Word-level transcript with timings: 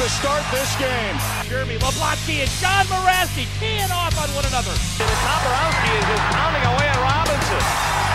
To 0.00 0.08
start 0.08 0.40
this 0.48 0.72
game. 0.80 1.12
Jeremy 1.44 1.76
Leblotsky 1.76 2.40
and 2.40 2.48
John 2.56 2.88
Moraski 2.88 3.44
teeing 3.60 3.92
off 3.92 4.16
on 4.16 4.32
one 4.32 4.48
another. 4.48 4.72
Tomborowski 4.96 5.92
is 5.92 6.06
just 6.08 6.24
pounding 6.32 6.64
away 6.72 6.88
at 6.88 6.96
Robinson. 7.04 7.60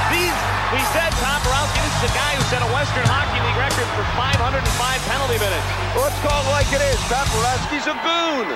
These, 0.10 0.34
we 0.74 0.82
said 0.98 1.14
Tom 1.22 1.38
Borowski, 1.46 1.78
this 1.86 1.94
is 2.02 2.10
a 2.10 2.14
guy 2.18 2.34
who 2.34 2.42
set 2.50 2.66
a 2.66 2.70
Western 2.74 3.06
Hockey 3.06 3.38
League 3.38 3.62
record 3.62 3.86
for 3.94 4.02
505 4.18 4.66
penalty 4.66 5.38
minutes. 5.38 5.68
Let's 5.94 6.18
call 6.26 6.42
it 6.42 6.50
like 6.58 6.70
it 6.74 6.82
is. 6.82 6.98
Tomborowski's 7.06 7.86
a 7.86 7.94
goon. 8.02 8.50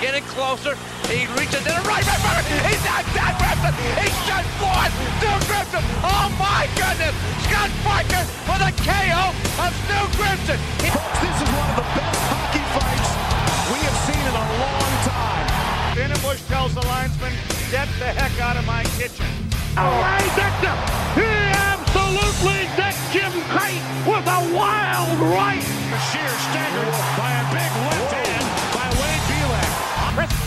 Getting 0.00 0.22
closer, 0.30 0.78
he 1.10 1.26
reaches 1.34 1.62
in 1.66 1.74
the 1.74 1.82
right 1.82 2.06
back. 2.06 2.46
He's 2.46 2.82
not 2.86 3.02
Scott 3.10 3.34
Grimson. 3.34 3.74
He's 3.98 4.18
just 4.30 4.48
forward 4.62 4.92
to 4.94 5.30
Grimson. 5.50 5.82
Oh 6.06 6.30
my 6.38 6.70
goodness! 6.78 7.14
Scott 7.46 7.70
Parker 7.82 8.22
with 8.46 8.62
a 8.62 8.72
KO 8.86 9.34
of 9.58 9.70
Stu 9.82 9.98
Grimson. 10.18 10.58
Folks, 10.86 11.18
this 11.18 11.34
is 11.34 11.50
one 11.50 11.70
of 11.70 11.76
the 11.82 11.88
best 11.98 12.22
hockey 12.30 12.62
fights 12.78 13.10
we 13.74 13.78
have 13.82 13.98
seen 14.06 14.22
in 14.22 14.34
a 14.38 14.46
long 14.62 14.92
time. 15.02 15.46
Finnenbush 15.98 16.42
tells 16.46 16.74
the 16.74 16.84
linesman, 16.86 17.34
get 17.70 17.88
the 17.98 18.10
heck 18.14 18.38
out 18.38 18.56
of 18.56 18.66
my 18.66 18.84
kitchen. 18.98 19.26
Oh, 19.74 19.90
Ray 19.98 20.26
Victor! 20.38 20.76
He 21.18 21.26
absolutely 21.58 22.70
decked 22.78 23.02
Jim 23.10 23.32
Kyte 23.50 23.82
with 24.06 24.26
a 24.30 24.40
wild 24.54 25.18
right! 25.34 25.58
A 25.58 26.00
sheer 26.10 26.32
stagger 26.50 26.86
by 27.18 27.30
a 27.34 27.44
big 27.50 27.71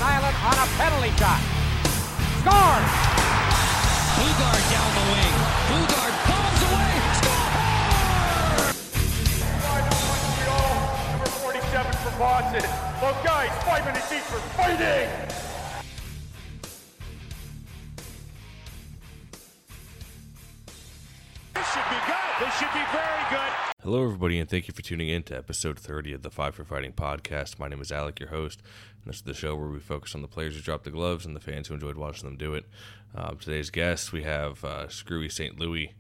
Chris 0.06 0.22
Nilan 0.22 0.38
on 0.46 0.54
a 0.54 0.68
penalty 0.78 1.10
shot. 1.18 1.42
Scores! 2.42 2.92
Bugard 4.16 4.64
down 4.70 4.90
the 4.94 5.06
wing. 5.12 5.36
Bugard 5.70 6.16
bombs 6.30 6.62
away. 6.70 6.94
Score! 7.18 7.50
Number 11.12 11.30
47 11.42 11.92
for 11.94 12.14
Boston. 12.20 12.66
Both 13.02 13.20
guys, 13.24 13.50
five 13.66 13.84
minutes 13.86 14.12
each 14.12 14.22
for 14.22 14.40
fighting! 14.54 15.10
This 21.56 21.68
should 21.74 21.90
be 21.90 22.00
good. 22.06 22.32
This 22.40 22.54
should 22.60 22.74
be 22.74 22.86
very 22.92 23.26
good. 23.32 23.52
Hello, 23.86 24.04
everybody, 24.04 24.40
and 24.40 24.50
thank 24.50 24.68
you 24.68 24.74
for 24.74 24.82
tuning 24.82 25.10
in 25.10 25.22
to 25.24 25.38
episode 25.38 25.78
30 25.78 26.14
of 26.14 26.24
the 26.24 26.32
Five 26.32 26.56
for 26.56 26.64
Fighting 26.64 26.92
podcast. 26.92 27.60
My 27.60 27.68
name 27.68 27.82
is 27.82 27.92
Alec, 27.92 28.20
your 28.20 28.30
host, 28.30 28.62
and 28.95 28.95
this 29.06 29.18
is 29.18 29.22
the 29.22 29.34
show 29.34 29.56
where 29.56 29.68
we 29.68 29.80
focus 29.80 30.16
on 30.16 30.22
the 30.22 30.28
players 30.28 30.56
who 30.56 30.62
dropped 30.62 30.84
the 30.84 30.92
gloves 30.92 31.26
and 31.26 31.36
the 31.36 31.40
fans 31.40 31.68
who 31.68 31.74
enjoyed 31.76 31.96
watching 31.96 32.28
them 32.28 32.38
do 32.38 32.54
it. 32.54 32.66
Um, 33.14 33.38
today's 33.38 33.70
guests, 33.70 34.12
we 34.12 34.24
have 34.24 34.64
uh, 34.64 34.88
Screwy 34.90 35.30
St. 35.30 35.60
Louis 35.60 35.94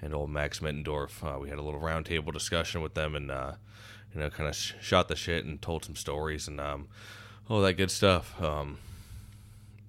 and 0.00 0.14
old 0.14 0.30
Max 0.30 0.60
Middendorf. 0.60 1.22
Uh, 1.22 1.38
we 1.38 1.48
had 1.48 1.58
a 1.58 1.62
little 1.62 1.80
roundtable 1.80 2.32
discussion 2.32 2.80
with 2.80 2.94
them 2.94 3.14
and, 3.14 3.30
uh, 3.30 3.52
you 4.14 4.20
know, 4.20 4.30
kind 4.30 4.48
of 4.48 4.56
sh- 4.56 4.72
shot 4.80 5.08
the 5.08 5.16
shit 5.16 5.44
and 5.44 5.60
told 5.60 5.84
some 5.84 5.96
stories 5.96 6.48
and 6.48 6.60
um, 6.60 6.88
all 7.48 7.60
that 7.60 7.74
good 7.74 7.90
stuff. 7.90 8.40
Um, 8.42 8.78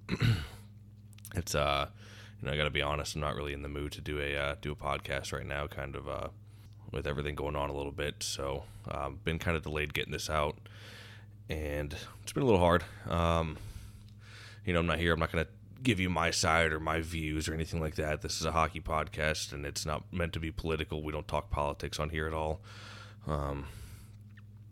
it's, 1.34 1.54
uh, 1.54 1.88
you 2.40 2.46
know, 2.46 2.52
I 2.52 2.56
got 2.56 2.64
to 2.64 2.70
be 2.70 2.82
honest, 2.82 3.14
I'm 3.14 3.20
not 3.20 3.34
really 3.34 3.52
in 3.52 3.62
the 3.62 3.68
mood 3.68 3.92
to 3.92 4.00
do 4.00 4.20
a 4.20 4.36
uh, 4.36 4.54
do 4.60 4.72
a 4.72 4.76
podcast 4.76 5.32
right 5.32 5.46
now. 5.46 5.66
Kind 5.66 5.96
of 5.96 6.08
uh, 6.08 6.28
with 6.92 7.06
everything 7.06 7.34
going 7.34 7.56
on 7.56 7.68
a 7.68 7.74
little 7.74 7.92
bit, 7.92 8.22
so 8.22 8.64
um, 8.90 9.18
been 9.24 9.38
kind 9.38 9.56
of 9.56 9.62
delayed 9.62 9.92
getting 9.92 10.12
this 10.12 10.30
out, 10.30 10.56
and 11.48 11.94
it's 12.22 12.32
been 12.32 12.42
a 12.42 12.46
little 12.46 12.60
hard. 12.60 12.84
Um, 13.08 13.58
you 14.64 14.72
know, 14.72 14.80
I'm 14.80 14.86
not 14.86 14.98
here. 14.98 15.12
I'm 15.12 15.20
not 15.20 15.32
going 15.32 15.44
to 15.44 15.50
give 15.82 16.00
you 16.00 16.10
my 16.10 16.30
side 16.30 16.72
or 16.72 16.80
my 16.80 17.00
views 17.00 17.48
or 17.48 17.54
anything 17.54 17.80
like 17.80 17.94
that. 17.96 18.22
This 18.22 18.40
is 18.40 18.44
a 18.44 18.52
hockey 18.52 18.80
podcast, 18.80 19.52
and 19.52 19.64
it's 19.64 19.86
not 19.86 20.12
meant 20.12 20.32
to 20.34 20.40
be 20.40 20.50
political. 20.50 21.02
We 21.02 21.12
don't 21.12 21.28
talk 21.28 21.50
politics 21.50 21.98
on 21.98 22.10
here 22.10 22.26
at 22.26 22.34
all. 22.34 22.60
Um, 23.26 23.66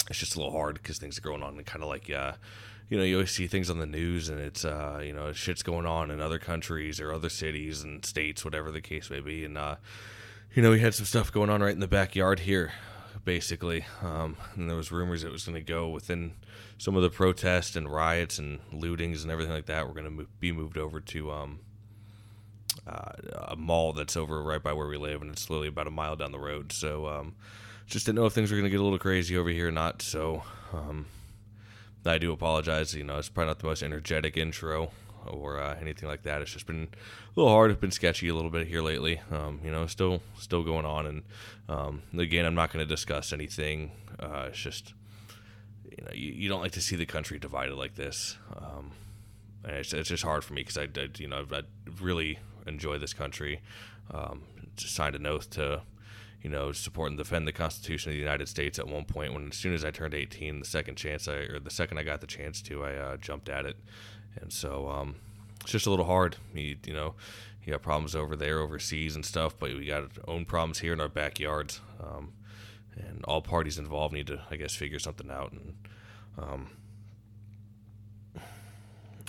it's 0.08 0.18
just 0.18 0.34
a 0.34 0.38
little 0.38 0.52
hard 0.52 0.74
because 0.74 0.98
things 0.98 1.18
are 1.18 1.22
going 1.22 1.42
on 1.42 1.56
and 1.56 1.66
kind 1.66 1.82
of 1.82 1.88
like 1.88 2.10
uh, 2.10 2.32
you 2.88 2.96
know 2.96 3.04
you 3.04 3.16
always 3.16 3.30
see 3.30 3.46
things 3.46 3.70
on 3.70 3.78
the 3.78 3.86
news 3.86 4.28
and 4.28 4.40
it's 4.40 4.64
uh, 4.64 5.00
you 5.04 5.12
know 5.12 5.32
shit's 5.32 5.62
going 5.62 5.86
on 5.86 6.10
in 6.10 6.20
other 6.20 6.38
countries 6.38 7.00
or 7.00 7.12
other 7.12 7.28
cities 7.28 7.82
and 7.82 8.04
states 8.04 8.44
whatever 8.44 8.70
the 8.70 8.80
case 8.80 9.10
may 9.10 9.20
be 9.20 9.44
and 9.44 9.58
uh, 9.58 9.76
you 10.54 10.62
know 10.62 10.70
we 10.70 10.80
had 10.80 10.94
some 10.94 11.06
stuff 11.06 11.32
going 11.32 11.50
on 11.50 11.62
right 11.62 11.74
in 11.74 11.80
the 11.80 11.88
backyard 11.88 12.40
here 12.40 12.72
basically 13.24 13.84
um, 14.02 14.36
and 14.54 14.68
there 14.68 14.76
was 14.76 14.92
rumors 14.92 15.24
it 15.24 15.32
was 15.32 15.44
going 15.44 15.56
to 15.56 15.60
go 15.60 15.88
within 15.88 16.32
some 16.78 16.96
of 16.96 17.02
the 17.02 17.10
protests 17.10 17.76
and 17.76 17.90
riots 17.90 18.38
and 18.38 18.60
lootings 18.72 19.22
and 19.22 19.30
everything 19.30 19.52
like 19.52 19.66
that 19.66 19.86
we're 19.86 19.94
going 19.94 20.16
to 20.16 20.26
be 20.40 20.52
moved 20.52 20.78
over 20.78 21.00
to 21.00 21.30
um, 21.30 21.60
uh, 22.86 23.12
a 23.48 23.56
mall 23.56 23.92
that's 23.92 24.16
over 24.16 24.42
right 24.42 24.62
by 24.62 24.72
where 24.72 24.86
we 24.86 24.96
live 24.96 25.22
and 25.22 25.30
it's 25.30 25.48
literally 25.48 25.68
about 25.68 25.86
a 25.86 25.90
mile 25.90 26.16
down 26.16 26.32
the 26.32 26.38
road 26.38 26.72
so 26.72 27.06
um, 27.06 27.34
just 27.86 28.06
didn't 28.06 28.16
know 28.16 28.26
if 28.26 28.32
things 28.32 28.50
were 28.50 28.56
going 28.56 28.64
to 28.64 28.70
get 28.70 28.80
a 28.80 28.82
little 28.82 28.98
crazy 28.98 29.36
over 29.36 29.48
here 29.48 29.68
or 29.68 29.72
not. 29.72 30.02
So 30.02 30.42
um, 30.72 31.06
I 32.04 32.18
do 32.18 32.32
apologize. 32.32 32.94
You 32.94 33.04
know, 33.04 33.18
it's 33.18 33.28
probably 33.28 33.50
not 33.50 33.60
the 33.60 33.66
most 33.66 33.82
energetic 33.82 34.36
intro 34.36 34.90
or 35.26 35.60
uh, 35.60 35.76
anything 35.80 36.08
like 36.08 36.22
that. 36.22 36.42
It's 36.42 36.52
just 36.52 36.66
been 36.66 36.88
a 36.92 37.40
little 37.40 37.52
hard. 37.52 37.70
It's 37.70 37.80
been 37.80 37.90
sketchy 37.90 38.28
a 38.28 38.34
little 38.34 38.50
bit 38.50 38.66
here 38.66 38.82
lately. 38.82 39.20
Um, 39.30 39.60
you 39.64 39.70
know, 39.70 39.86
still 39.86 40.20
still 40.38 40.64
going 40.64 40.84
on. 40.84 41.06
And 41.06 41.22
um, 41.68 42.02
again, 42.18 42.44
I'm 42.44 42.54
not 42.54 42.72
going 42.72 42.84
to 42.84 42.88
discuss 42.88 43.32
anything. 43.32 43.92
Uh, 44.18 44.46
it's 44.48 44.58
just 44.58 44.94
you 45.90 46.04
know 46.04 46.10
you, 46.12 46.32
you, 46.32 46.48
don't 46.48 46.60
like 46.60 46.72
to 46.72 46.80
see 46.80 46.96
the 46.96 47.06
country 47.06 47.38
divided 47.38 47.74
like 47.74 47.94
this. 47.94 48.36
Um, 48.56 48.92
it's, 49.64 49.92
it's 49.92 50.08
just 50.08 50.22
hard 50.22 50.44
for 50.44 50.54
me 50.54 50.62
because 50.62 50.78
I, 50.78 50.88
I, 50.96 51.08
you 51.18 51.28
know 51.28 51.44
I 51.52 51.62
really 52.00 52.38
enjoy 52.66 52.98
this 52.98 53.12
country. 53.12 53.60
Um, 54.10 54.42
signed 54.76 55.16
an 55.16 55.26
oath 55.26 55.50
to 55.50 55.82
you 56.46 56.50
know, 56.50 56.70
support 56.70 57.10
and 57.10 57.18
defend 57.18 57.48
the 57.48 57.52
Constitution 57.52 58.10
of 58.10 58.14
the 58.14 58.20
United 58.20 58.48
States 58.48 58.78
at 58.78 58.86
one 58.86 59.04
point. 59.04 59.32
When 59.32 59.48
as 59.48 59.56
soon 59.56 59.74
as 59.74 59.84
I 59.84 59.90
turned 59.90 60.14
18, 60.14 60.60
the 60.60 60.64
second 60.64 60.94
chance 60.94 61.26
I 61.26 61.38
or 61.38 61.58
the 61.58 61.70
second 61.70 61.98
I 61.98 62.04
got 62.04 62.20
the 62.20 62.26
chance 62.28 62.62
to, 62.62 62.84
I 62.84 62.94
uh, 62.94 63.16
jumped 63.16 63.48
at 63.48 63.66
it, 63.66 63.76
and 64.40 64.52
so 64.52 64.88
um, 64.88 65.16
it's 65.60 65.72
just 65.72 65.86
a 65.86 65.90
little 65.90 66.04
hard. 66.04 66.36
You, 66.54 66.76
you 66.86 66.92
know, 66.92 67.14
you 67.64 67.72
got 67.72 67.82
problems 67.82 68.14
over 68.14 68.36
there 68.36 68.60
overseas 68.60 69.16
and 69.16 69.24
stuff, 69.24 69.56
but 69.58 69.74
we 69.74 69.86
got 69.86 70.02
our 70.02 70.08
own 70.28 70.44
problems 70.44 70.78
here 70.78 70.92
in 70.92 71.00
our 71.00 71.08
backyards, 71.08 71.80
um, 72.00 72.32
and 72.96 73.24
all 73.24 73.42
parties 73.42 73.78
involved 73.78 74.14
need 74.14 74.26
to, 74.28 74.40
I 74.50 74.56
guess, 74.56 74.74
figure 74.74 74.98
something 74.98 75.30
out. 75.30 75.52
And 75.52 75.74
um, 76.38 76.66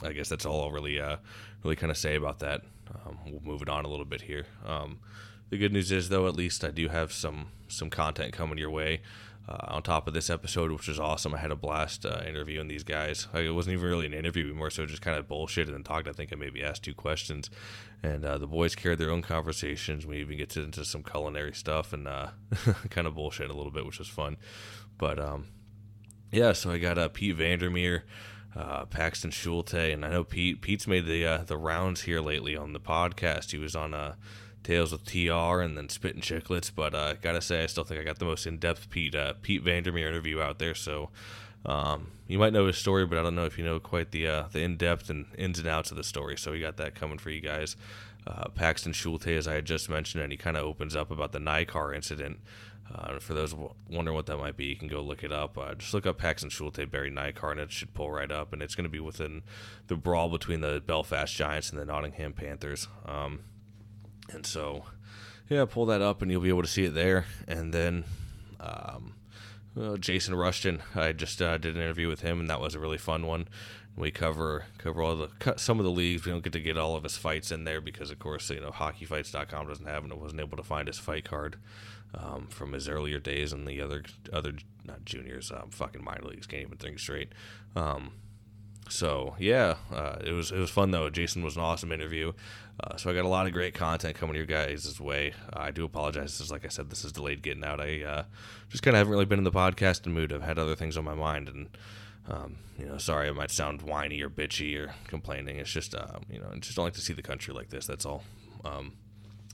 I 0.03 0.13
guess 0.13 0.29
that's 0.29 0.45
all 0.45 0.63
I'll 0.63 0.71
really, 0.71 0.99
uh, 0.99 1.17
really 1.63 1.75
kind 1.75 1.91
of 1.91 1.97
say 1.97 2.15
about 2.15 2.39
that. 2.39 2.61
Um, 3.05 3.17
we'll 3.25 3.41
move 3.41 3.61
it 3.61 3.69
on 3.69 3.85
a 3.85 3.87
little 3.87 4.05
bit 4.05 4.21
here. 4.21 4.45
Um, 4.65 4.99
the 5.49 5.57
good 5.57 5.73
news 5.73 5.91
is, 5.91 6.09
though, 6.09 6.27
at 6.27 6.35
least 6.35 6.63
I 6.63 6.71
do 6.71 6.89
have 6.89 7.11
some 7.11 7.47
some 7.69 7.89
content 7.89 8.33
coming 8.33 8.57
your 8.57 8.69
way. 8.69 9.01
Uh, 9.49 9.75
on 9.75 9.81
top 9.81 10.09
of 10.09 10.13
this 10.13 10.29
episode, 10.29 10.71
which 10.71 10.89
was 10.89 10.99
awesome, 10.99 11.33
I 11.33 11.37
had 11.37 11.51
a 11.51 11.55
blast 11.55 12.05
uh, 12.05 12.21
interviewing 12.27 12.67
these 12.67 12.83
guys. 12.83 13.29
Like, 13.33 13.45
it 13.45 13.51
wasn't 13.51 13.75
even 13.75 13.87
really 13.87 14.05
an 14.05 14.13
interview, 14.13 14.53
more 14.53 14.69
so 14.69 14.85
just 14.85 15.01
kind 15.01 15.17
of 15.17 15.25
bullshitted 15.25 15.73
and 15.73 15.85
talked. 15.85 16.09
I 16.09 16.11
think 16.11 16.33
I 16.33 16.35
maybe 16.35 16.61
asked 16.61 16.83
two 16.83 16.93
questions, 16.93 17.49
and 18.03 18.25
uh, 18.25 18.37
the 18.37 18.47
boys 18.47 18.75
carried 18.75 18.99
their 18.99 19.09
own 19.09 19.21
conversations. 19.21 20.05
We 20.05 20.17
even 20.17 20.37
get 20.37 20.57
into 20.57 20.83
some 20.83 21.01
culinary 21.01 21.53
stuff 21.53 21.93
and 21.93 22.09
uh, 22.09 22.31
kind 22.89 23.07
of 23.07 23.15
bullshit 23.15 23.49
a 23.49 23.53
little 23.53 23.71
bit, 23.71 23.85
which 23.85 23.99
was 23.99 24.09
fun. 24.09 24.35
But 24.97 25.17
um, 25.17 25.45
yeah, 26.29 26.51
so 26.51 26.71
I 26.71 26.77
got 26.77 26.97
uh, 26.97 27.07
Pete 27.07 27.35
Vandermeer. 27.35 28.03
Uh, 28.55 28.85
Paxton 28.85 29.29
Schulte, 29.29 29.75
and 29.75 30.03
I 30.03 30.09
know 30.09 30.23
Pete. 30.23 30.61
Pete's 30.61 30.87
made 30.87 31.05
the 31.05 31.43
the 31.45 31.57
rounds 31.57 32.03
here 32.03 32.21
lately 32.21 32.57
on 32.57 32.73
the 32.73 32.79
podcast. 32.79 33.51
He 33.51 33.59
was 33.59 33.75
on 33.75 33.93
uh, 33.93 34.15
Tales 34.67 34.91
with 34.91 35.05
TR 35.05 35.61
and 35.61 35.77
then 35.77 35.87
Spittin' 35.87 36.21
Chicklets. 36.21 36.69
But 36.75 36.93
uh, 36.93 37.13
gotta 37.13 37.41
say, 37.41 37.63
I 37.63 37.67
still 37.67 37.85
think 37.85 38.01
I 38.01 38.03
got 38.03 38.19
the 38.19 38.25
most 38.25 38.45
in 38.45 38.57
depth 38.57 38.89
Pete 38.89 39.15
uh, 39.15 39.33
Pete 39.41 39.63
Vandermeer 39.63 40.09
interview 40.09 40.41
out 40.41 40.59
there. 40.59 40.75
So 40.75 41.09
um, 41.65 42.11
you 42.27 42.37
might 42.37 42.51
know 42.51 42.67
his 42.67 42.77
story, 42.77 43.05
but 43.05 43.17
I 43.17 43.23
don't 43.23 43.35
know 43.35 43.45
if 43.45 43.57
you 43.57 43.63
know 43.63 43.79
quite 43.79 44.11
the 44.11 44.27
uh, 44.27 44.43
the 44.51 44.59
in 44.59 44.75
depth 44.75 45.09
and 45.09 45.27
ins 45.37 45.57
and 45.57 45.69
outs 45.69 45.89
of 45.91 45.95
the 45.97 46.03
story. 46.03 46.37
So 46.37 46.51
we 46.51 46.59
got 46.59 46.75
that 46.77 46.95
coming 46.95 47.17
for 47.17 47.29
you 47.29 47.39
guys. 47.39 47.77
Uh, 48.27 48.49
Paxton 48.49 48.91
Schulte, 48.91 49.27
as 49.27 49.47
I 49.47 49.53
had 49.53 49.65
just 49.65 49.89
mentioned, 49.89 50.21
and 50.21 50.33
he 50.33 50.37
kind 50.37 50.57
of 50.57 50.65
opens 50.65 50.97
up 50.97 51.11
about 51.11 51.31
the 51.31 51.39
Nieckar 51.39 51.95
incident. 51.95 52.39
Uh, 52.93 53.19
for 53.19 53.33
those 53.33 53.55
wondering 53.89 54.15
what 54.15 54.25
that 54.25 54.37
might 54.37 54.57
be, 54.57 54.65
you 54.65 54.75
can 54.75 54.89
go 54.89 55.01
look 55.01 55.23
it 55.23 55.31
up. 55.31 55.57
Uh, 55.57 55.75
just 55.75 55.93
look 55.93 56.05
up 56.05 56.17
Paxton 56.17 56.49
Schulte, 56.49 56.89
Barry 56.89 57.09
Nieckar, 57.09 57.51
and 57.51 57.59
it 57.59 57.71
should 57.71 57.93
pull 57.93 58.11
right 58.11 58.31
up. 58.31 58.51
And 58.51 58.61
it's 58.61 58.75
going 58.75 58.83
to 58.83 58.89
be 58.89 58.99
within 58.99 59.43
the 59.87 59.95
brawl 59.95 60.29
between 60.29 60.59
the 60.59 60.81
Belfast 60.85 61.33
Giants 61.33 61.69
and 61.69 61.79
the 61.79 61.85
Nottingham 61.85 62.33
Panthers. 62.33 62.87
Um, 63.05 63.39
and 64.29 64.45
so, 64.45 64.85
yeah, 65.49 65.65
pull 65.65 65.85
that 65.87 66.01
up 66.01 66.21
and 66.21 66.31
you'll 66.31 66.41
be 66.41 66.49
able 66.49 66.61
to 66.61 66.67
see 66.67 66.85
it 66.85 66.93
there. 66.93 67.25
And 67.47 67.73
then 67.73 68.03
um, 68.59 69.13
well, 69.75 69.97
Jason 69.97 70.33
Rushton, 70.33 70.81
I 70.95 71.11
just 71.11 71.41
uh, 71.41 71.57
did 71.57 71.75
an 71.75 71.81
interview 71.81 72.07
with 72.07 72.21
him, 72.21 72.39
and 72.39 72.49
that 72.49 72.59
was 72.59 72.73
a 72.73 72.79
really 72.79 72.97
fun 72.97 73.27
one. 73.27 73.47
We 73.95 74.11
cover 74.11 74.65
cover 74.77 75.01
all 75.01 75.15
the 75.15 75.57
some 75.57 75.79
of 75.79 75.85
the 75.85 75.91
leagues. 75.91 76.25
We 76.25 76.31
don't 76.31 76.43
get 76.43 76.53
to 76.53 76.59
get 76.59 76.77
all 76.77 76.95
of 76.95 77.03
his 77.03 77.17
fights 77.17 77.51
in 77.51 77.63
there 77.63 77.81
because, 77.81 78.11
of 78.11 78.19
course, 78.19 78.49
you 78.49 78.59
know 78.59 78.71
hockeyfights.com 78.71 79.67
doesn't 79.67 79.85
have, 79.85 80.03
and 80.03 80.11
it 80.11 80.19
wasn't 80.19 80.41
able 80.41 80.57
to 80.57 80.63
find 80.63 80.87
his 80.87 80.97
fight 80.97 81.25
card 81.25 81.57
um, 82.13 82.47
from 82.47 82.73
his 82.73 82.87
earlier 82.87 83.19
days 83.19 83.53
and 83.53 83.67
the 83.67 83.81
other 83.81 84.03
other 84.33 84.53
not 84.85 85.05
juniors, 85.05 85.51
um, 85.51 85.69
fucking 85.69 86.03
minor 86.03 86.23
leagues 86.23 86.47
can't 86.47 86.63
even 86.63 86.77
think 86.77 86.99
straight. 86.99 87.33
Um, 87.75 88.11
so 88.89 89.35
yeah, 89.37 89.75
uh, 89.91 90.17
it 90.23 90.31
was 90.31 90.51
it 90.51 90.59
was 90.59 90.69
fun 90.69 90.91
though. 90.91 91.09
Jason 91.09 91.43
was 91.43 91.55
an 91.55 91.61
awesome 91.61 91.91
interview. 91.91 92.33
Uh, 92.79 92.95
so 92.95 93.09
I 93.09 93.13
got 93.13 93.25
a 93.25 93.27
lot 93.27 93.47
of 93.47 93.53
great 93.53 93.73
content 93.73 94.15
coming 94.15 94.35
your 94.35 94.45
guys' 94.45 94.99
way. 94.99 95.33
Uh, 95.51 95.59
I 95.61 95.71
do 95.71 95.83
apologize. 95.83 96.37
This 96.37 96.41
is, 96.41 96.51
like 96.51 96.63
I 96.63 96.67
said, 96.67 96.89
this 96.89 97.03
is 97.03 97.11
delayed 97.11 97.41
getting 97.41 97.63
out. 97.63 97.81
I 97.81 98.03
uh, 98.03 98.23
just 98.69 98.83
kind 98.83 98.95
of 98.95 98.99
haven't 98.99 99.13
really 99.13 99.25
been 99.25 99.39
in 99.39 99.43
the 99.43 99.51
podcasting 99.51 100.11
mood. 100.11 100.31
I've 100.31 100.43
had 100.43 100.59
other 100.59 100.75
things 100.75 100.95
on 100.95 101.03
my 101.03 101.15
mind, 101.15 101.47
and 101.49 101.69
um, 102.29 102.57
you 102.77 102.85
know, 102.85 102.97
sorry, 102.97 103.29
I 103.29 103.31
might 103.31 103.49
sound 103.49 103.81
whiny 103.81 104.21
or 104.21 104.29
bitchy 104.29 104.77
or 104.77 104.93
complaining. 105.07 105.57
It's 105.57 105.71
just, 105.71 105.95
uh, 105.95 106.19
you 106.29 106.39
know, 106.39 106.49
I 106.53 106.57
just 106.59 106.75
don't 106.75 106.85
like 106.85 106.93
to 106.93 107.01
see 107.01 107.13
the 107.13 107.23
country 107.23 107.53
like 107.53 107.69
this. 107.69 107.87
That's 107.87 108.05
all. 108.05 108.23
Um, 108.63 108.93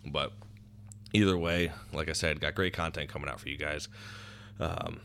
but 0.05 0.33
either 1.13 1.37
way, 1.37 1.71
like 1.93 2.09
I 2.09 2.13
said, 2.13 2.41
got 2.41 2.55
great 2.55 2.73
content 2.73 3.09
coming 3.09 3.29
out 3.29 3.39
for 3.39 3.49
you 3.49 3.57
guys. 3.57 3.87
Um, 4.59 4.99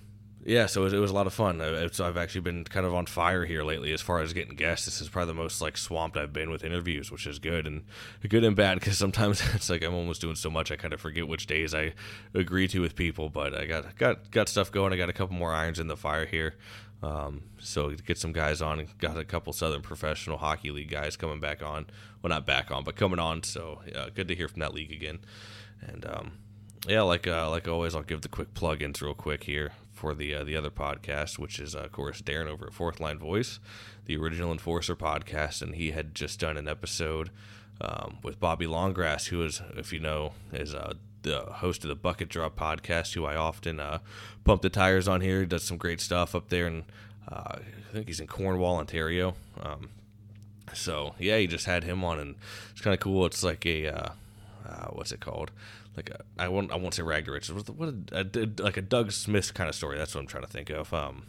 yeah, 0.44 0.67
so 0.67 0.82
it 0.82 0.85
was, 0.85 0.93
it 0.93 0.99
was, 0.99 1.11
a 1.11 1.14
lot 1.14 1.26
of 1.26 1.35
fun. 1.35 1.61
It's, 1.61 1.99
I've 1.99 2.17
actually 2.17 2.43
been 2.43 2.64
kind 2.64 2.87
of 2.87 2.94
on 2.94 3.06
fire 3.06 3.44
here 3.44 3.64
lately 3.64 3.93
as 3.93 4.00
far 4.00 4.20
as 4.20 4.32
getting 4.32 4.55
guests. 4.55 4.87
This 4.87 5.00
is 5.00 5.08
probably 5.08 5.35
the 5.35 5.43
most 5.43 5.61
like 5.61 5.76
swamped 5.76 6.17
I've 6.17 6.32
been 6.32 6.50
with 6.50 6.64
interviews, 6.64 7.11
which 7.11 7.26
is 7.26 7.38
good 7.38 7.67
and 7.67 7.85
good 8.29 8.44
and 8.44 8.55
bad 8.55 8.79
because 8.79 8.96
sometimes 8.96 9.43
it's 9.55 9.69
like 9.69 9.82
I'm 9.82 9.94
almost 9.94 10.20
doing 10.20 10.37
so 10.37 10.49
much 10.49 10.70
I 10.70 10.76
kind 10.76 10.94
of 10.94 11.00
forget 11.00 11.26
which 11.26 11.46
days 11.46 11.75
I 11.75 11.93
agree 12.35 12.69
to 12.69 12.81
with 12.81 12.94
people. 12.94 13.29
But 13.29 13.52
I 13.52 13.67
got 13.67 13.96
got 13.96 14.31
got 14.31 14.49
stuff 14.49 14.70
going. 14.70 14.93
I 14.93 14.96
got 14.96 15.08
a 15.08 15.12
couple 15.12 15.37
more 15.37 15.52
irons 15.52 15.81
in 15.81 15.88
the 15.88 15.96
fire 15.96 16.26
here. 16.26 16.55
Um, 17.02 17.43
so 17.58 17.91
get 17.91 18.17
some 18.17 18.32
guys 18.32 18.62
on. 18.62 18.87
Got 18.99 19.19
a 19.19 19.25
couple 19.25 19.52
Southern 19.52 19.82
Professional 19.82 20.38
Hockey 20.38 20.70
League 20.70 20.91
guys 20.91 21.17
coming 21.17 21.41
back 21.41 21.62
on. 21.62 21.87
Well, 22.23 22.29
not 22.29 22.46
back 22.46 22.70
on, 22.70 22.84
but 22.84 22.96
coming 22.96 23.19
on. 23.19 23.43
So 23.43 23.81
yeah, 23.87 24.06
good 24.14 24.29
to 24.29 24.37
hear 24.37 24.49
from 24.49 24.61
that 24.61 24.73
league 24.73 24.93
again. 24.93 25.19
And 25.81 26.06
um, 26.06 26.32
yeah, 26.87 27.02
like 27.02 27.26
uh, 27.26 27.50
like 27.50 27.67
always, 27.67 27.94
I'll 27.94 28.02
give 28.02 28.20
the 28.20 28.29
quick 28.29 28.55
plug-ins 28.55 29.02
real 29.02 29.14
quick 29.14 29.44
here 29.44 29.73
for 29.99 30.15
the 30.15 30.33
uh, 30.35 30.45
the 30.45 30.56
other 30.56 30.71
podcast, 30.71 31.39
which 31.39 31.59
is 31.59 31.75
uh, 31.75 31.81
of 31.81 31.93
course 31.93 32.23
Darren 32.23 32.47
over 32.47 32.69
at 32.69 32.73
Fourth 32.73 33.00
Line 33.00 33.19
Voice, 33.19 33.59
the 34.06 34.17
original 34.17 34.53
Enforcer 34.53 34.95
podcast, 34.95 35.61
and 35.61 35.75
he 35.75 35.91
had 35.91 36.15
just 36.15 36.39
done 36.39 36.56
an 36.56 36.69
episode 36.69 37.31
um, 37.81 38.19
with 38.23 38.39
Bobby 38.39 38.67
Longgrass, 38.67 39.29
who 39.29 39.43
is, 39.43 39.61
if 39.77 39.93
you 39.93 40.00
know, 40.00 40.33
is 40.53 40.75
uh, 40.75 40.95
the 41.23 41.41
host 41.41 41.83
of 41.85 41.89
the 41.89 41.97
Bucket 41.97 42.29
Drop 42.29 42.56
podcast, 42.56 43.15
who 43.15 43.25
I 43.25 43.35
often 43.35 43.81
uh, 43.81 43.99
pump 44.45 44.62
the 44.62 44.71
tires 44.71 45.09
on 45.09 45.21
here. 45.21 45.41
He 45.41 45.47
does 45.47 45.65
some 45.65 45.77
great 45.77 46.01
stuff 46.01 46.35
up 46.35 46.49
there, 46.49 46.67
and 46.67 46.85
uh, 47.31 47.56
I 47.56 47.93
think 47.93 48.06
he's 48.06 48.21
in 48.21 48.29
Cornwall, 48.29 48.77
Ontario. 48.77 49.35
Um, 49.61 49.91
so 50.73 51.15
yeah, 51.19 51.39
he 51.39 51.49
just 51.49 51.67
had 51.67 51.83
him 51.83 52.05
on, 52.05 52.21
and 52.21 52.37
it's 52.71 52.81
kind 52.81 52.94
of 52.94 53.01
cool. 53.01 53.27
It's 53.27 53.43
like 53.43 53.67
a 53.67 53.89
uh, 53.89 54.09
what's 54.91 55.12
it 55.12 55.21
called? 55.21 55.51
Like 55.99 56.11
a, 56.11 56.21
I 56.39 56.49
won't 56.49 56.71
I 56.73 56.77
won't 56.77 56.95
say 56.95 57.03
Rag 57.03 57.27
Rich. 57.27 57.50
What, 57.50 57.69
what 57.71 57.95
a, 58.12 58.27
a, 58.35 58.62
like 58.62 58.77
a 58.77 58.83
Doug 58.83 59.11
Smith 59.12 59.53
kind 59.53 59.69
of 59.69 59.75
story. 59.75 59.99
That's 59.99 60.15
what 60.15 60.21
I'm 60.21 60.27
trying 60.27 60.45
to 60.45 60.50
think 60.50 60.71
of. 60.71 60.95
Um, 60.95 61.25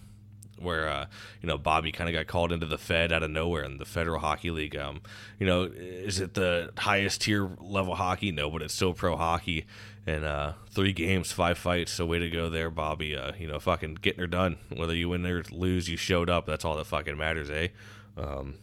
where 0.59 0.87
uh, 0.87 1.05
you 1.41 1.47
know 1.47 1.57
Bobby 1.57 1.91
kind 1.91 2.09
of 2.09 2.13
got 2.13 2.27
called 2.27 2.51
into 2.51 2.65
the 2.65 2.77
Fed 2.77 3.11
out 3.11 3.23
of 3.23 3.31
nowhere 3.31 3.63
in 3.63 3.77
the 3.77 3.85
Federal 3.85 4.19
Hockey 4.19 4.51
League. 4.51 4.75
Um, 4.75 5.01
you 5.39 5.47
know, 5.47 5.63
is 5.63 6.19
it 6.19 6.35
the 6.35 6.71
highest 6.77 7.21
tier 7.21 7.49
level 7.59 7.95
hockey? 7.95 8.31
No, 8.31 8.49
but 8.49 8.61
it's 8.61 8.73
still 8.73 8.93
pro 8.93 9.15
hockey. 9.15 9.65
And 10.05 10.25
uh, 10.25 10.53
three 10.69 10.93
games, 10.93 11.31
five 11.31 11.57
fights. 11.57 11.91
So 11.91 12.05
way 12.05 12.19
to 12.19 12.29
go 12.29 12.49
there, 12.49 12.69
Bobby. 12.69 13.15
Uh, 13.15 13.33
you 13.37 13.47
know, 13.47 13.59
fucking 13.59 13.95
getting 13.95 14.19
her 14.19 14.27
done. 14.27 14.57
Whether 14.75 14.95
you 14.95 15.09
win 15.09 15.25
or 15.25 15.43
lose, 15.51 15.89
you 15.89 15.97
showed 15.97 16.29
up. 16.29 16.45
That's 16.45 16.65
all 16.65 16.77
that 16.77 16.87
fucking 16.87 17.17
matters, 17.17 17.49
eh? 17.49 17.67
Um, 18.17 18.55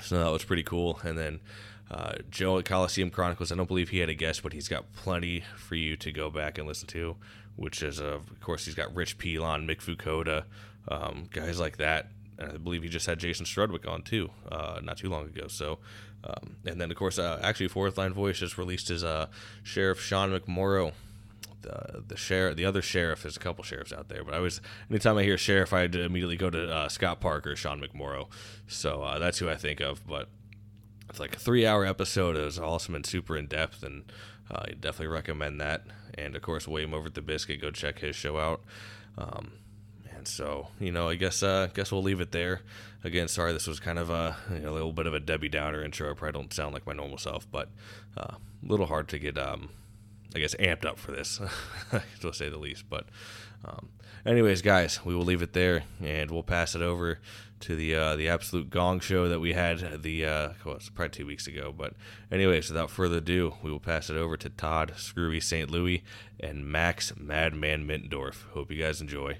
so 0.00 0.18
that 0.22 0.30
was 0.30 0.44
pretty 0.44 0.62
cool. 0.62 1.00
And 1.02 1.18
then 1.18 1.40
uh, 1.90 2.14
Joe 2.30 2.58
at 2.58 2.64
Coliseum 2.64 3.10
Chronicles, 3.10 3.50
I 3.50 3.56
don't 3.56 3.66
believe 3.66 3.88
he 3.88 3.98
had 3.98 4.08
a 4.08 4.14
guest, 4.14 4.42
but 4.42 4.52
he's 4.52 4.68
got 4.68 4.92
plenty 4.92 5.42
for 5.56 5.74
you 5.74 5.96
to 5.96 6.12
go 6.12 6.30
back 6.30 6.56
and 6.56 6.66
listen 6.66 6.86
to, 6.88 7.16
which 7.56 7.82
is, 7.82 8.00
uh, 8.00 8.18
of 8.18 8.40
course, 8.40 8.64
he's 8.64 8.76
got 8.76 8.94
Rich 8.94 9.18
Pilon, 9.18 9.66
Mick 9.66 9.78
Fukuda, 9.78 10.44
um, 10.88 11.28
guys 11.32 11.58
like 11.58 11.78
that. 11.78 12.10
And 12.38 12.52
I 12.52 12.56
believe 12.58 12.82
he 12.82 12.88
just 12.88 13.06
had 13.06 13.18
Jason 13.18 13.44
Strudwick 13.44 13.88
on 13.88 14.02
too, 14.02 14.30
uh, 14.50 14.80
not 14.82 14.98
too 14.98 15.10
long 15.10 15.26
ago. 15.26 15.48
So, 15.48 15.78
um, 16.22 16.56
and 16.64 16.80
then 16.80 16.90
of 16.90 16.96
course, 16.96 17.18
uh, 17.18 17.40
actually, 17.42 17.68
Fourth 17.68 17.98
Line 17.98 18.12
Voice 18.12 18.38
just 18.38 18.56
released 18.56 18.88
his 18.88 19.02
uh, 19.02 19.26
Sheriff 19.62 20.00
Sean 20.00 20.30
McMorrow. 20.30 20.92
The, 21.62 22.02
the 22.06 22.16
sheriff, 22.16 22.56
the 22.56 22.64
other 22.64 22.80
sheriff, 22.80 23.22
there's 23.22 23.36
a 23.36 23.40
couple 23.40 23.62
sheriffs 23.62 23.92
out 23.92 24.08
there, 24.08 24.24
but 24.24 24.32
I 24.32 24.38
was 24.38 24.62
anytime 24.88 25.18
I 25.18 25.24
hear 25.24 25.36
sheriff, 25.36 25.74
I 25.74 25.82
immediately 25.82 26.38
go 26.38 26.48
to 26.48 26.72
uh, 26.72 26.88
Scott 26.88 27.20
Parker, 27.20 27.54
Sean 27.54 27.82
McMorrow. 27.82 28.28
So 28.66 29.02
uh, 29.02 29.18
that's 29.18 29.38
who 29.38 29.50
I 29.50 29.56
think 29.56 29.80
of. 29.80 30.06
But 30.06 30.30
it's 31.10 31.20
like 31.20 31.36
a 31.36 31.38
three 31.38 31.66
hour 31.66 31.84
episode. 31.84 32.36
It 32.36 32.44
was 32.44 32.58
awesome 32.58 32.94
and 32.94 33.04
super 33.04 33.36
in 33.36 33.46
depth, 33.46 33.82
and 33.82 34.10
uh, 34.50 34.62
I 34.68 34.70
definitely 34.72 35.08
recommend 35.08 35.60
that. 35.60 35.82
And 36.16 36.34
of 36.36 36.42
course, 36.42 36.66
William 36.66 36.94
over 36.94 37.08
at 37.08 37.14
the 37.14 37.22
Biscuit, 37.22 37.60
go 37.60 37.70
check 37.70 37.98
his 37.98 38.16
show 38.16 38.38
out. 38.38 38.62
Um, 39.18 39.52
and 40.16 40.28
so, 40.28 40.68
you 40.78 40.92
know, 40.92 41.08
I 41.08 41.16
guess 41.16 41.42
uh, 41.42 41.68
guess 41.74 41.90
we'll 41.90 42.02
leave 42.02 42.20
it 42.20 42.30
there. 42.30 42.60
Again, 43.02 43.26
sorry 43.28 43.52
this 43.52 43.66
was 43.66 43.80
kind 43.80 43.98
of 43.98 44.10
a, 44.10 44.36
you 44.52 44.60
know, 44.60 44.70
a 44.70 44.74
little 44.74 44.92
bit 44.92 45.06
of 45.06 45.14
a 45.14 45.20
Debbie 45.20 45.48
Downer 45.48 45.82
intro. 45.82 46.10
I 46.10 46.14
probably 46.14 46.40
don't 46.40 46.52
sound 46.52 46.74
like 46.74 46.86
my 46.86 46.92
normal 46.92 47.18
self, 47.18 47.50
but 47.50 47.70
uh, 48.16 48.34
a 48.34 48.38
little 48.62 48.86
hard 48.86 49.08
to 49.08 49.18
get, 49.18 49.36
um, 49.36 49.70
I 50.34 50.38
guess, 50.38 50.54
amped 50.56 50.84
up 50.84 50.98
for 50.98 51.10
this, 51.10 51.40
to 52.20 52.32
say 52.32 52.48
the 52.48 52.58
least. 52.58 52.84
But, 52.88 53.06
um, 53.64 53.88
anyways, 54.24 54.62
guys, 54.62 55.04
we 55.04 55.14
will 55.14 55.24
leave 55.24 55.42
it 55.42 55.54
there, 55.54 55.84
and 56.02 56.30
we'll 56.30 56.42
pass 56.42 56.74
it 56.74 56.82
over 56.82 57.18
to 57.60 57.76
the 57.76 57.94
uh, 57.94 58.16
the 58.16 58.28
absolute 58.28 58.70
gong 58.70 59.00
show 59.00 59.28
that 59.28 59.40
we 59.40 59.52
had 59.52 60.02
the 60.02 60.24
uh, 60.24 60.48
well, 60.64 60.78
probably 60.94 61.10
two 61.10 61.26
weeks 61.26 61.46
ago. 61.46 61.74
But 61.76 61.94
anyways, 62.30 62.68
without 62.68 62.90
further 62.90 63.18
ado, 63.18 63.54
we 63.62 63.70
will 63.70 63.80
pass 63.80 64.10
it 64.10 64.16
over 64.16 64.36
to 64.38 64.48
Todd 64.48 64.94
Screwy 64.96 65.40
St. 65.40 65.70
Louis 65.70 66.02
and 66.38 66.66
Max 66.66 67.12
Madman 67.16 67.86
Middendorf. 67.86 68.44
Hope 68.52 68.70
you 68.70 68.82
guys 68.82 69.00
enjoy. 69.00 69.38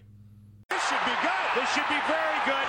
This 0.68 0.88
should 0.88 1.04
be 1.04 1.12
good. 1.22 1.62
This 1.62 1.68
should 1.70 1.88
be 1.88 2.00
very 2.06 2.38
good. 2.46 2.68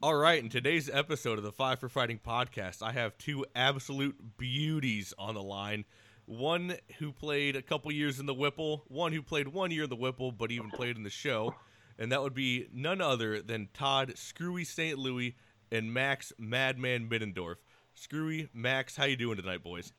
All 0.00 0.14
right, 0.14 0.42
in 0.42 0.48
today's 0.48 0.88
episode 0.88 1.38
of 1.38 1.44
the 1.44 1.52
Five 1.52 1.80
for 1.80 1.88
Fighting 1.88 2.20
podcast, 2.24 2.82
I 2.82 2.92
have 2.92 3.18
two 3.18 3.44
absolute 3.56 4.36
beauties 4.36 5.12
on 5.18 5.34
the 5.34 5.42
line. 5.42 5.84
One 6.26 6.76
who 6.98 7.10
played 7.10 7.56
a 7.56 7.62
couple 7.62 7.90
years 7.90 8.20
in 8.20 8.26
the 8.26 8.34
Whipple, 8.34 8.84
one 8.88 9.12
who 9.12 9.22
played 9.22 9.48
one 9.48 9.70
year 9.70 9.84
in 9.84 9.90
the 9.90 9.96
Whipple, 9.96 10.30
but 10.30 10.52
even 10.52 10.70
played 10.70 10.96
in 10.96 11.02
the 11.02 11.10
show 11.10 11.54
and 11.98 12.12
that 12.12 12.22
would 12.22 12.34
be 12.34 12.68
none 12.72 13.00
other 13.00 13.42
than 13.42 13.68
Todd 13.74 14.12
Screwy 14.16 14.64
St. 14.64 14.98
Louis 14.98 15.34
and 15.70 15.92
Max 15.92 16.32
Madman 16.38 17.08
Middendorf. 17.08 17.56
Screwy, 17.94 18.48
Max, 18.54 18.96
how 18.96 19.04
you 19.04 19.16
doing 19.16 19.36
tonight, 19.36 19.62
boys? 19.62 19.92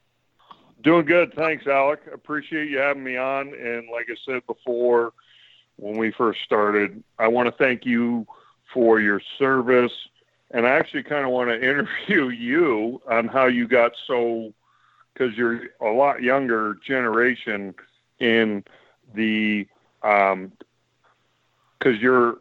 Doing 0.81 1.05
good, 1.05 1.33
thanks, 1.33 1.67
Alec. 1.67 1.99
Appreciate 2.13 2.69
you 2.69 2.77
having 2.77 3.03
me 3.03 3.17
on. 3.17 3.53
And 3.53 3.89
like 3.91 4.07
I 4.09 4.15
said 4.25 4.45
before, 4.47 5.11
when 5.75 5.97
we 5.97 6.11
first 6.11 6.39
started, 6.45 7.03
I 7.17 7.27
want 7.27 7.47
to 7.47 7.51
thank 7.51 7.85
you 7.85 8.25
for 8.73 9.01
your 9.01 9.21
service. 9.37 9.91
And 10.51 10.65
I 10.65 10.71
actually 10.71 11.03
kind 11.03 11.25
of 11.25 11.31
want 11.31 11.49
to 11.49 11.55
interview 11.61 12.29
you 12.29 13.01
on 13.09 13.27
how 13.27 13.47
you 13.47 13.67
got 13.67 13.91
so, 14.07 14.53
because 15.13 15.35
you're 15.35 15.63
a 15.81 15.89
lot 15.89 16.21
younger 16.21 16.77
generation 16.85 17.75
in 18.19 18.63
the 19.13 19.67
um, 20.03 20.53
because 21.79 21.99
you're 21.99 22.39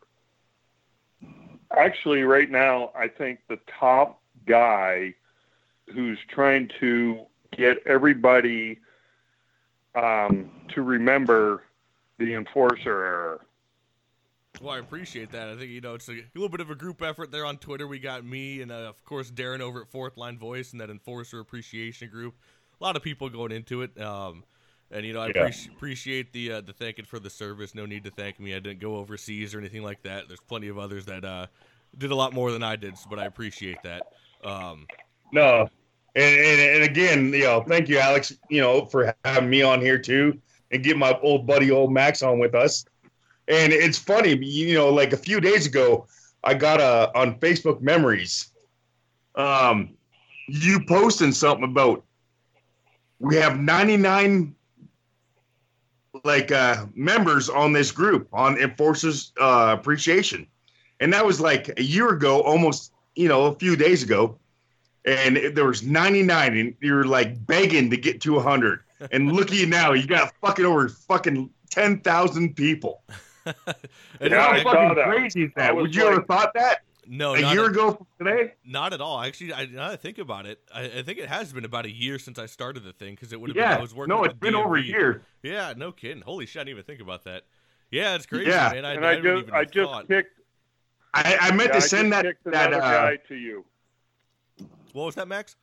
actually 1.77 2.23
right 2.23 2.51
now, 2.51 2.91
I 2.97 3.09
think 3.09 3.41
the 3.49 3.59
top 3.79 4.21
guy 4.47 5.15
who's 5.93 6.19
trying 6.29 6.71
to 6.81 7.21
get 7.57 7.79
everybody 7.87 8.79
um, 9.95 10.51
to 10.75 10.83
remember 10.83 11.65
the 12.19 12.35
enforcer 12.35 13.05
error. 13.05 13.41
Well, 14.61 14.75
I 14.75 14.79
appreciate 14.79 15.31
that. 15.33 15.49
I 15.49 15.57
think 15.57 15.71
you 15.71 15.81
know 15.81 15.95
it's 15.95 16.09
a, 16.09 16.13
a, 16.13 16.25
little 16.35 16.49
bit 16.49 16.61
of 16.61 16.71
a 16.71 16.75
group 16.75 17.01
effort 17.01 17.31
there 17.31 17.47
on 17.47 17.59
Twitter. 17.59 17.87
We 17.87 18.01
got 18.01 18.25
me 18.25 18.61
and 18.61 18.73
uh, 18.73 18.89
of 18.89 19.05
course 19.05 19.31
Darren 19.31 19.61
over 19.61 19.83
at 19.83 19.89
Fourth 19.89 20.17
Line 20.17 20.37
Voice 20.37 20.73
and 20.73 20.81
that 20.81 20.91
enforcer 20.91 21.39
appreciation 21.39 22.11
group. 22.11 22.35
A 22.81 22.85
lot 22.85 22.97
of 22.97 23.03
people 23.03 23.29
going 23.29 23.53
into 23.53 23.83
it. 23.83 24.01
Um, 24.01 24.43
and 24.91 25.05
you 25.05 25.13
know, 25.13 25.21
I 25.21 25.27
yeah. 25.27 25.43
appreciate, 25.43 25.73
appreciate 25.75 26.33
the 26.33 26.53
uh, 26.53 26.61
the 26.63 26.73
thanking 26.73 27.05
for 27.05 27.19
the 27.19 27.31
service. 27.31 27.75
No 27.75 27.87
need 27.87 28.05
to 28.05 28.11
thank 28.11 28.41
me. 28.41 28.55
I 28.55 28.59
didn't 28.59 28.81
go 28.81 28.97
overseas 28.97 29.55
or 29.55 29.59
anything 29.59 29.83
like 29.83 30.03
that. 30.03 30.29
There's 30.29 30.41
plenty 30.41 30.69
of 30.69 30.79
others 30.79 31.05
that 31.07 31.25
uh, 31.25 31.47
did 31.97 32.11
a 32.11 32.15
lot 32.15 32.33
more 32.33 32.53
than 32.53 32.63
I 32.63 32.77
did, 32.77 32.95
but 33.11 33.19
I 33.19 33.27
appreciate 33.27 33.83
that. 33.83 34.03
Um, 34.45 34.87
no, 35.33 35.69
and, 36.17 36.41
and, 36.41 36.61
and 36.61 36.83
again, 36.85 37.33
you 37.33 37.45
know, 37.45 37.65
thank 37.67 37.89
you, 37.89 37.99
Alex. 37.99 38.33
You 38.49 38.61
know, 38.61 38.87
for 38.87 39.15
having 39.25 39.51
me 39.51 39.63
on 39.63 39.81
here 39.81 39.99
too, 39.99 40.39
and 40.71 40.83
get 40.83 40.97
my 40.97 41.19
old 41.23 41.47
buddy, 41.47 41.71
old 41.71 41.93
Max, 41.93 42.23
on 42.23 42.39
with 42.39 42.55
us. 42.55 42.85
And 43.49 43.73
it's 43.73 43.99
funny, 43.99 44.37
you 44.45 44.75
know, 44.75 44.91
like 44.91 45.13
a 45.13 45.17
few 45.17 45.41
days 45.41 45.65
ago, 45.67 46.07
I 46.45 46.55
got 46.55 46.81
a 46.81 47.11
on 47.19 47.39
Facebook 47.41 47.81
Memories. 47.81 48.53
Um, 49.35 49.91
you 50.49 50.81
posting 50.87 51.33
something 51.33 51.65
about 51.65 52.05
we 53.21 53.37
have 53.37 53.59
99 53.59 54.55
like 56.29 56.53
uh, 56.53 56.85
members 56.95 57.49
on 57.49 57.73
this 57.73 57.91
group 57.91 58.29
on 58.35 58.59
Enforcers 58.59 59.33
uh, 59.41 59.75
Appreciation, 59.79 60.47
and 61.01 61.11
that 61.15 61.25
was 61.25 61.41
like 61.41 61.73
a 61.79 61.83
year 61.83 62.11
ago, 62.11 62.43
almost 62.43 62.93
you 63.17 63.29
know 63.29 63.47
a 63.47 63.55
few 63.55 63.77
days 63.77 64.03
ago, 64.03 64.39
and 65.07 65.39
there 65.55 65.65
was 65.65 65.83
99, 65.83 66.57
and 66.59 66.75
you're 66.81 67.05
like 67.05 67.47
begging 67.47 67.89
to 67.91 67.97
get 67.97 68.21
to 68.21 68.35
100, 68.35 68.81
and 69.11 69.33
look 69.37 69.51
at 69.51 69.57
you 69.57 69.67
now, 69.67 69.95
you 69.95 70.07
got 70.07 70.35
fucking 70.43 70.67
over 70.67 70.91
fucking 70.91 71.49
10,000 71.71 72.55
people. 72.55 73.03
and 73.47 73.57
yeah, 74.21 74.53
how 74.53 74.63
fucking 74.63 75.03
crazy 75.03 75.45
is 75.45 75.51
that? 75.57 75.75
Would 75.75 75.95
you 75.95 76.05
like, 76.05 76.13
ever 76.13 76.23
thought 76.25 76.53
that? 76.55 76.83
No, 77.11 77.35
a 77.35 77.41
not 77.41 77.55
year 77.55 77.65
at- 77.65 77.71
ago 77.71 77.93
from 77.93 78.07
today. 78.27 78.55
Not 78.65 78.93
at 78.93 79.01
all. 79.01 79.21
Actually, 79.21 79.55
I, 79.55 79.65
now 79.67 79.89
that 79.89 79.93
I 79.93 79.97
think 79.97 80.19
about 80.19 80.45
it, 80.47 80.61
I, 80.75 80.85
I 80.85 81.03
think 81.03 81.19
it 81.19 81.29
has 81.29 81.53
been 81.53 81.65
about 81.65 81.87
a 81.87 81.91
year 81.91 82.19
since 82.19 82.39
I 82.39 82.47
started 82.47 82.85
the 82.85 82.93
thing 82.93 83.15
because 83.15 83.33
it 83.33 83.41
would 83.41 83.49
have 83.51 83.55
been 83.55 83.65
Yeah, 83.65 83.77
I 83.77 83.81
was 83.81 83.95
working. 83.95 84.15
no, 84.15 84.21
with 84.21 84.33
it's 84.33 84.41
the 84.41 84.47
been 84.47 84.55
over 84.55 84.77
a 84.77 84.83
year. 84.83 85.23
Yeah, 85.43 85.73
no 85.77 85.91
kidding. 85.91 86.23
Holy 86.23 86.45
shit, 86.45 86.61
I 86.61 86.65
didn't 86.65 86.73
even 86.79 86.85
think 86.85 87.01
about 87.01 87.25
that. 87.25 87.45
Yeah, 87.91 88.15
it's 88.15 88.27
crazy, 88.27 88.51
Yeah. 88.51 88.71
man. 88.75 88.85
I, 88.85 88.93
and 88.95 89.07
I, 89.07 89.11
I, 89.13 89.15
just 89.17 89.27
even 89.43 89.55
I 89.55 89.65
just 89.65 89.91
thought. 89.91 90.09
kicked. 90.09 90.39
I, 91.15 91.37
I 91.41 91.51
meant 91.53 91.71
yeah, 91.71 91.77
to 91.77 91.81
send 91.81 92.13
that 92.13 92.25
kicked 92.27 92.45
that 92.45 92.75
uh, 92.75 92.79
guy 92.79 93.17
to 93.29 93.35
you. 93.35 93.65
What 94.93 95.07
was 95.07 95.15
that, 95.15 95.27
Max? 95.27 95.57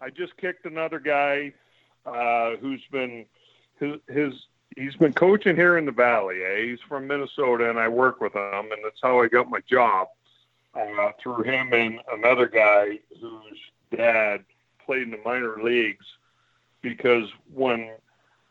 I 0.00 0.10
just 0.10 0.36
kicked 0.36 0.64
another 0.66 1.00
guy 1.00 1.52
uh, 2.06 2.52
who's 2.60 2.82
been 2.92 3.26
his, 3.80 3.94
his 4.08 4.32
he's 4.80 4.96
been 4.96 5.12
coaching 5.12 5.56
here 5.56 5.78
in 5.78 5.84
the 5.84 5.92
valley. 5.92 6.42
Eh? 6.42 6.64
He's 6.66 6.80
from 6.88 7.06
Minnesota, 7.06 7.68
and 7.68 7.78
I 7.78 7.88
work 7.88 8.20
with 8.20 8.34
him, 8.34 8.72
and 8.72 8.82
that's 8.82 9.00
how 9.02 9.20
I 9.20 9.28
got 9.28 9.50
my 9.50 9.60
job 9.68 10.08
uh, 10.74 11.10
through 11.22 11.42
him 11.42 11.72
and 11.72 12.00
another 12.12 12.46
guy 12.46 12.98
whose 13.20 13.58
dad 13.94 14.44
played 14.84 15.02
in 15.02 15.10
the 15.10 15.20
minor 15.24 15.62
leagues. 15.62 16.06
Because 16.82 17.28
when 17.52 17.90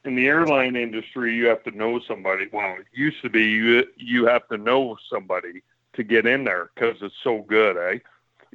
in 0.06 0.16
the 0.16 0.28
airline 0.28 0.76
industry, 0.76 1.34
you 1.36 1.48
have 1.48 1.64
to 1.64 1.72
know 1.72 2.00
somebody. 2.08 2.48
Well, 2.54 2.76
it 2.80 2.86
used 2.94 3.22
to 3.24 3.30
be 3.30 3.44
you 3.44 3.86
you 3.98 4.28
have 4.28 4.48
to 4.50 4.58
know 4.58 4.98
somebody 5.10 5.64
to 5.94 6.04
get 6.04 6.28
in 6.28 6.44
there 6.44 6.70
because 6.76 6.98
it's 7.02 7.16
so 7.24 7.42
good, 7.42 7.76
eh? 7.76 8.00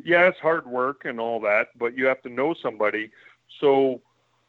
Yeah, 0.02 0.28
it's 0.28 0.38
hard 0.38 0.66
work 0.66 1.04
and 1.04 1.19
all 1.19 1.40
that, 1.40 1.69
but 1.76 1.97
you 1.97 2.07
have 2.07 2.23
to 2.23 2.28
know 2.28 2.54
somebody. 2.54 3.11
So 3.61 4.00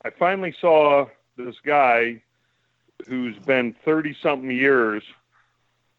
I 0.03 0.11
finally 0.11 0.55
saw 0.61 1.07
this 1.37 1.55
guy 1.65 2.21
who's 3.07 3.37
been 3.39 3.75
30 3.85 4.15
something 4.21 4.51
years 4.51 5.03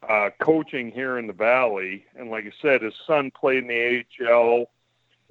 uh, 0.08 0.30
coaching 0.40 0.90
here 0.90 1.18
in 1.18 1.26
the 1.26 1.32
Valley. 1.32 2.06
And 2.16 2.30
like 2.30 2.44
I 2.44 2.52
said, 2.62 2.82
his 2.82 2.94
son 3.06 3.30
played 3.30 3.64
in 3.64 3.68
the 3.68 4.04
AHL 4.28 4.70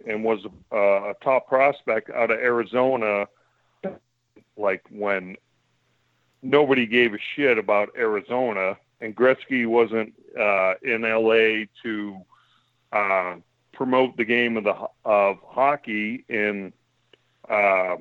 and 0.07 0.23
was 0.23 0.45
uh, 0.71 1.09
a 1.09 1.13
top 1.21 1.47
prospect 1.47 2.09
out 2.09 2.31
of 2.31 2.39
Arizona, 2.39 3.27
like 4.57 4.83
when 4.89 5.37
nobody 6.41 6.85
gave 6.85 7.13
a 7.13 7.19
shit 7.35 7.57
about 7.57 7.89
Arizona. 7.97 8.77
And 9.01 9.15
Gretzky 9.15 9.67
wasn't 9.67 10.13
uh, 10.39 10.75
in 10.81 11.01
LA 11.01 11.65
to 11.83 12.17
uh, 12.91 13.35
promote 13.73 14.17
the 14.17 14.25
game 14.25 14.57
of 14.57 14.63
the 14.63 14.75
of 15.03 15.37
hockey 15.45 16.23
in 16.29 16.73
uh, 17.49 17.97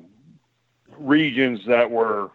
regions 0.97 1.59
that 1.67 1.91
were, 1.91 2.31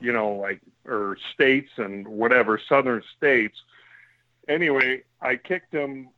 you 0.00 0.12
know, 0.12 0.32
like 0.34 0.60
or 0.86 1.16
states 1.34 1.70
and 1.76 2.06
whatever 2.06 2.60
southern 2.68 3.02
states. 3.16 3.56
Anyway, 4.48 5.02
I 5.20 5.36
kicked 5.36 5.72
him 5.72 6.08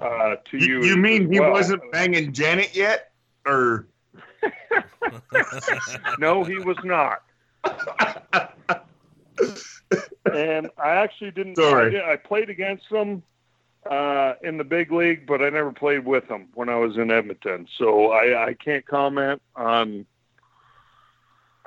uh, 0.00 0.36
to 0.50 0.58
you. 0.58 0.82
You, 0.84 0.96
mean 0.96 1.30
he 1.30 1.40
well. 1.40 1.52
wasn't 1.52 1.82
banging 1.92 2.32
Janet 2.32 2.74
yet, 2.74 3.10
or 3.46 3.86
no, 6.18 6.44
he 6.44 6.58
was 6.58 6.76
not. 6.84 7.22
and 10.32 10.70
I 10.78 10.90
actually 10.90 11.30
didn't. 11.32 11.56
Sorry. 11.56 11.86
I, 11.86 11.90
did, 11.90 12.02
I 12.02 12.16
played 12.16 12.50
against 12.50 12.86
him 12.88 13.22
uh, 13.88 14.34
in 14.42 14.58
the 14.58 14.64
big 14.64 14.92
league, 14.92 15.26
but 15.26 15.42
I 15.42 15.50
never 15.50 15.72
played 15.72 16.04
with 16.04 16.28
him 16.28 16.48
when 16.54 16.68
I 16.68 16.76
was 16.76 16.96
in 16.96 17.10
Edmonton. 17.10 17.66
So 17.76 18.12
I, 18.12 18.48
I 18.48 18.54
can't 18.54 18.86
comment 18.86 19.42
on. 19.56 20.06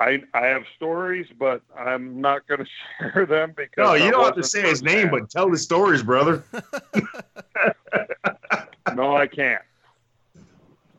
I 0.02 0.22
I 0.34 0.46
have 0.46 0.62
stories, 0.76 1.26
but 1.38 1.62
I'm 1.78 2.20
not 2.20 2.46
going 2.48 2.60
to 2.64 2.66
share 2.98 3.26
them 3.26 3.52
because. 3.56 3.76
no? 3.84 3.94
You 3.94 4.04
I 4.04 4.10
don't 4.10 4.24
have 4.24 4.34
to 4.36 4.42
say 4.42 4.62
his 4.62 4.82
name, 4.82 5.10
but 5.10 5.30
tell 5.30 5.50
the 5.50 5.58
stories, 5.58 6.02
brother. 6.02 6.42
no, 8.94 9.16
I 9.16 9.26
can't. 9.26 9.62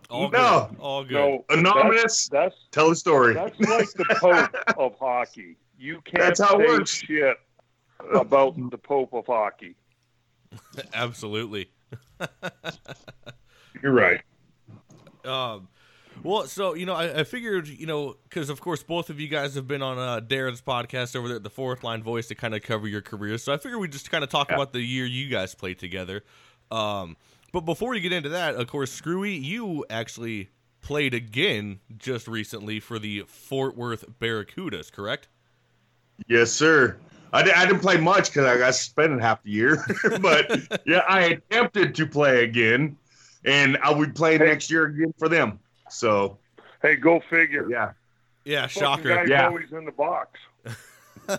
All 0.10 0.30
No. 0.30 0.68
good. 0.70 0.80
All 0.80 1.04
good. 1.04 1.14
No, 1.14 1.46
Anonymous, 1.50 2.28
That's 2.30 2.56
tell 2.72 2.90
the 2.90 2.96
story. 2.96 3.34
that's 3.34 3.60
like 3.62 3.90
the 3.94 4.06
Pope 4.20 4.56
of 4.78 4.96
hockey. 5.00 5.58
You 5.78 6.02
can't 6.06 6.24
That's 6.24 6.40
how 6.40 6.60
it 6.60 6.68
say 6.68 6.74
works. 6.78 6.92
shit 6.92 7.38
about 8.14 8.56
the 8.70 8.78
Pope 8.78 9.14
of 9.14 9.26
hockey. 9.26 9.76
Absolutely. 10.94 11.70
You're 13.82 13.92
right. 13.94 14.22
Um, 15.26 15.68
well, 16.24 16.46
so 16.46 16.74
you 16.74 16.86
know, 16.86 16.94
I, 16.94 17.20
I 17.20 17.24
figured, 17.24 17.68
you 17.68 17.86
know, 17.86 18.18
because 18.24 18.50
of 18.50 18.62
course 18.62 18.84
both 18.84 19.10
of 19.10 19.20
you 19.20 19.28
guys 19.28 19.56
have 19.56 19.68
been 19.68 19.82
on 19.82 19.98
uh, 19.98 20.22
Darren's 20.22 20.62
podcast 20.62 21.16
over 21.16 21.28
there 21.28 21.38
at 21.38 21.44
the 21.44 21.50
Fourth 21.50 21.84
Line 21.84 22.04
Voice 22.04 22.28
to 22.28 22.36
kind 22.36 22.56
of 22.56 22.62
cover 22.62 22.88
your 22.88 23.02
careers. 23.02 23.44
So 23.44 23.54
I 23.54 23.58
figured 23.58 23.80
we 23.80 23.88
just 23.88 24.10
kind 24.10 24.24
of 24.24 24.30
talk 24.30 24.52
about 24.52 24.74
the 24.74 24.82
year 24.82 25.06
you 25.06 25.30
guys 25.30 25.56
played 25.56 25.80
together. 25.80 26.24
Um, 26.72 27.18
but 27.52 27.62
before 27.62 27.92
we 27.92 28.00
get 28.00 28.12
into 28.12 28.30
that, 28.30 28.56
of 28.56 28.68
course, 28.68 28.92
Screwy, 28.92 29.36
you 29.36 29.86
actually 29.90 30.50
played 30.82 31.14
again 31.14 31.80
just 31.98 32.28
recently 32.28 32.80
for 32.80 33.00
the 33.00 33.24
Fort 33.28 33.78
Worth 33.78 34.06
Barracudas, 34.20 34.92
correct? 34.92 35.28
Yes, 36.28 36.52
sir. 36.52 36.98
I, 37.34 37.66
didn't 37.66 37.80
play 37.80 37.98
much 37.98 38.30
because 38.30 38.46
I 38.46 38.58
got 38.58 38.76
suspended 38.76 39.20
half 39.20 39.42
the 39.42 39.50
year, 39.50 39.84
but 40.22 40.60
yeah, 40.86 41.02
I 41.10 41.22
attempted 41.50 41.96
to 41.96 42.06
play 42.06 42.44
again, 42.44 42.96
and 43.44 43.78
I 43.78 43.92
would 43.92 44.14
play 44.14 44.38
next 44.38 44.70
year 44.70 44.86
again 44.86 45.14
for 45.18 45.28
them. 45.28 45.60
So 45.94 46.38
Hey, 46.82 46.96
go 46.98 47.22
figure. 47.30 47.70
yeah, 47.70 47.92
Yeah, 48.46 48.68
Fucking 48.68 48.82
shocker. 48.82 49.16
Guy's 49.16 49.30
Yeah. 49.30 49.48
always 49.48 49.72
in 49.72 49.86
the 49.86 49.92
box. 49.92 50.40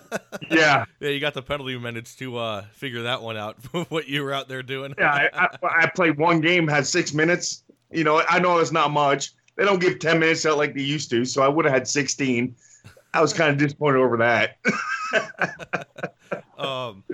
yeah, 0.51 0.85
Yeah, 1.01 1.09
you 1.11 1.21
got 1.21 1.35
the 1.35 1.43
penalty 1.43 1.77
minutes 1.79 2.15
to 2.17 2.39
uh, 2.39 2.65
figure 2.73 3.03
that 3.03 3.21
one 3.23 3.37
out. 3.37 3.57
what 3.91 4.09
you 4.09 4.23
were 4.23 4.33
out 4.33 4.49
there 4.49 4.63
doing. 4.63 4.95
yeah. 4.99 5.29
I, 5.35 5.47
I, 5.63 5.83
I 5.83 5.91
played 5.95 6.17
one 6.17 6.41
game, 6.41 6.67
had 6.67 6.87
six 6.87 7.13
minutes. 7.13 7.65
You 7.91 8.05
know, 8.05 8.23
I 8.29 8.39
know 8.39 8.59
it's 8.59 8.73
not 8.73 8.91
much. 8.91 9.33
They 9.57 9.65
don't 9.65 9.79
give 9.81 9.99
ten 9.99 10.19
minutes 10.19 10.47
out 10.47 10.57
like 10.57 10.75
they 10.75 10.81
used 10.83 11.11
to, 11.11 11.25
so 11.25 11.43
I 11.43 11.49
would 11.49 11.65
have 11.65 11.75
had 11.75 11.87
sixteen. 11.87 12.57
I 13.13 13.21
was 13.21 13.33
kind 13.33 13.51
of 13.51 13.59
disappointed 13.59 13.99
over 14.01 14.17
that. 14.17 14.57
um 16.59 17.05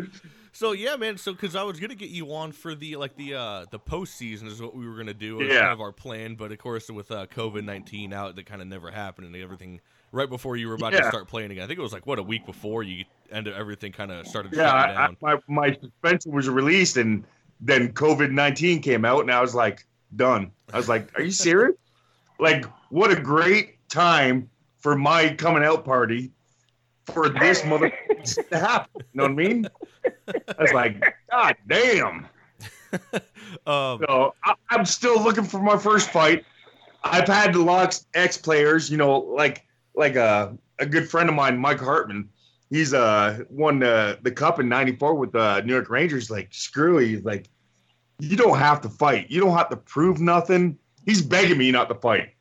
so 0.61 0.73
yeah 0.73 0.95
man 0.95 1.17
so 1.17 1.33
because 1.33 1.57
i 1.57 1.63
was 1.63 1.81
gonna 1.81 1.95
get 1.95 2.11
you 2.11 2.35
on 2.35 2.53
for 2.53 2.75
the 2.75 2.95
like 2.97 3.17
the 3.17 3.35
uh 3.35 3.65
the 3.71 3.79
postseason 3.79 4.47
is 4.47 4.61
what 4.61 4.77
we 4.77 4.87
were 4.87 4.95
gonna 4.95 5.15
do 5.15 5.41
it 5.41 5.45
was 5.45 5.55
Yeah. 5.55 5.61
kind 5.61 5.73
of 5.73 5.81
our 5.81 5.91
plan 5.91 6.35
but 6.35 6.53
of 6.53 6.59
course 6.59 6.91
with 6.91 7.11
uh 7.11 7.27
covid-19 7.29 8.13
out 8.13 8.37
that 8.37 8.45
kind 8.45 8.61
of 8.61 8.69
never 8.69 8.91
happened 8.91 9.27
and 9.27 9.35
everything 9.37 9.81
right 10.13 10.29
before 10.29 10.59
you 10.59 10.69
were 10.69 10.75
about 10.75 10.93
to 10.93 11.03
start 11.09 11.29
playing 11.29 11.51
again 11.51 11.65
i 11.65 11.67
think 11.67 11.79
it 11.79 11.83
was 11.83 11.95
like 11.95 12.07
what 12.07 12.19
a 12.19 12.23
week 12.23 12.45
before 12.45 12.83
you 12.83 13.07
ended 13.33 13.55
everything 13.55 13.91
kind 13.91 14.13
of 14.13 14.27
started 14.27 14.53
yeah, 14.53 14.71
I, 14.71 15.07
I, 15.07 15.09
my 15.23 15.39
my 15.47 15.79
suspension 15.81 16.33
was 16.33 16.49
released, 16.49 16.97
and 16.97 17.25
then 17.61 17.93
COVID 17.93 18.31
nineteen 18.33 18.83
came 18.83 19.05
out, 19.05 19.21
and 19.21 19.31
I 19.31 19.41
was 19.41 19.55
like, 19.55 19.87
done. 20.17 20.51
I 20.73 20.77
was 20.77 20.89
like, 20.89 21.17
are 21.17 21.23
you 21.23 21.31
serious? 21.31 21.77
like, 22.39 22.65
what 22.89 23.13
a 23.13 23.21
great 23.21 23.89
time 23.89 24.51
for 24.79 24.97
my 24.97 25.33
coming 25.35 25.63
out 25.63 25.85
party 25.85 26.33
for 27.13 27.29
this 27.29 27.65
mother 27.67 27.93
to 28.25 28.45
happen. 28.59 28.91
You 28.97 29.05
know 29.15 29.23
what 29.25 29.33
I 29.33 29.35
mean? 29.35 29.69
I 30.29 30.63
was 30.63 30.73
like, 30.73 31.03
God 31.31 31.57
damn. 31.69 32.27
um 33.67 34.01
So 34.07 34.35
I, 34.45 34.55
I'm 34.71 34.85
still 34.85 35.23
looking 35.23 35.45
for 35.45 35.61
my 35.61 35.77
first 35.77 36.11
fight. 36.11 36.45
I've 37.05 37.27
had 37.29 37.57
lots 37.57 38.07
ex 38.15 38.37
players, 38.37 38.91
you 38.91 38.97
know, 38.97 39.19
like 39.19 39.65
like 39.95 40.17
a 40.17 40.57
a 40.79 40.87
good 40.87 41.09
friend 41.09 41.29
of 41.29 41.35
mine, 41.35 41.59
Mike 41.59 41.81
Hartman. 41.81 42.29
He's 42.71 42.95
uh 42.95 43.41
won 43.49 43.79
the 43.81 44.19
the 44.23 44.31
cup 44.31 44.61
in 44.61 44.69
'94 44.69 45.15
with 45.15 45.33
the 45.33 45.63
New 45.63 45.73
York 45.73 45.91
Rangers. 45.91 46.31
Like 46.31 46.49
screwy, 46.53 47.09
he's 47.09 47.25
like, 47.25 47.49
you 48.19 48.37
don't 48.37 48.59
have 48.59 48.81
to 48.83 48.89
fight. 48.89 49.31
You 49.31 49.41
don't 49.41 49.57
have 49.57 49.71
to 49.71 49.77
prove 49.77 50.21
nothing. 50.21 50.79
He's 51.07 51.23
begging 51.23 51.59
me 51.59 51.71
not 51.73 51.89
to 51.89 51.95
fight. 51.95 52.35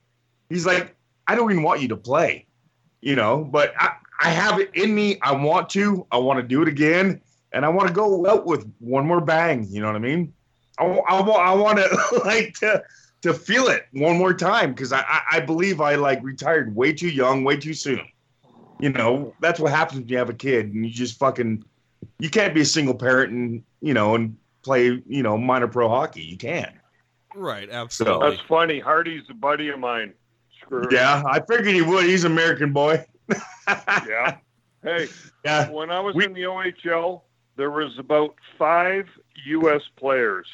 He's 0.49 0.65
like, 0.65 0.95
I 1.27 1.35
don't 1.35 1.51
even 1.51 1.63
want 1.63 1.81
you 1.81 1.87
to 1.89 1.97
play, 1.97 2.45
you 3.01 3.15
know. 3.15 3.43
But 3.43 3.73
I 3.79 3.93
I 4.21 4.29
have 4.29 4.59
it 4.59 4.69
in 4.73 4.93
me. 4.93 5.17
I 5.21 5.31
want 5.31 5.69
to. 5.71 6.05
I 6.11 6.17
want 6.17 6.39
to 6.39 6.43
do 6.43 6.61
it 6.61 6.67
again, 6.67 7.21
and 7.53 7.65
I 7.65 7.69
want 7.69 7.87
to 7.87 7.93
go 7.93 8.27
out 8.27 8.45
with 8.45 8.69
one 8.79 9.05
more 9.05 9.21
bang. 9.21 9.65
You 9.69 9.81
know 9.81 9.87
what 9.87 9.95
I 9.95 9.99
mean? 9.99 10.33
I, 10.77 10.85
I, 10.85 11.19
I 11.19 11.53
want 11.55 11.77
to 11.77 12.21
like 12.25 12.53
to 12.55 12.83
to 13.21 13.33
feel 13.33 13.67
it 13.67 13.87
one 13.93 14.17
more 14.17 14.33
time 14.33 14.73
because 14.73 14.91
I, 14.91 14.99
I 14.99 15.21
I 15.33 15.39
believe 15.39 15.81
I 15.81 15.95
like 15.95 16.21
retired 16.23 16.75
way 16.75 16.93
too 16.93 17.09
young, 17.09 17.43
way 17.43 17.57
too 17.57 17.73
soon. 17.73 18.01
You 18.79 18.89
know 18.89 19.33
that's 19.39 19.59
what 19.59 19.71
happens 19.71 20.01
when 20.01 20.09
you 20.09 20.17
have 20.17 20.29
a 20.29 20.33
kid 20.33 20.73
and 20.73 20.85
you 20.85 20.91
just 20.91 21.17
fucking 21.17 21.63
you 22.19 22.29
can't 22.29 22.53
be 22.53 22.61
a 22.61 22.65
single 22.65 22.95
parent 22.95 23.31
and 23.31 23.63
you 23.81 23.93
know 23.93 24.15
and 24.15 24.37
play 24.63 25.01
you 25.07 25.23
know 25.23 25.37
minor 25.37 25.67
pro 25.67 25.87
hockey. 25.89 26.23
You 26.23 26.37
can't. 26.37 26.75
right 27.35 27.69
absolutely 27.69 28.31
That's 28.31 28.41
funny. 28.47 28.79
Hardy's 28.79 29.23
a 29.29 29.33
buddy 29.33 29.69
of 29.69 29.79
mine. 29.79 30.13
Screw. 30.61 30.83
Yeah, 30.91 31.23
I 31.25 31.39
figured 31.39 31.73
he 31.73 31.81
would. 31.81 32.05
He's 32.05 32.25
an 32.25 32.31
American 32.31 32.73
boy. 32.73 33.05
Yeah. 33.67 34.37
Hey, 34.83 35.07
Yeah, 35.43 35.69
when 35.69 35.89
I 35.91 35.99
was 35.99 36.15
We- 36.15 36.25
in 36.25 36.33
the 36.33 36.43
OHL, 36.45 37.23
there 37.57 37.69
was 37.71 37.97
about 37.99 38.35
five 38.57 39.07
U.S. 39.45 39.81
players, 39.97 40.47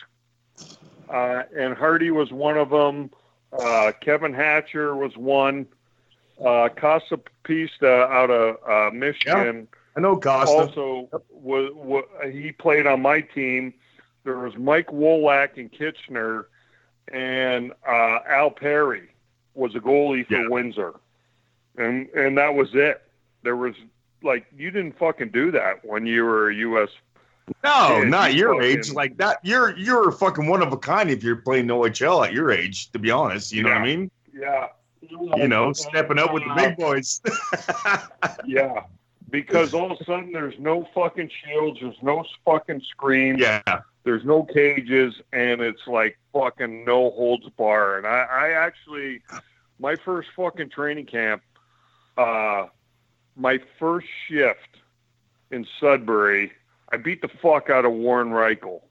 uh, 1.09 1.43
and 1.55 1.75
Hardy 1.75 2.11
was 2.11 2.31
one 2.31 2.57
of 2.57 2.69
them. 2.69 3.11
Uh, 3.53 3.91
Kevin 4.01 4.33
Hatcher 4.33 4.95
was 4.95 5.15
one. 5.15 5.67
Uh, 6.43 6.67
Casa 6.75 7.19
Pista 7.43 7.87
out 8.11 8.29
of 8.29 8.57
uh, 8.67 8.93
Michigan 8.93 9.67
I 9.95 10.01
know 10.01 10.17
Costa. 10.19 10.51
also 10.53 11.07
was, 11.31 11.71
was 11.73 12.03
he 12.33 12.51
played 12.51 12.85
on 12.87 13.01
my 13.01 13.21
team. 13.21 13.73
there 14.25 14.39
was 14.39 14.57
Mike 14.57 14.87
Wolak 14.87 15.57
and 15.57 15.71
Kitchener, 15.71 16.47
and 17.13 17.71
uh, 17.87 18.19
Al 18.27 18.49
Perry 18.51 19.09
was 19.53 19.73
a 19.75 19.79
goalie 19.79 20.27
for 20.27 20.33
Yeah. 20.41 20.47
Windsor, 20.49 20.95
and 21.77 22.07
and 22.09 22.37
that 22.37 22.53
was 22.53 22.69
it. 22.73 23.01
There 23.43 23.55
was 23.55 23.75
like 24.23 24.45
you 24.57 24.71
didn't 24.71 24.97
fucking 24.97 25.29
do 25.29 25.51
that 25.51 25.83
when 25.85 26.05
you 26.05 26.23
were 26.23 26.49
a 26.49 26.55
U.S. 26.55 26.89
No, 27.63 27.99
Yeah, 28.01 28.03
not 28.09 28.33
you 28.33 28.39
your 28.39 28.55
fucking- 28.55 28.77
age. 28.79 28.91
Like 28.91 29.17
that, 29.17 29.37
you're 29.43 29.77
you're 29.77 30.11
fucking 30.11 30.47
one 30.47 30.61
of 30.63 30.73
a 30.73 30.77
kind 30.77 31.09
if 31.11 31.23
you're 31.23 31.35
playing 31.37 31.67
OHL 31.67 32.25
at 32.25 32.33
your 32.33 32.51
age. 32.51 32.91
To 32.91 32.99
be 32.99 33.11
honest, 33.11 33.51
you 33.51 33.63
know 33.63 33.69
what 33.69 33.77
I 33.79 33.85
mean. 33.85 34.09
Yeah, 34.33 34.67
You 35.01 35.47
know, 35.47 35.71
stepping 35.73 36.17
up 36.19 36.33
with 36.33 36.43
the 36.43 36.53
big 36.55 36.77
boys. 36.77 37.21
Yeah, 38.45 38.81
because 39.29 39.73
all 39.73 39.91
of 39.91 39.99
a 39.99 40.03
sudden 40.05 40.31
there's 40.31 40.57
no 40.59 40.87
fucking 40.93 41.29
shields, 41.45 41.79
there's 41.81 41.95
no 42.01 42.23
fucking 42.43 42.81
screens, 42.89 43.39
yeah, 43.39 43.61
there's 44.03 44.23
no 44.25 44.43
cages, 44.43 45.13
and 45.33 45.61
it's 45.61 45.81
like 45.87 46.17
fucking 46.33 46.85
no 46.85 47.11
holds 47.11 47.47
bar. 47.57 47.97
And 47.97 48.05
I, 48.07 48.23
I 48.29 48.49
actually, 48.51 49.21
my 49.79 49.95
first 49.95 50.29
fucking 50.35 50.69
training 50.69 51.05
camp, 51.07 51.41
uh, 52.17 52.67
my 53.35 53.59
first 53.79 54.07
shift 54.27 54.77
in 55.51 55.65
Sudbury, 55.79 56.51
I 56.91 56.97
beat 56.97 57.21
the 57.21 57.27
fuck 57.27 57.69
out 57.69 57.85
of 57.85 57.91
Warren 57.93 58.29
Rychel. 58.29 58.81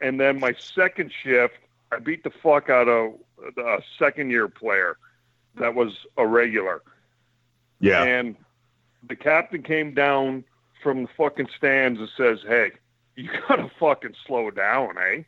And 0.00 0.18
then 0.18 0.40
my 0.40 0.52
second 0.54 1.12
shift, 1.22 1.54
I 1.92 1.98
beat 1.98 2.24
the 2.24 2.30
fuck 2.42 2.68
out 2.70 2.88
of 2.88 3.14
a 3.56 3.82
second 3.98 4.30
year 4.30 4.48
player 4.48 4.96
that 5.56 5.74
was 5.74 5.92
a 6.16 6.26
regular. 6.26 6.82
yeah. 7.80 8.02
And 8.02 8.36
the 9.08 9.16
captain 9.16 9.62
came 9.62 9.94
down 9.94 10.44
from 10.82 11.02
the 11.02 11.08
fucking 11.16 11.48
stands 11.56 11.98
and 12.00 12.08
says, 12.16 12.38
"Hey, 12.46 12.72
you 13.16 13.28
gotta 13.48 13.70
fucking 13.78 14.14
slow 14.26 14.50
down, 14.50 14.96
eh? 14.98 15.22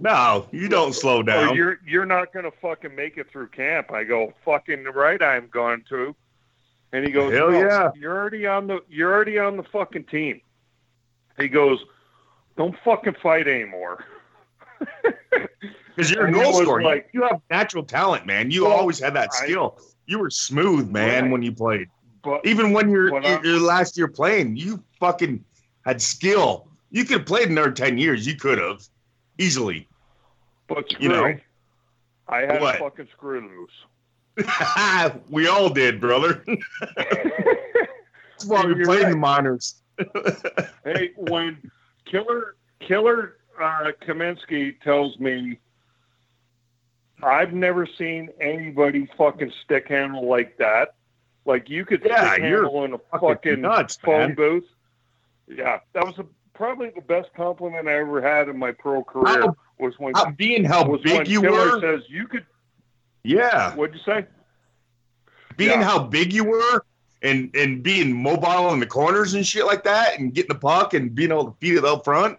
No, 0.00 0.46
you 0.50 0.68
don't 0.68 0.94
slow 0.94 1.20
Or 1.20 1.22
down. 1.22 1.54
you're 1.54 1.78
you're 1.86 2.06
not 2.06 2.32
gonna 2.32 2.50
fucking 2.50 2.94
make 2.96 3.18
it 3.18 3.30
through 3.30 3.48
camp." 3.48 3.92
I 3.92 4.04
go, 4.04 4.32
"Fucking 4.44 4.84
right, 4.84 5.22
I'm 5.22 5.48
going 5.48 5.84
to." 5.90 6.16
And 6.92 7.04
he 7.06 7.10
goes, 7.10 7.32
Hell 7.32 7.50
"No, 7.50 7.58
yeah. 7.58 7.90
You're 7.94 8.16
already 8.16 8.46
on 8.46 8.66
the 8.66 8.80
you're 8.88 9.12
already 9.12 9.38
on 9.38 9.56
the 9.56 9.62
fucking 9.64 10.04
team." 10.04 10.40
He 11.38 11.48
goes, 11.48 11.82
"Don't 12.56 12.76
fucking 12.84 13.16
fight 13.22 13.48
anymore." 13.48 14.04
Because 15.96 16.10
you're 16.10 16.24
a 16.24 16.26
And 16.26 16.34
goal 16.34 16.54
scorer. 16.54 16.80
You- 16.80 16.86
like- 16.86 17.08
you 17.12 17.22
have 17.22 17.40
natural 17.50 17.84
talent, 17.84 18.26
man. 18.26 18.50
You 18.50 18.64
Well, 18.64 18.72
always 18.72 18.98
had 18.98 19.14
that 19.14 19.28
I- 19.32 19.36
skill. 19.46 19.78
you 20.06 20.18
were 20.18 20.30
smooth, 20.30 20.90
man, 20.90 21.24
Right. 21.24 21.32
when 21.32 21.42
you 21.42 21.52
played. 21.52 21.88
But 22.22 22.44
Even 22.46 22.72
when 22.72 22.88
you're 22.90 23.20
your, 23.44 23.58
last 23.60 23.96
year 23.96 24.08
playing, 24.08 24.56
you 24.56 24.82
fucking 25.00 25.44
had 25.84 26.00
skill. 26.00 26.68
You 26.90 27.04
could 27.04 27.18
have 27.18 27.26
played 27.26 27.48
another 27.50 27.72
ten 27.72 27.98
years. 27.98 28.26
You 28.26 28.36
could 28.36 28.58
have 28.58 28.82
easily. 29.38 29.88
but 30.68 31.00
you 31.00 31.08
know. 31.08 31.34
I 32.28 32.40
had 32.42 32.60
what? 32.60 32.76
a 32.76 32.78
fucking 32.78 33.08
screw 33.12 33.40
loose. 33.40 33.84
we 35.30 35.46
all 35.46 35.68
did, 35.68 36.00
brother. 36.00 36.44
That's 36.96 38.46
why 38.46 38.64
we 38.64 38.84
played 38.84 39.02
right. 39.04 39.10
the 39.10 39.16
minors. 39.16 39.76
hey, 40.84 41.10
when 41.16 41.58
Killer 42.06 42.56
Killer 42.80 43.36
uh, 43.60 43.92
Kaminski 44.06 44.80
tells 44.80 45.18
me, 45.18 45.58
I've 47.22 47.52
never 47.52 47.86
seen 47.86 48.30
anybody 48.40 49.08
fucking 49.16 49.52
stick 49.64 49.88
handle 49.88 50.26
like 50.26 50.56
that. 50.58 50.94
Like 51.44 51.68
you 51.68 51.84
could 51.84 52.02
Yeah, 52.04 52.32
stick 52.32 52.44
you're 52.44 52.62
handle 52.64 52.84
in 52.84 52.94
a 52.94 52.98
fucking 52.98 53.28
fucking 53.28 53.60
nuts, 53.60 53.96
phone 53.96 54.28
man. 54.28 54.34
booth. 54.34 54.64
Yeah, 55.48 55.80
that 55.92 56.04
was 56.06 56.18
a, 56.18 56.26
probably 56.54 56.90
the 56.94 57.02
best 57.02 57.30
compliment 57.36 57.86
I 57.88 57.98
ever 57.98 58.22
had 58.22 58.48
in 58.48 58.58
my 58.58 58.72
pro 58.72 59.04
career. 59.04 59.42
How- 59.42 59.56
was 59.78 59.98
when 59.98 60.14
How, 60.14 60.30
being 60.30 60.64
how 60.64 60.86
was 60.86 61.00
big 61.00 61.16
when 61.18 61.26
you 61.26 61.40
Killer 61.40 61.72
were, 61.74 61.80
says 61.80 62.02
you 62.08 62.28
could. 62.28 62.46
Yeah. 63.24 63.74
What'd 63.74 63.94
you 63.96 64.02
say? 64.04 64.26
being 65.56 65.80
Yeah. 65.80 65.84
how 65.84 65.98
big 65.98 66.32
you 66.32 66.44
were 66.44 66.84
and 67.22 67.54
and 67.54 67.82
being 67.82 68.10
mobile 68.22 68.72
in 68.72 68.80
the 68.80 68.86
corners 68.86 69.34
and 69.34 69.46
shit 69.46 69.66
like 69.66 69.84
that 69.84 70.18
and 70.18 70.32
getting 70.32 70.48
the 70.48 70.58
puck 70.58 70.94
and 70.94 71.14
being 71.14 71.30
able 71.30 71.44
to 71.52 71.56
feed 71.60 71.76
it 71.76 71.84
up 71.84 72.04
front 72.04 72.38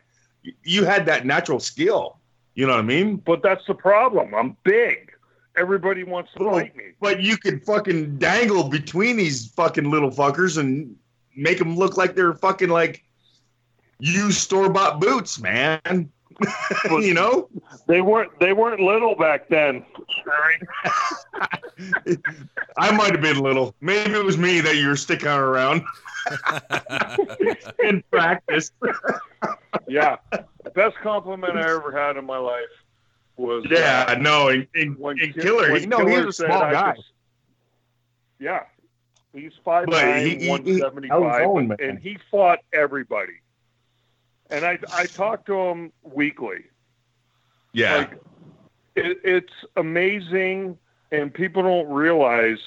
you 0.64 0.84
had 0.84 1.06
that 1.06 1.26
natural 1.26 1.60
skill 1.60 2.18
you 2.56 2.66
know 2.66 2.74
what 2.74 2.80
i 2.80 2.84
mean 2.84 3.18
But 3.18 3.42
that's 3.44 3.66
the 3.68 3.76
problem. 3.76 4.34
I'm 4.34 4.58
big. 4.64 5.12
Everybody 5.56 6.04
wants 6.04 6.32
to 6.36 6.44
Well, 6.44 6.56
fight 6.56 6.76
me. 6.76 6.86
but 7.00 7.22
you 7.22 7.38
could 7.38 7.64
fucking 7.64 8.18
dangle 8.18 8.64
between 8.68 9.16
these 9.16 9.48
fucking 9.54 9.90
little 9.92 10.10
fuckers 10.10 10.58
and 10.58 10.96
make 11.38 11.60
them 11.60 11.78
look 11.78 11.96
like 11.98 12.16
they're 12.16 12.34
fucking 12.34 12.70
like 12.70 13.04
used 14.00 14.40
store-bought 14.40 15.00
boots 15.00 15.40
man 15.40 16.10
you 16.90 17.14
know 17.14 17.50
They 17.88 18.02
weren't. 18.02 18.32
They 18.40 18.54
weren't 18.54 18.80
little 18.80 19.16
back 19.16 19.48
then. 19.50 19.86
Sorry. 20.24 20.60
i 22.78 22.92
might 22.92 23.12
have 23.12 23.22
been 23.22 23.40
little 23.40 23.74
maybe 23.82 24.14
it 24.14 24.24
was 24.24 24.38
me 24.38 24.62
that 24.62 24.76
you 24.76 24.88
were 24.88 24.96
sticking 24.96 25.28
around 25.28 25.82
in 27.84 28.04
practice 28.12 28.72
Yeah, 29.88 30.18
best 30.76 30.96
compliment 31.02 31.58
I 31.58 31.62
ever 31.72 31.92
had 31.92 32.16
in 32.18 32.26
my 32.26 32.38
life 32.38 32.62
was 33.38 33.66
yeah 33.70 34.06
uh, 34.08 34.16
no 34.16 34.50
and, 34.50 34.68
and, 34.76 34.98
when 35.00 35.18
Ki- 35.18 35.34
killer 35.34 35.72
when 35.72 35.82
you 35.82 35.88
know 35.88 36.06
he's 36.06 36.16
Killer 36.18 36.28
a 36.30 36.34
small 36.34 36.60
guy 36.62 36.94
could- 36.94 37.04
yeah, 38.40 38.64
he's 39.34 39.54
five 39.66 39.88
nine, 39.88 40.26
he- 40.28 40.38
he- 40.44 40.50
one 40.50 40.64
he 40.64 40.78
seventy 40.80 41.08
held 41.08 41.24
his 41.24 41.32
five, 41.32 41.48
own, 41.48 41.68
man. 41.70 41.78
and 41.82 41.98
he 42.00 42.18
fought 42.30 42.60
everybody. 42.72 43.34
And 44.54 44.66
I 44.66 44.78
I 44.92 45.08
talked 45.08 45.48
to 45.48 45.56
him 45.60 45.92
weekly. 46.04 46.60
yeah 47.74 47.98
Like 47.98 48.14
it, 48.96 49.18
it's 49.24 49.54
amazing, 49.78 50.78
and 51.12 51.34
people 51.34 51.64
don't 51.64 51.90
realize 51.92 52.60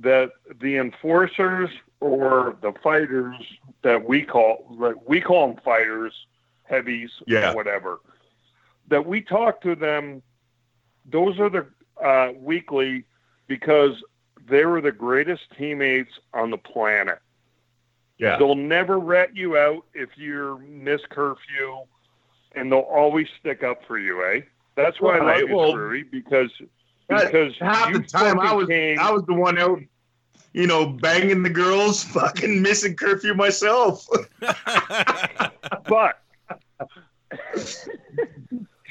that 0.00 0.30
the 0.60 0.76
enforcers 0.76 1.68
or 2.00 2.56
the 2.62 2.72
fighters 2.82 3.36
that 3.82 4.04
we 4.04 4.22
call 4.22 4.64
like 4.70 4.96
we 5.06 5.20
call 5.20 5.48
them 5.48 5.56
fighters, 5.64 6.14
heavies, 6.62 7.10
Yeah. 7.26 7.52
whatever. 7.54 7.98
That 8.88 9.04
we 9.06 9.20
talk 9.20 9.60
to 9.62 9.74
them. 9.74 10.22
Those 11.04 11.40
are 11.40 11.50
the 11.50 11.66
uh, 12.02 12.32
weekly 12.38 13.04
because 13.48 13.94
they 14.48 14.64
were 14.64 14.80
the 14.80 14.92
greatest 14.92 15.42
teammates 15.58 16.12
on 16.32 16.50
the 16.50 16.58
planet. 16.58 17.18
Yeah 18.22 18.38
They'll 18.38 18.54
never 18.54 18.98
rat 18.98 19.36
you 19.36 19.56
out 19.56 19.84
if 19.92 20.10
you 20.16 20.62
miss 20.66 21.00
curfew, 21.10 21.82
and 22.54 22.70
they'll 22.70 22.78
always 22.80 23.26
stick 23.40 23.62
up 23.64 23.80
for 23.86 23.98
you, 23.98 24.24
eh? 24.24 24.40
That's 24.76 25.00
why 25.00 25.18
I 25.18 25.24
Right, 25.24 25.48
you, 25.48 25.56
well, 25.56 25.72
Drury, 25.72 26.04
because 26.04 26.50
because 27.08 27.54
half 27.58 27.92
the 27.92 28.00
time 28.00 28.38
I 28.40 28.54
was 28.54 28.68
came- 28.68 28.98
I 28.98 29.10
was 29.10 29.24
the 29.26 29.34
one 29.34 29.58
out, 29.58 29.80
you 30.52 30.66
know, 30.66 30.86
banging 30.86 31.42
the 31.42 31.50
girls, 31.50 32.04
fucking 32.16 32.62
missing 32.62 32.94
curfew 32.94 33.34
myself. 33.34 34.06
but 35.88 36.18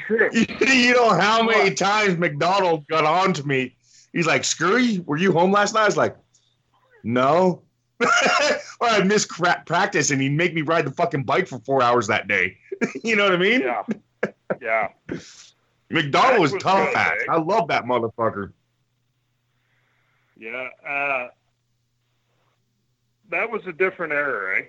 you 0.10 0.94
know 0.94 1.10
how 1.10 1.42
many 1.44 1.74
times 1.74 2.18
McDonald 2.18 2.86
got 2.88 3.06
on 3.06 3.34
to 3.34 3.48
me. 3.48 3.76
He's 4.12 4.28
like, 4.28 4.44
"Screwy, 4.44 5.00
were 5.00 5.18
you 5.18 5.32
home 5.32 5.52
last 5.52 5.74
night?" 5.74 5.84
I 5.84 5.86
was 5.86 5.98
like, 5.98 6.18
"No." 7.04 7.62
or 8.82 8.88
I 8.88 9.04
missed 9.04 9.30
crap 9.30 9.66
practice, 9.66 10.12
and 10.12 10.22
he'd 10.22 10.34
make 10.34 10.54
me 10.54 10.64
ride 10.64 10.86
the 10.86 10.92
fucking 10.92 11.24
bike 11.24 11.48
for 11.48 11.60
four 11.60 11.82
hours 11.82 12.08
that 12.08 12.28
day. 12.28 12.58
you 13.04 13.16
know 13.16 13.24
what 13.26 13.34
I 13.34 13.38
mean? 13.38 13.62
Yeah, 13.62 13.84
yeah, 14.62 14.88
McDonald 15.90 16.42
was, 16.42 16.52
was 16.54 16.64
tough 16.64 16.94
ass. 16.96 17.12
eh? 17.22 17.32
I 17.32 17.38
love 17.38 17.68
that 17.70 17.86
motherfucker. 17.86 18.52
yeah. 20.38 20.68
Uh, 20.88 21.28
that 23.30 23.50
was 23.50 23.62
a 23.68 23.72
different 23.72 24.12
era, 24.14 24.60
eh? 24.60 24.64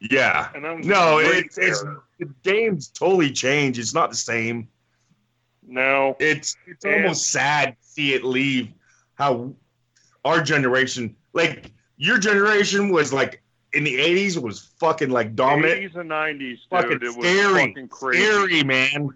Yeah. 0.00 0.48
And 0.54 0.64
that 0.64 0.76
was 0.78 0.86
No, 0.86 1.18
it's 1.18 1.56
it's 1.58 1.82
the 2.18 2.26
game's 2.42 2.88
totally 2.88 3.30
changed. 3.30 3.78
It's 3.78 3.94
not 3.94 4.10
the 4.10 4.16
same. 4.16 4.68
no. 5.66 6.16
It's 6.18 6.56
it's 6.66 6.84
And- 6.84 6.94
almost 7.02 7.30
sad 7.30 7.76
to 7.80 7.88
see 7.88 8.14
it 8.14 8.24
leave. 8.24 8.72
How 9.14 9.54
our 10.24 10.42
generation, 10.42 11.14
like 11.34 11.70
your 12.00 12.18
generation, 12.18 12.88
was 12.88 13.12
like 13.12 13.42
in 13.74 13.84
the 13.84 13.98
'80s 13.98 14.40
was 14.42 14.70
fucking 14.80 15.10
like 15.10 15.36
dominant, 15.36 15.92
80s 15.92 16.00
and 16.00 16.10
90s, 16.10 16.58
fucking 16.70 16.98
dude. 16.98 17.02
It 17.02 17.16
was 17.16 17.26
scary, 17.26 17.66
fucking 17.68 17.88
crazy. 17.88 18.24
scary, 18.24 18.64
man. 18.64 19.10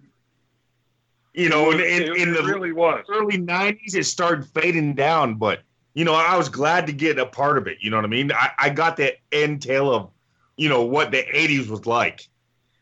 You 1.33 1.49
know, 1.49 1.71
in, 1.71 1.79
in, 1.79 2.03
it, 2.03 2.15
in 2.15 2.29
it 2.29 2.37
the 2.37 2.43
really 2.43 2.71
was. 2.71 3.03
early 3.09 3.39
'90s, 3.39 3.95
it 3.95 4.05
started 4.05 4.45
fading 4.45 4.93
down, 4.93 5.35
but 5.35 5.61
you 5.95 6.05
know, 6.05 6.13
I 6.13 6.37
was 6.37 6.47
glad 6.47 6.85
to 6.85 6.93
get 6.93 7.17
a 7.17 7.25
part 7.25 7.57
of 7.57 7.65
it. 7.65 7.79
You 7.81 7.89
know 7.89 7.97
what 7.97 8.05
I 8.05 8.09
mean? 8.09 8.31
I, 8.31 8.51
I 8.59 8.69
got 8.69 8.97
the 8.97 9.15
entail 9.31 9.91
of, 9.91 10.11
you 10.55 10.69
know, 10.69 10.83
what 10.83 11.09
the 11.09 11.23
'80s 11.23 11.67
was 11.67 11.87
like, 11.87 12.27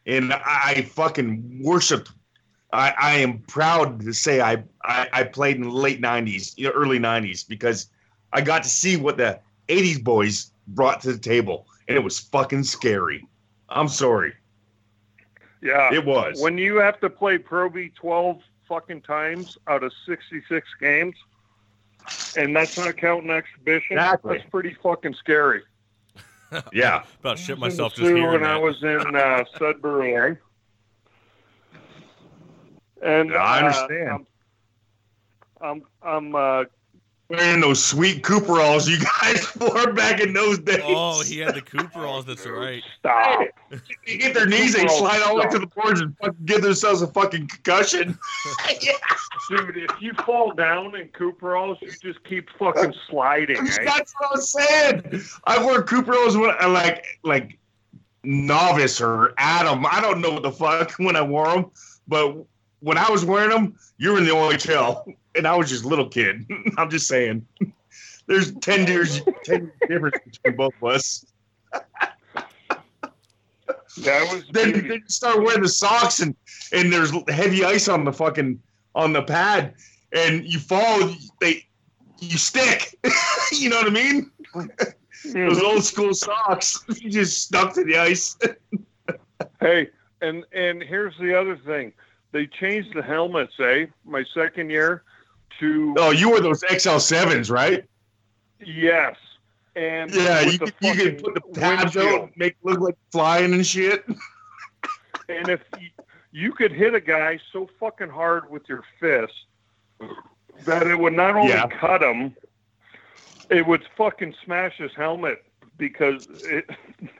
and 0.05 0.33
I, 0.33 0.73
I 0.75 0.81
fucking 0.81 1.61
worshipped. 1.63 2.11
I, 2.73 2.93
I 2.99 3.13
am 3.19 3.39
proud 3.39 4.01
to 4.01 4.13
say 4.13 4.41
I, 4.41 4.63
I 4.83 5.07
I 5.13 5.23
played 5.23 5.55
in 5.55 5.61
the 5.63 5.69
late 5.69 6.01
'90s, 6.01 6.57
you 6.57 6.65
know, 6.65 6.71
early 6.71 6.99
'90s 6.99 7.47
because 7.47 7.87
I 8.33 8.41
got 8.41 8.63
to 8.63 8.69
see 8.69 8.97
what 8.97 9.15
the 9.15 9.39
'80s 9.67 10.03
boys 10.03 10.51
brought 10.67 11.01
to 11.01 11.13
the 11.13 11.19
table, 11.19 11.67
and 11.87 11.97
it 11.97 12.03
was 12.03 12.19
fucking 12.19 12.63
scary. 12.63 13.27
I'm 13.69 13.87
sorry. 13.87 14.33
Yeah, 15.61 15.93
It 15.93 16.05
was. 16.05 16.41
When 16.41 16.57
you 16.57 16.75
have 16.75 16.99
to 16.99 17.09
play 17.09 17.37
Pro 17.37 17.69
V 17.69 17.89
twelve 17.95 18.41
fucking 18.67 19.01
times 19.01 19.57
out 19.67 19.83
of 19.83 19.93
sixty 20.05 20.41
six 20.49 20.67
games, 20.79 21.15
and 22.37 22.55
that's 22.55 22.77
not 22.77 22.97
counting 22.97 23.29
exhibition. 23.29 23.97
Exactly. 23.97 24.37
That's 24.37 24.49
pretty 24.49 24.75
fucking 24.83 25.13
scary. 25.13 25.61
yeah. 26.73 27.03
About 27.21 27.39
shit 27.39 27.57
I 27.57 27.59
was 27.59 27.73
in 27.73 27.77
myself 27.77 27.95
just 27.95 28.07
Sioux 28.07 28.15
hearing 28.15 28.41
when 28.41 28.43
I 28.43 28.57
was 28.57 28.81
in 28.83 29.15
uh, 29.15 29.43
Sudbury. 29.57 30.37
And 33.01 33.29
Yeah, 33.29 33.37
I 33.37 33.55
uh, 33.55 33.65
understand. 33.65 34.25
I'm 35.61 35.83
I'm, 36.03 36.35
I'm 36.35 36.35
uh, 36.35 36.63
Wearing 37.33 37.61
those 37.61 37.83
sweet 37.83 38.21
Cooperalls 38.21 38.87
you 38.87 38.99
guys 38.99 39.55
wore 39.59 39.91
back 39.91 40.19
in 40.19 40.33
those 40.33 40.59
days. 40.59 40.83
Oh, 40.83 41.23
he 41.23 41.39
had 41.39 41.55
the 41.55 41.61
Cooperalls. 41.61 42.27
That's 42.27 42.45
right. 42.45 42.83
stop. 42.99 43.47
They 44.05 44.17
get 44.17 44.35
their 44.35 44.45
knees, 44.45 44.75
they 44.75 44.87
slide 44.87 45.23
all 45.23 45.37
the 45.37 45.41
way 45.41 45.49
to 45.49 45.57
the 45.57 45.65
boards 45.65 45.99
and 46.01 46.15
fucking 46.19 46.45
give 46.45 46.61
themselves 46.61 47.01
a 47.01 47.07
fucking 47.07 47.47
concussion. 47.47 48.19
yeah. 48.81 48.91
Dude, 49.49 49.77
if 49.77 49.99
you 49.99 50.13
fall 50.25 50.53
down 50.53 50.95
in 50.95 51.07
Cooperalls, 51.07 51.81
you 51.81 51.91
just 52.03 52.23
keep 52.23 52.49
fucking 52.59 52.93
sliding. 53.09 53.57
Eh? 53.57 53.83
That's 53.83 54.13
what 54.19 54.31
I'm 54.35 54.41
saying. 54.41 55.23
I 55.45 55.63
wore 55.63 55.81
Cooperalls 55.81 56.37
when 56.37 56.51
I 56.59 56.67
like 56.67 57.03
like 57.23 57.57
novice 58.23 59.01
or 59.01 59.33
Atom. 59.39 59.87
I 59.89 60.01
don't 60.01 60.21
know 60.21 60.33
what 60.33 60.43
the 60.43 60.51
fuck 60.51 60.91
when 60.97 61.15
I 61.15 61.23
wore 61.23 61.51
them, 61.51 61.71
but 62.07 62.45
when 62.83 62.97
I 62.97 63.09
was 63.09 63.23
wearing 63.23 63.49
them, 63.49 63.75
you 63.97 64.11
were 64.11 64.17
in 64.17 64.25
the 64.25 64.31
OHL, 64.31 65.15
and 65.35 65.47
I 65.47 65.55
was 65.55 65.69
just 65.69 65.85
a 65.85 65.87
little 65.87 66.07
kid. 66.07 66.45
I'm 66.77 66.89
just 66.89 67.07
saying. 67.07 67.47
There's 68.27 68.53
ten 68.55 68.87
years, 68.87 69.21
ten 69.43 69.63
years 69.63 69.71
difference 69.89 70.17
between 70.25 70.55
both 70.55 70.73
of 70.81 70.83
us. 70.83 71.25
That 73.97 74.33
was 74.33 74.45
Then, 74.51 74.71
then 74.71 74.85
you 74.85 75.01
start 75.07 75.43
wearing 75.43 75.61
the 75.61 75.67
socks, 75.67 76.21
and 76.21 76.33
and 76.71 76.91
there's 76.91 77.11
heavy 77.27 77.65
ice 77.65 77.89
on 77.89 78.05
the 78.05 78.13
fucking 78.13 78.61
on 78.95 79.11
the 79.11 79.23
pad, 79.23 79.73
and 80.13 80.45
you 80.45 80.59
fall. 80.59 81.13
They 81.41 81.65
you 82.19 82.37
stick. 82.37 82.97
you 83.51 83.69
know 83.69 83.75
what 83.75 83.87
I 83.87 83.89
mean? 83.89 84.31
Those 85.33 85.61
old 85.61 85.83
school 85.83 86.13
socks. 86.13 86.81
You 86.87 87.09
just 87.09 87.41
stuck 87.41 87.73
to 87.73 87.83
the 87.83 87.97
ice. 87.97 88.37
Hey, 89.59 89.89
and 90.21 90.45
and 90.53 90.81
here's 90.81 91.17
the 91.19 91.37
other 91.37 91.57
thing. 91.57 91.91
They 92.33 92.47
changed 92.47 92.93
the 92.95 93.01
helmets, 93.03 93.53
eh? 93.59 93.85
My 94.03 94.25
second 94.33 94.69
year 94.71 95.03
to 95.59 95.95
Oh, 95.99 96.09
you 96.11 96.29
wore 96.29 96.41
those 96.41 96.63
XL 96.77 96.97
sevens, 96.97 97.49
right? 97.49 97.85
yes. 98.65 99.15
And 99.75 100.11
Yeah, 100.13 100.41
you 100.41 100.57
could, 100.59 100.73
you 100.81 100.93
could 100.95 101.23
put 101.23 101.33
the 101.35 101.59
tabs 101.59 101.95
out, 101.95 102.31
make 102.35 102.53
it 102.53 102.57
look 102.65 102.79
like 102.79 102.97
flying 103.11 103.53
and 103.53 103.65
shit. 103.65 104.03
And 105.29 105.47
if 105.47 105.61
you, 105.79 105.89
you 106.31 106.51
could 106.53 106.71
hit 106.71 106.93
a 106.95 106.99
guy 106.99 107.39
so 107.51 107.69
fucking 107.79 108.09
hard 108.09 108.49
with 108.49 108.63
your 108.67 108.83
fist 108.99 109.33
that 110.65 110.87
it 110.87 110.97
would 110.99 111.13
not 111.13 111.35
only 111.35 111.49
Yeah. 111.53 111.67
cut 111.67 112.01
him, 112.03 112.35
it 113.49 113.65
would 113.65 113.85
fucking 113.95 114.33
smash 114.43 114.77
his 114.77 114.91
helmet 114.95 115.43
because 115.77 116.27
it, 116.45 116.65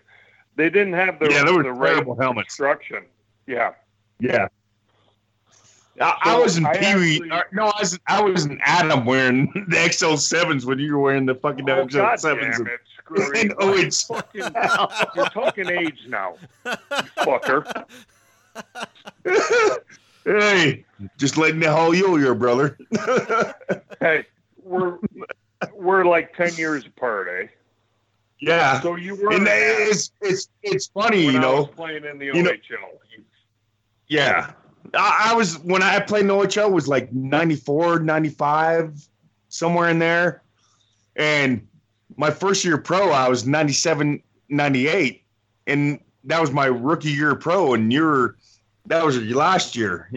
they 0.56 0.70
didn't 0.72 0.94
have 0.94 1.20
the, 1.20 1.30
Yeah, 1.32 1.44
they 1.44 1.52
were 1.52 1.64
the 1.64 1.72
right 1.72 1.94
terrible 1.94 2.16
helmets. 2.20 2.48
construction. 2.56 3.06
Yeah. 3.46 3.74
Yeah. 4.20 4.48
I, 6.02 6.18
I 6.24 6.38
was 6.40 6.58
in 6.58 6.66
Pee 6.80 6.96
Wee. 6.96 7.30
uh, 7.32 7.42
No, 7.52 7.66
I 7.66 7.80
was 7.80 8.00
I 8.08 8.22
was 8.22 8.46
in 8.46 8.60
Atom 8.66 9.06
wearing 9.06 9.52
the 9.70 9.90
XL 9.92 10.16
sevens 10.16 10.66
when 10.66 10.80
you 10.80 10.94
were 10.94 11.00
wearing 11.00 11.26
the 11.26 11.36
fucking 11.36 11.70
Oh, 11.70 11.88
XL 11.88 12.16
sevens. 12.18 12.58
damn 12.58 12.68
it. 12.68 12.80
Screw 12.98 13.32
And, 13.40 13.54
oh, 13.60 13.74
it's 13.76 14.04
fucking, 14.04 14.42
you're 15.16 15.26
talking 15.30 15.70
age 15.70 16.00
now, 16.08 16.36
you 16.66 16.72
fucker. 17.20 17.86
hey, 20.26 20.86
just 21.18 21.38
letting 21.38 21.60
the 21.60 21.72
whole 21.72 21.94
yo 21.94 22.16
your 22.18 22.36
brother. 22.36 22.78
Hey, 24.00 24.26
we're 24.64 24.98
we're 25.74 26.06
like 26.06 26.36
ten 26.36 26.54
years 26.56 26.86
apart, 26.86 27.28
eh? 27.30 27.48
yeah, 28.40 28.80
So 28.82 28.96
you 28.96 29.16
were 29.16 29.32
and 29.34 29.48
an 29.48 29.54
it's 29.54 30.12
it's 30.22 30.50
it's 30.64 30.88
funny, 30.88 31.24
you 31.26 31.40
know. 31.40 31.66
playing 31.66 32.06
in 32.06 32.18
the 32.18 32.26
you 32.28 32.42
know- 32.44 32.52
OHL. 32.52 33.00
Yeah. 34.08 34.52
I, 34.94 35.32
I 35.32 35.36
was 35.36 35.58
when 35.60 35.82
I 35.84 36.00
played 36.00 36.26
in 36.26 36.28
OHL 36.28 36.72
was 36.72 36.88
like 36.88 37.12
94, 37.14 38.00
95, 38.00 39.08
somewhere 39.50 39.90
in 39.90 40.00
there. 40.00 40.44
And 41.16 41.66
my 42.18 42.30
first 42.32 42.64
year 42.66 42.78
pro, 42.78 43.12
I 43.12 43.28
was 43.30 43.46
97, 43.46 44.22
98. 44.50 45.24
And 45.68 46.00
that 46.26 46.42
was 46.42 46.52
my 46.52 46.66
rookie 46.66 47.12
year 47.12 47.36
pro. 47.36 47.74
And 47.74 47.92
you're 47.92 48.38
that 48.86 49.06
was 49.06 49.18
your 49.18 49.38
last 49.38 49.76
year. 49.76 50.12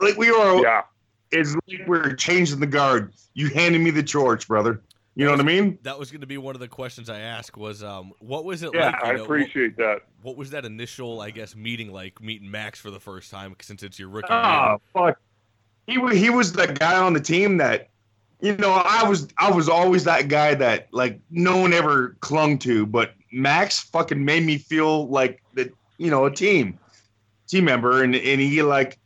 Like 0.00 0.16
we 0.16 0.30
were 0.30 0.62
Yeah. 0.62 0.82
it's 1.30 1.54
like 1.68 1.86
we 1.86 1.98
are 1.98 2.14
changing 2.14 2.60
the 2.60 2.66
guard. 2.66 3.12
You 3.34 3.48
handed 3.48 3.80
me 3.80 3.90
the 3.90 4.02
torch, 4.02 4.48
brother. 4.48 4.82
You 5.18 5.24
know 5.24 5.32
what 5.32 5.40
I 5.40 5.42
mean? 5.42 5.80
That 5.82 5.98
was 5.98 6.12
going 6.12 6.20
to 6.20 6.28
be 6.28 6.38
one 6.38 6.54
of 6.54 6.60
the 6.60 6.68
questions 6.68 7.10
I 7.10 7.18
asked. 7.18 7.56
Was 7.56 7.82
um, 7.82 8.12
what 8.20 8.44
was 8.44 8.62
it 8.62 8.70
Yeah, 8.72 8.90
like? 8.90 9.02
you 9.02 9.10
I 9.10 9.12
know, 9.16 9.24
appreciate 9.24 9.76
that. 9.76 10.02
What, 10.22 10.22
what 10.22 10.36
was 10.36 10.50
that 10.50 10.64
initial, 10.64 11.20
I 11.20 11.30
guess, 11.30 11.56
meeting 11.56 11.92
like? 11.92 12.22
Meeting 12.22 12.48
Max 12.48 12.78
for 12.78 12.92
the 12.92 13.00
first 13.00 13.28
time 13.28 13.56
since 13.60 13.82
it's 13.82 13.98
your 13.98 14.10
rookie. 14.10 14.28
Oh 14.30 14.68
year? 14.68 14.78
fuck. 14.94 15.20
He 15.88 16.16
he 16.16 16.30
was 16.30 16.52
the 16.52 16.68
guy 16.68 16.96
on 16.96 17.14
the 17.14 17.20
team 17.20 17.56
that 17.56 17.88
you 18.40 18.56
know, 18.58 18.70
I 18.70 19.08
was 19.08 19.26
I 19.38 19.50
was 19.50 19.68
always 19.68 20.04
that 20.04 20.28
guy 20.28 20.54
that 20.54 20.86
like 20.92 21.18
no 21.30 21.56
one 21.56 21.72
ever 21.72 22.16
clung 22.20 22.56
to, 22.60 22.86
but 22.86 23.14
Max 23.32 23.80
fucking 23.80 24.24
made 24.24 24.44
me 24.44 24.56
feel 24.56 25.08
like 25.08 25.42
that, 25.54 25.74
you 25.96 26.12
know, 26.12 26.26
a 26.26 26.30
team. 26.32 26.78
Team 27.48 27.64
member 27.64 28.04
and 28.04 28.14
and 28.14 28.40
he 28.40 28.62
like 28.62 29.00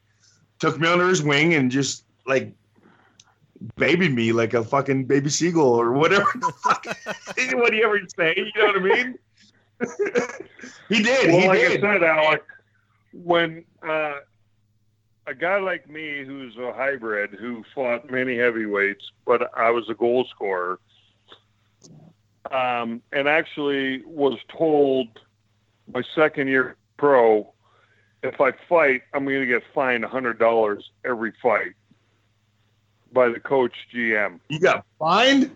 took 0.59 0.79
me 0.79 0.89
under 0.89 1.09
his 1.09 1.23
wing 1.23 1.55
and 1.55 1.71
just 1.71 2.05
like 2.27 2.53
babied 3.77 4.15
me 4.15 4.33
like 4.33 4.55
a 4.55 4.65
fucking 4.65 5.05
baby 5.05 5.31
seagull 5.31 5.81
or 5.81 5.93
whatever 5.93 6.27
the 6.35 6.53
fuck 6.63 6.85
he 7.37 7.83
ever 7.83 8.01
say, 8.17 8.35
you 8.37 8.51
know 8.57 8.67
what 8.67 8.77
I 8.77 8.81
mean? 8.81 9.19
he 10.89 11.03
did, 11.03 11.29
Well, 11.29 11.41
he 11.41 11.49
like 11.49 11.59
did. 11.59 11.85
I 11.85 11.93
said, 11.95 12.03
Alec, 12.03 12.45
when 13.13 13.65
uh, 13.87 14.15
a 15.27 15.35
guy 15.35 15.59
like 15.59 15.89
me 15.89 16.25
who's 16.25 16.57
a 16.57 16.73
hybrid 16.73 17.31
who 17.31 17.65
fought 17.75 18.11
many 18.11 18.37
heavyweights, 18.37 19.11
but 19.27 19.51
I 19.57 19.71
was 19.71 19.89
a 19.89 19.95
goal 19.95 20.27
scorer, 20.31 20.79
um, 22.51 23.03
and 23.13 23.29
actually 23.29 24.03
was 24.05 24.39
told 24.49 25.09
my 25.93 26.03
second 26.15 26.49
year 26.49 26.77
pro, 26.97 27.53
if 28.23 28.41
I 28.41 28.53
fight, 28.69 29.03
I'm 29.13 29.25
going 29.25 29.41
to 29.41 29.47
get 29.47 29.63
fined 29.75 30.05
hundred 30.05 30.39
dollars 30.39 30.91
every 31.05 31.33
fight 31.43 31.73
by 33.13 33.29
the 33.29 33.41
coach 33.41 33.75
GM. 33.95 34.41
You 34.49 34.59
got 34.59 34.85
fined? 34.99 35.51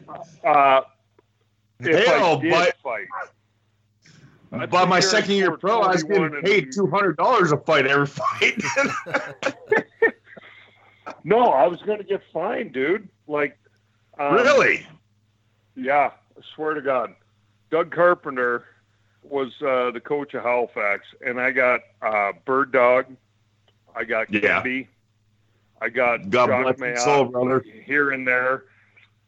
Uh, 0.45 0.83
Hell, 1.81 2.39
I 2.39 2.41
did 2.41 2.51
but 2.51 2.77
fight. 2.83 3.07
That's 4.51 4.71
By 4.71 4.85
my 4.85 5.01
second 5.01 5.35
year 5.35 5.57
pro, 5.57 5.81
I 5.81 5.93
was 5.93 6.03
getting 6.03 6.31
paid 6.43 6.73
two 6.73 6.87
hundred 6.87 7.17
dollars 7.17 7.53
a 7.53 7.59
fight 7.59 7.87
every 7.87 8.07
fight. 8.07 8.63
No, 11.27 11.51
I 11.51 11.67
was 11.67 11.83
going 11.83 11.99
to 11.99 12.05
get 12.05 12.23
fined, 12.33 12.73
dude. 12.73 13.09
Like, 13.27 13.59
um, 14.17 14.35
really? 14.35 14.87
Yeah, 15.75 16.13
I 16.39 16.41
swear 16.55 16.75
to 16.75 16.81
God. 16.81 17.17
Doug 17.69 17.91
Carpenter 17.91 18.65
was 19.25 19.53
uh, 19.61 19.91
the 19.91 20.01
coach 20.01 20.35
of 20.35 20.45
Halifax, 20.45 21.05
and 21.27 21.41
I 21.41 21.51
got 21.51 21.81
uh, 22.01 22.33
Bird 22.45 22.71
Dog, 22.71 23.07
I 23.97 24.05
got 24.05 24.33
Yeah. 24.33 24.63
I 25.81 25.89
got 25.89 26.31
God 26.31 26.49
Jacques 26.49 26.79
bless 26.79 27.05
soul, 27.05 27.27
brother. 27.27 27.65
here 27.85 28.11
and 28.11 28.27
there, 28.27 28.65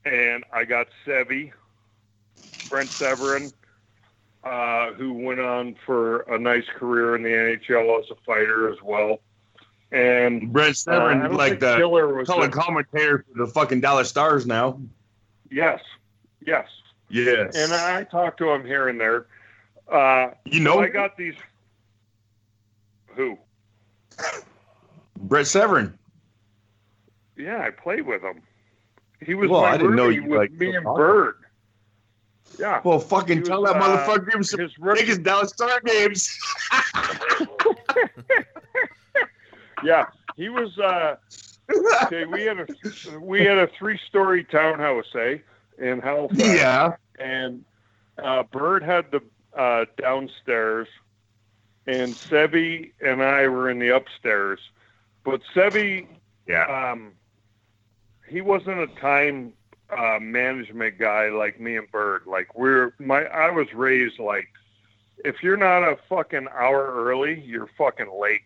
and 0.04 0.44
I 0.52 0.64
got 0.64 0.88
Sevi, 1.06 1.52
Brent 2.70 2.88
Severyn, 2.88 3.52
uh, 4.44 4.92
who 4.92 5.12
went 5.12 5.40
on 5.40 5.76
for 5.84 6.20
a 6.22 6.38
nice 6.38 6.64
career 6.76 7.16
in 7.16 7.22
the 7.22 7.28
NHL 7.28 8.00
as 8.00 8.11
a 8.11 8.14
fighter 8.26 8.72
as 8.72 8.78
well. 8.82 9.20
And 9.92 10.52
Brent 10.52 10.74
Severyn, 10.74 11.26
uh, 11.26 11.34
like 11.34 11.61
the 11.61 11.76
Killer 11.76 12.14
was 12.14 12.28
color 12.28 12.48
commentator 12.48 13.24
for 13.30 13.46
the 13.46 13.50
fucking 13.50 13.80
Dallas 13.80 14.08
Stars 14.08 14.46
now. 14.46 14.80
Yes, 15.50 15.80
yes. 16.44 16.66
Yes. 17.11 17.56
And 17.56 17.72
I 17.72 18.04
talk 18.04 18.37
to 18.38 18.50
him 18.50 18.64
here 18.64 18.88
and 18.88 19.00
there. 19.00 19.26
Uh, 19.90 20.30
you 20.44 20.61
know 20.61 20.80
I 20.80 20.88
got 20.88 21.16
these. 21.16 21.34
Who? 23.16 23.38
Brett 25.16 25.46
Severyn. 25.46 25.97
Yeah, 27.38 27.59
I 27.62 27.70
played 27.70 28.07
with 28.07 28.22
him. 28.22 28.42
He 29.24 29.35
was 29.35 29.48
Well, 29.48 29.62
my 29.62 29.70
I 29.70 29.77
didn't 29.77 29.96
know 29.96 30.09
you, 30.09 30.22
with 30.24 30.38
like, 30.38 30.53
me 30.53 30.74
and. 30.74 30.85
Bird. 30.85 31.37
Yeah. 32.59 32.81
Well, 32.85 32.98
fucking 32.98 33.42
tell 33.44 33.62
that 33.64 33.77
uh, 33.77 33.81
motherfucker 33.81 34.35
him 34.35 34.42
some 34.42 34.61
his 34.61 34.77
rookie- 34.79 35.03
biggest 35.03 35.22
Dallas 35.22 35.51
Star 35.51 35.81
games. 35.85 36.37
Yeah, 39.85 40.07
he 40.37 40.48
was. 40.48 40.77
Uh, 40.79 41.16
okay, 42.05 42.24
we 42.24 42.42
had 42.42 42.59
a 42.59 42.66
we 43.20 43.44
had 43.44 43.59
a 43.59 43.68
three 43.79 43.98
story 44.09 44.42
townhouse, 44.42 45.07
eh, 45.14 45.38
in 45.79 46.01
Halifax. 46.01 46.40
yeah. 46.42 46.96
and 47.20 47.64
uh, 48.20 48.42
Bird 48.42 48.83
had 48.83 49.11
the 49.12 49.22
uh, 49.57 49.85
downstairs, 49.96 50.88
and 51.87 52.12
Sevi 52.14 52.90
and 53.01 53.22
I 53.22 53.46
were 53.46 53.70
in 53.70 53.79
the 53.79 53.94
upstairs. 53.94 54.59
But 55.24 55.42
Sevi, 55.55 56.07
Yeah. 56.48 56.64
um, 56.92 57.12
he 58.28 58.40
wasn't 58.40 58.78
a 58.78 58.86
time 59.00 59.52
uh, 59.96 60.18
management 60.20 60.98
guy 60.98 61.28
like 61.28 61.60
me 61.60 61.76
and 61.76 61.90
Bird. 61.90 62.22
Like 62.26 62.54
we're 62.56 62.92
my, 62.98 63.24
I 63.24 63.50
was 63.50 63.72
raised 63.74 64.18
like, 64.18 64.48
if 65.24 65.42
you're 65.42 65.56
not 65.56 65.82
a 65.82 65.98
fucking 66.08 66.48
hour 66.52 66.92
early, 66.94 67.40
you're 67.40 67.70
fucking 67.78 68.10
late. 68.20 68.42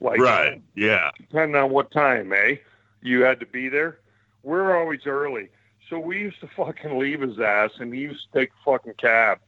Like 0.00 0.20
Right. 0.20 0.60
Yeah. 0.74 1.10
depending 1.18 1.56
on 1.56 1.70
what 1.70 1.90
time, 1.90 2.32
eh? 2.32 2.56
You 3.02 3.22
had 3.22 3.40
to 3.40 3.46
be 3.46 3.68
there. 3.68 4.00
We're 4.42 4.76
always 4.76 5.06
early. 5.06 5.48
So 5.88 5.98
we 5.98 6.18
used 6.18 6.40
to 6.40 6.48
fucking 6.48 6.98
leave 6.98 7.20
his 7.20 7.38
ass 7.38 7.70
and 7.78 7.94
he 7.94 8.00
used 8.00 8.26
to 8.32 8.38
take 8.40 8.50
a 8.50 8.64
fucking 8.64 8.94
cab 8.98 9.38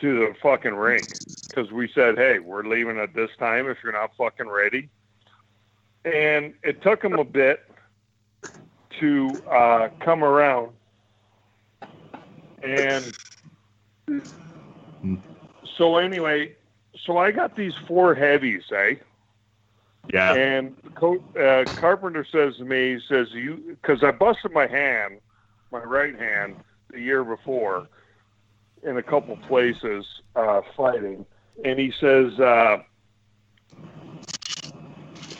to 0.00 0.20
the 0.20 0.34
fucking 0.42 0.74
rink 0.74 1.18
because 1.48 1.70
we 1.70 1.88
said, 1.94 2.16
hey, 2.16 2.38
we're 2.38 2.64
leaving 2.64 2.98
at 2.98 3.14
this 3.14 3.30
time 3.38 3.68
if 3.68 3.78
you're 3.82 3.92
not 3.92 4.16
fucking 4.16 4.48
ready. 4.48 4.88
And 6.04 6.54
it 6.62 6.82
took 6.82 7.04
him 7.04 7.14
a 7.14 7.24
bit 7.24 7.60
to 9.02 9.42
uh, 9.50 9.88
come 10.00 10.22
around. 10.22 10.70
And 12.62 13.14
so, 15.76 15.96
anyway, 15.96 16.54
so 17.04 17.18
I 17.18 17.32
got 17.32 17.56
these 17.56 17.72
four 17.88 18.14
heavies, 18.14 18.62
eh? 18.72 18.94
Yeah. 20.12 20.34
And 20.34 20.76
uh, 21.40 21.64
Carpenter 21.74 22.24
says 22.30 22.56
to 22.58 22.64
me, 22.64 22.94
he 22.94 23.00
says, 23.08 23.26
"You," 23.32 23.76
because 23.80 24.04
I 24.04 24.12
busted 24.12 24.52
my 24.52 24.68
hand, 24.68 25.18
my 25.72 25.82
right 25.82 26.16
hand, 26.16 26.56
the 26.90 27.00
year 27.00 27.24
before, 27.24 27.88
in 28.84 28.98
a 28.98 29.02
couple 29.02 29.36
places 29.36 30.04
uh, 30.36 30.60
fighting, 30.76 31.26
and 31.64 31.78
he 31.78 31.92
says, 32.00 32.38
uh, 32.38 32.76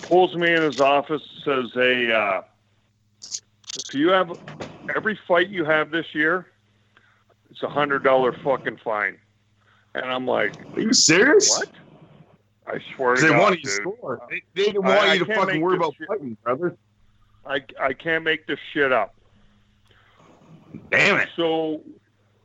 pulls 0.02 0.34
me 0.34 0.52
in 0.52 0.62
his 0.62 0.80
office, 0.80 1.22
says, 1.44 1.66
"Hey, 1.74 2.10
uh, 2.10 2.42
if 3.76 3.94
you 3.94 4.10
have 4.10 4.30
every 4.94 5.18
fight 5.26 5.48
you 5.48 5.64
have 5.64 5.90
this 5.90 6.06
year, 6.14 6.46
it's 7.50 7.62
a 7.62 7.68
hundred 7.68 8.02
dollar 8.04 8.34
fucking 8.44 8.78
fine," 8.84 9.18
and 9.94 10.04
I'm 10.04 10.26
like, 10.26 10.54
Are 10.74 10.80
you 10.80 10.92
serious? 10.92 11.48
"What?" 11.50 11.68
I 12.66 12.80
swear 12.94 13.16
to 13.16 13.22
They 13.22 13.28
God, 13.28 13.40
want 13.40 13.56
you 13.56 13.62
to 13.62 13.68
score. 13.68 14.20
They, 14.30 14.42
they 14.54 14.66
didn't 14.66 14.84
want 14.84 15.00
I 15.00 15.14
you 15.14 15.24
to 15.24 15.34
fucking 15.34 15.54
make 15.54 15.62
worry 15.62 15.76
about 15.76 15.94
shit- 15.98 16.06
fighting, 16.08 16.36
brother. 16.44 16.76
I, 17.44 17.60
I 17.80 17.92
can't 17.92 18.22
make 18.22 18.46
this 18.46 18.60
shit 18.72 18.92
up. 18.92 19.14
Damn 20.92 21.18
it. 21.18 21.28
So, 21.34 21.82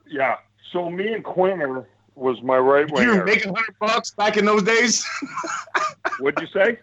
yeah. 0.07 0.37
So 0.73 0.89
me 0.89 1.13
and 1.13 1.23
Quinter 1.23 1.87
was 2.15 2.41
my 2.41 2.57
right 2.57 2.87
You 2.89 3.15
were 3.15 3.23
making 3.25 3.53
hundred 3.53 3.75
bucks 3.79 4.11
back 4.11 4.37
in 4.37 4.45
those 4.45 4.63
days. 4.63 5.05
What'd 6.19 6.41
you 6.41 6.47
say? 6.47 6.79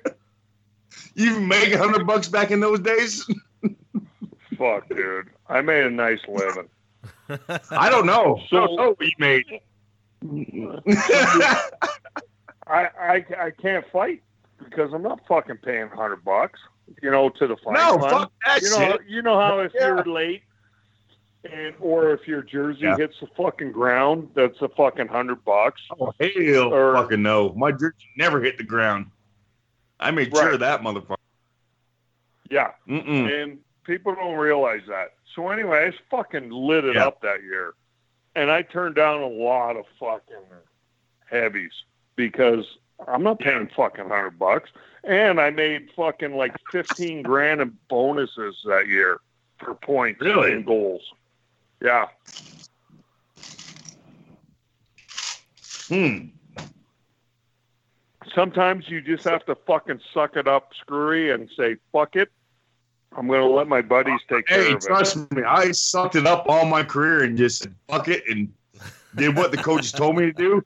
you 1.16 1.40
making 1.40 1.76
hundred 1.78 2.06
bucks 2.06 2.28
back 2.28 2.50
in 2.52 2.60
those 2.60 2.80
days. 2.80 3.26
Fuck, 4.56 4.88
dude. 4.88 5.30
I 5.48 5.60
made 5.60 5.84
a 5.84 5.90
nice 5.90 6.20
living. 6.28 6.68
I 7.70 7.88
don't 7.90 8.06
know. 8.06 8.40
So- 8.48 8.62
I 8.64 8.76
don't 8.76 8.98
you 9.00 9.10
made. 9.18 9.44
I, 12.66 12.88
I, 12.98 13.24
I 13.38 13.50
can't 13.60 13.84
fight 13.92 14.22
because 14.58 14.92
I'm 14.94 15.02
not 15.02 15.20
fucking 15.28 15.58
paying 15.58 15.88
hundred 15.88 16.24
bucks. 16.24 16.60
You 17.02 17.10
know, 17.10 17.28
to 17.30 17.46
the 17.46 17.56
fight. 17.56 17.74
no, 17.74 17.98
fund. 17.98 18.10
fuck 18.10 18.32
that 18.46 18.62
you 18.62 18.70
know, 18.70 18.76
shit. 18.92 19.00
you 19.08 19.22
know 19.22 19.38
how 19.40 19.60
if 19.60 19.72
Yeah. 19.74 19.86
you're 19.86 20.04
late, 20.04 20.42
and 21.50 21.74
or 21.80 22.10
if 22.12 22.26
your 22.28 22.42
jersey 22.42 22.82
Yeah. 22.82 22.96
hits 22.96 23.16
the 23.20 23.26
fucking 23.36 23.72
ground, 23.72 24.28
that's 24.34 24.60
a 24.60 24.68
fucking 24.68 25.08
hundred 25.08 25.44
bucks. 25.44 25.80
Oh 25.98 26.12
hell, 26.20 26.72
Or- 26.74 26.94
fucking 26.94 27.22
no! 27.22 27.54
My 27.54 27.72
jersey 27.72 27.94
never 28.16 28.40
hit 28.42 28.58
the 28.58 28.64
ground. 28.64 29.06
I 30.00 30.10
made 30.10 30.34
sure 30.34 30.44
Right. 30.46 30.54
of 30.54 30.60
that 30.60 30.82
motherfucker. 30.82 31.16
Yeah. 32.50 32.72
Mm-mm. 32.88 33.42
and 33.42 33.58
people 33.84 34.14
don't 34.14 34.36
realize 34.36 34.82
that. 34.88 35.14
So 35.34 35.48
anyway, 35.50 35.84
I 35.86 35.90
just 35.90 36.02
fucking 36.10 36.50
lit 36.50 36.84
it 36.84 36.96
Yeah. 36.96 37.06
up 37.06 37.20
that 37.22 37.42
year, 37.42 37.74
and 38.34 38.50
I 38.50 38.62
turned 38.62 38.94
down 38.94 39.20
a 39.22 39.28
lot 39.28 39.76
of 39.76 39.84
fucking 39.98 40.44
heavies 41.26 41.72
because 42.16 42.64
I'm 43.06 43.22
not 43.22 43.38
paying 43.40 43.68
fucking 43.68 44.08
hundred 44.08 44.38
bucks, 44.38 44.70
and 45.02 45.40
I 45.40 45.50
made 45.50 45.90
fucking 45.96 46.36
like 46.36 46.54
fifteen 46.70 47.22
grand 47.22 47.60
in 47.60 47.76
bonuses 47.88 48.56
that 48.66 48.86
year 48.88 49.20
for 49.58 49.74
points 49.74 50.20
Really? 50.20 50.52
and 50.52 50.64
goals. 50.64 51.02
Yeah, 51.82 52.08
Hmm. 55.88 56.28
sometimes 58.34 58.88
you 58.88 59.00
just 59.02 59.22
have 59.24 59.44
to 59.46 59.54
fucking 59.66 60.00
suck 60.14 60.36
it 60.36 60.48
up, 60.48 60.72
screwy, 60.80 61.30
and 61.30 61.50
say 61.56 61.76
fuck 61.92 62.16
it. 62.16 62.30
I'm 63.16 63.28
gonna 63.28 63.46
let 63.46 63.68
my 63.68 63.82
buddies 63.82 64.20
take 64.28 64.46
care 64.46 64.62
Hey, 64.62 64.72
of 64.72 64.76
it. 64.76 64.82
trust 64.82 65.30
me, 65.32 65.42
I 65.42 65.70
sucked 65.72 66.16
it 66.16 66.26
up 66.26 66.46
all 66.48 66.64
my 66.64 66.82
career 66.82 67.24
and 67.24 67.36
just 67.38 67.66
fuck 67.88 68.08
it 68.08 68.24
and 68.28 68.52
did 69.14 69.36
what 69.36 69.50
the 69.50 69.56
coaches 69.56 69.92
told 69.92 70.16
me 70.16 70.26
to 70.26 70.32
do. 70.32 70.64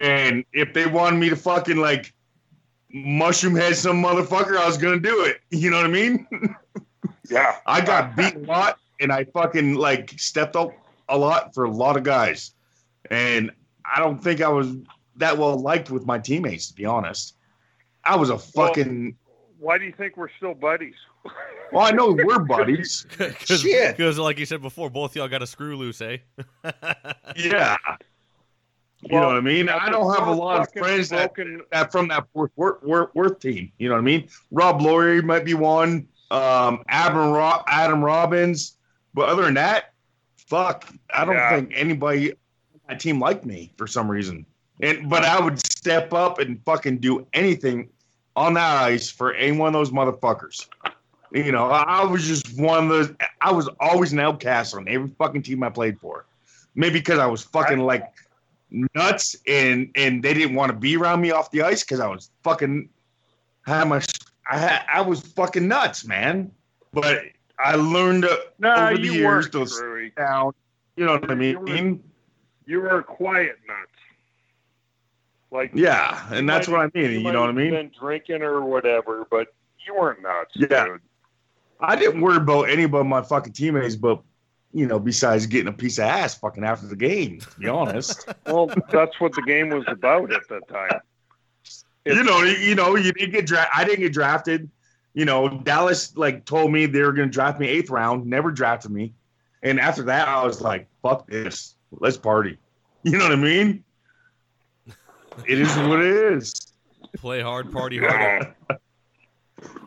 And 0.00 0.44
if 0.52 0.74
they 0.74 0.86
wanted 0.86 1.18
me 1.18 1.28
to 1.30 1.36
fucking 1.36 1.76
like 1.76 2.12
mushroom 2.92 3.56
head 3.56 3.76
some 3.76 4.02
motherfucker, 4.02 4.56
I 4.58 4.66
was 4.66 4.76
gonna 4.76 5.00
do 5.00 5.24
it. 5.24 5.40
You 5.50 5.70
know 5.70 5.78
what 5.78 5.86
I 5.86 5.90
mean? 5.90 6.26
Yeah, 7.28 7.56
I 7.66 7.80
got 7.80 8.14
beat 8.14 8.36
a 8.36 8.38
lot 8.38 8.78
and 9.00 9.12
I 9.12 9.24
fucking 9.24 9.74
like 9.74 10.14
stepped 10.16 10.54
up 10.54 10.70
a 11.08 11.18
lot 11.18 11.54
for 11.54 11.64
a 11.64 11.70
lot 11.70 11.96
of 11.96 12.04
guys. 12.04 12.52
And 13.10 13.50
I 13.84 13.98
don't 13.98 14.22
think 14.22 14.40
I 14.40 14.48
was 14.48 14.76
that 15.16 15.36
well 15.36 15.58
liked 15.58 15.90
with 15.90 16.06
my 16.06 16.18
teammates, 16.18 16.68
to 16.68 16.74
be 16.74 16.84
honest. 16.84 17.34
I 18.04 18.14
was 18.16 18.30
a 18.30 18.38
fucking 18.38 19.16
Why 19.66 19.78
do 19.78 19.84
you 19.84 19.92
think 19.92 20.16
we're 20.16 20.28
still 20.36 20.54
buddies? 20.54 20.94
well, 21.72 21.84
I 21.84 21.90
know 21.90 22.12
we're 22.12 22.38
buddies. 22.38 23.04
Shit. 23.40 23.96
Because, 23.96 24.16
like 24.16 24.38
you 24.38 24.46
said 24.46 24.62
before, 24.62 24.88
both 24.90 25.16
y'all 25.16 25.26
got 25.26 25.42
a 25.42 25.46
screw 25.46 25.76
loose, 25.76 26.00
eh? 26.00 26.18
Yeah. 27.36 27.76
You 29.02 29.20
know 29.20 29.26
what 29.26 29.36
I 29.36 29.40
mean? 29.40 29.68
I 29.68 29.90
don't 29.90 30.14
have 30.16 30.28
a 30.28 30.32
lot 30.32 30.60
of 30.60 30.72
friends 30.72 31.08
that, 31.08 31.34
broken- 31.34 31.62
that 31.72 31.90
from 31.90 32.06
that 32.08 32.26
Worth, 32.32 32.52
Worth, 32.54 32.82
Worth, 32.84 33.14
Worth 33.16 33.40
team. 33.40 33.72
You 33.78 33.88
know 33.88 33.96
what 33.96 34.00
I 34.00 34.04
mean? 34.04 34.28
Rob 34.52 34.80
Laurie 34.80 35.20
might 35.20 35.44
be 35.44 35.54
one. 35.54 36.06
Um, 36.30 36.84
Adam, 36.88 37.32
Ro- 37.32 37.62
Adam 37.66 38.04
Robbins. 38.04 38.78
But 39.14 39.28
other 39.28 39.42
than 39.42 39.54
that, 39.54 39.92
fuck, 40.36 40.88
I 41.12 41.24
don't 41.24 41.34
Yeah. 41.34 41.56
think 41.56 41.72
anybody 41.74 42.30
on 42.32 42.36
that 42.88 43.00
team 43.00 43.20
liked 43.20 43.44
me 43.44 43.72
for 43.76 43.88
some 43.88 44.08
reason. 44.08 44.46
And 44.80 45.10
but 45.10 45.24
I 45.24 45.40
would 45.40 45.58
step 45.58 46.12
up 46.12 46.38
and 46.38 46.62
fucking 46.64 46.98
do 46.98 47.26
anything 47.32 47.88
on 48.36 48.54
that 48.54 48.82
ice 48.82 49.10
for 49.10 49.32
any 49.34 49.56
one 49.56 49.68
of 49.68 49.72
those 49.72 49.90
motherfuckers. 49.90 50.68
You 51.32 51.50
know, 51.50 51.66
I, 51.66 52.04
was 52.04 52.26
just 52.26 52.58
one 52.58 52.84
of 52.84 52.88
those. 52.88 53.10
I 53.40 53.50
was 53.52 53.68
always 53.80 54.12
an 54.12 54.20
outcast 54.20 54.76
on 54.76 54.86
every 54.88 55.08
fucking 55.18 55.42
team 55.42 55.62
I 55.62 55.70
played 55.70 55.98
for. 55.98 56.24
Maybe 56.74 57.00
because 57.00 57.18
I 57.18 57.26
was 57.26 57.42
fucking 57.42 57.80
like 57.80 58.04
nuts 58.94 59.36
and 59.46 59.90
and 59.96 60.22
they 60.22 60.34
didn't 60.34 60.54
want 60.54 60.70
to 60.70 60.76
be 60.76 60.96
around 60.96 61.20
me 61.20 61.30
off 61.30 61.50
the 61.50 61.62
ice 61.62 61.82
because 61.82 62.00
I 62.00 62.08
was 62.08 62.30
fucking 62.42 62.88
how 63.62 63.84
much 63.84 64.06
I 64.50 64.58
had, 64.58 64.84
I 64.88 65.00
was 65.00 65.20
fucking 65.20 65.66
nuts, 65.66 66.04
man. 66.04 66.52
But 66.92 67.22
I 67.58 67.74
learned 67.74 68.22
to, 68.22 68.38
Nah, 68.58 68.88
over 68.88 68.96
the 68.96 69.02
you 69.02 69.12
years 69.12 69.50
to 69.50 70.10
down. 70.16 70.52
You 70.96 71.06
know 71.06 71.14
what 71.14 71.30
I 71.30 71.34
mean? 71.34 72.02
You 72.66 72.80
were 72.80 72.98
a 72.98 73.04
quiet 73.04 73.58
nuts. 73.66 73.95
Like 75.56 75.72
Yeah, 75.74 76.26
and 76.30 76.48
that's 76.48 76.68
might 76.68 76.76
what 76.76 76.92
I 76.94 76.98
mean. 76.98 77.12
You 77.12 77.20
might 77.20 77.32
know 77.32 77.40
what 77.40 77.50
I 77.50 77.52
mean? 77.52 77.70
Been 77.70 77.90
drinking 77.98 78.42
or 78.42 78.64
whatever, 78.64 79.26
but 79.30 79.48
you 79.86 79.94
weren't 79.94 80.22
nuts. 80.22 80.52
Yeah. 80.54 80.84
dude. 80.84 81.00
I 81.80 81.96
didn't 81.96 82.20
worry 82.20 82.36
about 82.36 82.70
any 82.70 82.84
of 82.84 82.92
my 83.06 83.22
fucking 83.22 83.52
teammates, 83.52 83.96
but 83.96 84.22
you 84.72 84.86
know, 84.86 84.98
besides 84.98 85.46
getting 85.46 85.68
a 85.68 85.72
piece 85.72 85.98
of 85.98 86.04
ass 86.04 86.38
fucking 86.38 86.62
after 86.62 86.86
the 86.86 86.96
game. 86.96 87.40
To 87.40 87.60
be 87.60 87.68
honest, 87.68 88.28
Well, 88.46 88.70
that's 88.90 89.18
what 89.20 89.32
the 89.32 89.42
game 89.42 89.70
was 89.70 89.84
about 89.88 90.32
at 90.32 90.46
that 90.48 90.68
time. 90.68 91.00
you 92.04 92.22
know, 92.22 92.42
you, 92.42 92.56
you 92.56 92.74
know, 92.74 92.94
you 92.94 93.12
didn't 93.12 93.32
get 93.32 93.46
drafted. 93.46 93.72
I 93.74 93.84
didn't 93.84 94.00
get 94.00 94.12
drafted. 94.12 94.70
You 95.14 95.24
know, 95.24 95.48
Dallas 95.48 96.14
like 96.16 96.44
told 96.44 96.72
me 96.72 96.84
they 96.84 97.00
were 97.00 97.12
going 97.12 97.28
to 97.28 97.32
draft 97.32 97.58
me 97.58 97.68
eighth 97.68 97.88
round, 97.88 98.26
never 98.26 98.50
drafted 98.50 98.90
me, 98.90 99.14
and 99.62 99.80
after 99.80 100.02
that, 100.02 100.28
I 100.28 100.44
was 100.44 100.60
like, 100.60 100.88
"Fuck 101.02 101.26
this, 101.26 101.74
let's 101.90 102.18
party." 102.18 102.58
You 103.02 103.12
know 103.12 103.24
what 103.24 103.32
I 103.32 103.36
mean? 103.36 103.82
It 105.46 105.58
is 105.60 105.74
what 105.78 106.00
it 106.00 106.06
is. 106.34 106.72
Play 107.16 107.40
hard, 107.40 107.72
party 107.72 107.98
hard. 107.98 108.54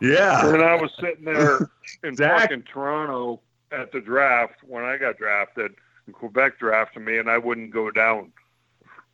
Yeah. 0.00 0.50
When 0.50 0.60
I 0.62 0.74
was 0.74 0.90
sitting 1.00 1.24
there 1.24 1.70
in 2.04 2.16
Zach. 2.16 2.40
fucking 2.42 2.62
Toronto 2.62 3.40
at 3.72 3.92
the 3.92 4.00
draft 4.00 4.54
when 4.66 4.84
I 4.84 4.96
got 4.96 5.16
drafted, 5.16 5.72
and 6.06 6.14
Quebec 6.14 6.58
drafted 6.58 7.02
me, 7.04 7.18
and 7.18 7.30
I 7.30 7.38
wouldn't 7.38 7.72
go 7.72 7.90
down. 7.90 8.32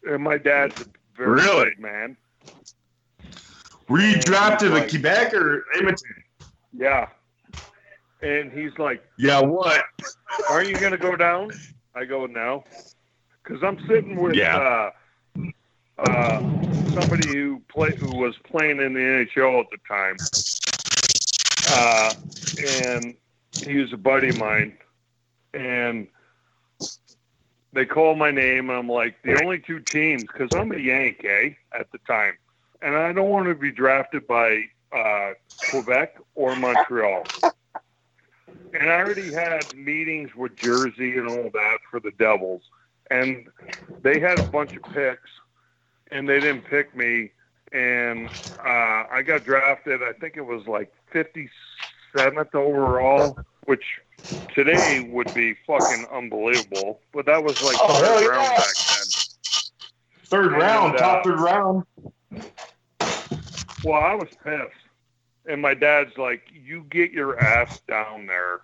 And 0.09 0.23
my 0.23 0.39
dad's 0.39 0.81
a 0.81 0.87
very 1.17 1.33
Really? 1.43 1.65
big 1.71 1.81
man. 1.81 2.17
Were 3.89 4.01
you 4.01 4.15
And 4.15 4.25
drafted 4.25 4.73
like- 4.73 4.85
to 4.89 4.91
Quebec 4.91 5.35
or 5.35 5.65
Edmonton? 5.77 6.09
Yeah. 6.73 7.09
And 8.23 8.51
he's 8.51 8.77
like, 8.79 9.05
Yeah, 9.19 9.41
what? 9.41 9.85
Aren't 10.49 10.69
you 10.69 10.79
going 10.79 10.93
to 10.93 10.99
go 10.99 11.17
down? 11.17 11.51
I 11.95 12.05
go, 12.05 12.27
No. 12.27 12.65
Because 13.43 13.63
I'm 13.63 13.79
sitting 13.87 14.17
with 14.17 14.35
Yeah. 14.35 14.57
uh, 14.57 14.91
uh, 15.99 16.43
somebody 16.93 17.33
who 17.33 17.63
play 17.69 17.95
who 17.97 18.13
was 18.13 18.35
playing 18.45 18.81
in 18.81 18.93
the 18.95 19.01
NHL 19.01 19.61
at 19.61 19.67
the 19.71 19.79
time, 19.89 20.21
uh, 21.67 22.15
and 22.57 23.15
he 23.65 23.77
was 23.77 23.93
a 23.93 23.97
buddy 23.97 24.31
of 24.31 24.37
mine, 24.37 24.77
and 25.55 26.09
they 27.73 27.85
called 27.85 28.19
my 28.19 28.31
name, 28.31 28.71
and 28.71 28.79
I'm 28.79 28.89
like, 28.89 29.17
the 29.23 29.35
only 29.43 29.59
two 29.59 29.81
teams, 29.81 30.29
because 30.33 30.53
I'm 30.53 30.73
a 30.73 30.79
Yank, 30.79 31.25
eh, 31.25 31.51
at 31.79 31.91
the 31.93 31.99
time, 32.07 32.35
and 32.83 32.97
I 32.97 33.13
don't 33.13 33.29
want 33.31 33.47
to 33.47 33.55
be 33.55 33.71
drafted 33.71 34.27
by 34.27 34.65
uh, 34.93 35.33
Quebec 35.67 36.17
or 36.35 36.57
Montreal. 36.57 37.29
And 38.73 38.91
I 38.91 38.97
already 39.01 39.33
had 39.33 39.75
meetings 39.75 40.35
with 40.35 40.57
Jersey 40.57 41.17
and 41.17 41.29
all 41.29 41.51
that 41.53 41.79
for 41.91 42.01
the 42.01 42.13
Devils, 42.19 42.63
and 43.11 43.49
they 44.03 44.21
had 44.21 44.39
a 44.39 44.43
bunch 44.43 44.77
of 44.77 44.89
picks, 44.89 45.31
and 46.11 46.29
they 46.29 46.41
didn't 46.41 46.63
pick 46.65 46.95
me, 46.97 47.31
and 47.73 48.29
uh, 48.65 49.05
I 49.11 49.23
got 49.27 49.45
drafted. 49.45 50.03
I 50.03 50.13
think 50.13 50.37
it 50.37 50.43
was 50.45 50.67
like 50.67 50.93
57th 51.13 52.55
overall, 52.55 53.39
which 53.65 53.85
today 54.55 55.09
would 55.13 55.33
be 55.35 55.55
fucking 55.67 56.07
unbelievable. 56.13 57.01
But 57.13 57.27
that 57.27 57.43
was 57.43 57.61
like 57.63 57.77
Oh, 57.81 58.01
third 58.01 58.29
round 58.29 58.43
yeah. 58.43 58.57
back 58.57 58.75
then. 58.77 59.07
Third 60.27 60.53
And, 60.53 60.63
round, 60.63 60.97
uh, 60.97 60.99
top 60.99 61.25
third 61.25 61.41
round. 61.41 61.85
Well, 63.85 64.01
I 64.03 64.15
was 64.15 64.29
pissed. 64.43 64.73
And 65.49 65.63
my 65.63 65.75
dad's 65.75 66.17
like, 66.19 66.43
you 66.53 66.85
get 66.91 67.13
your 67.13 67.39
ass 67.39 67.81
down 67.87 68.27
there 68.27 68.63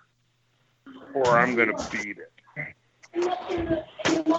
or 1.13 1.37
I'm 1.37 1.55
going 1.55 1.69
to 1.69 1.87
beat 1.91 2.17
it. 2.17 3.85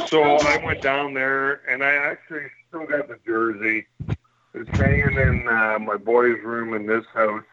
So 0.08 0.22
I 0.22 0.58
went 0.64 0.82
down 0.82 1.14
there 1.14 1.68
and 1.68 1.82
I 1.82 1.94
actually 1.94 2.46
still 2.68 2.86
got 2.86 3.08
the 3.08 3.18
jersey. 3.26 3.86
It's 4.54 4.70
hanging 4.76 5.16
in 5.18 5.48
uh, 5.48 5.78
my 5.80 5.96
boy's 5.96 6.42
room 6.42 6.74
in 6.74 6.86
this 6.86 7.04
house 7.12 7.44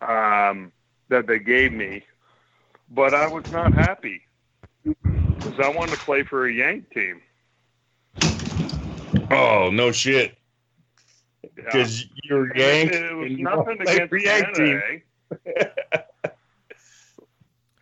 um, 0.00 0.72
that 1.08 1.26
they 1.26 1.38
gave 1.38 1.72
me. 1.72 2.04
But 2.90 3.14
I 3.14 3.26
was 3.26 3.44
not 3.50 3.72
happy 3.72 4.22
because 4.84 5.58
I 5.60 5.68
wanted 5.68 5.92
to 5.92 6.04
play 6.04 6.22
for 6.24 6.46
a 6.46 6.52
Yank 6.52 6.90
team. 6.90 7.22
Oh 9.30 9.70
no 9.72 9.90
shit! 9.92 10.36
Yeah. 11.56 11.62
Because 11.64 12.06
you're 12.22 12.56
Yank. 12.56 12.92
It 12.92 13.14
was 13.14 13.26
and 13.26 13.38
nothing 13.38 13.78
play 13.78 13.94
against 13.94 14.10
for 14.10 14.16
Yank 14.18 14.54
team. 14.54 14.82
Eh? 15.46 15.58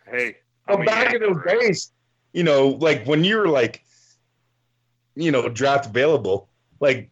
hey, 0.05 0.35
Well, 0.67 0.77
I'm 0.77 0.81
a 0.81 0.85
back 0.85 1.13
in 1.13 1.21
Yank, 1.21 1.21
those 1.21 1.43
right? 1.45 1.59
days, 1.59 1.91
you 2.33 2.43
know, 2.43 2.69
like 2.69 3.05
when 3.05 3.23
you're 3.23 3.47
like, 3.47 3.83
you 5.15 5.31
know, 5.31 5.47
draft 5.47 5.85
available, 5.85 6.49
like 6.79 7.09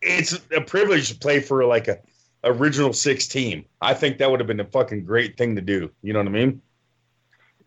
it's 0.00 0.38
a 0.56 0.60
privilege 0.60 1.10
to 1.10 1.18
play 1.18 1.40
for 1.40 1.64
like 1.64 1.88
a 1.88 1.98
original 2.44 2.92
six 2.92 3.26
team. 3.26 3.64
I 3.80 3.94
think 3.94 4.18
that 4.18 4.30
would 4.30 4.40
have 4.40 4.46
been 4.46 4.60
a 4.60 4.64
fucking 4.64 5.04
great 5.04 5.36
thing 5.36 5.54
to 5.56 5.62
do. 5.62 5.90
You 6.02 6.12
know 6.12 6.20
what 6.20 6.28
I 6.28 6.32
mean? 6.32 6.62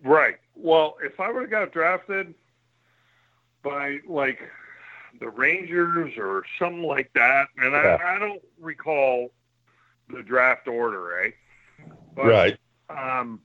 Right. 0.03 0.37
Well, 0.55 0.97
if 1.03 1.19
I 1.19 1.31
would 1.31 1.41
have 1.43 1.51
got 1.51 1.71
drafted 1.71 2.33
by 3.63 3.99
like 4.07 4.39
the 5.19 5.29
Rangers 5.29 6.13
or 6.17 6.43
something 6.57 6.83
like 6.83 7.11
that, 7.13 7.47
and 7.57 7.73
Yeah. 7.73 7.97
I, 8.01 8.15
I 8.15 8.19
don't 8.19 8.41
recall 8.59 9.31
the 10.09 10.23
draft 10.23 10.67
order, 10.67 11.25
eh? 11.25 11.31
But, 12.15 12.25
right. 12.25 12.57
Um, 12.89 13.41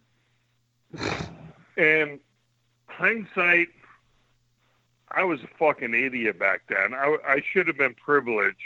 and 1.77 2.21
hindsight, 2.97 3.69
I 5.11 5.25
was 5.25 5.41
a 5.43 5.49
fucking 5.59 5.95
idiot 5.95 6.39
back 6.39 6.63
then. 6.69 6.95
I, 6.95 7.17
I 7.27 7.43
should 7.53 7.67
have 7.69 7.79
been 7.79 7.95
privileged 7.95 8.57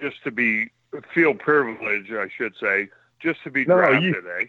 just 0.00 0.22
to 0.24 0.30
be 0.30 0.70
feel 1.12 1.34
privileged, 1.34 2.12
I 2.12 2.28
should 2.34 2.54
say, 2.60 2.88
just 3.20 3.42
to 3.44 3.50
be 3.50 3.64
No, 3.64 3.76
drafted, 3.76 4.02
you- 4.04 4.30
eh? 4.40 4.44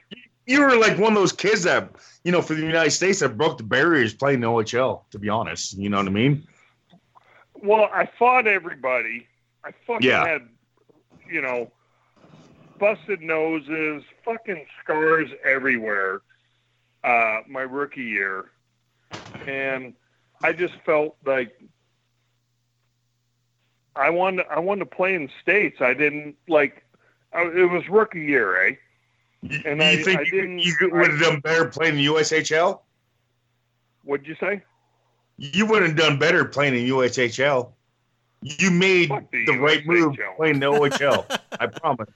You 0.46 0.62
were 0.62 0.76
like 0.78 0.98
one 0.98 1.14
of 1.14 1.20
those 1.20 1.32
kids 1.32 1.62
that, 1.64 1.92
you 2.24 2.32
know, 2.32 2.42
for 2.42 2.56
the 2.56 2.62
United 2.66 2.90
States 2.90 3.20
that 3.20 3.38
broke 3.38 3.60
the 3.60 3.64
barriers 3.64 4.16
playing 4.16 4.40
the 4.40 4.48
OHL. 4.48 5.04
To 5.12 5.20
be 5.20 5.30
honest, 5.30 5.78
you 5.78 5.90
know 5.90 5.98
what 5.98 6.08
I 6.08 6.10
mean? 6.10 6.48
Well, 7.62 7.88
I 7.94 8.10
fought 8.18 8.48
everybody. 8.48 9.28
I 9.64 9.74
fucking 9.86 10.08
Yeah. 10.08 10.26
had, 10.26 10.50
you 11.30 11.42
know, 11.42 11.72
busted 12.80 13.22
noses, 13.22 14.02
fucking 14.26 14.66
scars 14.82 15.30
everywhere. 15.44 16.22
Uh, 17.04 17.42
my 17.48 17.62
rookie 17.62 18.02
year, 18.06 18.50
and 19.50 19.94
I 20.44 20.54
just 20.54 20.74
felt 20.86 21.16
like 21.26 21.52
I 23.96 24.10
wanted. 24.10 24.46
I 24.50 24.60
wanted 24.60 24.80
to 24.82 24.86
play 24.96 25.16
in 25.16 25.30
states. 25.42 25.82
I 25.82 25.94
didn't 25.94 26.36
like. 26.48 26.84
I, 27.34 27.44
it 27.44 27.70
was 27.70 27.88
rookie 27.90 28.22
year, 28.22 28.68
eh? 28.68 28.76
And 29.66 29.80
you 29.80 29.86
I- 29.86 30.02
think 30.04 30.20
I 30.20 30.24
you, 30.24 30.32
didn't- 30.32 30.60
you 30.60 30.74
could- 30.76 30.92
would 30.92 31.12
have 31.12 31.20
done 31.20 31.40
better 31.42 31.66
playing 31.66 31.94
in 31.94 32.00
the 32.00 32.06
USHL? 32.08 32.82
What'd 34.04 34.28
you 34.28 34.36
say? 34.40 34.64
You 35.38 35.66
would 35.68 35.84
have 35.84 35.96
done 35.96 36.18
better 36.20 36.44
playing 36.46 36.76
in 36.76 36.86
USHL. 36.88 37.72
You 38.42 38.72
made 38.72 39.10
Fuck 39.10 39.32
the, 39.32 39.46
the 39.46 39.58
right 39.60 39.86
move 39.86 40.16
playing 40.38 40.60
the 40.60 40.66
OHL. 40.68 41.40
I 41.60 41.68
promise. 41.82 42.10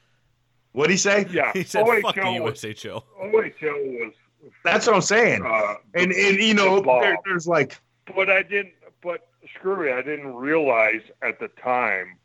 What'd 0.71 0.91
he 0.91 0.97
say? 0.97 1.27
Yeah, 1.29 1.51
He 1.53 1.63
said, 1.63 1.85
"Fuck 2.01 2.15
the 2.15 2.21
OHL 2.21 2.41
was, 2.43 2.61
USHL." 2.61 3.03
OHL 3.21 3.99
was. 3.99 4.13
That's 4.63 4.87
what 4.87 4.95
I'm 4.95 5.01
saying. 5.01 5.45
Uh, 5.45 5.75
And 5.93 6.11
and 6.11 6.37
you 6.37 6.53
know, 6.53 6.79
the 6.81 6.99
there, 7.01 7.17
there's 7.25 7.47
like 7.47 7.79
But 8.15 8.29
I 8.29 8.43
didn't. 8.43 8.73
But 9.01 9.27
screw 9.55 9.87
it, 9.87 9.93
I 9.93 10.01
didn't 10.01 10.33
realize 10.35 11.01
at 11.21 11.39
the 11.39 11.49
time 11.49 12.17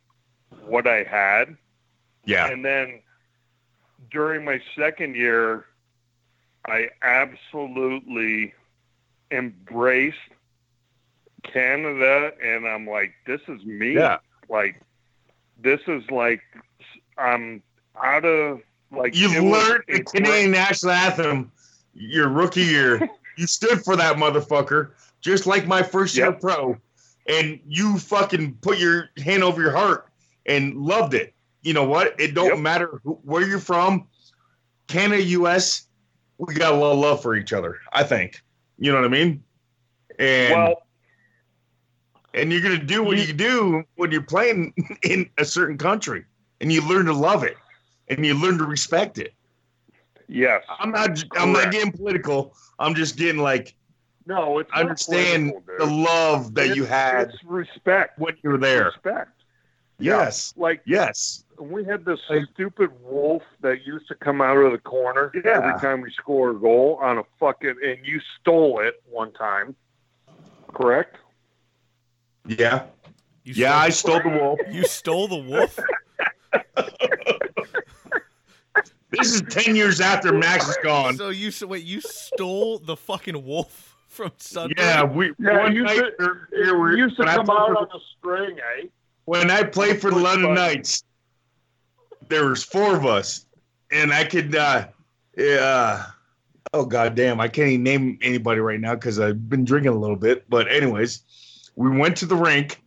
what 0.65 0.87
I 0.87 1.03
had, 1.03 1.57
yeah, 2.25 2.47
and 2.49 2.65
then 2.65 3.01
during 4.11 4.45
my 4.45 4.61
second 4.77 5.17
year, 5.17 5.67
I 6.67 6.89
absolutely 7.03 8.55
embraced 9.31 10.17
Canada, 11.43 12.33
and 12.43 12.67
I'm 12.67 12.87
like, 12.87 13.13
this 13.27 13.41
is 13.49 13.65
me. 13.65 13.95
yeah. 13.95 14.19
Like, 14.49 14.81
this 15.61 15.81
is 15.87 16.09
like, 16.11 16.41
I'm 17.17 17.63
out 18.03 18.25
of 18.25 18.61
like. 18.91 19.15
You've 19.17 19.43
learned 19.43 19.85
the 19.89 20.03
Canadian 20.05 20.53
national 20.53 20.93
anthem 20.93 21.51
your 21.99 22.29
rookie 22.29 22.63
year. 22.63 23.09
you 23.37 23.47
stood 23.47 23.83
for 23.85 23.97
that 23.97 24.17
motherfucker, 24.17 24.91
just 25.21 25.47
like 25.47 25.67
my 25.67 25.83
first 25.83 26.17
year 26.17 26.27
Yep. 26.27 26.41
pro, 26.41 26.77
and 27.29 27.61
you 27.67 27.99
fucking 27.99 28.55
put 28.63 28.79
your 28.79 29.11
hand 29.23 29.43
over 29.43 29.61
your 29.61 29.73
heart 29.73 30.09
and 30.47 30.75
loved 30.77 31.15
it. 31.15 31.35
You 31.63 31.75
know 31.75 31.85
what? 31.85 32.19
It 32.21 32.35
don't 32.35 32.49
Yep. 32.49 32.59
matter 32.59 33.01
who, 33.05 33.15
where 33.25 33.47
you're 33.47 33.59
from, 33.59 34.09
Canada, 34.87 35.23
U.S. 35.23 35.87
We 36.39 36.55
got 36.55 36.73
a 36.73 36.77
lot 36.77 36.93
of 36.93 36.99
love 36.99 37.21
for 37.23 37.35
each 37.35 37.53
other. 37.53 37.79
I 37.93 38.05
think. 38.05 38.41
You 38.79 38.93
know 38.93 38.99
what 38.99 39.05
I 39.07 39.09
mean? 39.09 39.43
And 40.19 40.53
Well, 40.53 40.83
and 42.35 42.53
you're 42.53 42.63
gonna 42.63 42.79
do 42.79 43.03
what 43.03 43.19
you 43.19 43.33
do 43.33 43.83
when 43.97 44.11
you're 44.13 44.23
playing 44.23 44.73
in 45.03 45.29
a 45.39 45.45
certain 45.45 45.77
country, 45.79 46.25
and 46.61 46.73
you 46.73 46.87
learn 46.89 47.07
to 47.07 47.13
love 47.13 47.43
it, 47.45 47.57
and 48.09 48.25
you 48.25 48.35
learn 48.35 48.59
to 48.59 48.65
respect 48.65 49.19
it. 49.19 49.35
Yes. 50.29 50.63
I'm 50.79 50.91
not. 50.91 51.23
I'm 51.37 51.53
not 51.53 51.73
getting 51.73 51.93
political. 51.93 52.55
I'm 52.79 52.95
just 52.95 53.17
getting 53.17 53.41
like 53.43 53.75
No, 54.27 54.59
it's 54.59 54.71
I 54.73 54.81
understand 54.81 55.53
the 55.79 55.87
love 55.87 56.55
that 56.55 56.77
you 56.77 56.85
had 56.85 57.31
It's 57.31 57.45
respect. 57.45 58.19
when 58.19 58.37
you 58.43 58.51
were 58.51 58.59
there. 58.59 58.85
Respect. 58.87 59.31
Yeah. 59.99 60.19
Yes. 60.19 60.55
Like 60.57 60.81
Yes. 60.87 61.45
we 61.59 61.85
had 61.85 62.05
this 62.05 62.21
Like- 62.31 62.45
stupid 62.55 62.91
wolf 63.03 63.43
that 63.63 63.85
used 63.85 64.07
to 64.09 64.15
come 64.15 64.41
out 64.41 64.57
of 64.59 64.71
the 64.73 64.79
corner 64.79 65.33
Yeah. 65.35 65.57
every 65.57 65.81
time 65.81 66.03
we 66.03 66.11
score 66.13 66.51
a 66.51 66.55
goal 66.55 66.99
on 67.03 67.19
a 67.19 67.25
fucking 67.41 67.75
and 67.85 67.99
you 68.07 68.21
stole 68.41 68.79
it 68.81 69.03
one 69.11 69.33
time. 69.33 69.75
Correct? 70.73 71.17
Yeah. 72.47 72.85
You 73.45 73.55
Yeah. 73.55 73.77
I 73.77 73.89
stole 73.89 74.21
the 74.23 74.29
wolf. 74.29 74.61
You 74.71 74.85
stole 74.85 75.27
the 75.27 75.37
wolf. 75.37 75.79
This 79.11 79.35
is 79.35 79.43
ten 79.49 79.75
years 79.75 80.01
after 80.01 80.33
Max 80.33 80.69
is 80.69 80.77
gone. 80.83 81.17
So 81.17 81.31
you 81.31 81.51
so 81.51 81.67
wait, 81.67 81.85
you 81.85 82.01
stole 82.01 82.79
the 82.79 82.97
fucking 82.97 83.43
wolf 83.45 83.97
from 84.09 84.33
Sudbury? 84.39 84.75
Yeah. 84.77 85.03
We 85.05 85.33
Yeah, 85.39 85.59
one 85.63 85.73
it 85.73 85.75
used 85.77 85.87
night 85.87 86.13
to- 86.19 86.37
It 86.53 86.99
used 86.99 87.17
to 87.17 87.23
when 87.23 87.29
I 87.29 87.37
come 87.37 87.47
played 87.47 87.59
out 87.59 87.67
for- 87.69 87.77
on 87.79 87.89
a 87.95 87.99
string, 88.19 88.59
eh? 88.81 88.87
when 89.25 89.51
I 89.51 89.63
played 89.63 90.01
for 90.01 90.11
the 90.11 90.19
London 90.19 90.55
button. 90.55 90.75
Knights, 90.75 91.05
there 92.29 92.47
was 92.47 92.63
four 92.65 92.97
of 92.97 93.07
us, 93.07 93.47
and 93.91 94.13
I 94.13 94.25
could, 94.25 94.55
uh, 94.55 94.89
yeah. 95.37 96.07
Oh 96.75 96.85
god 96.85 97.15
damn, 97.15 97.41
I 97.41 97.49
can't 97.49 97.69
even 97.71 97.83
name 97.83 98.19
anybody 98.21 98.61
right 98.61 98.81
now 98.81 98.95
because 98.95 99.19
I've 99.19 99.49
been 99.49 99.65
drinking 99.65 99.93
a 99.93 99.99
little 99.99 100.17
bit. 100.17 100.49
But 100.51 100.71
anyways, 100.71 101.23
we 101.77 101.89
went 101.97 102.17
to 102.19 102.27
the 102.27 102.37
rink. 102.37 102.83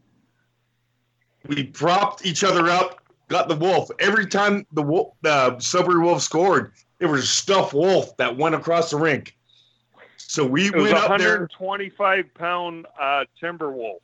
We 1.47 1.63
propped 1.63 2.23
each 2.23 2.43
other 2.43 2.69
up, 2.69 3.00
got 3.31 3.47
the 3.49 3.55
wolf. 3.55 3.89
Every 3.99 4.27
time 4.27 4.65
the 4.73 4.83
wolf, 4.83 5.15
the 5.21 5.57
Sudbury 5.59 6.03
Wolf 6.03 6.21
scored, 6.21 6.73
it 6.99 7.07
was 7.07 7.23
a 7.23 7.27
stuffed 7.27 7.73
wolf 7.73 8.15
that 8.17 8.37
went 8.37 8.53
across 8.53 8.91
the 8.91 8.97
rink. 8.97 9.35
So 10.17 10.45
we 10.45 10.67
It 10.67 10.75
was 10.75 10.83
went 10.91 10.95
up 10.97 11.17
there. 11.17 11.39
125 11.39 12.33
pound 12.35 12.85
uh, 12.99 13.25
timber 13.39 13.71
wolf. 13.71 14.01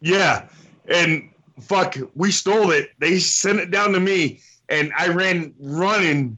Yeah, 0.00 0.46
and 0.88 1.30
fuck, 1.60 1.96
we 2.14 2.30
stole 2.30 2.70
it. 2.70 2.90
They 2.98 3.18
sent 3.18 3.58
it 3.58 3.70
down 3.70 3.92
to 3.92 4.00
me, 4.00 4.40
and 4.68 4.92
I 4.96 5.08
ran 5.08 5.54
running 5.58 6.36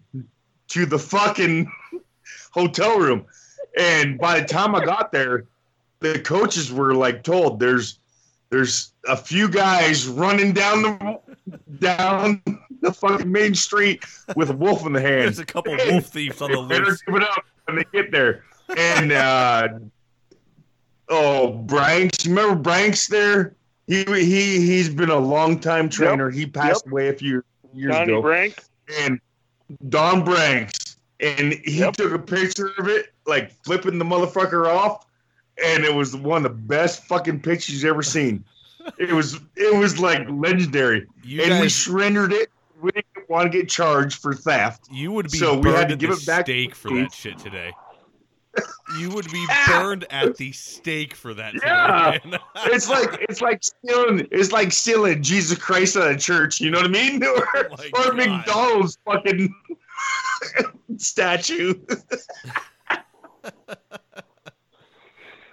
to 0.69 0.87
the 0.87 0.99
fucking 0.99 1.71
hotel 2.53 2.99
room. 2.99 3.27
And 3.77 4.19
by 4.19 4.41
the 4.41 4.47
time 4.47 4.75
I 4.75 4.85
got 4.85 5.13
there, 5.13 5.47
the 6.01 6.21
coaches 6.21 6.73
were 6.73 6.95
like 6.95 7.23
told 7.23 7.59
there's 7.61 7.99
there's 8.51 8.93
a 9.09 9.17
few 9.17 9.49
guys 9.49 10.07
running 10.07 10.53
down 10.53 10.83
the 10.83 11.21
down 11.79 12.43
the 12.83 12.93
fucking 12.93 13.31
main 13.31 13.55
street 13.55 14.05
with 14.37 14.51
a 14.51 14.53
wolf 14.57 14.87
in 14.87 14.93
the 14.93 15.01
hand. 15.01 15.23
There's 15.25 15.39
a 15.39 15.47
couple 15.47 15.77
wolf 15.89 16.07
thieves 16.07 16.41
on 16.41 16.53
the 16.53 16.67
They 16.67 16.79
loose. 16.81 17.03
give 17.03 17.15
it 17.17 17.23
up 17.23 17.45
when 17.65 17.77
they 17.77 17.85
get 17.93 18.13
there. 18.13 18.45
And 18.77 19.13
uh 19.13 19.69
oh, 21.09 21.53
Branks, 21.53 22.25
you 22.25 22.35
remember 22.35 22.61
Branks 22.61 23.09
there? 23.09 23.57
He 23.87 24.05
he 24.05 24.61
he's 24.61 24.91
been 24.91 25.11
a 25.11 25.19
long 25.19 25.59
time 25.59 25.89
trainer. 25.89 26.31
He 26.31 26.47
passed 26.47 26.87
away 26.87 27.09
a 27.09 27.15
few 27.15 27.43
years 27.73 27.95
Johnny 27.95 28.13
ago. 28.13 28.23
Brank. 28.23 28.63
And 29.01 29.21
Don 29.89 30.25
Branks, 30.25 30.97
and 31.21 31.55
he 31.65 31.81
took 31.93 32.13
a 32.13 32.19
picture 32.19 32.71
of 32.79 32.89
it, 32.89 33.13
like 33.27 33.53
flipping 33.65 33.99
the 33.99 34.05
motherfucker 34.05 34.67
off, 34.67 35.07
and 35.63 35.85
it 35.85 35.95
was 35.95 36.15
one 36.17 36.45
of 36.45 36.53
the 36.53 36.59
best 36.59 37.05
fucking 37.05 37.41
pictures 37.41 37.83
you've 37.83 37.91
ever 37.91 38.03
seen. 38.03 38.45
It 38.99 39.13
was 39.13 39.39
it 39.57 39.77
was 39.77 39.99
like 39.99 40.27
legendary, 40.31 41.07
You 41.23 41.43
and 41.43 41.61
we 41.61 41.69
surrendered 41.69 42.33
it. 42.33 42.51
We 42.81 42.91
didn't 42.93 43.29
want 43.29 43.51
to 43.51 43.59
get 43.59 43.69
charged 43.69 44.21
for 44.21 44.35
theft. 44.35 44.87
You 44.91 45.11
would 45.13 45.31
be 45.31 45.39
So 45.39 45.57
we 45.57 45.63
burned 45.63 45.77
had 45.77 45.89
to 45.89 45.95
at 45.95 45.99
give 45.99 46.11
the 46.11 46.17
it 46.17 46.27
back 46.27 46.47
stake 46.47 46.75
for 46.75 46.91
that 46.95 47.13
shit 47.13 47.39
today. 47.39 47.73
You 48.99 49.11
would 49.11 49.31
be 49.31 49.47
burned 49.69 50.05
at 50.11 50.37
the 50.37 50.51
stake 50.51 51.15
for 51.15 51.33
that. 51.35 51.55
Yeah. 51.63 52.19
today, 52.25 52.39
it's 52.73 52.89
like 52.89 53.25
it's 53.29 53.41
like 53.41 53.63
stealing 53.63 54.27
it's 54.33 54.51
like 54.51 54.73
stealing 54.73 55.23
Jesus 55.23 55.57
Christ 55.59 55.97
out 55.97 56.11
of 56.11 56.19
church. 56.19 56.61
You 56.61 56.71
know 56.71 56.79
what 56.79 56.87
I 56.87 56.91
mean? 56.91 57.23
Or, 57.25 57.47
Oh 57.55 57.69
or 57.93 58.05
God. 58.05 58.17
McDonald's 58.17 58.99
fucking 59.05 59.55
statue. 60.97 61.75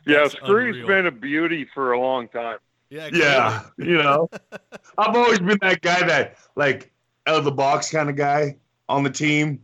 Yeah, 0.08 0.20
That's 0.24 0.34
Screwy's 0.36 0.76
unreal. 0.76 0.88
been 0.88 1.06
a 1.08 1.12
beauty 1.12 1.68
for 1.74 1.94
a 1.94 2.00
long 2.00 2.28
time. 2.28 2.58
Yeah, 2.96 3.10
Yeah, 3.14 3.62
you 3.78 3.98
know, 3.98 4.30
I've 4.98 5.16
always 5.16 5.40
been 5.40 5.58
that 5.62 5.82
guy 5.82 6.06
that 6.08 6.38
like 6.56 6.92
out 7.28 7.36
of 7.38 7.44
the 7.44 7.52
box 7.52 7.92
kind 7.92 8.10
of 8.10 8.16
guy 8.16 8.56
on 8.90 9.04
the 9.04 9.10
team 9.10 9.60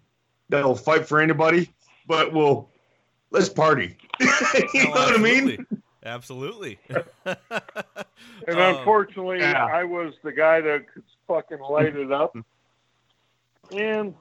that'll 0.49 0.75
fight 0.75 1.07
for 1.07 1.19
anybody, 1.21 1.69
but 2.07 2.33
will 2.33 2.69
let's 3.31 3.49
party. 3.49 3.97
you 4.19 4.27
clearly. 4.27 4.83
know 4.85 4.91
what 4.91 5.13
I 5.15 5.17
mean? 5.17 5.65
Absolutely. 6.03 6.79
And 8.47 8.57
Um, 8.59 8.75
unfortunately, 8.77 9.39
yeah. 9.39 9.65
I 9.65 9.83
was 9.83 10.13
the 10.23 10.31
guy 10.31 10.61
that 10.61 10.91
could 10.91 11.03
fucking 11.27 11.59
light 11.59 11.95
it 11.95 12.11
up 12.11 12.35
and 13.71 14.13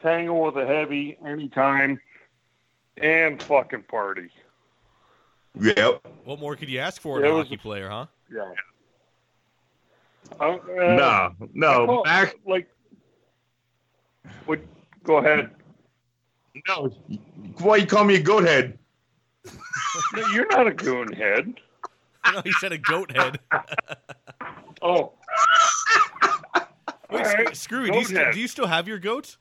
tangle 0.00 0.42
with 0.42 0.56
a 0.56 0.66
heavy 0.66 1.16
anytime 1.24 2.00
and 2.96 3.42
fucking 3.42 3.82
party. 3.84 4.30
Yep. 5.60 6.06
what 6.24 6.38
more 6.40 6.56
could 6.56 6.68
you 6.70 6.78
ask 6.78 7.00
for 7.00 7.18
in 7.18 7.24
Yeah, 7.24 7.30
a 7.30 7.34
it 7.34 7.36
was- 7.38 7.46
hockey 7.48 7.56
player, 7.58 7.88
huh? 7.90 8.06
Yeah. 8.32 8.52
Uh, 10.40 10.44
uh, 10.44 10.58
No, 10.94 11.32
no, 11.54 11.84
well, 11.86 12.02
back 12.02 12.34
like, 12.46 12.68
would 14.46 14.66
go 15.04 15.18
ahead. 15.18 15.50
no. 16.68 16.90
Why 17.58 17.76
you 17.76 17.86
call 17.86 18.04
me 18.04 18.16
a 18.16 18.20
goat 18.20 18.44
head? 18.44 18.78
No, 20.14 20.26
You're 20.28 20.48
not 20.48 20.66
a 20.66 20.74
goon 20.74 21.12
head. 21.12 21.54
No, 22.32 22.40
he 22.42 22.50
said 22.54 22.72
a 22.72 22.78
goat 22.78 23.16
head. 23.16 23.38
Oh, 24.82 25.12
Wait, 27.10 27.24
All 27.26 27.32
right, 27.32 27.56
Sc- 27.56 27.62
Screwy, 27.62 27.90
do 27.90 27.96
you, 27.96 28.02
goat 28.02 28.08
still, 28.08 28.32
do 28.32 28.40
you 28.40 28.48
still 28.48 28.66
have 28.66 28.86
your 28.86 28.98
goats? 28.98 29.38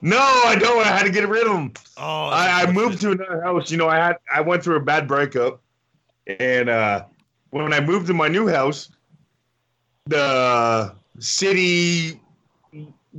No, 0.00 0.18
I 0.18 0.56
don't. 0.58 0.80
I 0.84 0.88
had 0.88 1.04
to 1.04 1.10
get 1.10 1.28
rid 1.28 1.46
of 1.46 1.52
them. 1.52 1.72
Oh, 1.96 2.26
I, 2.26 2.62
I 2.62 2.72
moved 2.72 3.00
to 3.02 3.12
another 3.12 3.40
house. 3.42 3.70
You 3.70 3.76
know, 3.76 3.88
I 3.88 3.96
had 3.96 4.16
I 4.34 4.40
went 4.40 4.64
through 4.64 4.76
a 4.76 4.80
bad 4.80 5.06
breakup, 5.06 5.60
and 6.26 6.68
uh, 6.68 7.04
when 7.50 7.72
I 7.72 7.80
moved 7.80 8.06
to 8.08 8.14
my 8.14 8.28
new 8.28 8.48
house, 8.48 8.90
the 10.06 10.94
city 11.18 12.20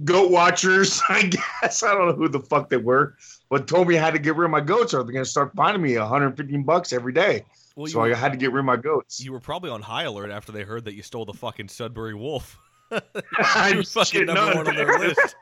goat 0.04 0.32
watchers, 0.32 1.02
I 1.10 1.24
guess 1.24 1.84
I 1.84 1.94
don't 1.94 2.08
know 2.08 2.14
who 2.14 2.30
the 2.30 2.40
fuck 2.40 2.70
they 2.70 2.78
were, 2.78 3.16
but 3.50 3.68
told 3.68 3.88
me 3.88 3.98
I 3.98 4.02
had 4.02 4.14
to 4.14 4.20
get 4.20 4.36
rid 4.36 4.46
of 4.46 4.52
my 4.52 4.62
goats, 4.62 4.94
or 4.94 5.04
they're 5.04 5.14
gonna 5.14 5.26
start 5.26 5.54
finding 5.56 5.82
me 5.82 5.98
115 5.98 6.64
bucks 6.64 6.94
every 6.94 7.14
day. 7.14 7.46
Well, 7.76 7.88
so 7.88 8.00
were, 8.00 8.14
I 8.14 8.16
had 8.16 8.32
to 8.32 8.38
get 8.38 8.52
rid 8.52 8.60
of 8.60 8.66
my 8.66 8.78
goats. 8.78 9.24
you 9.24 9.32
were 9.32 9.40
probably 9.40 9.70
on 9.70 9.82
high 9.82 10.04
alert 10.04 10.32
after 10.32 10.52
they 10.52 10.64
heard 10.64 10.86
that 10.86 10.96
you 10.96 11.04
stole 11.04 11.26
the 11.26 11.34
fucking 11.34 11.70
Sudbury 11.70 12.14
Wolf. 12.14 12.58
I 13.38 13.82
fucking 13.84 14.26
number 14.26 14.46
none. 14.46 14.58
one 14.58 14.68
on 14.68 14.76
their 14.76 15.00
list. 15.00 15.36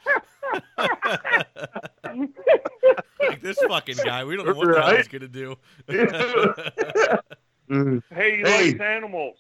like 3.20 3.42
this 3.42 3.58
fucking 3.68 3.98
guy, 4.04 4.24
we 4.24 4.36
don't 4.36 4.46
know 4.46 4.54
what 4.54 4.68
the 4.68 4.82
hell 4.82 4.96
he's 4.96 5.08
gonna 5.08 5.28
do. 5.28 5.56
Mm. 7.70 8.02
hey, 8.14 8.38
he 8.38 8.44
Hey. 8.44 8.72
likes 8.72 8.82
animals. 8.82 9.38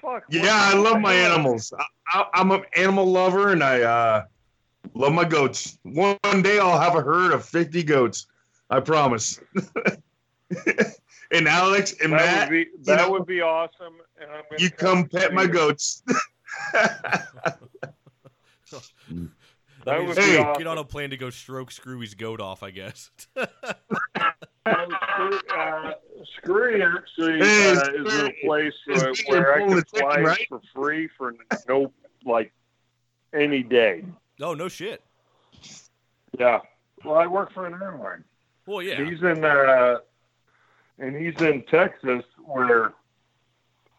Fuck. 0.00 0.24
Yeah, 0.30 0.48
I 0.52 0.74
love 0.74 1.00
my 1.00 1.12
hell? 1.14 1.32
animals. 1.34 1.72
I, 1.78 1.84
I, 2.08 2.26
I'm 2.34 2.50
an 2.50 2.64
animal 2.76 3.06
lover, 3.06 3.52
and 3.52 3.62
I 3.62 3.82
uh, 3.82 4.24
love 4.94 5.12
my 5.12 5.24
goats. 5.24 5.78
One 5.82 6.18
day 6.42 6.58
I'll 6.58 6.78
have 6.80 6.94
a 6.94 7.02
herd 7.02 7.32
of 7.32 7.44
50 7.44 7.82
goats. 7.82 8.26
I 8.70 8.80
promise. 8.80 9.40
and 11.32 11.48
Alex 11.48 11.94
and 12.02 12.12
That 12.12 12.18
Matt, 12.18 12.48
would 12.48 12.50
be 12.50 12.66
that 12.84 12.96
know, 12.96 13.10
would 13.10 13.26
be 13.26 13.40
awesome. 13.40 13.94
And 14.20 14.30
I'm 14.30 14.42
you 14.58 14.70
come 14.70 15.06
pet 15.08 15.34
my 15.34 15.42
you. 15.42 15.48
goats. 15.48 16.02
That 19.86 19.92
Let 19.92 20.00
me 20.00 20.06
would 20.08 20.16
just 20.16 20.28
be 20.28 20.36
Hey. 20.36 20.54
get 20.58 20.66
on 20.66 20.76
a 20.78 20.84
plane 20.84 21.08
to 21.10 21.16
go 21.16 21.30
stroke 21.30 21.70
Screwy's 21.70 22.14
goat 22.14 22.38
off, 22.40 22.62
I 22.62 22.70
guess. 22.70 23.10
uh, 23.36 23.48
Screwy 26.36 26.82
actually 26.82 27.38
Hey, 27.38 27.70
uh, 27.70 27.92
is 27.92 28.14
in 28.14 28.26
a 28.26 28.46
place 28.46 28.74
is 28.88 29.02
where, 29.28 29.42
where 29.42 29.54
I 29.54 29.58
can 29.60 29.68
could 29.74 29.86
chicken, 29.88 30.00
fly 30.00 30.20
right? 30.20 30.46
for 30.48 30.60
free 30.74 31.08
for 31.16 31.34
no 31.68 31.92
like 32.24 32.52
any 33.32 33.62
day. 33.62 34.04
oh 34.40 34.54
no 34.54 34.68
shit. 34.68 35.02
Yeah. 36.38 36.60
Well, 37.04 37.16
I 37.16 37.26
work 37.26 37.52
for 37.52 37.66
an 37.66 37.74
airline. 37.74 38.24
Well, 38.66 38.82
yeah. 38.82 39.04
He's 39.04 39.22
in 39.22 39.44
uh, 39.44 39.98
and 40.98 41.16
he's 41.16 41.40
in 41.40 41.62
Texas 41.62 42.24
where 42.44 42.92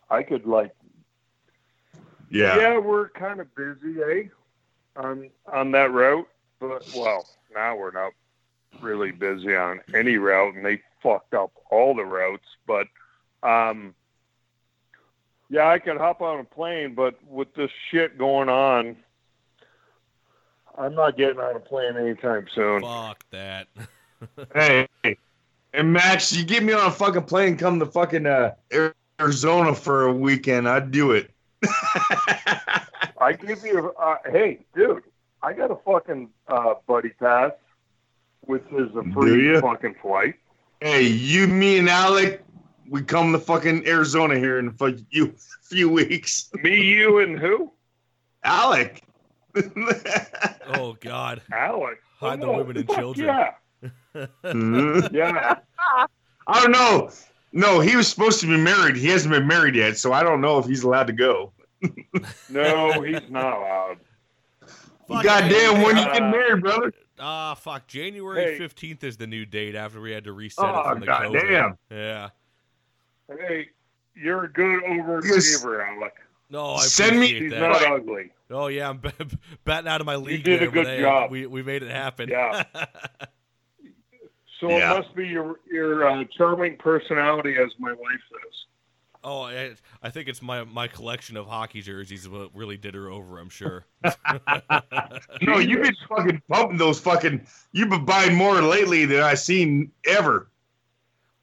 I 0.10 0.24
could 0.24 0.46
like. 0.46 0.72
yeah. 2.30 2.56
Yeah, 2.58 2.78
we're 2.78 3.10
kind 3.10 3.40
of 3.40 3.54
busy, 3.56 4.00
eh? 4.02 4.24
On 4.96 5.30
on 5.52 5.72
that 5.72 5.92
route, 5.92 6.28
but 6.60 6.86
well, 6.96 7.28
now 7.54 7.76
we're 7.78 7.92
not 7.92 8.12
really 8.82 9.12
busy 9.12 9.56
on 9.56 9.80
any 9.96 10.18
route, 10.18 10.54
and 10.56 10.66
they 10.66 10.82
fucked 11.02 11.34
up 11.34 11.52
all 11.70 11.96
the 11.96 12.04
routes. 12.06 12.48
But 12.66 12.88
um, 13.44 13.96
yeah, 15.50 15.68
I 15.68 15.80
could 15.80 15.98
hop 15.98 16.22
on 16.22 16.40
a 16.40 16.44
plane, 16.44 16.96
but 16.96 17.16
with 17.28 17.54
this 17.56 17.72
shit 17.90 18.18
going 18.18 18.50
on, 18.50 18.96
I'm 20.78 20.96
not 20.96 21.18
getting 21.18 21.40
on 21.40 21.56
a 21.56 21.60
plane 21.60 21.98
anytime 21.98 22.48
soon. 22.54 22.82
Fuck 22.82 23.26
that. 23.32 23.68
Hey, 24.54 24.88
and 25.74 25.92
Max, 25.92 26.32
you 26.32 26.46
get 26.46 26.62
me 26.62 26.74
on 26.74 26.86
a 26.86 26.92
fucking 26.92 27.24
plane, 27.24 27.58
come 27.58 27.80
to 27.80 27.88
fucking 27.88 28.28
uh, 28.28 28.54
Arizona 29.20 29.74
for 29.74 30.04
a 30.04 30.14
weekend. 30.14 30.70
I'd 30.70 30.92
do 30.92 31.12
it. 31.12 31.32
I 33.20 33.34
give 33.40 33.66
you, 33.66 33.92
uh, 34.00 34.18
hey, 34.30 34.60
dude, 34.76 35.04
I 35.42 35.54
got 35.54 35.72
a 35.72 35.76
fucking 35.76 36.30
uh, 36.48 36.76
buddy 36.88 37.10
pass, 37.10 37.54
which 38.42 38.64
is 38.72 38.96
a 38.96 39.04
free 39.12 39.60
fucking 39.60 39.96
flight. 40.02 40.36
Hey, 40.82 41.04
you, 41.04 41.48
me, 41.48 41.78
and 41.78 41.88
Alec, 41.88 42.44
we 42.90 43.04
come 43.04 43.32
to 43.34 43.40
fucking 43.40 43.88
Arizona 43.88 44.38
here 44.40 44.58
in 44.58 44.70
a 44.70 44.72
fu- 44.72 44.98
you 45.12 45.34
few 45.64 45.90
weeks. 45.90 46.50
Me, 46.64 46.82
you, 46.82 47.20
and 47.20 47.38
who? 47.40 47.72
Alec. 48.44 49.04
Oh 50.74 50.96
god. 51.02 51.42
Alec. 51.52 51.98
Hide 52.18 52.40
the 52.40 52.48
Oh, 52.48 52.58
women 52.58 52.78
and 52.78 52.88
children. 52.90 53.28
Yeah, 53.28 54.26
Mhm. 54.46 55.12
yeah. 55.12 55.56
I 56.48 56.62
don't 56.62 56.72
know. 56.72 57.10
No, 57.52 57.82
he 57.82 57.98
was 57.98 58.08
supposed 58.08 58.40
to 58.40 58.48
be 58.48 58.56
married. 58.56 58.96
He 58.96 59.08
hasn't 59.08 59.34
been 59.34 59.46
married 59.48 59.76
yet, 59.76 59.98
so 59.98 60.14
I 60.14 60.24
don't 60.24 60.40
know 60.40 60.58
if 60.60 60.66
he's 60.66 60.84
allowed 60.84 61.08
to 61.08 61.14
go. 61.14 61.52
No, 62.50 63.02
he's 63.02 63.20
not 63.30 63.58
allowed. 63.58 63.98
Fuck, 65.10 65.24
Goddamn, 65.24 65.76
hey, 65.76 65.84
when 65.84 65.96
hey, 65.98 66.04
you 66.06 66.14
get 66.14 66.22
married, 66.32 66.62
brother? 66.62 66.94
Ah, 67.22 67.54
fuck. 67.54 67.88
January 67.88 68.44
Hey. 68.44 68.58
fifteenth 68.58 69.04
is 69.04 69.16
the 69.18 69.28
new 69.28 69.46
date 69.46 69.76
after 69.76 70.02
we 70.02 70.12
had 70.12 70.24
to 70.24 70.34
reset 70.34 70.66
it 70.66 70.72
Oh, 70.76 70.90
from 70.90 71.00
the 71.02 71.06
COVID. 71.06 71.34
goddamn. 71.34 71.78
Yeah. 71.90 72.30
Hey, 73.30 73.70
you're 74.16 74.46
a 74.46 74.50
good 74.52 74.82
Yes. 74.82 75.64
overachiever, 75.64 75.88
Alec. 75.88 76.16
No, 76.50 76.72
I 76.74 76.82
Send 76.82 77.12
me- 77.12 77.28
appreciate 77.28 77.42
He's 77.44 77.52
that. 77.52 77.60
not 77.60 77.84
ugly. 77.84 78.32
Oh 78.50 78.68
yeah, 78.68 78.90
I'm 78.90 78.98
b- 79.00 79.12
batting 79.64 79.88
out 79.88 80.02
of 80.02 80.08
my 80.08 80.18
league. 80.18 80.44
did 80.44 80.62
a 80.64 80.66
good 80.68 80.74
but, 80.84 80.88
hey, 80.88 81.00
job. 81.02 81.32
We 81.32 81.46
we 81.46 81.64
made 81.64 81.84
it 81.84 81.92
happen. 81.92 82.28
Yeah. 82.30 82.64
So 84.60 84.70
Yeah. 84.70 84.94
it 84.94 84.98
must 85.00 85.16
be 85.16 85.28
your 85.28 85.60
your 85.72 86.08
uh, 86.08 86.24
charming 86.38 86.78
personality, 86.78 87.56
as 87.58 87.72
my 87.80 87.94
wife 87.94 88.22
says. 88.30 88.54
Oh, 89.24 89.42
I, 89.44 89.76
I 90.02 90.10
think 90.10 90.28
it's 90.28 90.42
my 90.42 90.64
my 90.64 90.88
collection 90.88 91.38
of 91.38 91.46
hockey 91.48 91.82
jerseys 91.82 92.28
what 92.28 92.50
really 92.56 92.78
did 92.78 92.96
her 92.96 93.10
over. 93.10 93.40
I'm 93.40 93.50
sure. 93.50 93.86
No, 95.42 95.58
you've 95.60 95.84
been 95.84 95.96
fucking 96.10 96.42
pumping 96.50 96.78
those 96.78 97.00
fucking. 97.00 97.46
You've 97.72 97.90
been 97.90 98.06
buying 98.06 98.36
more 98.36 98.62
lately 98.62 99.06
than 99.06 99.22
I've 99.22 99.40
seen 99.40 99.92
ever. 100.08 100.50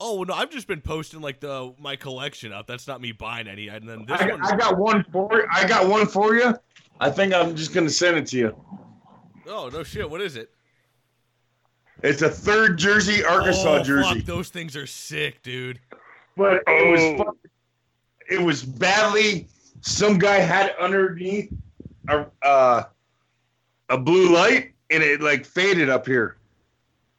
oh 0.00 0.24
no, 0.24 0.34
I've 0.34 0.50
just 0.50 0.66
been 0.66 0.80
posting 0.80 1.20
like 1.20 1.40
the 1.40 1.72
my 1.78 1.96
collection 1.96 2.52
up. 2.52 2.66
That's 2.66 2.86
not 2.86 3.00
me 3.00 3.12
buying 3.12 3.46
any. 3.48 3.68
And 3.68 3.88
then 3.88 4.04
this 4.06 4.20
I, 4.20 4.26
one, 4.28 4.44
I 4.44 4.56
got 4.56 4.76
one 4.78 5.04
for 5.12 5.46
I 5.52 5.66
got 5.66 5.88
one 5.88 6.06
for 6.06 6.34
you. 6.34 6.54
I 7.00 7.10
think 7.10 7.32
I'm 7.34 7.54
just 7.56 7.72
gonna 7.72 7.90
send 7.90 8.16
it 8.16 8.26
to 8.28 8.36
you. 8.38 8.64
oh 9.48 9.68
no 9.72 9.82
shit, 9.82 10.08
what 10.08 10.20
is 10.20 10.36
it? 10.36 10.50
It's 12.02 12.22
a 12.22 12.30
third 12.30 12.78
jersey, 12.78 13.24
Arkansas 13.24 13.78
oh, 13.80 13.82
jersey, 13.82 14.18
Fuck, 14.20 14.24
those 14.26 14.48
things 14.50 14.76
are 14.76 14.86
sick, 14.86 15.42
dude. 15.42 15.80
but 16.36 16.62
it 16.66 16.90
was 17.18 17.26
Oh. 17.26 17.34
It 18.28 18.40
was 18.40 18.62
badly. 18.62 19.48
Some 19.80 20.18
guy 20.18 20.36
had 20.38 20.74
underneath 20.80 21.52
a 22.08 22.26
uh, 22.42 22.84
a 23.88 23.98
blue 23.98 24.32
light, 24.32 24.72
and 24.90 25.02
it 25.02 25.20
like 25.20 25.44
faded 25.44 25.88
up 25.88 26.06
here. 26.06 26.36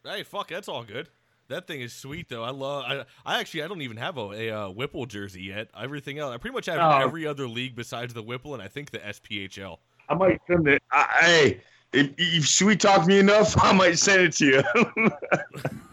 Hey, 0.04 0.24
fuck, 0.24 0.48
that's 0.50 0.68
all 0.68 0.84
good. 0.84 1.10
That 1.50 1.66
thing 1.66 1.82
is 1.82 1.94
sweet 1.94 2.30
though. 2.30 2.44
I 2.44 2.52
love. 2.52 2.84
I, 2.88 3.06
I 3.26 3.40
actually 3.40 3.64
I 3.64 3.68
don't 3.68 3.82
even 3.82 3.98
have 3.98 4.18
a, 4.18 4.32
a 4.32 4.50
uh, 4.52 4.70
Whipple 4.70 5.06
jersey 5.08 5.44
yet. 5.44 5.70
Everything 5.80 6.20
else, 6.20 6.34
I 6.34 6.38
pretty 6.38 6.54
much 6.54 6.68
have 6.68 6.80
Oh. 6.80 7.04
every 7.04 7.26
other 7.26 7.48
league 7.48 7.76
besides 7.76 8.14
the 8.14 8.22
Whipple 8.22 8.54
and 8.54 8.62
I 8.62 8.68
think 8.68 8.92
the 8.92 9.00
SPHL. 9.00 9.78
I 10.10 10.14
might 10.14 10.40
send 10.48 10.68
it. 10.68 10.82
I, 10.92 11.06
hey, 11.22 11.62
if, 11.92 12.12
if 12.18 12.48
sweet 12.48 12.80
talk 12.80 13.08
me 13.08 13.20
enough, 13.20 13.56
I 13.64 13.72
might 13.74 13.98
send 13.98 14.22
it 14.22 14.34
to 14.34 14.46
you. 14.46 14.64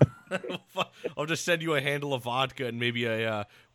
Fuck, 0.68 0.92
I'll 1.16 1.26
just 1.26 1.44
send 1.44 1.62
you 1.62 1.74
a 1.74 1.80
handle 1.80 2.12
of 2.14 2.24
vodka 2.24 2.66
and 2.66 2.78
maybe 2.78 3.04
a. 3.04 3.30
Uh, 3.30 3.44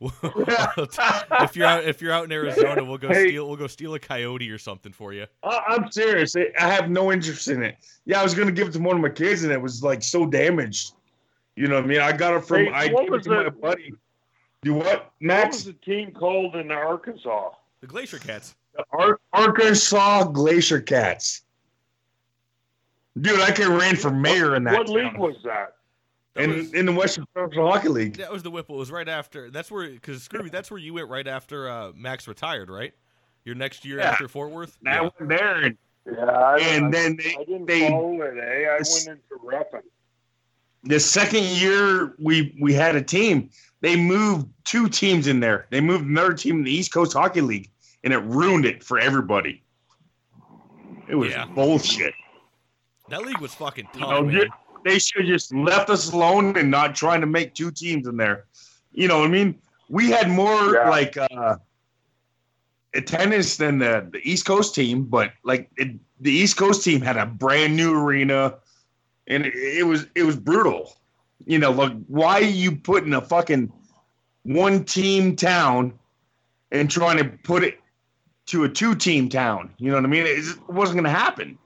if 1.40 1.56
you're 1.56 1.66
out 1.66 1.84
if 1.84 2.02
you're 2.02 2.12
out 2.12 2.24
in 2.24 2.32
Arizona, 2.32 2.84
we'll 2.84 2.98
go 2.98 3.08
Hey. 3.08 3.28
steal 3.28 3.46
we'll 3.48 3.56
go 3.56 3.66
steal 3.66 3.94
a 3.94 3.98
coyote 3.98 4.50
or 4.50 4.58
something 4.58 4.92
for 4.92 5.12
you. 5.12 5.26
I- 5.42 5.62
I'm 5.68 5.90
serious. 5.90 6.36
I 6.36 6.48
I 6.58 6.68
have 6.68 6.90
no 6.90 7.12
interest 7.12 7.48
in 7.48 7.62
it. 7.62 7.76
Yeah, 8.04 8.20
I 8.20 8.22
was 8.22 8.34
gonna 8.34 8.52
give 8.52 8.68
it 8.68 8.72
to 8.72 8.80
one 8.80 8.96
of 8.96 9.02
my 9.02 9.08
kids, 9.08 9.44
and 9.44 9.52
it 9.52 9.60
was 9.60 9.82
like 9.82 10.02
so 10.02 10.26
damaged. 10.26 10.92
You 11.56 11.68
know 11.68 11.76
what 11.76 11.84
I 11.84 11.86
mean? 11.86 12.00
I 12.00 12.12
got 12.12 12.34
it 12.34 12.44
from. 12.44 12.64
Hey, 12.66 12.70
I 12.72 12.88
gave 12.88 12.98
it 12.98 13.10
was 13.10 13.24
to 13.24 13.30
my 13.30 13.48
buddy. 13.50 13.92
Do 14.62 14.74
what, 14.74 14.86
What 14.86 15.12
Max? 15.20 15.56
was 15.56 15.64
the 15.64 15.72
team 15.74 16.12
called 16.12 16.54
in 16.56 16.70
Arkansas? 16.70 17.50
The 17.80 17.86
Glacier 17.86 18.18
Cats. 18.18 18.54
Ar- 18.90 19.20
Arkansas 19.32 20.24
Glacier 20.24 20.80
Cats. 20.80 21.42
Dude, 23.20 23.40
I 23.40 23.50
could 23.50 23.66
ran 23.66 23.96
for 23.96 24.10
mayor 24.10 24.56
in 24.56 24.64
that. 24.64 24.72
What 24.78 24.88
league 24.88 25.18
was 25.18 25.36
that? 25.44 25.74
That 26.34 26.44
in, 26.44 26.50
was- 26.56 26.72
in 26.74 26.86
the 26.86 26.92
Western 26.92 27.26
Professional 27.34 27.70
Hockey 27.70 27.88
League. 27.88 28.16
That 28.16 28.32
was 28.32 28.42
the 28.42 28.50
Whipple. 28.50 28.76
It 28.76 28.78
was 28.78 28.90
right 28.90 29.08
after. 29.08 29.50
That's 29.50 29.70
where 29.70 29.88
because 29.90 30.22
Scrooby. 30.22 30.50
That's 30.50 30.70
where 30.70 30.78
you 30.78 30.94
went 30.94 31.08
right 31.08 31.26
after 31.26 31.68
uh, 31.68 31.92
Max 31.94 32.26
retired, 32.26 32.70
right? 32.70 32.92
Your 33.44 33.54
next 33.54 33.84
year 33.84 33.98
Yeah. 33.98 34.10
after 34.10 34.28
Fort 34.28 34.50
Worth. 34.50 34.78
I 34.86 34.94
Yeah. 34.94 35.00
went 35.02 35.28
there, 35.28 35.54
and, 35.64 35.78
Yeah, 36.06 36.24
I, 36.24 36.58
and 36.58 36.86
I, 36.86 36.90
then 36.90 37.16
they, 37.16 37.34
I 37.38 37.44
didn't 37.44 37.66
they 37.66 37.88
follow 37.88 38.22
it. 38.22 38.38
Eh? 38.38 38.40
I 38.42 38.76
It's- 38.76 39.06
went 39.06 39.18
into 39.20 39.44
roughing. 39.44 39.80
the 40.84 40.98
second 41.00 41.44
year 41.44 42.14
we 42.18 42.56
we 42.60 42.72
had 42.72 42.96
a 42.96 43.02
team, 43.02 43.50
they 43.82 43.94
moved 43.96 44.48
two 44.64 44.88
teams 44.88 45.26
in 45.26 45.38
there. 45.40 45.66
They 45.70 45.80
moved 45.80 46.06
another 46.06 46.32
team 46.34 46.58
in 46.58 46.64
the 46.64 46.72
East 46.72 46.92
Coast 46.92 47.12
Hockey 47.12 47.40
League, 47.42 47.70
and 48.04 48.12
it 48.12 48.18
ruined 48.18 48.64
it 48.64 48.82
for 48.82 48.98
everybody. 48.98 49.62
It 51.08 51.14
was 51.16 51.30
Yeah. 51.32 51.44
bullshit. 51.46 52.14
That 53.10 53.22
league 53.22 53.38
was 53.40 53.52
fucking 53.54 53.86
tough. 53.92 53.96
You 53.96 54.00
know, 54.06 54.22
man. 54.22 54.40
ju- 54.42 54.48
they 54.84 54.98
should 54.98 55.22
have 55.22 55.28
just 55.28 55.54
left 55.54 55.90
us 55.90 56.12
alone 56.12 56.56
and 56.56 56.70
not 56.70 56.94
trying 56.94 57.20
to 57.20 57.26
make 57.26 57.54
two 57.54 57.70
teams 57.70 58.06
in 58.06 58.16
there. 58.16 58.46
You 58.92 59.08
know 59.08 59.18
what 59.20 59.26
I 59.28 59.30
mean? 59.30 59.58
We 59.88 60.10
had 60.10 60.28
more 60.30 60.74
Yeah. 60.74 60.88
like 60.88 61.16
uh 61.16 61.56
attendance 62.94 63.56
than 63.56 63.78
the, 63.78 64.06
the 64.12 64.20
East 64.22 64.44
Coast 64.46 64.74
team, 64.74 65.04
but 65.04 65.32
like 65.44 65.70
it, 65.76 65.96
the 66.20 66.30
East 66.30 66.56
Coast 66.56 66.84
team 66.84 67.00
had 67.00 67.16
a 67.16 67.26
brand 67.26 67.76
new 67.76 67.94
arena 67.94 68.56
and 69.26 69.46
it, 69.46 69.54
it 69.54 69.86
was 69.86 70.06
it 70.14 70.24
was 70.24 70.36
brutal. 70.36 70.94
You 71.46 71.58
know, 71.58 71.70
like 71.70 71.92
why 72.06 72.34
are 72.40 72.42
you 72.42 72.76
putting 72.76 73.14
a 73.14 73.20
fucking 73.20 73.72
one 74.44 74.84
team 74.84 75.36
town 75.36 75.98
and 76.70 76.90
trying 76.90 77.18
to 77.18 77.24
put 77.24 77.64
it 77.64 77.78
to 78.46 78.64
a 78.64 78.68
two 78.68 78.94
team 78.94 79.28
town? 79.28 79.70
You 79.78 79.90
know 79.90 79.96
what 79.96 80.04
I 80.04 80.08
mean? 80.08 80.26
It, 80.26 80.36
just 80.36 80.60
wasn't 80.68 80.96
going 80.96 81.04
to 81.12 81.18
happen. 81.18 81.58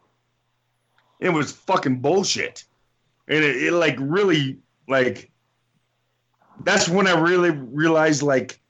It 1.21 1.31
was 1.31 1.53
fucking 1.53 2.01
bullshit, 2.01 2.65
and 3.29 3.45
it, 3.45 3.57
it 3.65 3.73
like 3.73 3.97
really 3.99 4.59
like 4.89 5.31
that's 6.65 6.89
when 6.89 7.07
I 7.07 7.19
really 7.19 7.51
realized 7.51 8.23
like 8.23 8.61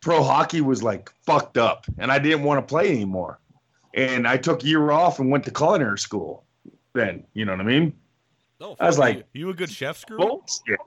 pro 0.00 0.22
hockey 0.22 0.60
was 0.60 0.82
like 0.82 1.10
fucked 1.24 1.58
up, 1.58 1.86
and 1.98 2.10
I 2.12 2.18
didn't 2.18 2.42
want 2.44 2.58
to 2.66 2.70
play 2.70 2.90
anymore. 2.90 3.38
And 3.94 4.26
I 4.28 4.36
took 4.36 4.62
a 4.62 4.66
year 4.66 4.90
off 4.92 5.18
and 5.18 5.30
went 5.30 5.44
to 5.44 5.50
culinary 5.50 5.98
school. 5.98 6.44
Then 6.92 7.24
you 7.34 7.44
know 7.44 7.52
what 7.52 7.60
I 7.60 7.64
mean? 7.64 7.92
Oh, 8.60 8.76
I 8.78 8.86
was 8.86 8.96
fuck, 8.96 9.04
like- 9.04 9.16
you, 9.32 9.46
you 9.46 9.50
a 9.50 9.54
good 9.54 9.70
chef, 9.70 9.96
Scrooby? 10.04 10.18
Bullshit. 10.26 10.78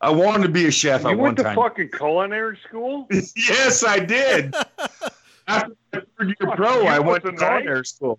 I 0.00 0.10
wanted 0.10 0.42
to 0.42 0.48
be 0.50 0.66
a 0.66 0.70
chef 0.70 1.02
You 1.04 1.08
at 1.10 1.16
one 1.16 1.18
went 1.24 1.36
to 1.38 1.42
time. 1.44 1.56
fucking 1.56 1.90
culinary 1.96 2.58
school? 2.68 3.06
yes, 3.48 3.82
I 3.82 3.98
did. 3.98 4.54
After 5.48 5.72
my 5.94 6.00
third 6.18 6.36
pro, 6.54 6.82
You 6.82 6.86
I 6.88 6.98
went 6.98 7.24
to 7.24 7.30
the 7.30 7.36
knife? 7.36 7.62
culinary 7.62 7.86
school. 7.86 8.18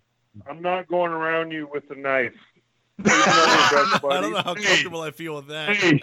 I'm 0.49 0.61
not 0.61 0.87
going 0.87 1.11
around 1.11 1.51
you 1.51 1.69
with 1.71 1.87
the 1.87 1.95
knife. 1.95 2.33
Even 2.99 3.09
though 3.11 3.15
we're 3.15 3.89
best 3.91 4.05
I 4.05 4.21
don't 4.21 4.31
know 4.33 4.41
how 4.43 4.55
Hey. 4.55 4.63
comfortable 4.63 5.01
I 5.01 5.11
feel 5.11 5.35
with 5.35 5.47
that. 5.47 5.75
Hey, 5.75 6.01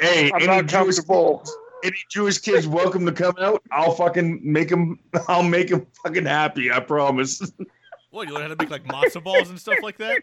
hey, 0.00 0.30
I'm 0.32 0.36
any 0.42 0.46
not 0.46 0.66
Jewish, 0.66 0.96
comfortable. 0.96 1.44
any 1.84 1.96
Jewish 2.10 2.38
kids 2.38 2.66
welcome 2.68 3.04
to 3.06 3.12
come 3.12 3.34
out. 3.40 3.62
I'll 3.72 3.92
fucking 3.92 4.40
make 4.44 4.68
them. 4.68 4.98
I'll 5.28 5.42
make 5.42 5.68
them 5.68 5.86
fucking 6.04 6.24
happy. 6.26 6.70
I 6.72 6.80
promise. 6.80 7.40
What 8.10 8.28
you 8.28 8.34
learn 8.34 8.42
how 8.42 8.48
to 8.48 8.56
make 8.56 8.70
like 8.70 8.84
matzo 8.84 9.22
balls 9.22 9.50
and 9.50 9.58
stuff 9.58 9.78
like 9.82 9.96
that? 9.98 10.22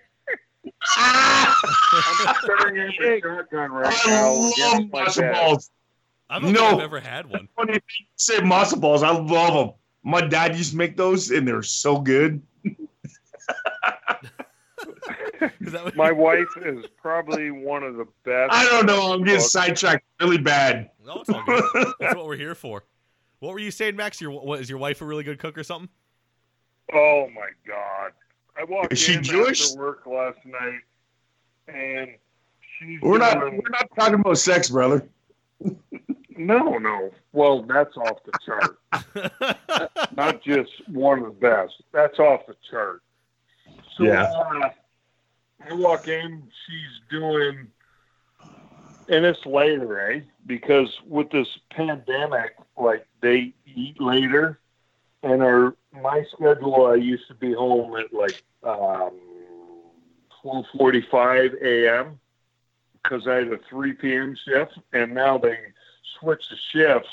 I'm 0.97 2.35
staring 2.43 2.77
at 2.79 2.91
the 2.99 3.19
shotgun 3.21 3.71
right 3.71 3.97
now. 4.07 4.27
I 4.27 4.29
love 4.29 4.51
against 4.53 4.93
my 4.93 5.05
matzo 5.05 5.21
bed. 5.21 5.33
balls. 5.33 5.71
I 6.29 6.39
don't 6.39 6.53
No. 6.53 6.59
think 6.61 6.73
I've 6.73 6.79
ever 6.85 6.99
had 6.99 7.25
one. 7.25 7.47
Funny 7.55 7.73
thing 7.73 7.81
you 7.99 8.05
say 8.15 8.37
matzo 8.39 8.79
balls. 8.79 9.01
I 9.03 9.09
love 9.11 9.53
them. 9.53 9.73
My 10.03 10.21
dad 10.21 10.55
used 10.55 10.71
to 10.71 10.77
make 10.77 10.95
those, 10.95 11.31
and 11.31 11.47
they're 11.47 11.63
so 11.63 11.99
good. 11.99 12.41
Is 15.61 15.71
that 15.73 15.83
what 15.85 15.95
My 15.95 16.11
wife 16.11 16.47
is 16.65 16.85
probably 17.01 17.51
one 17.51 17.83
of 17.83 17.95
the 17.95 18.05
best. 18.25 18.51
I 18.53 18.65
don't 18.65 18.85
know. 18.85 19.13
I'm 19.13 19.23
getting 19.23 19.41
sidetracked 19.41 20.05
really 20.19 20.37
bad. 20.37 20.91
No, 21.05 21.21
it's 21.21 21.29
all 21.29 21.43
good. 21.45 21.63
That's 21.99 22.15
what 22.15 22.25
we're 22.27 22.35
here 22.35 22.55
for. 22.55 22.83
What 23.39 23.53
were 23.53 23.59
you 23.59 23.71
saying, 23.71 23.95
Max? 23.95 24.19
Your 24.19 24.31
what 24.31 24.59
is 24.59 24.69
your 24.69 24.79
wife 24.79 25.01
a 25.01 25.05
really 25.05 25.23
good 25.23 25.39
cook 25.39 25.57
or 25.57 25.63
something? 25.63 25.89
Oh 26.93 27.27
my 27.33 27.49
god! 27.67 28.11
I 28.57 28.63
walked 28.65 28.91
Is 28.93 28.99
she 28.99 29.13
in 29.13 29.23
Jewish? 29.23 29.69
after 29.69 29.79
work 29.79 30.05
last 30.05 30.39
night, 30.45 30.79
and 31.67 32.09
she's 32.79 32.99
We're 33.01 33.17
not. 33.19 33.39
doing- 33.39 33.61
We're 33.63 33.69
not 33.69 33.87
talking 33.97 34.15
about 34.19 34.37
sex, 34.37 34.69
brother. 34.69 35.07
No, 36.35 36.77
no. 36.77 37.11
Well, 37.33 37.63
that's 37.63 37.95
off 37.97 38.19
the 38.25 38.31
chart. 38.45 38.79
Not 40.15 40.41
just 40.41 40.71
one 40.87 41.19
of 41.19 41.25
the 41.25 41.31
best. 41.31 41.73
That's 41.91 42.17
off 42.17 42.45
the 42.47 42.55
chart. 42.71 43.01
So 43.97 44.03
Yeah. 44.05 44.23
uh, 44.23 44.69
I 45.67 45.73
walk 45.73 46.07
in, 46.07 46.43
she's 46.65 47.01
doing, 47.19 47.67
and 49.09 49.25
it's 49.25 49.45
later, 49.45 50.11
eh? 50.11 50.21
Because 50.45 50.89
with 51.07 51.29
this 51.31 51.47
pandemic, 51.71 52.55
like 52.77 53.05
they 53.21 53.53
eat 53.65 53.99
later, 53.99 54.59
and 55.23 55.41
our 55.41 55.75
my 55.91 56.23
schedule, 56.33 56.85
I 56.87 56.95
used 56.95 57.27
to 57.27 57.33
be 57.33 57.53
home 57.53 57.95
at 57.97 58.13
like 58.13 58.41
um, 58.63 59.11
twelve 60.41 60.65
forty-five 60.77 61.51
a.m. 61.61 62.19
because 63.03 63.27
I 63.27 63.35
had 63.35 63.51
a 63.51 63.59
three 63.69 63.93
p.m. 63.93 64.35
shift, 64.45 64.79
and 64.93 65.13
now 65.13 65.37
they 65.37 65.57
switch 66.19 66.43
the 66.49 66.57
shifts. 66.71 67.09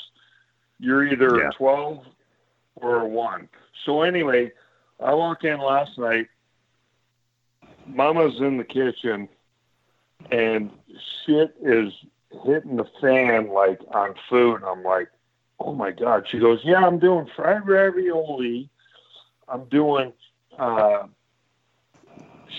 You're 0.79 1.05
either 1.05 1.37
Yeah. 1.37 1.49
twelve 1.57 2.05
or 2.75 3.07
one. 3.07 3.49
So 3.85 4.03
anyway, 4.03 4.51
I 5.03 5.13
walk 5.13 5.43
in 5.43 5.59
last 5.59 5.97
night. 5.97 6.27
Mama's 7.87 8.39
in 8.39 8.57
the 8.57 8.63
kitchen, 8.63 9.29
and 10.31 10.71
shit 11.25 11.55
is 11.61 11.93
hitting 12.45 12.75
the 12.75 12.85
fan 13.01 13.49
like 13.49 13.79
on 13.93 14.13
food. 14.29 14.61
I'm 14.65 14.83
like, 14.83 15.09
oh 15.59 15.73
my 15.73 15.91
god. 15.91 16.25
She 16.29 16.39
goes, 16.39 16.59
yeah, 16.63 16.85
I'm 16.85 16.99
doing 16.99 17.27
fried 17.35 17.67
ravioli. 17.67 18.69
I'm 19.47 19.65
doing. 19.65 20.11
Uh, 20.57 21.03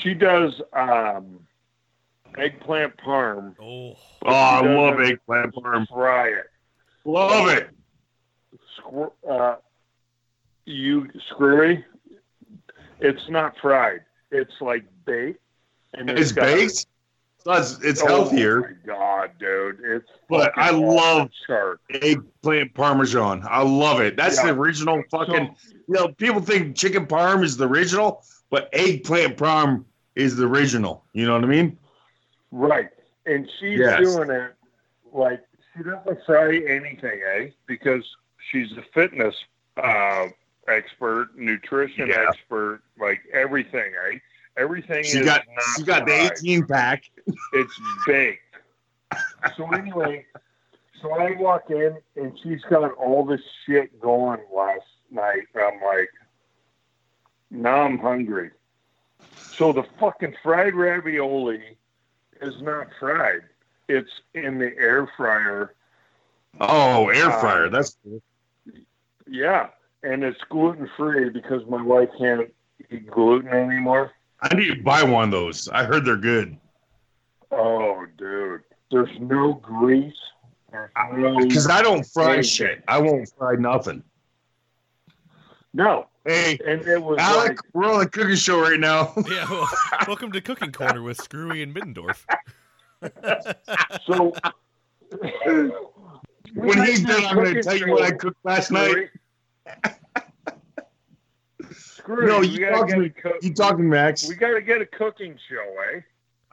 she 0.03 0.15
does 0.15 0.61
um, 0.73 1.41
eggplant 2.37 2.97
parm. 2.99 3.55
Oh, 3.61 3.95
Oh, 4.25 4.31
I 4.31 4.61
love 4.61 5.01
eggplant 5.01 5.55
parm. 5.55 5.87
Fry 5.89 6.29
it. 6.29 6.47
Love 7.05 7.49
it. 7.49 7.71
Squir- 8.77 9.13
uh, 9.29 9.57
you 10.65 11.09
screwy. 11.31 11.85
It's 13.01 13.29
not 13.29 13.55
fried. 13.63 14.01
It's 14.31 14.53
like 14.61 14.85
And 15.09 16.11
It's 16.11 16.33
baked. 16.33 16.87
It's, 17.47 17.79
it's 17.83 18.03
Oh, 18.03 18.07
healthier. 18.09 18.61
my 18.61 18.93
god! 18.95 19.31
dude! 19.39 19.79
It's 19.83 20.09
But 20.29 20.53
I 20.57 20.71
love 20.71 21.31
chart. 21.47 21.81
eggplant 21.91 22.75
parmesan. 22.75 23.43
I 23.49 23.63
love 23.63 24.01
it. 24.01 24.17
That's 24.17 24.37
Yeah. 24.37 24.53
the 24.53 24.59
original 24.61 25.03
fucking. 25.11 25.57
So- 25.59 25.75
you 25.89 25.95
know, 25.95 26.09
people 26.09 26.43
think 26.43 26.77
chicken 26.77 27.07
parm 27.07 27.43
is 27.43 27.57
the 27.57 27.67
original, 27.67 28.23
but 28.51 28.69
eggplant 28.75 29.39
parm 29.39 29.85
is 30.15 30.37
the 30.37 30.45
original. 30.47 31.05
You 31.15 31.27
know 31.27 31.35
what 31.35 31.45
I 31.45 31.47
mean? 31.47 31.79
Right. 32.51 32.91
And 33.25 33.49
she's 33.59 33.79
Yes. 33.79 34.01
doing 34.01 34.31
it 34.31 34.53
like 35.13 35.41
she 35.75 35.85
doesn't 35.85 36.25
fry 36.27 36.55
anything, 36.57 37.23
eh? 37.35 37.49
Because 37.67 38.05
she's 38.51 38.73
a 38.77 38.83
fitness 38.93 39.35
uh, 39.79 40.27
expert, 40.67 41.29
nutrition 41.39 42.09
Yeah. 42.09 42.27
expert, 42.29 42.83
like 42.99 43.21
everything, 43.33 43.93
eh? 44.13 44.19
Everything 44.59 45.05
She 45.05 45.19
is 45.19 45.25
got 45.25 45.45
she 45.77 45.85
got 45.85 46.05
the 46.07 46.33
18 46.35 46.67
pack. 46.67 47.05
It's 47.53 47.81
baked. 48.07 48.43
So 49.57 49.71
anyway, 49.73 50.27
so 51.01 51.13
I 51.15 51.31
walk 51.33 51.71
in 51.71 51.97
and 52.17 52.39
she's 52.43 52.63
got 52.63 52.93
all 52.95 53.25
this 53.25 53.41
shit 53.65 54.01
going 54.01 54.41
last 54.55 54.83
night. 55.11 55.45
I'm 55.55 55.81
like, 55.81 56.11
now 57.51 57.83
I'm 57.83 57.99
hungry. 57.99 58.51
So 59.37 59.73
the 59.73 59.85
fucking 59.99 60.35
fried 60.43 60.75
ravioli 60.75 61.79
is 62.43 62.61
not 62.61 62.89
fried. 62.99 63.43
It's 63.89 64.11
in 64.35 64.59
the 64.59 64.77
air 64.77 65.11
fryer. 65.17 65.75
Oh, 66.61 67.09
air 67.09 67.31
Uh, 67.31 67.41
fryer. 67.41 67.69
That's 67.69 67.97
cool. 68.05 68.21
Yeah. 69.27 69.69
And 70.03 70.23
it's 70.23 70.41
gluten 70.49 70.89
free 70.97 71.31
because 71.31 71.65
my 71.67 71.83
wife 71.83 72.11
can't 72.19 72.53
eat 72.91 73.11
gluten 73.11 73.49
anymore. 73.49 74.13
I 74.41 74.55
need 74.55 74.69
to 74.75 74.83
buy 74.83 75.03
one 75.03 75.25
of 75.25 75.31
those. 75.31 75.69
I 75.69 75.85
heard 75.85 76.05
they're 76.05 76.17
good. 76.17 76.57
Oh, 77.51 78.07
dude. 78.17 78.63
There's 78.91 79.11
no 79.21 79.55
grease. 79.55 80.15
There's 80.71 80.91
no, 81.17 81.39
Because 81.39 81.69
I 81.69 81.83
don't 81.83 82.05
fry 82.05 82.35
Anything. 82.35 82.43
shit. 82.45 82.85
I 82.89 82.99
won't 82.99 83.31
fry 83.37 83.55
nothing. 83.57 84.03
no. 85.73 86.07
Hey, 86.27 86.59
And 86.67 86.83
it 86.87 87.03
was 87.03 87.19
Alec, 87.19 87.49
like, 87.49 87.61
we're 87.73 87.91
on 87.91 88.01
the 88.01 88.09
cooking 88.09 88.37
show 88.37 88.61
right 88.61 88.79
now. 88.79 89.15
Yeah, 89.31 89.51
well, 89.51 89.67
welcome 90.07 90.31
to 90.33 90.43
Cooking 90.43 90.73
Corner 90.73 91.01
with 91.03 91.17
Screwy 91.23 91.63
and 91.63 91.75
Middendorf. 91.75 92.23
so. 94.07 94.35
when 96.55 96.85
he's 96.85 97.03
done, 97.03 97.25
I'm 97.25 97.37
going 97.37 97.55
to 97.55 97.63
tell 97.63 97.77
you 97.79 97.91
what 97.91 98.03
I 98.03 98.11
cooked 98.11 98.45
last 98.45 98.71
night. 98.71 99.09
Screw 102.09 102.27
No, 102.27 102.41
you 102.41 102.53
We 102.53 102.59
gotta 102.61 102.77
talking, 102.77 103.03
get 103.03 103.23
cook- 103.23 103.37
you 103.43 103.53
talking, 103.53 103.87
Max? 103.89 104.27
We 104.27 104.35
got 104.35 104.55
to 104.55 104.63
get 104.63 104.81
a 104.81 104.87
cooking 104.87 105.37
show, 105.51 105.75
eh? 105.95 106.01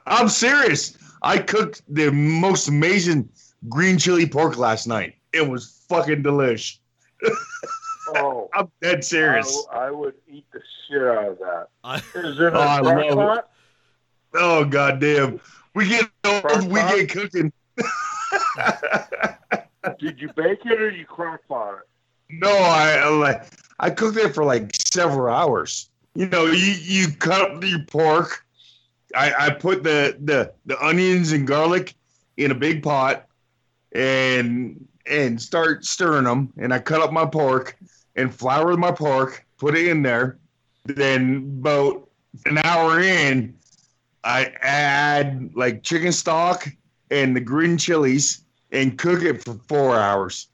I'm 0.06 0.28
serious. 0.28 0.98
I 1.22 1.38
cooked 1.38 1.80
the 1.88 2.12
most 2.12 2.68
amazing 2.68 3.30
green 3.70 3.96
chili 3.96 4.26
pork 4.26 4.58
last 4.58 4.86
night. 4.86 5.14
It 5.32 5.48
was 5.48 5.82
fucking 5.88 6.22
delish. 6.22 6.78
Oh, 8.10 8.48
I'm 8.54 8.70
dead 8.80 9.02
serious. 9.02 9.66
I, 9.72 9.86
I 9.86 9.90
would 9.90 10.14
eat 10.28 10.46
the 10.52 10.60
shit 10.86 11.02
out 11.02 11.26
of 11.26 11.38
that. 11.40 11.66
I, 11.84 11.96
Is 11.96 12.38
it 12.38 12.40
a 12.40 12.56
Oh, 12.56 12.60
I 12.60 12.78
crock 12.80 12.94
love 12.94 13.04
it. 13.04 13.14
pot? 13.16 13.50
Oh 14.34 14.64
goddamn. 14.64 15.40
We 15.74 15.88
get 15.88 16.08
old, 16.24 16.44
we 16.68 16.78
Crock-pot? 16.78 16.94
get 16.94 17.10
cooking. 17.10 17.52
Did 19.98 20.20
you 20.20 20.28
bake 20.36 20.60
it 20.66 20.80
or 20.80 20.88
you 20.90 21.04
crock 21.04 21.40
pot 21.48 21.78
it? 21.78 21.88
No, 22.30 22.50
I 22.50 23.08
like 23.08 23.44
I 23.78 23.90
cooked 23.90 24.18
it 24.18 24.34
for 24.34 24.44
like 24.44 24.74
several 24.74 25.34
hours. 25.34 25.90
You 26.14 26.28
know, 26.28 26.46
you 26.46 26.74
you 26.80 27.12
cut 27.12 27.50
up 27.50 27.64
your 27.64 27.84
pork. 27.84 28.44
I, 29.14 29.46
I 29.46 29.50
put 29.50 29.82
the, 29.82 30.16
the 30.24 30.52
the 30.66 30.82
onions 30.84 31.32
and 31.32 31.46
garlic 31.46 31.94
in 32.36 32.50
a 32.50 32.54
big 32.54 32.82
pot 32.82 33.26
and 33.92 34.86
and 35.06 35.40
start 35.40 35.84
stirring 35.84 36.24
them. 36.24 36.52
And 36.58 36.74
I 36.74 36.78
cut 36.78 37.00
up 37.00 37.12
my 37.12 37.26
pork 37.26 37.76
and 38.16 38.34
flour 38.34 38.76
my 38.76 38.92
pork, 38.92 39.44
put 39.58 39.76
it 39.76 39.88
in 39.88 40.02
there. 40.02 40.38
Then 40.84 41.58
about 41.60 42.08
an 42.44 42.58
hour 42.58 43.00
in, 43.00 43.54
I 44.24 44.52
add 44.60 45.50
like 45.54 45.82
chicken 45.82 46.12
stock 46.12 46.68
and 47.10 47.36
the 47.36 47.40
green 47.40 47.78
chilies 47.78 48.44
and 48.72 48.98
cook 48.98 49.22
it 49.22 49.44
for 49.44 49.54
four 49.68 49.96
hours. 49.96 50.48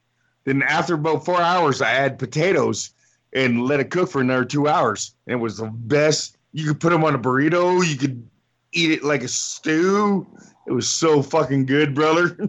Then 0.45 0.62
after 0.62 0.95
about 0.95 1.24
four 1.24 1.40
hours, 1.40 1.80
I 1.82 1.90
add 1.93 2.18
potatoes 2.18 2.90
and 3.32 3.62
let 3.64 3.80
it 3.80 3.90
cook 3.90 4.11
for 4.11 4.20
another 4.20 4.45
two 4.45 4.68
hours. 4.68 5.14
It 5.26 5.36
was 5.36 5.59
the 5.59 5.66
best. 5.70 6.36
You 6.53 6.66
could 6.66 6.80
put 6.80 6.90
them 6.90 7.05
on 7.05 7.14
a 7.14 7.18
burrito. 7.18 7.86
You 7.86 7.97
could 7.97 8.28
eat 8.72 8.90
it 8.90 9.05
like 9.05 9.22
a 9.22 9.28
stew. 9.28 10.26
It 10.66 10.72
was 10.72 10.88
so 10.88 11.22
fucking 11.22 11.66
good, 11.66 11.95
brother. 11.95 12.36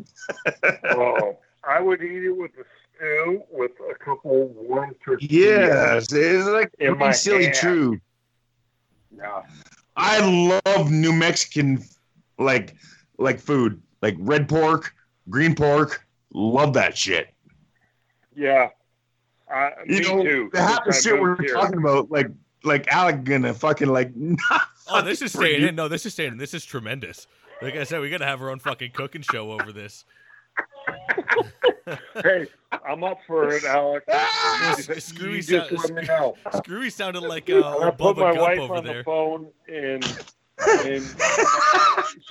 Oh, 0.92 1.38
I 1.66 1.82
would 1.82 2.02
eat 2.02 2.24
it 2.24 2.32
with 2.32 2.52
a 2.52 2.64
stew 2.96 3.44
with 3.52 3.72
a 3.92 3.96
couple 3.96 4.48
warm 4.50 4.96
tortillas. 5.04 5.30
yes, 5.32 6.08
it's 6.14 6.48
like 6.48 6.72
In 6.80 6.98
my 6.98 7.12
silly 7.12 7.46
hand. 7.46 7.56
true. 7.56 8.00
Yeah. 9.16 9.42
I 9.98 10.60
love 10.66 10.90
New 10.92 11.12
Mexican 11.12 11.84
like 12.40 12.76
like 13.18 13.40
food, 13.40 13.82
like 14.02 14.16
red 14.20 14.48
pork, 14.48 14.94
green 15.30 15.56
pork. 15.56 16.06
Love 16.34 16.74
that 16.74 16.98
shit. 16.98 17.33
Yeah. 18.36 18.70
Uh, 19.54 19.70
You 19.86 20.00
me 20.00 20.02
know, 20.02 20.24
too. 20.24 20.50
the 20.54 20.62
half 20.62 20.86
the 20.86 20.94
Since 20.94 21.06
shit 21.06 21.22
we're 21.22 21.36
here. 21.42 21.54
talking 21.54 21.78
about, 21.78 22.10
like 22.12 22.28
like 22.64 22.88
Alec 22.88 23.24
gonna 23.26 23.54
fucking 23.54 23.88
like. 23.90 24.12
oh, 24.90 25.02
this 25.02 25.22
is 25.22 25.32
for 25.34 25.40
staying 25.40 25.62
you. 25.62 25.68
in. 25.68 25.76
No, 25.76 25.88
this 25.88 26.06
is 26.06 26.14
staying 26.14 26.34
in. 26.34 26.38
This 26.38 26.54
is 26.54 26.64
tremendous. 26.66 27.28
Like 27.62 27.76
I 27.76 27.84
said, 27.84 28.02
we 28.02 28.10
got 28.10 28.18
to 28.18 28.26
have 28.26 28.42
our 28.42 28.50
own 28.50 28.60
fucking 28.60 28.92
cooking 28.92 29.22
show 29.22 29.52
over 29.52 29.72
this. 29.72 30.06
Hey, 32.24 32.48
I'm 32.88 33.04
up 33.04 33.18
for 33.28 33.50
it, 33.54 33.66
Alex. 33.66 34.06
Ah! 34.10 34.76
Screwy 35.00 35.42
just 35.42 35.70
sound- 35.70 35.72
let 35.84 35.94
me 35.94 36.02
know. 36.08 36.36
Screwy 36.56 36.90
sounded 36.90 37.22
like 37.22 37.50
I'm 37.50 37.62
uh, 37.62 37.78
gonna 37.78 37.92
put 37.92 38.18
my 38.18 38.32
Bubba 38.32 38.40
wife 38.42 38.60
over 38.60 38.76
on 38.76 38.84
the 38.86 39.04
phone 39.04 39.48
and 39.68 40.04
and 40.86 41.04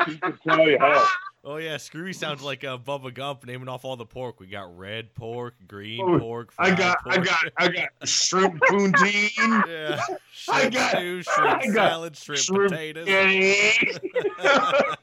she 0.07 0.18
can 0.18 0.38
tell 0.46 0.66
you 0.66 0.78
how. 0.78 1.07
Oh 1.45 1.57
yeah, 1.57 1.76
Screwy 1.76 2.12
sounds 2.12 2.43
like 2.43 2.64
uh, 2.64 2.78
Bubba 2.78 3.12
Gump 3.12 3.45
naming 3.47 3.68
off 3.68 3.84
all 3.84 3.97
the 3.97 4.07
pork. 4.07 4.40
We 4.40 4.47
got 4.47 4.76
red 4.78 5.14
pork, 5.14 5.55
green 5.66 6.01
Oh, 6.01 6.18
pork. 6.18 6.53
I 6.59 6.68
fried 6.74 6.78
got, 6.78 6.99
I 7.07 7.18
got, 7.18 7.38
I 7.57 7.68
got 7.68 7.88
shrimp 8.09 8.61
poutine, 8.62 9.66
Yeah, 9.66 10.01
I 10.49 10.68
got- 10.68 10.90
stew, 10.90 11.22
shrimp 11.22 11.62
I 11.62 11.66
got 11.66 11.74
salad, 11.90 12.16
shrimp, 12.16 12.43
shrimp 12.43 12.72
potatoes. 12.72 13.09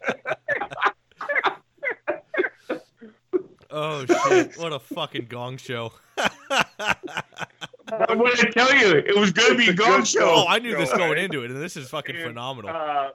oh 3.72 4.06
shit! 4.06 4.58
What 4.58 4.74
a 4.74 4.80
fucking 4.80 5.28
gong 5.28 5.58
show. 5.58 5.94
what 6.18 6.36
did 8.36 8.48
I 8.48 8.50
tell 8.52 8.74
you? 8.76 8.98
It 8.98 9.16
was 9.18 9.32
gonna 9.32 9.56
be 9.56 9.70
a 9.70 9.74
gong 9.74 10.04
show. 10.04 10.44
Oh, 10.44 10.46
I 10.48 10.60
knew 10.60 10.76
this 10.76 10.90
show, 10.90 10.98
going 10.98 11.18
into 11.18 11.44
it, 11.44 11.52
and 11.52 11.62
this 11.62 11.78
is 11.78 11.90
fucking 11.90 12.16
phenomenal. 12.16 12.72
Uh, 12.76 13.10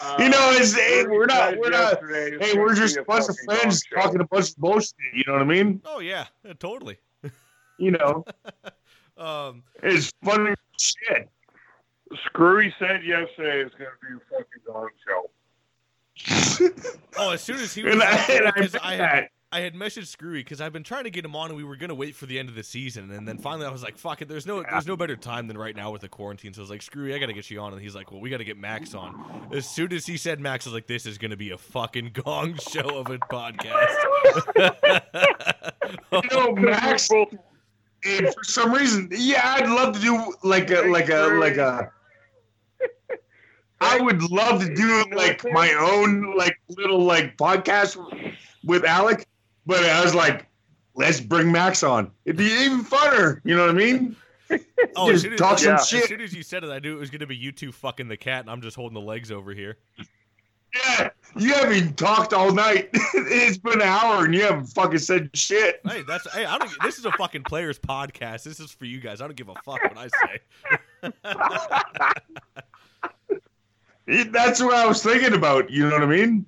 uh, 0.00 0.16
You 0.18 0.28
know, 0.28 0.50
it's, 0.52 0.74
hey, 0.74 1.04
we're 1.06 1.26
not, 1.26 1.56
we're 1.58 1.70
not. 1.70 1.98
Hey, 2.08 2.36
gonna 2.38 2.60
we're 2.60 2.74
just 2.74 2.96
a 2.96 3.04
bunch 3.04 3.28
of 3.28 3.36
friends 3.44 3.82
talking 3.94 4.20
a 4.20 4.24
bunch 4.24 4.50
of 4.50 4.56
bullshit. 4.56 4.94
You 5.14 5.24
know 5.26 5.34
what 5.34 5.42
I 5.42 5.46
mean? 5.46 5.80
Oh 5.84 6.00
yeah, 6.00 6.26
yeah, 6.44 6.52
totally. 6.58 6.98
You 7.78 7.92
know, 7.92 8.24
Um, 9.20 9.62
it's 9.82 10.10
funny 10.24 10.54
shit. 10.78 11.28
Screwy 12.24 12.74
said 12.78 13.04
yesterday 13.04 13.60
it's 13.60 13.74
going 13.74 13.90
to 13.90 14.06
be 14.06 14.16
a 14.16 14.20
fucking 14.30 14.62
gong 14.66 14.88
show. 15.06 15.30
oh, 17.18 17.30
as 17.32 17.42
soon 17.42 17.56
as 17.56 17.74
he 17.74 17.82
was, 17.84 17.92
And 17.92 18.02
I, 18.02 18.16
and 18.30 18.48
I, 18.48 18.50
because 18.52 18.72
meant 18.72 18.84
I 18.84 18.92
had 18.92 19.00
that. 19.00 19.30
I 19.52 19.60
had 19.60 19.74
messaged 19.74 20.06
Screwy 20.06 20.44
because 20.44 20.60
I've 20.60 20.72
been 20.72 20.84
trying 20.84 21.02
to 21.04 21.10
get 21.10 21.24
him 21.24 21.34
on, 21.34 21.48
and 21.48 21.56
we 21.56 21.64
were 21.64 21.74
gonna 21.74 21.94
wait 21.94 22.14
for 22.14 22.26
the 22.26 22.38
end 22.38 22.48
of 22.48 22.54
the 22.54 22.62
season, 22.62 23.10
and 23.10 23.26
then 23.26 23.36
finally 23.36 23.66
I 23.66 23.70
was 23.72 23.82
like, 23.82 23.98
"Fuck 23.98 24.22
it, 24.22 24.28
there's 24.28 24.46
no 24.46 24.62
there's 24.62 24.86
no 24.86 24.96
better 24.96 25.16
time 25.16 25.48
than 25.48 25.58
right 25.58 25.74
now 25.74 25.90
with 25.90 26.02
the 26.02 26.08
quarantine." 26.08 26.54
So 26.54 26.60
I 26.60 26.62
was 26.62 26.70
like, 26.70 26.82
"Screwy, 26.82 27.12
I 27.14 27.18
gotta 27.18 27.32
get 27.32 27.50
you 27.50 27.58
on," 27.58 27.72
and 27.72 27.82
he's 27.82 27.96
like, 27.96 28.12
"Well, 28.12 28.20
we 28.20 28.30
gotta 28.30 28.44
get 28.44 28.56
Max 28.56 28.94
on." 28.94 29.48
As 29.52 29.68
soon 29.68 29.92
as 29.92 30.06
he 30.06 30.16
said 30.16 30.38
Max, 30.38 30.66
I 30.66 30.70
was 30.70 30.74
like, 30.74 30.86
"This 30.86 31.04
is 31.04 31.18
gonna 31.18 31.36
be 31.36 31.50
a 31.50 31.58
fucking 31.58 32.12
gong 32.12 32.58
show 32.70 32.98
of 32.98 33.10
a 33.10 33.18
podcast." 33.18 33.96
know, 36.30 36.52
Max. 36.54 37.08
For 37.08 38.44
some 38.44 38.72
reason, 38.72 39.08
yeah, 39.10 39.56
I'd 39.58 39.68
love 39.68 39.94
to 39.96 40.00
do 40.00 40.32
like 40.44 40.70
a 40.70 40.82
like 40.82 41.08
a 41.10 41.36
like 41.40 41.56
a. 41.56 41.90
I 43.80 44.00
would 44.00 44.22
love 44.30 44.64
to 44.64 44.72
do 44.72 45.04
like 45.12 45.44
my 45.50 45.72
own 45.72 46.36
like 46.36 46.56
little 46.68 47.02
like 47.02 47.36
podcast 47.36 47.96
with 48.62 48.84
Alec, 48.84 49.26
but 49.66 49.84
I 49.84 50.02
was 50.02 50.14
like, 50.14 50.46
let's 50.94 51.20
bring 51.20 51.50
Max 51.50 51.82
on. 51.82 52.10
It'd 52.24 52.36
be 52.36 52.44
even 52.44 52.84
funner. 52.84 53.40
You 53.44 53.56
know 53.56 53.66
what 53.66 53.70
I 53.70 53.78
mean? 53.78 54.16
oh, 54.96 55.10
as 55.10 55.22
Just 55.22 55.34
as, 55.34 55.38
talk 55.38 55.58
some 55.58 55.74
as 55.74 55.88
shit. 55.88 56.08
soon 56.08 56.20
as 56.20 56.34
you 56.34 56.42
said 56.42 56.64
it, 56.64 56.70
I 56.70 56.78
knew 56.78 56.96
it 56.96 57.00
was 57.00 57.10
gonna 57.10 57.26
be 57.26 57.36
you 57.36 57.52
two 57.52 57.72
fucking 57.72 58.08
the 58.08 58.16
cat, 58.16 58.40
and 58.40 58.50
I'm 58.50 58.60
just 58.60 58.76
holding 58.76 58.94
the 58.94 59.06
legs 59.06 59.30
over 59.30 59.52
here. 59.52 59.78
Yeah, 60.74 61.10
you 61.36 61.52
haven't 61.52 61.96
talked 61.96 62.32
all 62.32 62.52
night. 62.52 62.90
it's 62.92 63.58
been 63.58 63.80
an 63.80 63.82
hour 63.82 64.24
and 64.24 64.34
you 64.34 64.42
haven't 64.42 64.66
fucking 64.66 64.98
said 64.98 65.30
shit. 65.34 65.80
Hey, 65.84 66.02
that's 66.02 66.30
hey, 66.32 66.44
I 66.44 66.58
don't. 66.58 66.70
This 66.82 66.98
is 66.98 67.04
a 67.04 67.12
fucking 67.12 67.44
players 67.44 67.78
podcast. 67.78 68.44
This 68.44 68.60
is 68.60 68.70
for 68.70 68.84
you 68.84 69.00
guys. 69.00 69.20
I 69.20 69.26
don't 69.26 69.36
give 69.36 69.48
a 69.48 69.54
fuck 69.64 69.82
what 69.82 69.98
I 69.98 70.08
say. 70.08 70.40
That's 74.30 74.60
what 74.60 74.74
I 74.74 74.86
was 74.86 75.02
thinking 75.02 75.34
about. 75.34 75.70
You 75.70 75.88
know 75.88 75.94
what 75.94 76.02
I 76.02 76.06
mean? 76.06 76.46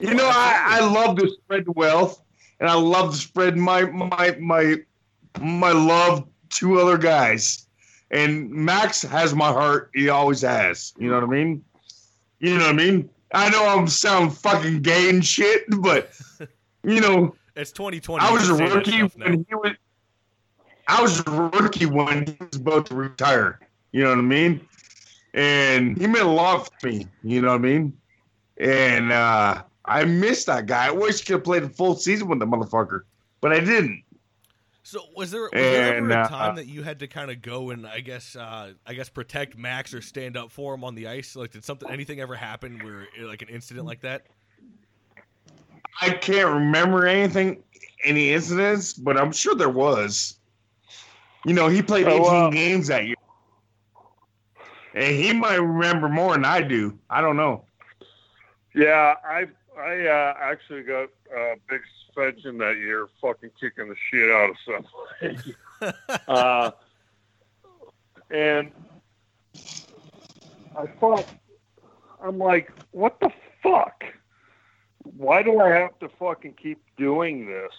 You 0.00 0.14
know, 0.14 0.28
I, 0.28 0.80
I 0.80 0.86
love 0.86 1.16
to 1.18 1.30
spread 1.30 1.64
the 1.64 1.72
wealth, 1.72 2.22
and 2.60 2.68
I 2.68 2.74
love 2.74 3.12
to 3.12 3.16
spread 3.16 3.56
my 3.56 3.84
my 3.84 4.36
my 4.38 4.76
my 5.40 5.72
love 5.72 6.26
to 6.50 6.78
other 6.78 6.98
guys. 6.98 7.66
And 8.12 8.50
Max 8.50 9.02
has 9.02 9.34
my 9.34 9.52
heart. 9.52 9.90
He 9.94 10.08
always 10.08 10.42
has. 10.42 10.92
You 10.98 11.08
know 11.08 11.14
what 11.14 11.24
I 11.24 11.28
mean? 11.28 11.64
You 12.40 12.58
know 12.58 12.66
what 12.66 12.70
I 12.70 12.72
mean? 12.72 13.08
I 13.32 13.48
know 13.50 13.66
I'm 13.66 13.86
sound 13.86 14.36
fucking 14.36 14.82
gay 14.82 15.08
and 15.08 15.24
shit, 15.24 15.64
but 15.80 16.10
you 16.82 17.00
know, 17.00 17.34
It's 17.54 17.72
2020. 17.72 18.24
I 18.24 18.32
was 18.32 18.48
a 18.48 18.54
rookie 18.54 19.02
when 19.02 19.44
he 19.48 19.54
was. 19.54 19.72
I 20.88 21.00
was 21.00 21.20
a 21.24 21.30
rookie 21.30 21.86
when 21.86 22.26
he 22.26 22.36
was 22.40 22.56
about 22.56 22.86
to 22.86 22.96
retire. 22.96 23.60
You 23.92 24.02
know 24.02 24.10
what 24.10 24.18
I 24.18 24.22
mean? 24.22 24.60
And 25.34 25.96
he 25.96 26.08
meant 26.08 26.26
a 26.26 26.30
lot 26.30 26.68
to 26.80 26.86
me. 26.86 27.06
You 27.22 27.42
know 27.42 27.48
what 27.48 27.54
I 27.54 27.58
mean? 27.58 27.96
And 28.58 29.12
uh, 29.12 29.62
I 29.90 30.04
missed 30.04 30.46
that 30.46 30.66
guy. 30.66 30.86
I 30.86 30.90
wish 30.92 31.20
I 31.22 31.24
could 31.24 31.32
have 31.32 31.44
played 31.44 31.62
a 31.64 31.68
full 31.68 31.96
season 31.96 32.28
with 32.28 32.38
the 32.38 32.46
motherfucker, 32.46 33.00
but 33.40 33.52
I 33.52 33.58
didn't. 33.58 34.04
So 34.84 35.00
was 35.16 35.32
there, 35.32 35.42
was 35.42 35.50
there 35.52 35.96
ever 35.96 35.98
And, 35.98 36.12
a 36.12 36.20
uh, 36.20 36.28
time 36.28 36.54
that 36.56 36.66
you 36.66 36.84
had 36.84 37.00
to 37.00 37.08
kind 37.08 37.30
of 37.30 37.42
go 37.42 37.70
and 37.70 37.86
I 37.86 37.98
guess 37.98 38.36
uh, 38.36 38.72
I 38.86 38.94
guess 38.94 39.08
protect 39.08 39.58
Max 39.58 39.92
or 39.92 40.00
stand 40.00 40.36
up 40.36 40.52
for 40.52 40.74
him 40.74 40.84
on 40.84 40.94
the 40.94 41.08
ice? 41.08 41.34
Like 41.34 41.50
did 41.50 41.64
something 41.64 41.90
anything 41.90 42.20
ever 42.20 42.36
happen 42.36 42.78
where 42.78 43.08
like 43.26 43.42
an 43.42 43.48
incident 43.48 43.84
like 43.84 44.00
that? 44.02 44.26
I 46.00 46.10
can't 46.10 46.48
remember 46.48 47.06
anything, 47.06 47.62
any 48.04 48.32
incidents, 48.32 48.94
but 48.94 49.16
I'm 49.18 49.32
sure 49.32 49.56
there 49.56 49.68
was. 49.68 50.38
You 51.44 51.52
know, 51.52 51.66
he 51.66 51.82
played 51.82 52.06
Oh, 52.06 52.48
18 52.48 52.50
games 52.52 52.86
that 52.86 53.06
year. 53.06 53.16
And 54.94 55.16
he 55.16 55.32
might 55.32 55.56
remember 55.56 56.08
more 56.08 56.32
than 56.32 56.44
I 56.44 56.62
do. 56.62 56.96
I 57.08 57.20
don't 57.20 57.36
know. 57.36 57.64
Yeah, 58.74 59.14
I 59.24 59.46
I 59.80 60.06
uh, 60.06 60.34
actually 60.40 60.82
got 60.82 61.08
a 61.34 61.54
big 61.68 61.80
suspension 62.04 62.58
that 62.58 62.76
year, 62.76 63.08
fucking 63.20 63.50
kicking 63.58 63.88
the 63.88 63.96
shit 64.10 64.30
out 64.30 64.50
of 64.50 64.56
somebody. 65.20 65.54
uh, 66.28 66.70
and 68.30 68.70
I 70.76 70.86
thought, 70.98 71.26
I'm 72.22 72.38
like, 72.38 72.70
what 72.90 73.18
the 73.20 73.30
fuck? 73.62 74.04
Why 75.02 75.42
do 75.42 75.58
I 75.60 75.70
have 75.70 75.98
to 76.00 76.08
fucking 76.08 76.54
keep 76.62 76.82
doing 76.96 77.46
this? 77.46 77.72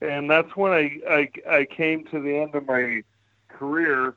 And 0.00 0.30
that's 0.30 0.56
when 0.56 0.72
I, 0.72 1.00
I, 1.08 1.28
I 1.48 1.64
came 1.64 2.04
to 2.06 2.20
the 2.20 2.38
end 2.38 2.54
of 2.54 2.66
my 2.66 3.02
career, 3.48 4.14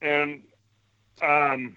and 0.00 0.42
um, 1.20 1.76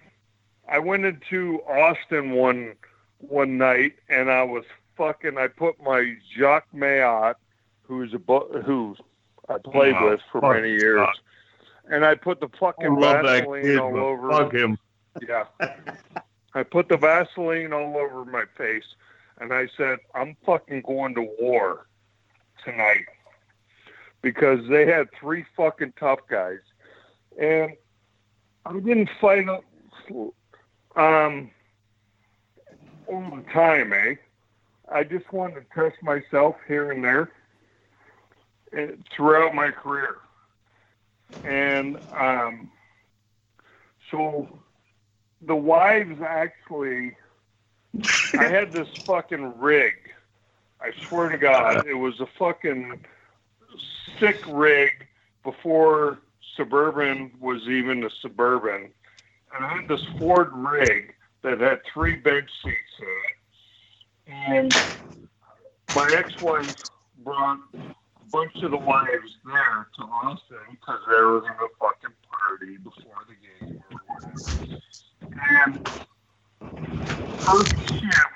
I 0.69 0.79
went 0.79 1.05
into 1.05 1.61
Austin 1.67 2.31
one 2.31 2.75
one 3.19 3.57
night, 3.57 3.93
and 4.09 4.29
I 4.31 4.43
was 4.43 4.63
fucking. 4.95 5.37
I 5.37 5.47
put 5.47 5.81
my 5.81 6.15
Jacques 6.37 6.71
Mailhot, 6.73 7.35
who's 7.83 8.13
a 8.13 8.17
who 8.61 8.95
I 9.49 9.57
played 9.57 9.95
Oh, 9.99 10.11
with 10.11 10.21
for 10.31 10.41
many 10.53 10.71
years, 10.71 11.07
and 11.89 12.05
I 12.05 12.15
put 12.15 12.39
the 12.39 12.49
fucking 12.59 12.99
Vaseline 12.99 13.61
kid, 13.63 13.77
all 13.79 13.97
over. 13.97 14.29
fuck 14.31 14.53
him. 14.53 14.77
Yeah. 15.27 15.45
I 16.53 16.63
put 16.63 16.89
the 16.89 16.97
Vaseline 16.97 17.71
all 17.73 17.95
over 17.97 18.25
my 18.25 18.45
face 18.57 18.83
and 19.39 19.53
I 19.53 19.67
said, 19.77 19.99
I'm 20.15 20.35
fucking 20.45 20.81
going 20.81 21.13
to 21.15 21.27
war 21.39 21.85
tonight. 22.63 23.05
Because 24.21 24.67
they 24.67 24.85
had 24.87 25.07
three 25.19 25.45
fucking 25.55 25.93
tough 25.99 26.19
guys. 26.29 26.59
And 27.39 27.73
I 28.65 28.73
didn't 28.79 29.09
fight 29.21 29.47
up 29.47 29.63
um 30.95 31.51
all 33.07 33.35
the 33.35 33.43
time, 33.51 33.93
eh? 33.93 34.15
I 34.91 35.03
just 35.03 35.31
wanted 35.33 35.55
to 35.55 35.65
test 35.73 36.01
myself 36.01 36.55
here 36.67 36.91
and 36.91 37.03
there 37.03 37.29
eh, 38.73 38.91
throughout 39.15 39.53
my 39.53 39.71
career. 39.71 40.17
And 41.43 41.97
um 42.13 42.71
so 44.11 44.47
the 45.41 45.55
wives 45.55 46.21
actually 46.21 47.15
I 48.37 48.43
had 48.43 48.71
this 48.71 48.87
fucking 49.05 49.59
rig. 49.59 49.93
I 50.79 50.91
swear 51.07 51.29
to 51.29 51.37
God, 51.37 51.87
it 51.87 51.95
was 51.95 52.19
a 52.19 52.27
fucking 52.37 53.03
sick 54.19 54.41
rig 54.47 55.07
before 55.43 56.19
Suburban 56.55 57.31
was 57.39 57.67
even 57.67 58.03
a 58.03 58.09
Suburban. 58.21 58.91
And 59.55 59.65
I 59.65 59.77
had 59.77 59.87
this 59.87 60.03
Ford 60.19 60.51
rig 60.53 61.13
that 61.47 61.61
had 61.61 61.79
three 61.93 62.17
bench 62.17 62.49
seats 62.61 62.75
in 62.99 63.07
it. 63.07 63.33
And 64.51 64.73
my 65.95 66.13
ex-wife 66.17 66.75
brought 67.23 67.59
a 67.73 67.79
bunch 68.31 68.51
of 68.63 68.71
the 68.71 68.77
wives 68.77 69.37
there 69.45 69.87
to 69.95 70.03
Austin 70.03 70.57
because 70.71 70.99
they 71.07 71.15
were 71.15 71.39
going 71.39 71.53
to 71.53 71.69
fucking 71.79 72.15
party 72.29 72.77
before 72.77 73.23
the 73.29 73.35
game. 73.63 73.81
And 75.49 75.89
first 77.45 77.75
shift, 77.93 78.35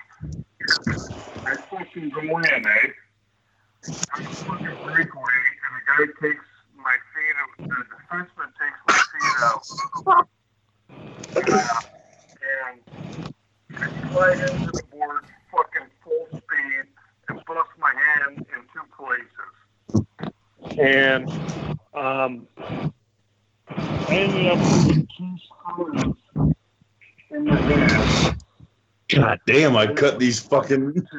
I 1.45 1.55
fucking 1.69 2.09
go 2.11 2.21
in, 2.21 2.45
eh? 2.45 2.87
I'm 4.13 4.23
fucking 4.23 4.77
breakaway, 4.85 5.41
and 5.63 5.71
the 5.75 5.83
guy 5.87 6.05
takes 6.21 6.45
my 6.77 6.95
feet 7.13 7.35
the 7.57 7.65
defenseman 7.65 8.51
takes 8.57 8.79
my 8.87 8.95
feet 9.11 9.35
out. 9.43 10.27
and 12.71 13.35
I 13.77 14.11
slide 14.11 14.39
into 14.39 14.71
the 14.71 14.83
board 14.91 15.23
fucking 15.51 15.87
full 16.03 16.27
speed 16.29 16.83
and 17.29 17.41
bust 17.45 17.69
my 17.79 17.93
hand 17.93 18.37
in 18.37 18.61
two 18.73 18.85
places. 18.97 20.79
And 20.79 21.29
um, 21.93 22.47
I 23.69 24.15
ended 24.15 24.47
up 24.47 24.57
with 24.87 25.07
two 25.17 25.35
screws 25.47 26.15
in 27.29 27.45
my 27.45 27.55
hand. 27.55 28.43
God 29.09 29.39
damn, 29.45 29.75
I 29.75 29.93
cut 29.93 30.19
these 30.19 30.39
fucking. 30.39 31.07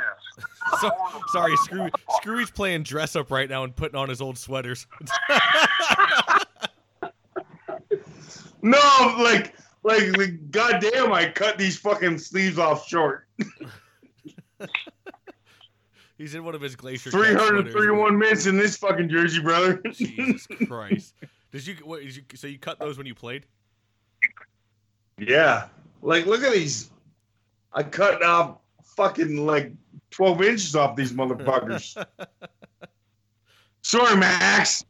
So, 0.80 0.90
sorry, 1.32 1.54
Screw 1.58 1.90
Screwy's 2.16 2.50
playing 2.50 2.84
dress 2.84 3.14
up 3.14 3.30
right 3.30 3.50
now 3.50 3.64
and 3.64 3.76
putting 3.76 3.96
on 3.96 4.08
his 4.08 4.20
old 4.22 4.38
sweaters. 4.38 4.86
No, 8.62 8.78
like, 9.18 9.56
like, 9.82 10.16
like, 10.16 10.50
goddamn, 10.50 11.12
I 11.12 11.30
cut 11.30 11.58
these 11.58 11.76
fucking 11.78 12.18
sleeves 12.18 12.58
off 12.58 12.88
short. 12.88 13.26
He's 16.18 16.34
in 16.36 16.44
one 16.44 16.54
of 16.54 16.60
his 16.60 16.76
glacier. 16.76 17.10
331 17.10 18.16
minutes 18.16 18.46
in 18.46 18.56
this 18.56 18.76
fucking 18.76 19.08
jersey, 19.08 19.40
brother. 19.40 19.82
Jesus 19.92 20.46
Christ! 20.68 21.14
Did 21.50 21.66
you 21.66 21.74
what? 21.82 22.00
Did 22.02 22.14
you, 22.14 22.22
so 22.34 22.46
you 22.46 22.60
cut 22.60 22.78
those 22.78 22.96
when 22.96 23.08
you 23.08 23.14
played? 23.14 23.44
yeah. 25.18 25.66
Like, 26.00 26.26
look 26.26 26.42
at 26.42 26.52
these. 26.52 26.90
I 27.72 27.82
cut 27.82 28.22
off 28.22 28.58
fucking 28.96 29.46
like 29.46 29.72
12 30.10 30.42
inches 30.42 30.76
off 30.76 30.94
these 30.94 31.12
motherfuckers. 31.12 32.02
Sorry, 33.82 34.16
Max. 34.16 34.84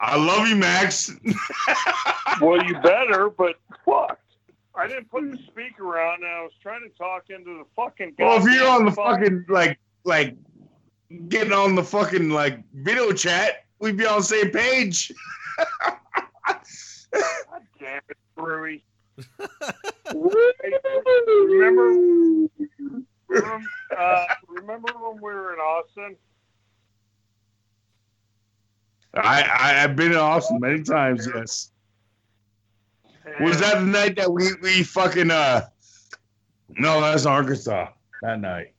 I 0.00 0.16
love 0.16 0.48
you, 0.48 0.56
Max. 0.56 1.14
Well, 2.40 2.62
you 2.62 2.74
better, 2.82 3.30
but 3.30 3.56
fuck. 3.84 4.20
I 4.74 4.86
didn't 4.86 5.10
put 5.10 5.28
the 5.28 5.38
speaker 5.48 5.98
on, 6.00 6.22
and 6.22 6.30
I 6.30 6.42
was 6.42 6.52
trying 6.62 6.82
to 6.82 6.88
talk 6.96 7.30
into 7.30 7.58
the 7.58 7.64
fucking. 7.74 8.14
Well, 8.16 8.36
if 8.36 8.44
you're 8.44 8.68
on 8.68 8.84
the 8.84 8.92
fucking 8.92 9.46
like 9.48 9.76
like 10.04 10.36
getting 11.28 11.52
on 11.52 11.74
the 11.74 11.82
fucking 11.82 12.30
like 12.30 12.60
video 12.74 13.10
chat, 13.12 13.64
we'd 13.80 13.96
be 13.96 14.06
on 14.06 14.18
the 14.18 14.24
same 14.24 14.50
page. 14.50 15.10
God 16.46 16.60
damn 17.80 18.00
it, 18.08 18.16
Brewy. 18.36 18.82
remember, 20.14 22.48
remember, 23.26 23.66
uh, 23.98 24.24
remember 24.46 24.92
when 25.00 25.16
we 25.16 25.22
were 25.22 25.54
in 25.54 25.58
Austin? 25.58 26.14
I, 29.18 29.42
I 29.42 29.84
I've 29.84 29.96
been 29.96 30.12
in 30.12 30.18
Austin 30.18 30.60
many 30.60 30.82
times. 30.82 31.28
Yes. 31.34 31.70
Was 33.40 33.60
that 33.60 33.74
the 33.74 33.86
night 33.86 34.16
that 34.16 34.30
we 34.30 34.48
we 34.62 34.82
fucking 34.82 35.30
uh? 35.30 35.66
No, 36.70 37.00
that's 37.00 37.26
Arkansas. 37.26 37.88
That 38.22 38.40
night. 38.40 38.72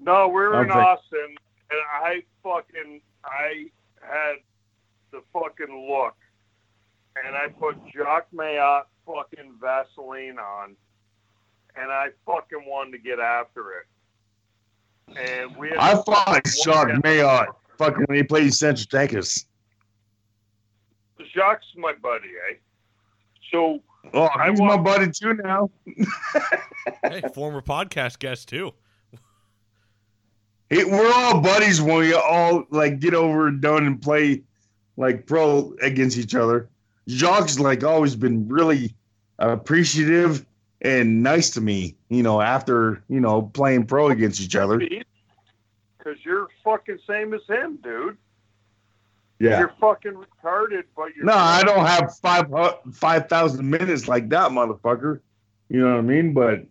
No, 0.00 0.28
we 0.28 0.34
were 0.34 0.64
in. 0.64 0.70
Austin, 0.70 1.36
and 1.70 1.80
I 1.92 2.22
fucking 2.42 3.00
I 3.24 3.66
had 4.00 4.36
the 5.10 5.22
fucking 5.32 5.88
look, 5.88 6.16
and 7.24 7.36
I 7.36 7.48
put 7.48 7.76
Jacques 7.94 8.28
Mailhot 8.34 8.82
fucking 9.06 9.54
Vaseline 9.60 10.38
on, 10.38 10.76
and 11.76 11.90
I 11.90 12.08
fucking 12.26 12.64
wanted 12.66 12.92
to 12.92 12.98
get 12.98 13.20
after 13.20 13.72
it. 13.72 13.86
And 15.16 15.56
we 15.56 15.72
I 15.78 15.94
fought 15.94 16.28
one 16.66 17.02
Mailhot 17.02 17.48
fucking 17.78 18.04
when 18.06 18.16
he 18.16 18.22
played 18.22 18.54
Central 18.54 18.86
Texas. 18.86 19.46
Jacques 21.34 21.62
my 21.76 21.92
buddy, 22.02 22.28
eh? 22.50 22.54
So 23.50 23.80
Oh, 24.12 24.28
he's 24.48 24.60
my 24.60 24.76
buddy 24.76 25.10
too 25.10 25.34
now. 25.34 25.70
hey, 27.04 27.22
former 27.34 27.62
podcast 27.62 28.18
guest 28.18 28.48
too. 28.48 28.72
Hey, 30.70 30.84
we're 30.84 31.12
all 31.12 31.40
buddies 31.40 31.80
when 31.80 31.96
we 31.96 32.14
all 32.14 32.64
like 32.70 32.98
get 32.98 33.14
over 33.14 33.46
and 33.46 33.60
done 33.60 33.86
and 33.86 34.00
play 34.00 34.42
like 34.96 35.26
pro 35.26 35.74
against 35.82 36.16
each 36.18 36.34
other. 36.34 36.68
Jacques 37.08 37.58
like 37.58 37.84
always 37.84 38.16
been 38.16 38.48
really 38.48 38.94
appreciative 39.38 40.46
and 40.80 41.22
nice 41.22 41.50
to 41.50 41.60
me, 41.60 41.96
you 42.08 42.22
know, 42.22 42.40
after, 42.40 43.02
you 43.08 43.20
know, 43.20 43.42
playing 43.42 43.86
pro 43.86 44.08
against 44.08 44.40
each 44.40 44.56
other. 44.56 44.80
Because 46.02 46.18
you're 46.24 46.48
fucking 46.64 46.98
same 47.08 47.32
as 47.34 47.42
him, 47.48 47.78
dude. 47.82 48.16
Yeah. 49.38 49.58
You're 49.60 49.74
fucking 49.80 50.12
retarded, 50.12 50.84
but 50.96 51.14
you're 51.14 51.24
No, 51.24 51.34
I 51.34 51.62
don't 51.62 51.84
have 51.86 52.16
five 52.18 52.46
five 52.92 53.28
thousand 53.28 53.68
minutes 53.68 54.08
like 54.08 54.28
that, 54.30 54.50
motherfucker. 54.50 55.20
You 55.68 55.80
know 55.80 55.92
what 55.92 55.98
I 55.98 56.02
mean? 56.02 56.32
But 56.32 56.64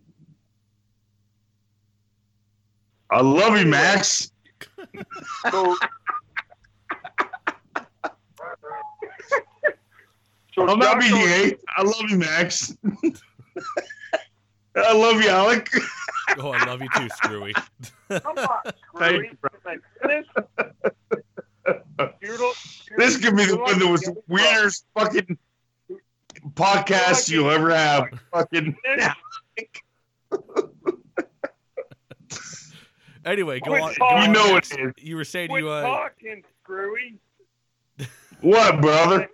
I 3.10 3.22
love 3.22 3.58
you, 3.58 3.66
Max. 3.66 4.32
So, 5.52 5.76
so 10.54 10.68
I'm 10.68 10.80
not 10.80 11.00
being 11.00 11.12
Jocko- 11.12 11.58
I 11.78 11.84
love 11.84 12.10
you, 12.10 12.18
Max. 12.18 12.76
I 14.76 14.94
love 14.94 15.22
you, 15.22 15.30
Alec. 15.30 15.70
Oh, 16.38 16.52
I 16.52 16.66
love 16.66 16.82
you 16.82 16.88
too, 16.96 17.10
Screwy. 17.10 17.54
Come 18.10 18.38
on, 18.38 18.48
Thank 18.66 18.76
Screwy. 18.96 19.28
you, 19.28 19.38
bro. 19.42 19.50
Like, 19.66 19.82
Finish. 20.02 20.28
You 22.22 22.54
This 22.98 23.18
could 23.18 23.36
be 23.36 23.46
the 23.46 23.58
one 23.58 23.78
that 23.80 23.88
was 23.88 24.02
the 24.02 24.12
get 24.12 24.18
it, 24.18 24.24
weirdest 24.28 24.86
fucking 24.96 25.38
podcast 26.54 27.30
you'll 27.30 27.52
ever 27.52 27.76
have. 27.76 28.06
Fucking 28.32 28.76
Anyway, 33.24 33.60
go 33.60 33.72
Quit 33.72 33.84
on. 33.84 33.90
Go 33.90 33.96
talking. 34.00 34.22
You 34.22 34.34
know 34.34 34.54
Max. 34.54 34.72
it 34.72 34.80
is. 34.80 34.94
You 34.98 35.16
were 35.16 35.24
saying 35.24 35.50
Quit 35.50 35.64
you 35.64 35.70
uh, 35.70 35.82
talking, 35.84 36.44
Screwy. 36.64 37.20
what, 38.42 38.82
brother? 38.82 39.30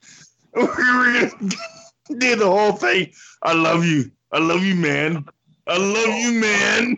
we 0.54 0.62
were 0.62 0.70
gonna 0.72 1.30
do 2.18 2.36
the 2.36 2.46
whole 2.46 2.72
thing. 2.72 3.12
I 3.42 3.52
love 3.52 3.84
you. 3.84 4.10
I 4.32 4.38
love 4.38 4.64
you, 4.64 4.74
man. 4.74 5.24
I 5.66 5.76
love 5.76 6.14
you, 6.18 6.32
man. 6.40 6.96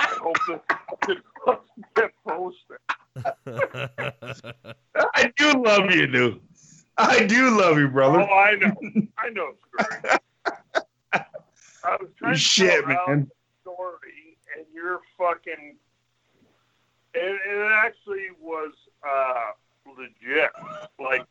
I 0.00 0.04
hope 0.20 0.36
this 0.48 0.60
fucking 0.88 1.22
fucking 1.44 1.84
get 1.94 2.12
posted. 2.26 2.78
I 4.96 5.32
do 5.36 5.52
love 5.62 5.90
you, 5.90 6.06
dude. 6.06 6.40
I 6.98 7.24
do 7.24 7.58
love 7.58 7.78
you, 7.78 7.88
brother. 7.88 8.20
Oh. 8.20 8.34
I 8.34 8.56
know. 8.56 8.74
I 9.18 9.28
know. 9.30 9.52
I 11.12 11.96
was 12.00 12.08
trying 12.18 12.34
to 12.34 12.38
Shit, 12.38 12.84
tell 12.84 13.06
man. 13.08 13.30
story, 13.62 14.38
and 14.56 14.66
you're 14.74 15.00
fucking. 15.18 15.76
And 17.14 17.38
it 17.48 17.72
actually 17.72 18.28
was 18.40 18.72
uh, 19.06 19.52
legit. 19.96 20.50
Like, 20.98 21.26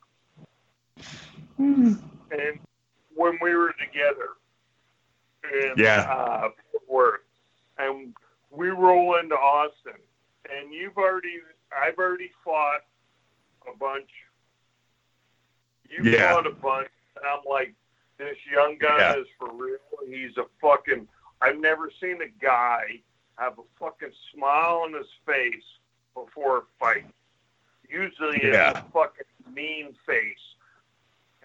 and 1.58 2.00
when 3.16 3.38
we 3.42 3.54
were 3.56 3.75
Yeah. 5.76 6.02
uh, 6.10 6.50
Fort 6.72 6.84
Worth, 6.90 7.22
and 7.78 8.14
we 8.52 8.70
roll 8.70 9.18
into 9.18 9.36
Austin, 9.36 10.00
and 10.52 10.74
you've 10.74 10.98
already, 10.98 11.40
I've 11.76 11.98
already 11.98 12.32
fought 12.44 12.82
a 13.72 13.78
bunch. 13.78 14.10
You 15.90 16.04
Yeah. 16.10 16.34
fought 16.34 16.48
a 16.48 16.52
bunch, 16.52 16.90
and 17.16 17.26
I'm 17.26 17.44
like, 17.46 17.74
this 18.18 18.38
young 18.52 18.78
guy 18.78 18.98
Yeah. 18.98 19.18
is 19.18 19.28
for 19.38 19.52
real. 19.52 19.78
He's 20.08 20.38
a 20.38 20.46
fucking. 20.62 21.08
I've 21.42 21.60
never 21.60 21.92
seen 22.00 22.22
a 22.22 22.28
guy 22.30 23.02
have 23.38 23.60
a 23.60 23.64
fucking 23.78 24.14
smile 24.34 24.82
on 24.86 24.94
his 24.94 25.08
face 25.26 25.64
before 26.14 26.60
a 26.60 26.62
fight. 26.80 27.06
Usually 27.90 28.40
Yeah. 28.42 28.70
it's 28.72 28.80
a 28.80 28.84
fucking 28.92 29.26
mean 29.54 29.94
face. 30.06 30.56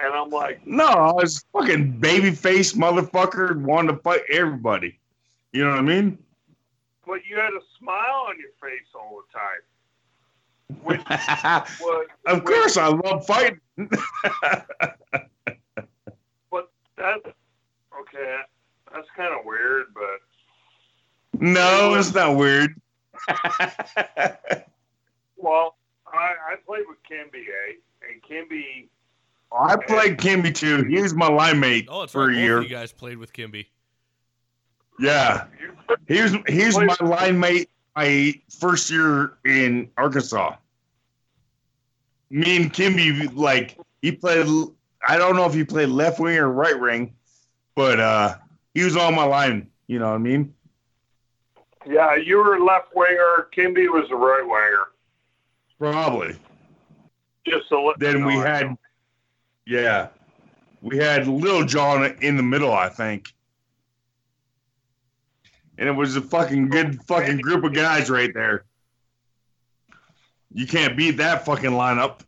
And 0.03 0.15
I'm 0.15 0.31
like, 0.31 0.67
No, 0.67 0.87
I 0.87 1.13
was 1.13 1.45
fucking 1.53 1.99
baby 1.99 2.31
face 2.31 2.73
motherfucker 2.73 3.61
wanting 3.61 3.97
to 3.97 4.03
fight 4.03 4.23
everybody. 4.31 4.99
You 5.53 5.65
know 5.65 5.71
what 5.71 5.81
I 5.81 5.83
mean? 5.83 6.19
but 7.11 7.21
you 7.29 7.37
had 7.37 7.53
a 7.53 7.61
smile 7.77 8.27
on 8.29 8.37
your 8.39 8.53
face 8.63 8.87
all 8.95 9.21
the 9.21 9.27
time. 9.37 9.61
Which 10.85 11.01
was 11.81 12.07
of 12.27 12.45
course, 12.45 12.77
I 12.77 12.87
love 12.87 13.27
fighting. 13.27 13.59
but 13.77 13.91
that's 16.97 17.27
okay. 18.01 18.37
That's 18.95 19.09
kind 19.17 19.35
of 19.35 19.45
weird, 19.45 19.87
but 19.93 20.21
no, 21.41 21.95
it's 21.95 22.15
not 22.15 22.37
weird. 22.37 22.81
well, 25.37 25.77
I, 26.07 26.37
I 26.53 26.55
played 26.65 26.85
with 26.89 26.99
Kimby, 27.11 27.49
eh? 27.49 27.75
And 28.09 28.23
Kimby, 28.23 28.87
I 29.53 29.77
played 29.77 30.19
Kimby 30.19 30.55
too. 30.55 30.85
He 30.85 31.01
was 31.01 31.15
my 31.15 31.29
line 31.29 31.59
mate 31.59 31.87
oh, 31.91 32.03
it's 32.03 32.13
for 32.13 32.27
right. 32.27 32.33
a 32.33 32.37
Both 32.37 32.43
year. 32.43 32.59
of 32.59 32.65
you 32.65 32.71
guys 32.71 32.93
played 32.93 33.19
with 33.19 33.33
Kimby. 33.33 33.67
Yeah, 34.99 35.47
you 35.61 35.97
he 36.07 36.23
was 36.23 36.37
he 36.47 36.67
was 36.67 36.79
my 36.79 36.97
line 37.01 37.39
mate 37.41 37.71
my 37.97 38.35
first 38.59 38.91
year 38.91 39.39
in 39.45 39.91
Arkansas. 39.97 40.57
Me 42.31 42.57
and 42.57 42.73
Kimby 42.73 43.35
like 43.35 43.77
he 44.03 44.13
played. 44.13 44.47
I 45.09 45.17
don't 45.17 45.35
know 45.35 45.47
if 45.47 45.55
he 45.55 45.65
played 45.65 45.89
left 45.89 46.21
wing 46.21 46.37
or 46.37 46.51
right 46.51 46.79
wing, 46.79 47.15
but 47.75 47.99
uh 47.99 48.37
he 48.75 48.85
was 48.85 48.97
on 48.97 49.15
my 49.15 49.25
line. 49.25 49.69
You 49.89 49.99
know 49.99 50.11
what 50.11 50.15
I 50.15 50.19
mean? 50.19 50.55
yeah, 51.87 52.15
you 52.15 52.37
were 52.37 52.61
left 52.61 52.95
winger. 52.95 53.49
Kimby 53.57 53.89
was 53.89 54.09
a 54.11 54.17
right 54.17 54.45
winger. 54.45 54.89
Probably. 55.79 56.37
Just 57.47 57.69
to 57.69 57.81
let 57.81 57.99
Then 57.99 58.25
we 58.27 58.35
had, 58.35 58.67
know. 58.67 58.79
Yeah, 59.71 60.09
we 60.83 60.97
had 60.99 61.29
Lil 61.29 61.65
John 61.65 62.05
in 62.21 62.37
the 62.37 62.43
middle, 62.43 62.73
I 62.73 62.89
think. 62.89 63.33
And 65.79 65.89
it 65.89 65.93
was 65.93 66.17
a 66.17 66.21
fucking 66.21 66.69
good 66.69 67.01
fucking 67.05 67.39
group 67.39 67.63
of 67.65 67.73
guys 67.73 68.11
right 68.11 68.35
there. 68.35 68.65
You 70.53 70.67
can't 70.67 70.97
beat 70.97 71.13
that 71.19 71.45
fucking 71.47 71.71
lineup. 71.71 72.23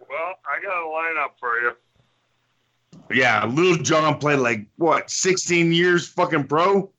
Well, 0.00 0.34
I 0.44 0.60
got 0.62 0.76
a 0.76 0.88
lineup 0.88 1.38
for 1.38 1.60
you. 1.60 1.72
Yeah, 3.12 3.46
Lil 3.46 3.76
John 3.76 4.18
played 4.18 4.40
like 4.40 4.66
what, 4.76 5.08
16 5.08 5.72
years 5.72 6.08
fucking 6.08 6.48
pro? 6.48 6.90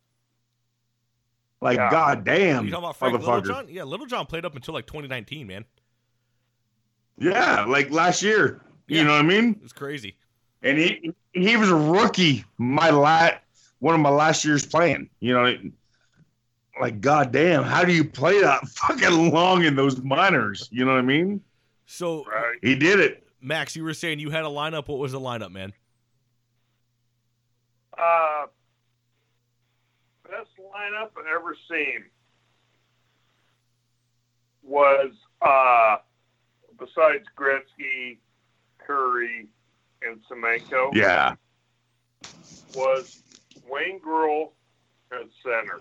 Like 1.59 1.77
Yeah. 1.77 1.91
goddamn, 1.91 2.65
you 2.65 2.71
talking 2.71 2.85
about 2.85 2.95
Frank 2.95 3.15
motherfucker. 3.17 3.43
Littlejohn? 3.43 3.67
Yeah, 3.69 3.83
Littlejohn 3.83 4.25
played 4.27 4.45
up 4.45 4.55
until 4.55 4.73
like 4.73 4.85
2019, 4.85 5.45
man. 5.47 5.65
Yeah, 7.17 7.65
like 7.65 7.91
last 7.91 8.21
year. 8.23 8.61
Yeah. 8.87 8.99
You 8.99 9.03
know 9.05 9.11
what 9.11 9.19
I 9.19 9.23
mean? 9.23 9.59
It's 9.63 9.73
crazy. 9.73 10.17
and 10.63 10.77
he 10.77 11.11
he 11.33 11.55
was 11.57 11.69
a 11.69 11.75
rookie 11.75 12.43
my 12.57 12.89
last 12.89 13.35
one 13.79 13.93
of 13.93 14.01
my 14.01 14.09
last 14.09 14.43
years 14.43 14.65
playing 14.65 15.09
you 15.19 15.33
know 15.33 15.55
like 16.81 16.99
goddamn 17.01 17.63
how 17.63 17.83
do 17.83 17.93
you 17.93 18.03
play 18.03 18.41
that 18.41 18.67
fucking 18.69 19.31
long 19.31 19.63
in 19.65 19.75
those 19.75 20.01
minors 20.01 20.67
you 20.71 20.83
know 20.85 20.91
what 20.93 20.97
i 20.99 21.01
mean 21.03 21.39
So, 21.85 22.23
Right. 22.25 22.57
he 22.61 22.75
did 22.75 22.99
it 22.99 23.23
Max, 23.39 23.75
you 23.75 23.83
were 23.83 23.93
saying 23.93 24.19
you 24.19 24.31
had 24.31 24.43
a 24.45 24.47
lineup. 24.49 24.87
What 24.87 24.97
was 24.97 25.11
the 25.11 25.19
lineup, 25.19 25.51
man? 25.51 25.71
Uh, 27.97 28.45
best 30.23 30.49
lineup 30.59 31.11
I've 31.17 31.27
ever 31.33 31.55
seen 31.69 32.03
was 34.63 35.11
uh, 35.41 35.97
besides 36.79 37.25
Gretzky, 37.37 38.17
Kurri, 38.87 39.47
and 40.01 40.19
Semenko 40.29 40.93
yeah 40.93 41.35
was 42.75 43.21
Wayne 43.69 43.99
Gruel 43.99 44.53
at 45.11 45.25
center. 45.43 45.79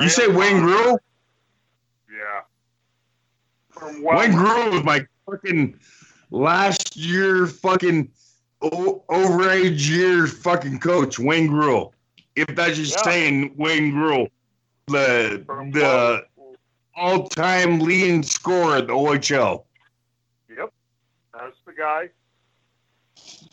you 0.00 0.08
say 0.08 0.28
wayne 0.28 0.60
gruel 0.62 0.98
Yeah. 2.10 2.42
From 3.70 4.02
wayne 4.02 4.32
West- 4.32 4.36
gruel 4.38 4.70
was 4.70 4.84
my 4.84 5.06
fucking 5.26 5.78
last 6.30 6.96
year 6.96 7.46
fucking 7.46 8.10
overage 8.62 9.88
year 9.88 10.26
fucking 10.26 10.78
coach 10.80 11.18
wayne 11.18 11.46
gruel 11.48 11.94
if 12.36 12.46
that's 12.54 12.76
just 12.76 12.96
Yeah. 12.98 13.02
saying 13.02 13.54
wayne 13.56 13.90
gruel 13.92 14.28
the 14.88 15.42
from 15.46 15.70
the 15.72 16.26
all-time 16.94 17.80
leading 17.80 18.22
scorer 18.22 18.76
at 18.78 18.86
the 18.88 18.92
ohl 18.92 19.64
the 21.74 21.80
guy. 21.80 22.08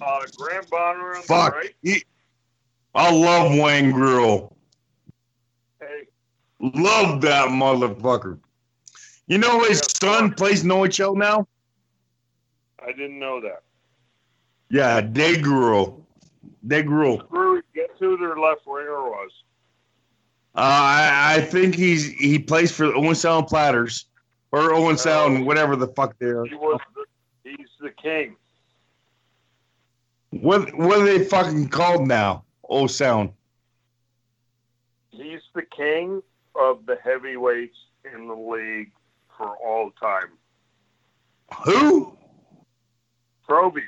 Uh, 0.01 0.21
Graham 0.37 0.63
Bonner 0.69 1.15
on 1.15 1.21
Fuck. 1.23 1.53
the 1.53 1.57
right. 1.59 1.75
He, 1.83 2.03
I 2.95 3.11
love 3.13 3.57
Wayne 3.57 3.91
Gruel. 3.91 4.55
Hey, 5.79 6.07
Love 6.59 7.21
that 7.21 7.49
motherfucker. 7.49 8.39
You 9.27 9.37
know 9.37 9.63
his 9.63 9.77
Yeah, 10.01 10.09
son 10.09 10.29
fuck. 10.29 10.37
plays 10.37 10.63
in 10.63 10.69
OHL 10.69 11.15
now? 11.15 11.47
I 12.85 12.91
didn't 12.91 13.19
know 13.19 13.41
that. 13.41 13.63
Yeah, 14.69 15.01
Degruel. 15.01 16.01
Degruel. 16.67 17.25
Screw, 17.25 17.61
guess 17.75 17.89
who 17.99 18.17
their 18.17 18.37
left 18.37 18.61
winger 18.65 19.03
was? 19.03 19.31
Uh, 20.55 20.59
I, 20.61 21.35
I 21.37 21.41
think 21.41 21.75
he's 21.75 22.07
he 22.13 22.39
plays 22.39 22.71
for 22.71 22.85
Owen 22.95 23.15
Sound 23.15 23.47
Platers 23.47 24.05
or 24.51 24.73
Owen 24.73 24.97
Sound, 24.97 25.45
whatever 25.45 25.75
the 25.75 25.87
fuck 25.89 26.17
they 26.19 26.27
are. 26.27 26.45
He 26.45 26.55
was. 26.55 26.79
He's 27.57 27.69
the 27.79 27.89
king. 27.89 28.35
What 30.31 30.75
what 30.75 30.99
are 30.99 31.05
they 31.05 31.25
fucking 31.25 31.69
called 31.69 32.07
now? 32.07 32.43
Oh 32.69 32.87
Sound. 32.87 33.31
He's 35.09 35.41
the 35.55 35.63
king 35.63 36.21
of 36.55 36.85
the 36.85 36.97
heavyweights 37.03 37.77
in 38.13 38.27
the 38.27 38.35
league 38.35 38.91
for 39.35 39.55
all 39.57 39.91
time. 39.99 40.37
Who? 41.65 42.15
Proby. 43.47 43.81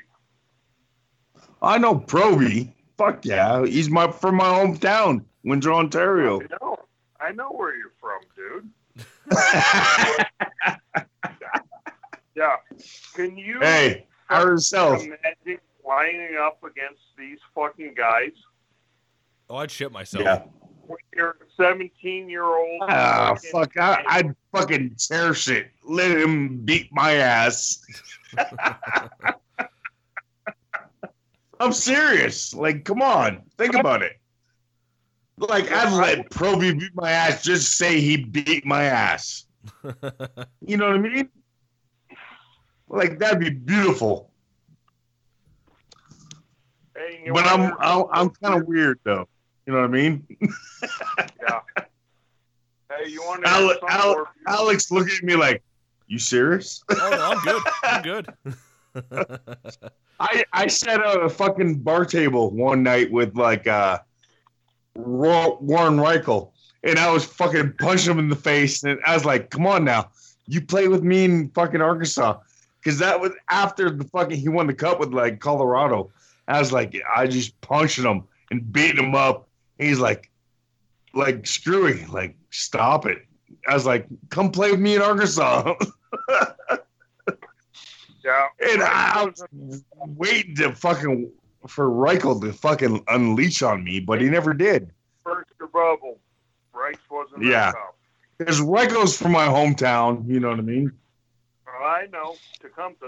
I 1.60 1.78
know 1.78 1.94
Proby. 1.94 2.72
Fuck 2.98 3.24
yeah, 3.24 3.64
he's 3.64 3.88
my 3.88 4.10
from 4.10 4.36
my 4.36 4.44
hometown, 4.44 5.24
Windsor, 5.44 5.72
Ontario. 5.72 6.40
I 6.40 6.46
know. 6.60 6.76
I 7.20 7.30
know 7.30 7.50
where 7.50 7.76
you're 7.76 7.92
from, 8.00 8.20
dude. 8.36 8.68
yeah. 12.34 12.56
Can 13.14 13.36
you 13.36 13.58
Hey, 13.60 14.06
how 14.28 14.42
yourself? 14.42 15.02
imagine 15.02 15.58
lining 15.86 16.36
up 16.40 16.62
against 16.64 17.02
these 17.18 17.38
fucking 17.54 17.94
guys 17.96 18.30
Oh, 19.50 19.56
I'd 19.56 19.70
shit 19.70 19.92
myself. 19.92 20.24
Yeah. 20.24 20.44
when 20.86 20.98
you're 21.14 21.30
a 21.30 21.44
17 21.56 22.28
year 22.30 22.44
old? 22.44 22.82
Ah, 22.88 23.34
fuck! 23.50 23.76
I, 23.76 24.02
I'd 24.08 24.34
fucking 24.52 24.94
tear 24.96 25.34
shit. 25.34 25.70
Let 25.84 26.10
him 26.16 26.58
beat 26.64 26.88
my 26.92 27.12
ass. 27.14 27.84
I'm 31.60 31.72
serious. 31.72 32.54
Like, 32.54 32.84
come 32.84 33.02
on, 33.02 33.42
think 33.58 33.74
about 33.74 34.02
it. 34.02 34.12
Like, 35.36 35.70
I'd 35.70 35.92
let 35.92 36.30
Proby 36.30 36.78
beat 36.78 36.94
my 36.94 37.10
ass. 37.10 37.42
Just 37.42 37.76
say 37.76 38.00
he 38.00 38.16
beat 38.24 38.64
my 38.64 38.84
ass. 38.84 39.46
You 40.64 40.76
know 40.76 40.86
what 40.88 40.96
I 40.96 40.98
mean? 40.98 41.28
Like, 42.92 43.18
that'd 43.18 43.40
be 43.40 43.50
beautiful. 43.50 44.30
Hey, 46.96 47.28
But 47.32 47.46
I'm 47.46 47.72
I'm, 47.80 48.04
I'm 48.12 48.30
kind 48.30 48.60
of 48.60 48.68
weird 48.68 49.00
though. 49.02 49.26
You 49.66 49.72
know 49.72 49.80
what 49.80 49.88
I 49.90 49.92
mean? 49.92 50.26
Yeah. 51.40 51.60
Hey, 52.90 53.08
you 53.08 53.22
want 53.22 53.44
to 53.44 53.50
Ale- 53.50 53.78
Ale- 53.90 54.26
Alex 54.46 54.90
looking 54.90 55.14
at 55.16 55.22
me 55.24 55.34
like, 55.34 55.62
"You 56.06 56.18
serious?" 56.18 56.82
Oh 56.90 56.94
no, 57.10 57.60
I'm 57.82 58.02
good. 58.02 58.26
I'm 58.94 59.06
good. 59.14 59.76
I 60.20 60.44
I 60.52 60.66
sat 60.66 61.00
at 61.00 61.22
a 61.22 61.28
fucking 61.28 61.78
bar 61.78 62.04
table 62.04 62.50
one 62.50 62.82
night 62.82 63.10
with 63.10 63.34
like 63.36 63.66
uh 63.66 63.98
Warren 64.94 65.96
Rychel, 65.96 66.50
and 66.84 66.98
I 66.98 67.10
was 67.10 67.24
fucking 67.24 67.74
punching 67.78 68.12
him 68.12 68.18
in 68.18 68.28
the 68.28 68.36
face, 68.36 68.82
and 68.84 68.98
I 69.06 69.14
was 69.14 69.24
like, 69.24 69.50
"Come 69.50 69.66
on 69.66 69.84
now, 69.84 70.10
you 70.46 70.60
play 70.60 70.88
with 70.88 71.02
me 71.02 71.24
in 71.24 71.48
fucking 71.50 71.80
Arkansas," 71.80 72.38
because 72.82 72.98
that 72.98 73.20
was 73.20 73.32
after 73.48 73.90
the 73.90 74.04
fucking 74.04 74.38
he 74.38 74.48
won 74.48 74.66
the 74.66 74.74
cup 74.74 74.98
with 75.00 75.12
like 75.12 75.40
Colorado. 75.40 76.10
I 76.48 76.58
was 76.58 76.72
like, 76.72 77.00
I 77.14 77.26
just 77.26 77.58
punched 77.60 77.98
him 77.98 78.24
and 78.50 78.72
beat 78.72 78.98
him 78.98 79.14
up. 79.14 79.48
He's 79.78 80.00
like, 80.00 80.30
like 81.14 81.46
screwy, 81.46 82.04
like 82.06 82.36
stop 82.50 83.06
it. 83.06 83.24
I 83.68 83.74
was 83.74 83.86
like, 83.86 84.06
come 84.30 84.50
play 84.50 84.72
with 84.72 84.80
me 84.80 84.96
in 84.96 85.02
Arkansas. 85.02 85.74
Yeah. 88.24 88.46
And 88.70 88.82
I 88.82 89.24
was 89.24 89.82
waiting 90.16 90.54
to 90.56 90.72
fucking 90.74 91.30
for 91.66 91.88
Rychel 91.90 92.40
to 92.42 92.52
fucking 92.52 93.04
unleash 93.08 93.62
on 93.62 93.84
me, 93.84 94.00
but 94.00 94.20
he 94.20 94.28
never 94.28 94.52
did. 94.54 94.90
First 95.24 95.50
your 95.58 95.68
bubble. 95.68 96.18
Rice 96.72 96.96
wasn't 97.10 97.44
Yeah. 97.44 97.72
Because 98.38 98.60
Rychel's 98.60 99.16
from 99.16 99.32
my 99.32 99.46
hometown, 99.46 100.26
you 100.28 100.40
know 100.40 100.50
what 100.50 100.58
I 100.58 100.62
mean? 100.62 100.92
I 102.02 102.06
know. 102.06 102.34
Tecumseh. 102.60 103.06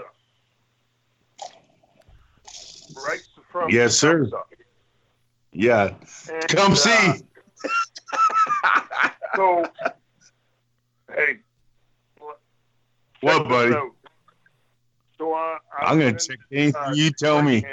Rice 2.93 3.19
from 3.51 3.69
Yes, 3.69 3.97
sir. 3.97 4.29
Yeah. 5.51 5.95
And, 6.31 6.47
Come 6.47 6.71
uh, 6.73 6.75
see. 6.75 7.23
So, 9.35 9.65
hey. 11.13 11.39
What, 13.19 13.49
buddy? 13.49 13.73
out. 13.73 13.89
So 15.17 15.33
uh, 15.33 15.35
I 15.35 15.57
I'm 15.81 15.99
gonna 15.99 16.13
was 16.13 16.27
check 16.27 16.37
anything 16.53 16.81
uh, 16.81 16.93
you 16.93 17.11
tell 17.11 17.41
me. 17.41 17.65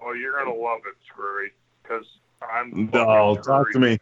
oh, 0.00 0.12
you're 0.12 0.38
gonna 0.38 0.54
love 0.54 0.80
it, 0.86 0.94
Screwy, 1.08 1.50
because 1.82 2.04
I'm. 2.40 2.88
No, 2.92 3.36
talk 3.42 3.72
to 3.72 3.80
me. 3.80 3.98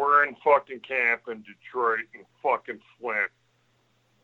We're 0.00 0.24
in 0.24 0.34
fucking 0.42 0.80
camp 0.80 1.22
in 1.28 1.42
Detroit 1.42 2.06
and 2.14 2.24
fucking 2.42 2.80
Flint, 2.98 3.30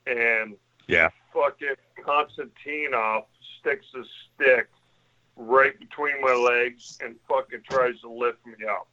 and 0.07 0.57
Yeah. 0.87 1.11
fucking 1.35 1.77
Konstantinov 1.99 3.27
sticks 3.59 3.87
his 3.93 4.11
stick 4.11 4.71
right 5.37 5.79
between 5.79 6.19
my 6.23 6.33
legs 6.33 6.99
and 7.03 7.21
fucking 7.29 7.63
tries 7.65 8.01
to 8.01 8.09
lift 8.09 8.47
me 8.47 8.65
up. 8.65 8.89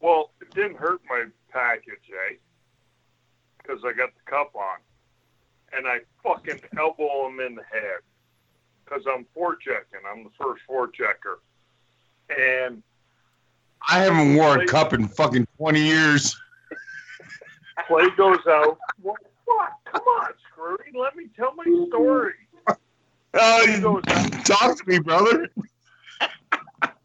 Well, 0.00 0.32
it 0.40 0.50
didn't 0.50 0.78
hurt 0.78 1.00
my 1.04 1.26
package, 1.48 2.10
eh? 2.10 2.36
Because 3.58 3.84
I 3.84 3.92
got 3.92 4.12
the 4.12 4.22
cup 4.22 4.56
on. 4.56 4.78
And 5.72 5.86
I 5.86 6.00
fucking 6.24 6.60
elbow 6.76 7.28
him 7.28 7.38
in 7.38 7.54
the 7.54 7.62
head. 7.62 8.00
Because 8.84 9.06
I'm 9.06 9.26
forechecking. 9.26 10.04
I'm 10.04 10.24
the 10.24 10.30
first 10.30 10.66
forechecker. 10.68 11.38
And 12.36 12.82
I 13.88 13.98
haven't 14.00 14.36
worn 14.36 14.60
a 14.60 14.66
cup 14.66 14.92
in 14.92 15.08
fucking 15.08 15.46
20 15.56 15.80
years. 15.80 16.36
play 17.86 18.06
goes 18.16 18.38
out. 18.48 18.78
Well, 19.02 19.16
what? 19.46 19.70
Come 19.86 20.02
on, 20.02 20.30
Screwy. 20.52 20.76
Let 20.94 21.16
me 21.16 21.26
tell 21.36 21.54
my 21.54 21.64
story. 21.88 22.34
Uh, 23.32 23.80
goes 23.80 24.02
talk 24.44 24.76
to 24.76 24.82
me, 24.86 24.98
brother. 24.98 25.48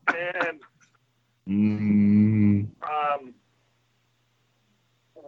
And 0.08 0.60
Mm, 1.48 2.68
um, 2.82 3.34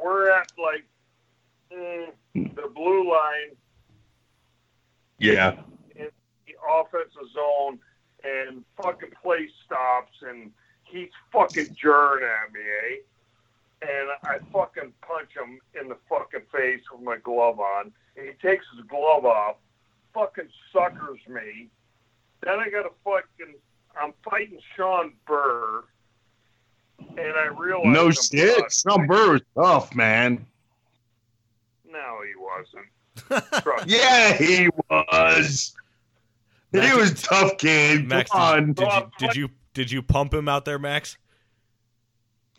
we're 0.04 0.32
at 0.32 0.52
like 0.58 0.84
mm, 1.72 2.12
the 2.34 2.68
blue 2.74 3.08
line 3.08 3.56
yeah. 5.20 5.58
in 5.96 6.08
the 6.48 6.54
offensive 6.68 7.32
zone, 7.34 7.78
and 8.24 8.64
fucking 8.82 9.12
play 9.22 9.48
stops, 9.64 10.14
and 10.28 10.52
he's 10.90 11.10
fucking 11.32 11.76
jarring 11.80 12.24
at 12.26 12.54
me, 12.54 12.60
eh? 12.62 12.96
And 13.82 14.10
I 14.24 14.40
fucking 14.52 14.94
punch 15.02 15.30
him 15.36 15.60
in 15.80 15.88
the 15.90 15.98
fucking 16.10 16.42
face 16.52 16.82
with 16.92 17.02
my 17.04 17.18
glove 17.18 17.60
on. 17.60 17.92
And 18.18 18.26
he 18.26 18.34
takes 18.48 18.66
his 18.76 18.84
glove 18.88 19.26
off, 19.26 19.58
fucking 20.14 20.50
suckers 20.74 21.20
me. 21.28 21.68
Then 22.44 22.60
I 22.60 22.70
got 22.70 22.84
to 22.84 22.90
fucking, 23.04 23.54
I'm 24.00 24.14
fighting 24.28 24.60
Shawn 24.76 25.14
Burr, 25.28 25.84
and 27.00 27.20
I 27.36 27.48
realize 27.56 27.86
No 27.94 28.06
I'm 28.08 28.12
shit. 28.14 28.58
fucked. 28.58 28.74
Shawn 28.74 29.08
Burr 29.08 29.34
was 29.34 29.42
tough, 29.56 29.94
man. 29.96 30.46
No, 31.90 32.18
he 32.26 32.34
wasn't. 32.36 32.86
Yeah, 33.88 34.34
he 34.34 34.70
was. 34.90 35.76
He 36.72 36.78
Max- 36.80 36.96
was 36.96 37.22
tough, 37.24 37.58
kid. 37.58 38.00
Come 38.02 38.08
Max, 38.10 38.32
on. 38.32 38.74
did, 38.74 38.76
did 38.76 38.92
you 38.94 39.10
did 39.20 39.36
you 39.36 39.50
did 39.78 39.92
you 39.92 40.02
pump 40.02 40.34
him 40.34 40.50
out 40.50 40.66
there, 40.66 40.80
Max? 40.80 41.20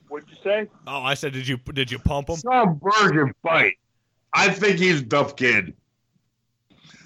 What'd 0.08 0.30
you 0.30 0.36
say? 0.40 0.68
Oh, 0.86 1.02
I 1.02 1.14
said, 1.14 1.32
did 1.32 1.48
you 1.48 1.56
did 1.74 1.90
you 1.90 1.98
pump 1.98 2.28
him? 2.28 2.36
Shawn 2.36 2.80
Burr 2.80 3.10
can 3.10 3.34
fight. 3.42 3.74
I 4.32 4.50
think 4.50 4.78
he's 4.78 5.02
a 5.02 5.04
tough 5.04 5.34
kid. 5.34 5.74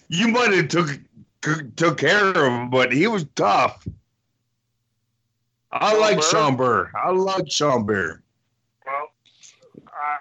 You 0.09 0.29
might 0.29 0.53
have 0.53 0.69
took 0.69 1.01
took 1.77 1.97
care 1.97 2.29
of 2.29 2.37
him, 2.37 2.69
but 2.69 2.93
he 2.93 3.07
was 3.07 3.25
tough. 3.35 3.89
I 5.73 5.93
Shawn 5.93 6.01
like 6.01 6.17
Burr? 6.17 6.23
Shawn 6.23 6.57
Burr. 6.57 6.91
I 6.95 7.11
like 7.11 7.51
Shawn 7.51 7.87
Burr. 7.87 8.23
Well, 8.85 9.09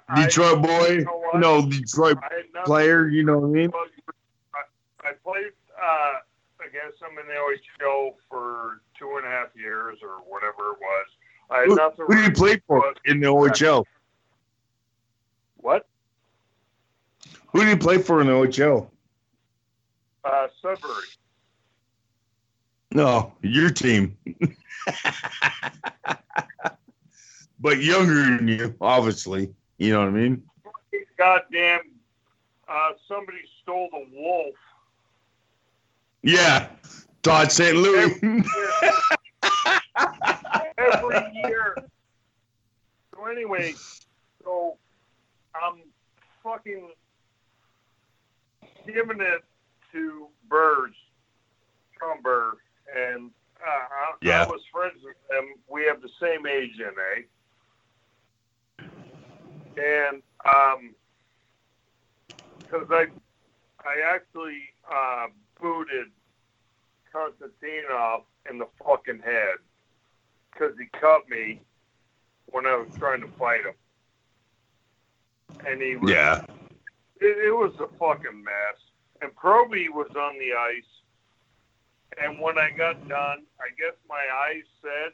I, 0.07 0.23
Detroit 0.23 0.61
boy, 0.63 0.87
you 0.87 1.03
know 1.03 1.17
what? 1.17 1.39
no 1.41 1.69
Detroit 1.69 2.17
I, 2.23 2.27
I 2.27 2.37
had 2.37 2.45
nothing 2.53 2.65
player. 2.65 3.09
You 3.09 3.25
know 3.25 3.39
what 3.39 3.47
I 3.47 3.51
mean? 3.51 3.71
Well, 3.71 3.85
I, 4.55 5.09
I 5.09 5.11
played 5.21 5.51
uh, 5.75 6.13
against 6.65 7.01
them 7.01 7.11
in 7.19 7.27
the 7.27 7.33
OHL 7.33 8.13
for 8.29 8.81
two 9.01 9.17
and 9.17 9.25
a 9.25 9.29
half 9.29 9.47
years 9.55 9.97
or 10.03 10.17
whatever 10.29 10.73
it 10.73 10.77
was. 10.79 11.05
I 11.49 11.57
had 11.61 11.67
Who, 11.67 11.75
nothing. 11.75 12.05
who 12.07 12.15
did 12.15 12.25
you 12.25 12.31
play 12.33 12.61
for 12.67 12.81
but- 12.81 12.99
in 13.05 13.19
the 13.19 13.27
OHL? 13.27 13.83
What? 15.57 15.87
Who 17.51 17.59
did 17.61 17.69
you 17.69 17.77
play 17.77 17.97
for 17.97 18.21
in 18.21 18.27
the 18.27 18.33
OHL? 18.33 18.87
Uh, 20.23 20.47
Sudbury. 20.61 20.93
No, 22.93 23.33
your 23.41 23.69
team. 23.71 24.17
but 27.59 27.81
younger 27.81 28.13
than 28.37 28.47
you, 28.47 28.75
obviously. 28.81 29.53
You 29.77 29.93
know 29.93 29.99
what 30.01 30.07
I 30.09 30.11
mean? 30.11 30.43
Goddamn! 31.17 31.81
Uh, 32.67 32.91
somebody 33.07 33.39
stole 33.61 33.89
the 33.91 34.05
wolf 34.13 34.55
Yeah, 36.23 36.67
Todd 37.23 37.51
St. 37.51 37.75
Louis. 37.75 38.13
every 40.77 41.31
year. 41.33 41.75
So 43.13 43.25
anyway, 43.25 43.73
so 44.43 44.77
I'm 45.55 45.81
fucking 46.43 46.89
giving 48.87 49.21
it 49.21 49.43
to 49.91 50.27
Burrs, 50.49 50.93
Tom 51.99 52.21
Burr, 52.23 52.53
and 52.95 53.29
uh, 53.59 53.69
I, 53.69 54.13
Yeah. 54.21 54.43
I 54.43 54.47
was 54.47 54.61
friends 54.71 55.03
with 55.03 55.15
him. 55.29 55.53
We 55.67 55.85
have 55.85 56.01
the 56.01 56.09
same 56.19 56.47
age 56.47 56.79
in 56.79 56.91
eh? 57.17 57.23
And 59.77 60.21
um, 60.45 60.95
because 62.59 62.87
I 62.89 63.05
I 63.85 64.13
actually 64.13 64.59
uh, 64.91 65.27
booted 65.61 66.07
Konstantinov 67.13 68.23
in 68.49 68.57
the 68.57 68.67
fucking 68.83 69.19
head 69.19 69.57
because 70.51 70.77
he 70.77 70.85
cut 70.99 71.29
me 71.29 71.61
when 72.47 72.65
I 72.65 72.75
was 72.75 72.89
trying 72.97 73.21
to 73.21 73.27
fight 73.39 73.61
him. 73.65 73.73
And 75.67 75.81
he 75.81 75.95
was, 75.95 76.11
yeah. 76.11 76.41
it, 77.19 77.47
it 77.47 77.55
was 77.55 77.73
a 77.79 77.87
fucking 77.97 78.43
mess. 78.43 78.77
And 79.21 79.35
Proby 79.35 79.89
was 79.89 80.09
on 80.15 80.37
the 80.39 80.53
ice. 80.53 80.83
And 82.21 82.39
when 82.39 82.57
I 82.57 82.71
got 82.71 83.07
done, 83.07 83.43
I 83.59 83.69
guess 83.77 83.95
my 84.09 84.25
eyes 84.47 84.63
said, 84.81 85.13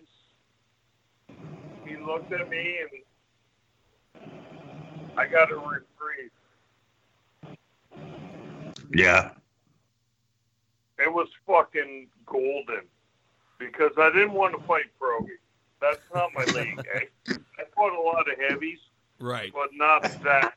he 1.85 1.95
looked 1.97 2.31
at 2.33 2.49
me 2.49 2.79
and 2.81 2.89
I 5.17 5.25
got 5.25 5.51
a 5.51 5.55
reprieve. 5.55 6.31
Yeah. 8.93 9.31
It 10.99 11.11
was 11.13 11.27
fucking 11.45 12.07
golden 12.25 12.81
because 13.59 13.91
I 13.97 14.09
didn't 14.11 14.33
want 14.33 14.59
to 14.59 14.67
fight 14.67 14.85
Proby. 14.99 15.29
That's 15.79 15.99
not 16.13 16.29
my 16.33 16.43
league, 16.45 16.79
eh? 16.93 17.01
I 17.29 17.63
fought 17.75 17.93
a 17.97 18.01
lot 18.01 18.25
of 18.31 18.39
heavies, 18.49 18.79
Right. 19.19 19.51
but 19.53 19.69
not 19.73 20.01
that 20.23 20.55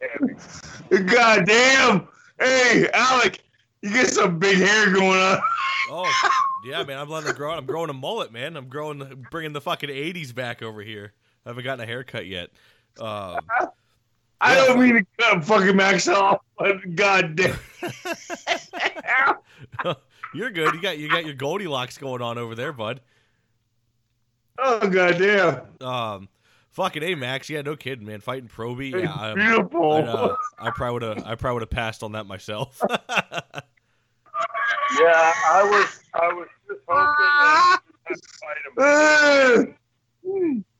heavy. 0.00 1.04
God 1.06 1.46
damn. 1.46 2.08
Hey, 2.38 2.88
Alec, 2.92 3.42
you 3.82 3.90
get 3.90 4.08
some 4.10 4.38
big 4.38 4.58
hair 4.58 4.92
going 4.92 5.18
on. 5.18 5.40
Oh, 5.90 6.30
yeah, 6.64 6.82
man. 6.84 6.98
I'm 6.98 7.08
letting 7.08 7.30
it 7.30 7.36
grow. 7.36 7.52
I'm 7.52 7.66
growing 7.66 7.90
a 7.90 7.94
mullet, 7.94 8.32
man. 8.32 8.56
I'm 8.56 8.68
growing, 8.68 9.26
bringing 9.30 9.52
the 9.52 9.60
fucking 9.60 9.88
'80s 9.88 10.34
back 10.34 10.62
over 10.62 10.82
here. 10.82 11.12
I 11.44 11.50
haven't 11.50 11.64
gotten 11.64 11.82
a 11.82 11.86
haircut 11.86 12.26
yet. 12.26 12.50
Um, 13.00 13.40
I 14.40 14.54
don't 14.54 14.78
mean 14.80 14.94
to 14.94 15.06
cut 15.18 15.44
fucking 15.44 15.76
Max 15.76 16.08
off, 16.08 16.40
but 16.58 16.94
god 16.94 17.36
damn. 17.36 17.56
you're 20.34 20.50
good. 20.50 20.74
You 20.74 20.82
got 20.82 20.98
you 20.98 21.08
got 21.08 21.24
your 21.24 21.34
Goldilocks 21.34 21.98
going 21.98 22.22
on 22.22 22.38
over 22.38 22.54
there, 22.54 22.72
bud. 22.72 23.00
Oh 24.58 24.88
god 24.88 25.18
damn. 25.18 25.86
Um, 25.86 26.28
fucking 26.70 27.02
a 27.02 27.14
Max. 27.14 27.48
Yeah, 27.48 27.62
no 27.62 27.76
kidding, 27.76 28.06
man. 28.06 28.20
Fighting 28.20 28.48
Proby. 28.48 29.02
Yeah, 29.02 29.14
I, 29.14 29.34
Beautiful. 29.34 29.92
I, 29.92 30.00
uh, 30.00 30.36
I 30.58 30.70
probably 30.70 31.08
would 31.08 31.18
have. 31.18 31.26
I 31.26 31.34
probably 31.34 31.54
would 31.54 31.62
have 31.62 31.70
passed 31.70 32.02
on 32.02 32.12
that 32.12 32.26
myself. 32.26 32.82
Yeah, 35.00 35.32
I 35.50 35.64
was 35.64 36.00
I 36.14 36.32
was 36.32 36.48
just 36.68 36.80
hoping 36.86 37.14
that 37.18 37.78
I 38.06 38.14
fight 38.84 39.04
him. 40.24 40.54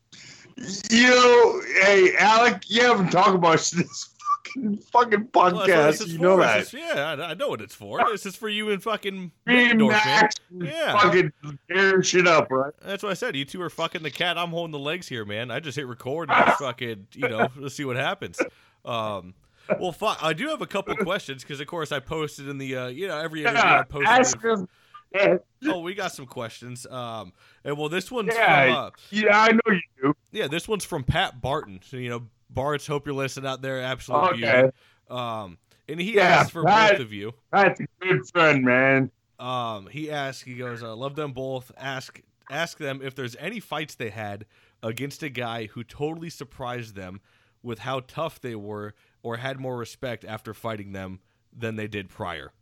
You 0.90 1.08
know, 1.10 1.62
hey, 1.82 2.16
Alec, 2.18 2.62
you 2.68 2.82
haven't 2.82 3.10
talked 3.10 3.34
about 3.34 3.58
this 3.58 4.08
fucking 4.46 4.78
fucking 4.90 5.28
Well, 5.34 5.52
podcast. 5.52 6.00
is 6.02 6.12
you 6.14 6.18
know 6.18 6.38
that. 6.38 6.60
is- 6.60 6.72
yeah, 6.72 7.14
I, 7.18 7.30
I 7.30 7.34
know 7.34 7.48
what 7.50 7.60
it's 7.60 7.74
for. 7.74 8.02
This 8.10 8.24
is 8.24 8.36
for 8.36 8.48
you 8.48 8.70
and 8.70 8.82
fucking 8.82 9.32
Me 9.44 9.72
Max 9.74 10.34
Yeah. 10.50 10.98
fucking 10.98 11.32
tearing 11.68 12.00
shit 12.02 12.26
up, 12.26 12.50
right? 12.50 12.72
That's 12.82 13.02
what 13.02 13.10
I 13.10 13.14
said. 13.14 13.36
You 13.36 13.44
two 13.44 13.60
are 13.60 13.68
fucking 13.68 14.02
the 14.02 14.10
cat. 14.10 14.38
I'm 14.38 14.48
holding 14.50 14.72
the 14.72 14.78
legs 14.78 15.06
here, 15.08 15.26
man. 15.26 15.50
I 15.50 15.60
just 15.60 15.76
hit 15.76 15.86
record 15.86 16.30
and 16.30 16.46
just 16.46 16.58
fucking, 16.60 17.06
you 17.12 17.28
know, 17.28 17.48
let's 17.56 17.74
see 17.74 17.84
what 17.84 17.96
happens. 17.96 18.38
Um, 18.84 19.34
well, 19.78 19.92
fu- 19.92 20.06
I 20.06 20.32
do 20.32 20.48
have 20.48 20.62
a 20.62 20.66
couple 20.66 20.96
questions 20.96 21.42
because, 21.42 21.60
of 21.60 21.66
course, 21.66 21.92
I 21.92 21.98
posted 22.00 22.48
in 22.48 22.56
the, 22.56 22.76
uh, 22.76 22.86
you 22.86 23.08
know, 23.08 23.18
every 23.18 23.40
interview 23.42 23.60
I 23.60 23.82
posted. 23.82 24.68
oh, 25.66 25.80
we 25.80 25.94
got 25.94 26.12
some 26.12 26.26
questions. 26.26 26.86
Um, 26.86 27.32
and 27.64 27.76
well, 27.78 27.88
this 27.88 28.10
one's 28.10 28.34
Yeah. 28.34 28.64
from, 28.66 28.74
uh, 28.74 28.90
yeah, 29.10 29.40
I 29.42 29.52
know 29.52 29.60
you 29.68 29.80
do. 30.02 30.14
yeah, 30.32 30.48
this 30.48 30.66
one's 30.68 30.84
from 30.84 31.04
Pat 31.04 31.40
Barton. 31.40 31.80
So, 31.82 31.96
you 31.96 32.08
know, 32.10 32.22
Barts, 32.50 32.86
hope 32.86 33.06
you're 33.06 33.14
listening 33.14 33.48
out 33.50 33.62
there. 33.62 33.80
Absolute 33.82 34.34
Okay. 34.42 34.70
Um, 35.10 35.58
and 35.88 36.00
he 36.00 36.14
Yeah, 36.16 36.22
asked 36.24 36.52
for 36.52 36.64
Pat- 36.64 36.92
both 36.92 37.00
of 37.00 37.12
you. 37.12 37.32
That's 37.52 37.80
a 37.80 37.86
good 38.00 38.20
friend, 38.32 38.64
man. 38.64 39.10
Um, 39.38 39.88
he 39.88 40.10
asked, 40.10 40.44
he 40.44 40.54
goes, 40.54 40.82
I 40.82 40.88
love 40.88 41.14
them 41.16 41.32
both. 41.32 41.70
Ask 41.76 42.22
ask 42.48 42.78
them 42.78 43.00
if 43.02 43.14
there's 43.16 43.34
any 43.40 43.58
fights 43.58 43.96
they 43.96 44.10
had 44.10 44.46
against 44.82 45.20
a 45.24 45.28
guy 45.28 45.66
who 45.66 45.82
totally 45.82 46.30
surprised 46.30 46.94
them 46.94 47.20
with 47.60 47.80
how 47.80 48.00
tough 48.06 48.40
they 48.40 48.54
were 48.54 48.94
or 49.22 49.38
had 49.38 49.58
more 49.58 49.76
respect 49.76 50.24
after 50.24 50.54
fighting 50.54 50.92
them 50.92 51.18
than 51.52 51.74
they 51.74 51.88
did 51.88 52.08
prior. 52.08 52.52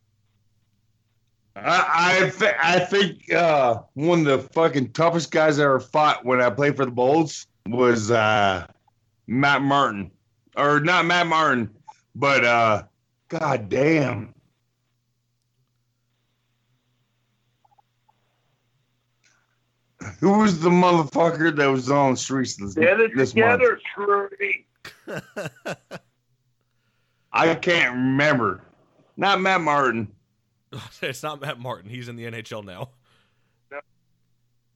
I 1.57 2.21
I, 2.25 2.31
th- 2.31 2.55
I 2.63 2.79
think 2.81 3.33
uh, 3.33 3.79
one 3.95 4.21
of 4.21 4.43
the 4.43 4.49
fucking 4.53 4.93
toughest 4.93 5.31
guys 5.31 5.59
I 5.59 5.65
ever 5.65 5.81
fought 5.81 6.25
when 6.25 6.41
I 6.41 6.51
played 6.51 6.77
for 6.77 6.85
the 6.85 6.91
Bulls 6.91 7.47
was 7.69 8.11
uh, 8.11 8.67
Matt 9.27 9.63
Martin, 9.63 10.11
or 10.57 10.81
not 10.81 11.05
Matt 11.07 11.27
Martin, 11.29 11.71
but 12.15 12.45
uh, 12.45 12.83
God 13.29 13.69
damn. 13.69 14.35
Who 20.21 20.39
was 20.41 20.61
the 20.61 20.71
motherfucker 20.71 21.55
that 21.57 21.67
was 21.67 21.91
on 21.91 22.13
the 22.13 22.17
streets 22.17 22.57
this, 22.57 22.75
Get 22.75 23.01
it 23.01 23.13
this 23.17 23.35
month? 23.35 23.61
together, 23.63 23.81
Trudy. 23.95 24.67
I 27.33 27.55
can't 27.55 27.95
remember. 27.95 28.63
Not 29.17 29.41
Matt 29.41 29.61
Martin. 29.63 30.09
it's 31.03 31.23
not 31.23 31.41
Matt 31.41 31.59
Martin. 31.59 31.91
He's 31.91 32.09
in 32.09 32.17
the 32.17 32.25
NHL 32.25 32.65
now. 32.65 32.91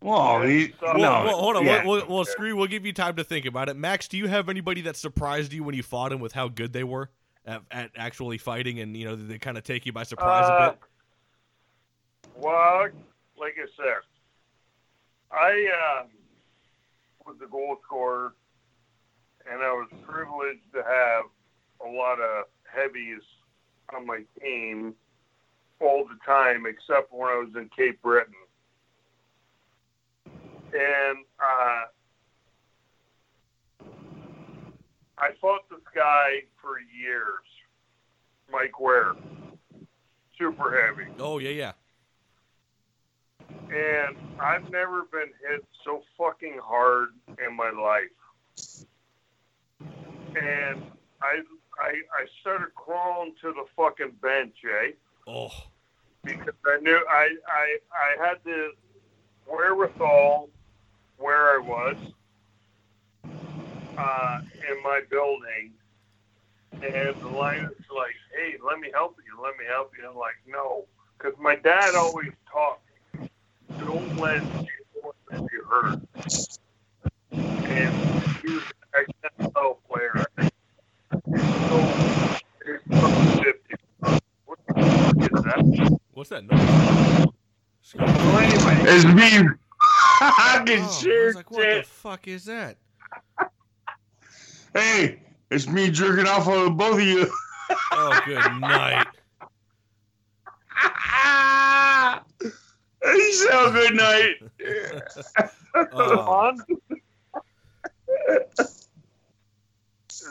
Oh, 0.00 0.42
he, 0.42 0.72
Well, 0.80 0.94
no, 0.94 1.00
well, 1.00 1.24
well, 1.24 1.38
hold 1.38 1.56
on. 1.56 1.64
yeah. 1.64 1.84
We'll, 1.84 1.96
we'll, 1.96 2.06
we'll 2.08 2.24
screw. 2.24 2.54
We'll 2.54 2.68
give 2.68 2.86
you 2.86 2.92
time 2.92 3.16
to 3.16 3.24
think 3.24 3.46
about 3.46 3.68
it. 3.68 3.76
Max, 3.76 4.06
do 4.06 4.16
you 4.16 4.28
have 4.28 4.48
anybody 4.48 4.80
that 4.82 4.94
surprised 4.96 5.52
you 5.52 5.64
when 5.64 5.74
you 5.74 5.82
fought 5.82 6.12
him 6.12 6.20
with 6.20 6.32
how 6.32 6.46
good 6.46 6.72
they 6.72 6.84
were 6.84 7.10
at, 7.44 7.62
at 7.72 7.90
actually 7.96 8.38
fighting, 8.38 8.78
and 8.78 8.96
you 8.96 9.04
know 9.06 9.16
they 9.16 9.38
kind 9.38 9.58
of 9.58 9.64
take 9.64 9.86
you 9.86 9.92
by 9.92 10.04
surprise 10.04 10.48
a 10.48 10.52
Uh, 10.52 10.70
bit? 10.70 10.78
Well, 12.36 12.88
like 13.36 13.56
I 13.58 13.66
said, 13.76 14.02
I 15.32 16.00
um, 16.02 16.06
was 17.26 17.34
a 17.44 17.48
goal 17.50 17.76
scorer, 17.84 18.34
and 19.50 19.60
I 19.62 19.72
was 19.72 19.88
privileged 20.06 20.60
to 20.74 20.82
have 20.84 21.24
a 21.84 21.90
lot 21.90 22.20
of 22.20 22.44
heavies 22.72 23.22
on 23.96 24.06
my 24.06 24.22
team 24.40 24.94
all 25.80 26.04
the 26.04 26.18
time, 26.26 26.66
except 26.66 27.12
when 27.12 27.28
I 27.28 27.36
was 27.36 27.50
in 27.56 27.68
Cape 27.76 28.00
Breton. 28.02 28.34
And 30.72 31.24
uh, 31.40 31.86
I 35.18 35.30
fought 35.40 35.68
this 35.70 35.80
guy 35.94 36.42
for 36.60 36.78
years, 36.80 37.44
Mike 38.52 38.78
Ware, 38.78 39.14
super 40.38 40.80
heavy. 40.86 41.10
Oh 41.18 41.38
yeah, 41.38 41.50
yeah. 41.50 41.72
and 43.70 44.16
I've 44.40 44.70
never 44.70 45.02
been 45.10 45.30
hit 45.48 45.64
so 45.84 46.02
fucking 46.16 46.58
hard 46.62 47.10
in 47.46 47.56
my 47.56 47.70
life. 47.70 48.86
And 49.80 50.82
I 51.22 51.40
I 51.80 51.90
I 51.90 52.26
started 52.40 52.74
crawling 52.74 53.34
to 53.42 53.52
the 53.52 53.64
fucking 53.76 54.12
bench, 54.22 54.56
eh? 54.64 54.92
Oh, 55.28 55.50
Because 56.24 56.54
I 56.66 56.78
knew 56.80 56.98
I 57.10 57.36
I 57.46 57.78
I 57.92 58.26
had 58.26 58.38
the 58.44 58.70
wherewithal 59.46 60.48
where 61.18 61.50
I 61.54 61.58
was 61.58 61.96
uh, 63.98 64.40
in 64.70 64.82
my 64.82 65.02
building, 65.10 65.72
and 66.72 67.14
the 67.20 67.28
line 67.28 67.64
is 67.64 67.86
like, 67.94 68.14
"Hey, 68.34 68.56
let 68.66 68.78
me 68.80 68.90
help 68.94 69.18
you. 69.26 69.42
Let 69.42 69.58
me 69.58 69.66
help 69.68 69.92
you." 69.98 70.08
I'm 70.08 70.16
like, 70.16 70.36
"No," 70.46 70.86
because 71.18 71.38
my 71.38 71.56
dad 71.56 71.94
always 71.94 72.32
talked, 72.50 72.88
don't 73.78 74.18
let 74.18 74.42
that 75.30 75.46
you 75.52 75.64
hurt. 75.70 76.00
And 77.32 77.94
he 78.42 78.48
was 78.54 78.62
an 78.94 79.06
XFL 79.40 79.76
player. 79.88 80.26
So, 81.68 81.98
from 82.98 83.14
50. 83.42 83.74
What 84.46 84.58
the 84.66 84.74
fuck 84.74 85.02
is 85.04 85.07
that? 85.18 85.98
what's 86.12 86.30
that 86.30 86.44
noise? 86.44 86.58
So 87.82 87.98
anyway, 88.36 88.82
It's 88.86 89.04
me. 89.04 89.48
I 90.20 90.62
can 90.66 90.80
Oh, 90.80 90.84
I 90.84 90.86
share 90.88 91.26
was 91.26 91.34
like, 91.36 91.50
what 91.50 91.70
the 91.70 91.82
fuck 91.82 92.28
is 92.28 92.44
that? 92.46 92.76
Hey, 94.74 95.22
it's 95.50 95.66
me 95.68 95.90
jerking 95.90 96.26
off 96.26 96.46
on 96.48 96.76
both 96.76 96.96
of 96.96 97.02
you. 97.02 97.30
Oh, 97.92 98.16
good 98.26 98.52
night. 98.52 99.06
Have 103.50 103.66
a 103.66 103.70
good 103.72 103.94
night. 103.94 104.34
Uh, 105.92 106.18
On? 106.28 106.58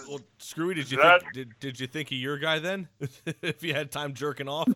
well, 0.07 0.19
Screwy, 0.47 0.75
did 0.75 0.89
you 0.89 0.97
That- 0.97 1.19
think, 1.23 1.33
did, 1.33 1.59
did 1.59 1.79
you 1.81 1.87
think 1.87 2.09
of 2.09 2.17
your 2.17 2.37
guy 2.37 2.59
then? 2.59 2.87
if 3.41 3.61
you 3.63 3.73
had 3.73 3.91
time 3.91 4.13
jerking 4.13 4.47
off? 4.47 4.69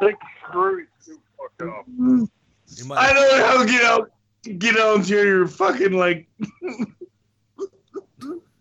Think 0.00 0.18
screw 0.48 0.86
too 1.04 1.18
fucked 1.36 1.62
up. 1.62 1.84
I 2.96 3.12
don't 3.12 3.38
know 3.38 3.46
how 3.46 3.62
to 3.64 3.70
get 3.70 3.84
out. 3.84 4.10
Get 4.58 4.78
out 4.78 4.96
into 4.96 5.14
your 5.14 5.46
fucking 5.46 5.92
like. 5.92 6.26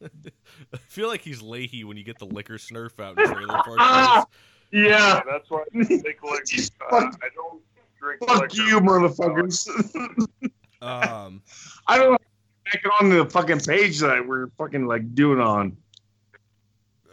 I 0.02 0.78
feel 0.88 1.08
like 1.08 1.22
he's 1.22 1.42
Leahy 1.42 1.84
when 1.86 1.96
you 1.98 2.04
get 2.04 2.20
the 2.20 2.26
liquor 2.26 2.56
snurf 2.56 3.00
out 3.02 3.18
in 3.20 3.26
trailer 3.26 3.48
park. 3.64 3.78
Yeah. 3.80 4.24
Yeah, 4.72 5.22
that's 5.30 5.50
why 5.50 5.64
I 5.80 5.84
think 5.84 6.04
like 6.22 6.44
uh, 6.92 6.96
I 6.98 7.30
don't 7.34 7.60
drink 8.00 8.20
Fuck 8.28 8.42
liquor. 8.42 8.56
you, 8.56 8.80
motherfuckers. 8.82 9.68
Um, 10.90 11.42
I 11.88 11.98
don't 11.98 12.12
know. 12.12 12.18
Back 12.66 12.84
on 13.02 13.10
the 13.10 13.26
fucking 13.26 13.62
page 13.62 14.00
that 14.00 14.28
we're 14.28 14.48
fucking 14.58 14.86
like 14.86 15.16
doing 15.16 15.40
on. 15.40 15.76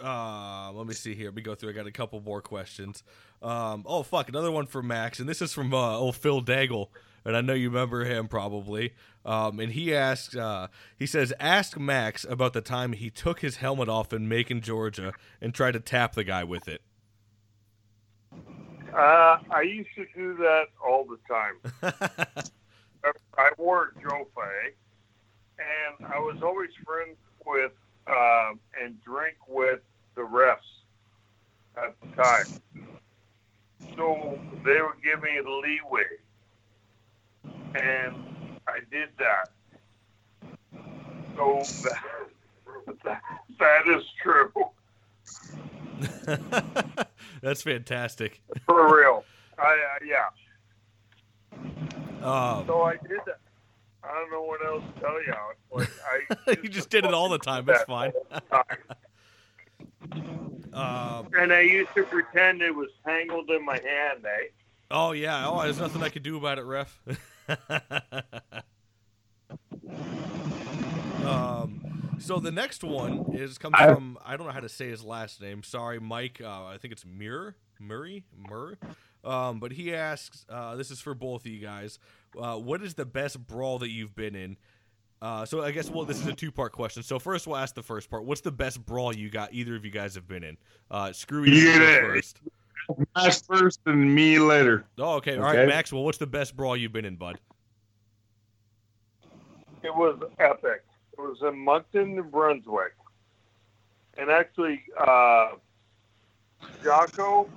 Uh, 0.03 0.71
let 0.73 0.87
me 0.87 0.95
see 0.95 1.15
here. 1.15 1.27
Let 1.27 1.37
me 1.37 1.43
go 1.43 1.55
through. 1.55 1.71
I 1.71 1.73
got 1.73 1.87
a 1.87 1.93
couple 1.93 2.21
more 2.21 2.43
questions. 2.43 3.03
Um, 3.43 3.85
oh 3.87 4.03
fuck, 4.03 4.29
another 4.29 4.51
one 4.51 4.67
from 4.67 4.87
Max, 4.87 5.19
and 5.19 5.29
this 5.29 5.41
is 5.41 5.53
from 5.53 5.73
uh, 5.73 5.97
old 5.97 6.17
Phil 6.17 6.43
Daigle, 6.43 6.89
and 7.25 7.37
I 7.37 7.41
know 7.41 7.55
you 7.55 7.69
remember 7.71 8.05
him 8.05 8.29
probably. 8.29 8.95
Um, 9.25 9.59
and 9.59 9.73
he 9.73 9.95
asks, 9.95 10.37
uh, 10.37 10.69
he 10.97 11.07
says, 11.07 11.33
ask 11.41 11.79
Max 11.79 12.25
about 12.25 12.53
the 12.53 12.61
time 12.61 12.93
he 12.93 13.11
took 13.11 13.41
his 13.41 13.57
helmet 13.57 13.89
off 13.89 14.13
in 14.13 14.29
Macon, 14.29 14.61
Georgia, 14.61 15.13
and 15.41 15.53
tried 15.53 15.73
to 15.73 15.81
tap 15.81 16.15
the 16.15 16.25
guy 16.25 16.45
with 16.45 16.69
it. 16.69 16.81
Uh, 18.95 19.39
I 19.51 19.63
used 19.63 19.91
to 19.97 20.07
do 20.15 20.37
that 20.37 20.67
all 20.87 21.05
the 21.05 21.19
time. 21.29 22.45
I 23.39 23.51
wore 23.59 23.93
Joe 24.03 24.27
Fay, 24.35 24.73
and 25.59 26.07
I 26.13 26.19
was 26.19 26.43
always 26.43 26.71
friends 26.85 27.17
with 27.45 27.73
um, 28.07 28.61
and 28.81 29.03
drink 29.03 29.37
with 29.49 29.81
the 30.15 30.23
refs 30.23 30.59
at 31.77 31.95
the 32.01 32.23
time. 32.23 32.47
So 33.97 34.39
they 34.65 34.81
would 34.81 35.03
give 35.03 35.23
me 35.23 35.41
the 35.43 35.51
leeway, 35.51 36.05
and 37.75 38.17
I 38.67 38.81
did 38.91 39.11
that. 39.19 39.51
So 41.37 41.63
that, 41.83 42.03
that, 43.05 43.23
that 43.59 43.89
is 43.89 44.05
true 44.23 44.53
That's 47.43 47.63
fantastic. 47.63 48.43
for 48.67 48.97
real. 48.97 49.25
I 49.59 49.73
uh, 49.73 50.05
yeah. 50.05 50.29
Um, 52.27 52.67
So 52.67 52.83
I 52.83 52.97
did 52.97 53.21
that. 53.27 53.39
I 54.03 54.13
don't 54.15 54.31
know 54.31 54.43
what 54.43 54.65
else 54.65 54.83
to 54.95 55.01
tell 55.01 55.23
you. 55.23 55.35
Like 55.73 55.89
I 56.47 56.57
you 56.63 56.69
just 56.69 56.91
did 56.91 57.05
it 57.05 57.13
all 57.15 57.29
the 57.29 57.39
time. 57.39 57.65
That's 57.65 57.85
fine. 57.85 58.13
Um, 60.73 61.29
and 61.39 61.53
I 61.53 61.61
used 61.63 61.91
to 61.97 62.05
pretend 62.05 62.63
it 62.63 62.75
was 62.75 62.91
tangled 63.05 63.51
in 63.51 63.65
my 63.65 63.75
hand, 63.77 64.25
eh? 64.25 64.49
oh 64.91 65.13
yeah. 65.13 65.49
Oh, 65.49 65.63
there's 65.63 65.81
nothing 65.81 66.03
I 66.03 66.09
can 66.11 66.23
do 66.23 66.37
about 66.37 66.59
it, 66.59 66.65
ref. 66.65 67.01
um, 71.25 72.17
so 72.19 72.39
the 72.39 72.53
next 72.53 72.85
one 72.85 73.27
is 73.33 73.59
comes 73.59 73.75
I- 73.79 73.93
from 73.95 74.19
I 74.25 74.37
don't 74.37 74.47
know 74.47 74.53
how 74.53 74.61
to 74.61 74.69
say 74.69 74.89
his 74.89 75.05
last 75.05 75.41
name. 75.41 75.63
Sorry, 75.63 75.99
Mike. 75.99 76.41
Uh, 76.43 76.67
I 76.67 76.77
think 76.79 76.93
it's 76.93 77.05
Muir, 77.05 77.57
Murray, 77.81 78.25
Murr. 78.37 78.77
Um, 79.27 79.59
but 79.59 79.73
he 79.73 79.93
asks, 79.95 80.47
uh, 80.49 80.77
this 80.77 80.91
is 80.91 81.01
for 81.01 81.15
both 81.15 81.45
of 81.45 81.51
you 81.51 81.59
guys. 81.61 81.99
Uh, 82.41 82.57
what 82.57 82.83
is 82.83 82.95
the 82.95 83.05
best 83.05 83.45
brawl 83.47 83.79
that 83.81 83.91
you've 83.91 84.15
been 84.15 84.35
in? 84.37 84.57
Uh, 85.21 85.45
so 85.45 85.63
I 85.63 85.71
guess 85.73 85.91
well, 85.91 86.05
this 86.05 86.21
is 86.21 86.27
a 86.27 86.35
two-part 86.35 86.73
question. 86.73 87.03
So 87.03 87.19
first, 87.19 87.47
we'll 87.47 87.57
ask 87.57 87.75
the 87.75 87.83
first 87.83 88.09
part. 88.11 88.25
What's 88.25 88.43
the 88.43 88.53
best 88.53 88.85
brawl 88.85 89.15
you 89.15 89.29
got? 89.31 89.53
Either 89.53 89.75
of 89.75 89.85
you 89.85 89.91
guys 89.91 90.15
have 90.15 90.29
been 90.29 90.45
in? 90.45 90.57
Uh, 90.91 91.13
Screwy 91.13 91.51
you 91.51 91.71
Yeah. 91.71 91.79
go 92.01 92.07
first. 92.13 92.41
Max 93.17 93.43
first 93.43 93.81
and 93.87 94.15
me 94.15 94.39
later. 94.39 94.85
Oh, 94.99 95.15
okay. 95.15 95.37
All 95.37 95.43
right, 95.43 95.59
Okay. 95.59 95.67
Maxwell. 95.67 96.05
What's 96.05 96.19
the 96.19 96.27
best 96.27 96.55
brawl 96.57 96.77
you've 96.77 96.93
been 96.93 97.05
in, 97.07 97.17
bud? 97.17 97.41
It 99.83 99.95
was 99.95 100.19
epic. 100.39 100.85
It 101.17 101.21
was 101.21 101.39
in 101.43 101.59
Moncton, 101.59 102.15
New 102.15 102.23
Brunswick. 102.25 102.95
And 104.19 104.31
actually, 104.31 104.83
uh, 104.99 105.53
Jocko, 106.85 107.49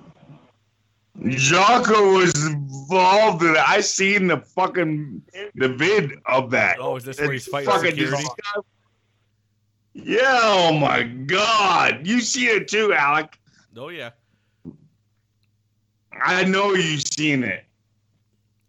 Jocko 1.27 2.13
was 2.13 2.33
involved 2.45 3.43
in 3.43 3.51
it. 3.51 3.57
I 3.69 3.81
seen 3.81 4.27
the 4.27 4.37
fucking 4.37 5.21
the 5.55 5.69
vid 5.69 6.13
of 6.25 6.49
that. 6.51 6.77
Oh, 6.79 6.95
is 6.95 7.03
this 7.03 7.19
where 7.19 7.31
he's 7.31 7.47
fighting 7.47 7.69
fucking 7.69 7.91
security? 7.91 8.23
dis- 8.23 8.63
Yeah, 9.93 10.39
oh 10.43 10.77
my 10.77 11.03
god. 11.03 12.07
You 12.07 12.21
see 12.21 12.47
it 12.47 12.67
too, 12.67 12.93
Alec. 12.93 13.37
Oh 13.75 13.89
yeah. 13.89 14.11
I 16.21 16.43
know 16.45 16.73
you 16.73 16.97
seen 16.99 17.43
it. 17.43 17.65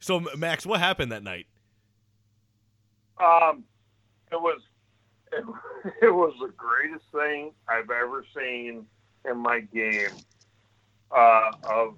So 0.01 0.21
Max, 0.37 0.65
what 0.67 0.81
happened 0.81 1.13
that 1.13 1.23
night? 1.23 1.47
um, 3.19 3.65
it 4.33 4.41
was 4.41 4.61
it, 5.33 5.45
it 6.03 6.11
was 6.11 6.33
the 6.41 6.53
greatest 6.57 7.05
thing 7.13 7.53
I've 7.69 7.91
ever 7.91 8.25
seen 8.37 8.87
in 9.29 9.37
my 9.37 9.61
game 9.61 10.09
uh, 11.15 11.51
of 11.65 11.97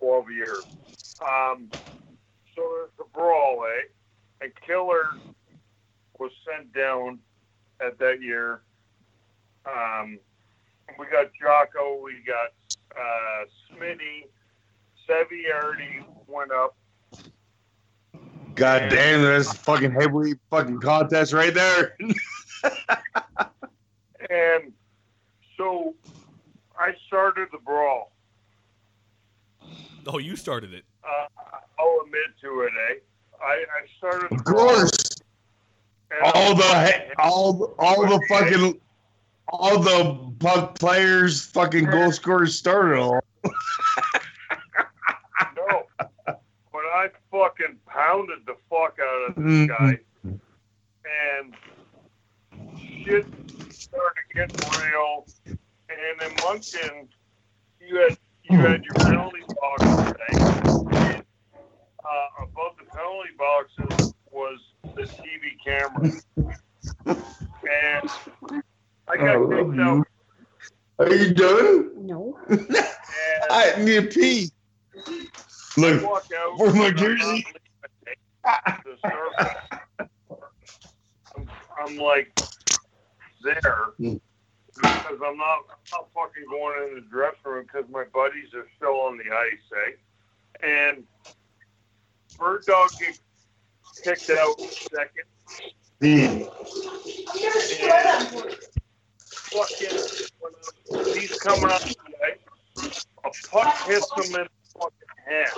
12 0.00 0.30
years. 0.30 0.64
Um, 1.20 1.68
so 2.54 2.62
there's 2.74 2.90
the 2.98 3.04
brawl, 3.12 3.64
eh? 3.66 3.88
And 4.42 4.52
Killer 4.66 5.10
was 6.18 6.32
sent 6.46 6.72
down 6.72 7.18
at 7.80 7.98
that 7.98 8.20
year. 8.22 8.62
Um, 9.66 10.18
we 10.98 11.06
got 11.06 11.30
Jocko, 11.40 12.00
we 12.02 12.14
got 12.26 12.50
uh, 12.96 13.44
Smitty, 13.70 14.24
Seviardi 15.08 16.04
went 16.26 16.50
up. 16.50 16.76
God 18.54 18.88
damn, 18.90 19.22
that's 19.22 19.52
a 19.52 19.56
fucking 19.56 19.92
heavyweight 19.92 20.38
fucking 20.50 20.80
contest 20.80 21.32
right 21.32 21.54
there. 21.54 21.96
And 24.30 24.72
so 25.56 25.94
I 26.78 26.92
started 27.06 27.48
the 27.50 27.58
brawl. 27.58 28.12
Oh, 30.06 30.18
you 30.18 30.36
started 30.36 30.72
it. 30.74 30.84
Uh, 31.04 31.26
I'll 31.78 32.00
admit 32.04 32.20
to 32.42 32.60
it, 32.62 32.72
eh? 32.90 32.94
I, 33.42 33.52
I 33.54 33.86
started 33.98 34.32
Of 34.32 34.44
course. 34.44 34.92
All 36.34 36.54
the 36.56 37.04
all 37.18 37.74
all 37.78 38.02
the 38.06 38.20
fucking 38.28 38.80
all 39.48 39.78
the 39.78 40.32
puck 40.40 40.76
players 40.78 41.44
fucking 41.46 41.84
goal 41.86 42.10
scorers 42.12 42.56
started 42.56 42.98
all. 42.98 43.20
No. 45.56 45.86
But 46.26 46.84
I 46.94 47.08
fucking 47.30 47.76
pounded 47.86 48.40
the 48.46 48.54
fuck 48.68 48.98
out 49.00 49.30
of 49.30 49.34
this 49.36 49.44
Mhm. 49.44 49.68
guy. 49.68 49.98
And 51.04 51.54
shit 53.04 53.26
started 53.72 54.24
getting 54.34 54.82
real. 54.82 55.26
And 55.46 56.22
in 56.22 56.34
Moncton, 56.44 57.08
you 57.80 57.96
had 57.98 58.18
you 58.50 58.58
had 58.58 58.84
your 58.84 58.94
penalty 58.94 59.40
boxes. 59.60 60.14
eh? 60.30 61.20
Uh, 62.04 62.44
above 62.44 62.72
the 62.78 62.84
penalty 62.92 63.30
boxes 63.38 64.14
was 64.32 64.58
the 64.96 65.02
TV 65.02 65.56
camera. 65.64 66.10
And 67.06 68.10
I 69.08 69.16
got 69.16 69.36
Oh, 69.36 69.48
kicked 69.48 69.74
you- 69.76 69.82
out. 69.82 70.06
Are 70.98 71.14
you 71.14 71.32
done? 71.32 72.06
No. 72.06 72.38
I 73.50 73.74
need 73.78 73.96
a 73.96 74.02
pee. 74.02 74.50
I 74.96 75.28
Look, 75.78 76.02
walk 76.04 76.26
out. 76.36 76.58
Where's 76.58 76.74
my 76.74 76.90
jersey? 76.90 77.44
not 78.44 78.64
leaving 78.66 78.84
the 78.84 78.96
surface. 79.08 79.56
I'm, 81.36 81.48
I'm 81.78 81.96
like 81.96 82.38
there 83.42 83.92
because 84.88 85.18
I'm 85.24 85.36
not, 85.38 85.58
I'm 85.70 85.78
not 85.92 86.08
fucking 86.14 86.46
going 86.50 86.88
in 86.88 86.94
the 86.96 87.00
dressing 87.02 87.40
room 87.44 87.64
because 87.64 87.90
my 87.90 88.04
buddies 88.12 88.54
are 88.54 88.66
still 88.76 89.00
on 89.02 89.18
the 89.18 89.24
ice, 89.24 89.72
eh? 89.86 90.66
And 90.66 91.04
Bird 92.38 92.66
Dog 92.66 92.90
gets 92.98 93.18
kicked 94.04 94.30
out 94.30 94.56
second. 94.92 95.24
And 97.80 98.44
fucking 99.52 99.98
he's 101.12 101.34
coming 101.34 101.70
up 101.70 101.82
ice, 102.24 102.38
a 103.24 103.30
puck 103.50 103.74
hits 103.86 104.16
him 104.16 104.34
in 104.36 104.44
the 104.44 104.48
fucking 104.78 104.92
head. 105.26 105.54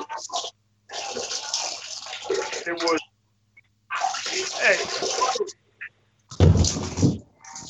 It 2.66 2.78
was. 2.80 3.00
Hey, 4.58 4.86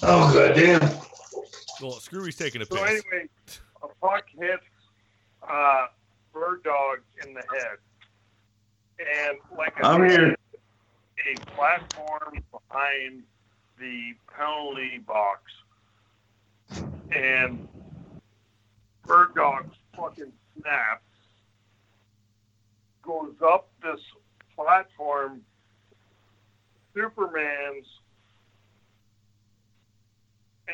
Oh 0.03 0.33
god 0.33 0.55
damn. 0.57 1.12
Well, 1.83 1.93
Screwy's 2.01 2.37
taking 2.37 2.63
a 2.63 2.67
so 2.67 2.77
piss. 2.77 3.03
anyway, 3.13 3.29
a 3.83 3.89
puck 4.01 4.25
hits 4.39 4.63
uh, 5.49 5.87
bird 6.33 6.63
dog 6.63 6.99
in 7.27 7.35
the 7.35 7.43
head. 7.53 7.79
And 9.01 9.39
like 9.59 9.75
I 9.85 9.93
I'm 9.95 10.09
said, 10.09 10.21
here. 10.21 10.37
a 11.35 11.41
platform 11.57 12.43
behind 12.53 13.23
the 13.79 14.13
penalty 14.37 14.99
box. 14.99 15.43
And 17.15 17.67
bird 19.05 19.35
dog 19.35 19.67
fucking 19.97 20.33
snaps, 20.61 21.03
goes 23.03 23.35
up 23.45 23.69
this 23.83 24.01
platform, 24.55 25.41
Superman's, 26.95 27.87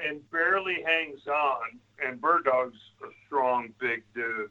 and 0.07 0.29
barely 0.31 0.83
hangs 0.83 1.27
on. 1.27 1.79
And 2.05 2.21
Bird 2.21 2.45
Dog's 2.45 2.79
a 3.03 3.09
strong, 3.27 3.73
big 3.79 4.03
dude. 4.15 4.51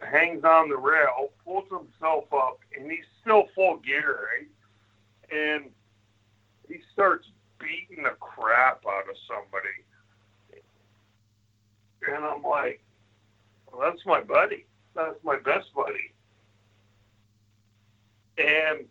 Hangs 0.00 0.44
on 0.44 0.68
the 0.68 0.76
rail, 0.76 1.30
pulls 1.44 1.68
himself 1.68 2.24
up, 2.32 2.58
and 2.76 2.90
he's 2.90 3.04
still 3.20 3.48
full 3.54 3.76
gear, 3.78 4.18
right? 4.32 4.48
And 5.32 5.70
he 6.68 6.80
starts 6.92 7.28
beating 7.58 8.02
the 8.02 8.10
crap 8.18 8.82
out 8.88 9.08
of 9.08 9.16
somebody. 9.28 9.68
And 12.08 12.24
I'm 12.24 12.42
like, 12.42 12.82
well, 13.70 13.88
that's 13.88 14.04
my 14.04 14.20
buddy. 14.20 14.66
That's 14.94 15.22
my 15.22 15.36
best 15.38 15.72
buddy. 15.72 16.12
And 18.38 18.86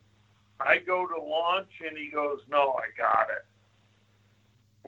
I 0.62 0.78
go 0.78 1.06
to 1.06 1.22
launch, 1.22 1.72
and 1.86 1.98
he 1.98 2.10
goes, 2.10 2.40
no, 2.50 2.74
I 2.74 2.86
got 2.98 3.28
it. 3.30 3.46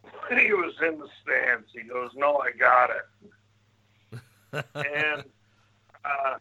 He 0.30 0.54
was 0.54 0.74
in 0.82 1.00
the 1.00 1.08
stands. 1.22 1.68
He 1.74 1.84
goes, 1.84 2.12
no, 2.16 2.38
I 2.38 2.52
got 2.52 2.90
it. 2.90 4.20
and 4.76 5.24
uh, 6.06 6.38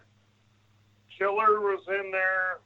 Killer 1.17 1.61
was 1.61 1.83
in 1.89 2.11
there. 2.11 2.59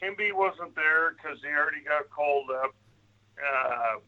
Kimby 0.00 0.32
wasn't 0.32 0.74
there 0.74 1.12
because 1.12 1.38
he 1.42 1.48
already 1.48 1.82
got 1.86 2.08
called 2.10 2.50
up. 2.50 2.74
Uh, 3.38 3.98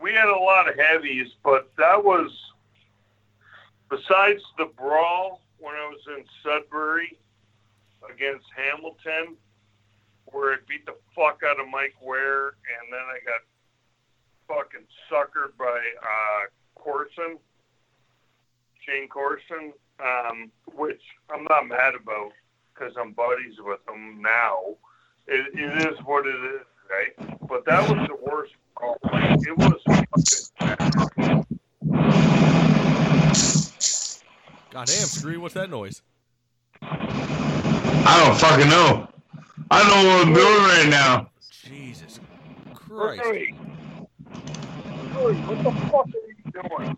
we 0.00 0.12
had 0.12 0.28
a 0.28 0.38
lot 0.38 0.68
of 0.68 0.78
heavies, 0.78 1.28
but 1.42 1.70
that 1.76 2.02
was 2.02 2.30
besides 3.90 4.42
the 4.58 4.66
brawl 4.76 5.40
when 5.58 5.74
I 5.74 5.88
was 5.88 6.00
in 6.18 6.24
Sudbury 6.42 7.16
against 8.12 8.46
Hamilton, 8.54 9.36
where 10.26 10.54
I 10.54 10.56
beat 10.68 10.86
the 10.86 10.94
fuck 11.14 11.40
out 11.46 11.60
of 11.60 11.68
Mike 11.70 11.94
Ware, 12.02 12.48
and 12.48 12.92
then 12.92 13.00
I 13.00 13.18
got 13.24 13.40
fucking 14.48 14.86
suckered 15.10 15.56
by 15.58 15.78
uh, 16.02 16.46
Corson, 16.74 17.38
Shayne 18.84 19.08
Corson, 19.08 19.72
um, 20.00 20.50
which 20.74 21.02
I'm 21.30 21.44
not 21.44 21.68
mad 21.68 21.94
about 21.94 22.32
because 22.74 22.94
I'm 23.00 23.12
buddies 23.12 23.54
with 23.58 23.80
him 23.88 24.20
now. 24.20 24.76
It, 25.26 25.54
it 25.54 25.92
is 25.92 25.98
what 26.04 26.26
it 26.26 26.36
is, 26.36 26.66
right? 26.90 27.38
But 27.48 27.64
that 27.66 27.88
was 27.88 28.06
the 28.08 28.16
worst. 28.30 28.52
call. 28.74 28.96
Like, 29.02 29.38
it 29.40 29.56
was 29.56 29.80
fucking 29.86 31.46
God 34.70 34.88
damn, 34.88 35.40
what's 35.40 35.54
that 35.54 35.70
noise? 35.70 36.02
I 36.82 38.24
don't 38.24 38.36
fucking 38.38 38.68
know. 38.68 39.08
I 39.70 39.82
don't 39.82 39.90
know 39.90 40.08
what 40.08 40.26
I'm 40.26 40.34
doing 40.34 40.62
right 40.64 40.88
now. 40.88 41.30
Jesus 41.64 42.20
Christ. 42.74 43.22
Hey, 43.24 43.54
Hey, 45.16 45.32
what 45.32 45.64
the 45.64 45.72
fuck 45.90 46.06
are 46.06 46.26
you 46.28 46.36
doing? 46.68 46.96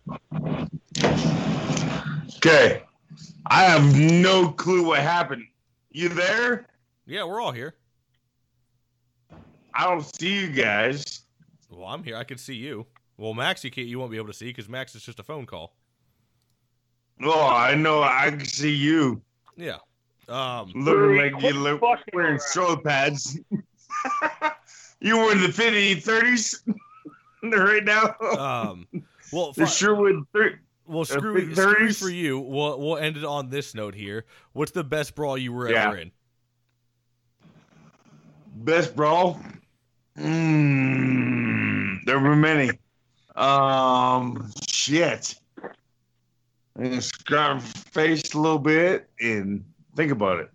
Okay. 2.36 2.82
I 3.46 3.64
have 3.64 3.96
no 3.96 4.50
clue 4.50 4.84
what 4.84 5.00
happened. 5.00 5.44
You 5.90 6.08
there? 6.08 6.66
Yeah, 7.06 7.24
we're 7.24 7.40
all 7.40 7.52
here. 7.52 7.74
I 9.72 9.84
don't 9.84 10.04
see 10.16 10.40
you 10.40 10.48
guys. 10.48 11.22
Well, 11.70 11.86
I'm 11.86 12.02
here. 12.02 12.16
I 12.16 12.24
can 12.24 12.38
see 12.38 12.54
you. 12.54 12.86
Well, 13.16 13.34
Max, 13.34 13.64
you 13.64 13.70
can't. 13.70 13.86
You 13.86 13.98
won't 13.98 14.10
be 14.10 14.16
able 14.16 14.26
to 14.28 14.34
see 14.34 14.46
because 14.46 14.68
Max 14.68 14.94
is 14.94 15.02
just 15.02 15.20
a 15.20 15.22
phone 15.22 15.46
call. 15.46 15.74
Oh, 17.22 17.46
I 17.46 17.74
know. 17.74 18.02
I 18.02 18.30
can 18.30 18.44
see 18.44 18.74
you. 18.74 19.22
Yeah. 19.56 19.78
Um. 20.28 20.72
Looking 20.74 21.16
like 21.16 21.30
you 21.32 21.38
quit 21.38 21.54
look 21.56 21.80
wearing 22.12 22.32
around. 22.32 22.40
shoulder 22.52 22.80
pads. 22.82 23.38
you 25.00 25.16
were 25.16 25.32
in 25.32 25.40
the 25.40 25.50
50 25.52 25.96
30s 26.02 26.54
right 27.42 27.84
now. 27.84 28.14
Um. 28.38 28.86
Well, 29.32 29.52
the 29.52 29.66
fi- 29.66 29.72
Sherwood 29.72 30.24
thir- 30.32 30.60
well, 30.86 31.00
uh, 31.02 31.04
screw, 31.04 31.52
screw 31.54 31.74
30s. 31.88 31.98
for 31.98 32.08
you. 32.10 32.38
We'll 32.40 32.78
we'll 32.78 32.96
end 32.98 33.16
it 33.16 33.24
on 33.24 33.48
this 33.50 33.74
note 33.74 33.94
here. 33.94 34.24
What's 34.52 34.72
the 34.72 34.84
best 34.84 35.14
brawl 35.14 35.36
you 35.38 35.52
were 35.52 35.70
Yeah. 35.70 35.88
ever 35.88 35.96
in? 35.98 36.12
Best 38.56 38.96
brawl? 38.96 39.40
Mm, 40.18 42.04
there 42.04 42.18
were 42.18 42.34
many. 42.36 42.70
Um, 43.36 44.50
shit. 44.68 45.34
I 46.80 46.88
just 46.88 47.24
got 47.24 47.62
faced 47.62 48.34
a 48.34 48.40
little 48.40 48.58
bit 48.58 49.08
and 49.20 49.64
think 49.98 50.12
about 50.12 50.38
it. 50.38 50.48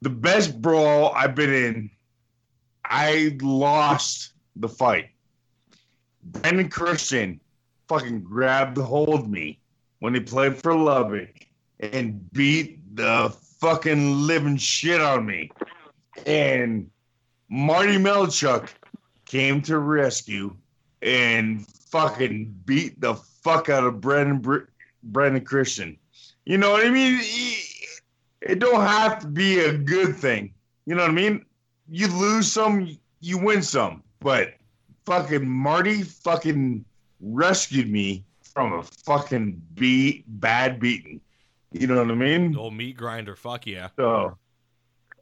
The 0.00 0.10
best 0.10 0.60
brawl 0.60 1.12
I've 1.14 1.36
been 1.36 1.54
in, 1.54 1.90
I 2.84 3.38
lost 3.40 4.32
the 4.56 4.68
fight. 4.68 5.10
Brandon 6.24 6.68
Christian 6.68 7.40
fucking 7.86 8.24
grabbed 8.24 8.76
hold 8.76 9.20
of 9.20 9.28
me 9.28 9.60
when 10.00 10.14
he 10.14 10.20
played 10.20 10.56
for 10.56 10.74
Lubbock 10.74 11.46
and 11.78 12.28
beat 12.32 12.96
the 12.96 13.32
fucking 13.60 14.26
living 14.26 14.56
shit 14.56 15.00
of 15.00 15.22
me. 15.22 15.52
And 16.26 16.90
Marty 17.48 17.98
Melchuk 17.98 18.68
came 19.26 19.62
to 19.62 19.78
rescue 19.78 20.56
and 21.02 21.64
fucking 21.68 22.52
beat 22.64 23.00
the 23.00 23.14
fuck 23.14 23.68
out 23.68 23.84
of 23.84 24.00
Brandon 24.00 24.66
Brandon 25.04 25.44
Christian. 25.44 25.98
You 26.44 26.58
know 26.58 26.70
what 26.72 26.86
I 26.86 26.90
mean? 26.90 27.20
It 28.40 28.58
don't 28.58 28.80
have 28.80 29.20
to 29.20 29.26
be 29.26 29.60
a 29.60 29.72
good 29.72 30.16
thing. 30.16 30.52
You 30.86 30.94
know 30.94 31.02
what 31.02 31.10
I 31.10 31.14
mean? 31.14 31.44
You 31.88 32.08
lose 32.08 32.50
some, 32.50 32.98
you 33.20 33.38
win 33.38 33.62
some. 33.62 34.02
But 34.20 34.54
fucking 35.06 35.48
Marty 35.48 36.02
fucking 36.02 36.84
rescued 37.20 37.90
me 37.90 38.24
from 38.42 38.72
a 38.72 38.82
fucking 38.82 39.62
beat 39.74 40.24
bad 40.40 40.80
beating. 40.80 41.20
You 41.72 41.86
know 41.86 41.96
what 41.96 42.10
I 42.10 42.14
mean? 42.14 42.56
Old 42.56 42.74
meat 42.74 42.96
grinder. 42.96 43.36
Fuck 43.36 43.66
yeah. 43.66 43.88
So, 43.96 44.36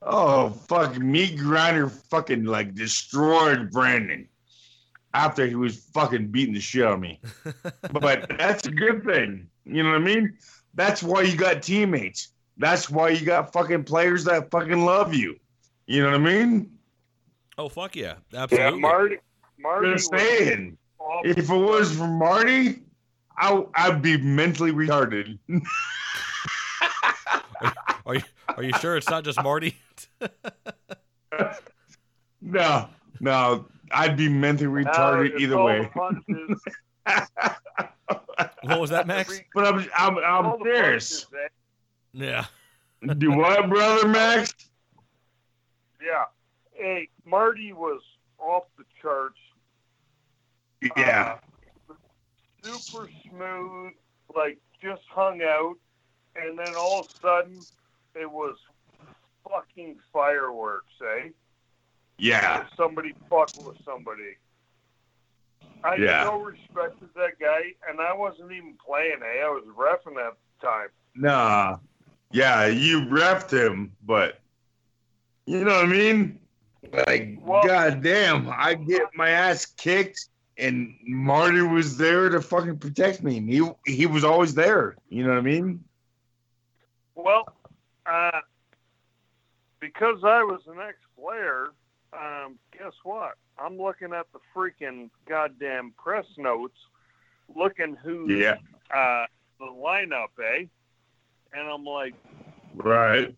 oh 0.02 0.50
fuck, 0.50 0.98
meat 0.98 1.36
grinder 1.36 1.88
fucking 1.88 2.44
like 2.44 2.74
destroyed 2.74 3.70
Brandon 3.70 4.28
after 5.14 5.46
he 5.46 5.54
was 5.54 5.76
fucking 5.92 6.28
beating 6.28 6.54
the 6.54 6.60
shit 6.60 6.84
out 6.84 6.94
of 6.94 7.00
me. 7.00 7.20
but 7.92 8.30
that's 8.38 8.66
a 8.66 8.70
good 8.70 9.04
thing. 9.04 9.48
You 9.64 9.82
know 9.82 9.90
what 9.90 10.00
I 10.00 10.04
mean? 10.04 10.36
That's 10.74 11.02
why 11.02 11.22
you 11.22 11.36
got 11.36 11.62
teammates. 11.62 12.28
That's 12.56 12.90
why 12.90 13.10
you 13.10 13.24
got 13.24 13.52
fucking 13.52 13.84
players 13.84 14.24
that 14.24 14.50
fucking 14.50 14.84
love 14.84 15.14
you. 15.14 15.36
You 15.86 16.02
know 16.02 16.10
what 16.10 16.20
I 16.20 16.24
mean? 16.24 16.70
Oh 17.58 17.68
fuck 17.68 17.96
yeah. 17.96 18.14
Yeah, 18.30 18.42
Absolutely. 18.44 18.80
Marty. 18.80 19.16
Marty 19.58 19.92
Just 19.92 20.10
saying. 20.10 20.78
awful. 20.98 21.30
If 21.30 21.50
it 21.50 21.56
was 21.56 21.96
for 21.96 22.06
Marty, 22.06 22.82
I, 23.36 23.64
I'd 23.74 24.02
be 24.02 24.16
mentally 24.18 24.72
retarded. 24.72 25.38
Are 28.06 28.14
you 28.14 28.22
are 28.56 28.62
you 28.62 28.72
sure 28.80 28.96
it's 28.96 29.08
not 29.08 29.24
just 29.24 29.42
Marty? 29.42 29.76
no, 32.40 32.88
no, 33.20 33.66
I'd 33.92 34.16
be 34.16 34.28
mentally 34.28 34.84
retarded 34.84 35.32
it's 35.32 35.42
either 35.42 35.62
way. 35.62 35.90
the 38.10 38.34
punches, 38.36 38.56
what 38.62 38.80
was 38.80 38.90
that, 38.90 39.06
Max? 39.06 39.30
every- 39.30 39.46
But 39.54 39.66
I'm 39.66 39.86
I'm 39.96 40.18
I'm 40.18 40.58
the 40.58 40.64
serious. 40.64 41.26
Yeah. 42.12 42.44
Do 43.18 43.32
what, 43.32 43.68
brother 43.68 44.08
Max? 44.08 44.54
Yeah. 46.04 46.24
Hey, 46.72 47.08
Marty 47.24 47.72
was 47.72 48.00
off 48.38 48.64
the 48.78 48.84
charts. 49.00 49.38
Yeah. 50.96 51.38
Uh, 51.88 51.94
super 52.62 53.08
smooth, 53.28 53.92
like 54.34 54.58
just 54.82 55.02
hung 55.10 55.42
out, 55.42 55.74
and 56.36 56.58
then 56.58 56.74
all 56.76 57.00
of 57.00 57.06
a 57.06 57.20
sudden 57.20 57.60
it 58.14 58.30
was 58.30 58.56
fucking 59.48 59.96
fireworks, 60.12 60.92
eh? 61.20 61.28
Yeah. 62.18 62.64
Somebody 62.76 63.14
fucked 63.28 63.58
with 63.64 63.76
somebody. 63.84 64.36
I 65.82 65.96
Yeah. 65.96 66.24
so 66.24 66.40
respected 66.42 67.08
that 67.14 67.38
guy, 67.38 67.74
and 67.88 68.00
I 68.00 68.12
wasn't 68.12 68.52
even 68.52 68.76
playing, 68.84 69.20
eh? 69.22 69.42
I 69.42 69.48
was 69.48 69.64
refing 69.76 70.16
at 70.24 70.34
the 70.60 70.66
time. 70.66 70.88
Nah. 71.14 71.78
Yeah, 72.32 72.66
you 72.66 73.00
refed 73.06 73.50
him, 73.50 73.92
but 74.02 74.40
you 75.46 75.64
know 75.64 75.74
what 75.76 75.84
I 75.84 75.88
mean? 75.88 76.38
Like, 76.92 77.38
Well- 77.40 77.66
goddamn, 77.66 78.48
I 78.50 78.74
get 78.74 79.02
my 79.14 79.30
ass 79.30 79.66
kicked 79.66 80.28
and 80.60 80.94
Marty 81.02 81.62
was 81.62 81.96
there 81.96 82.28
to 82.28 82.40
fucking 82.40 82.78
protect 82.78 83.22
me. 83.22 83.40
He 83.40 83.68
he 83.86 84.06
was 84.06 84.24
always 84.24 84.54
there. 84.54 84.96
You 85.08 85.24
know 85.24 85.30
what 85.30 85.38
I 85.38 85.42
mean? 85.42 85.82
Well, 87.14 87.56
uh, 88.06 88.40
because 89.80 90.22
I 90.22 90.42
was 90.42 90.60
an 90.66 90.78
ex-player, 90.80 91.68
um, 92.12 92.58
guess 92.76 92.92
what? 93.02 93.36
I'm 93.60 93.76
looking 93.76 94.12
at 94.14 94.26
the 94.32 94.38
freaking 94.54 95.10
goddamn 95.28 95.92
press 96.02 96.26
notes, 96.38 96.78
looking 97.54 97.94
who's 97.96 98.30
Yeah. 98.30 98.56
uh, 98.94 99.26
the 99.58 99.66
lineup, 99.66 100.28
eh? 100.42 100.64
And 101.52 101.68
I'm 101.68 101.84
like, 101.84 102.14
Right. 102.74 103.36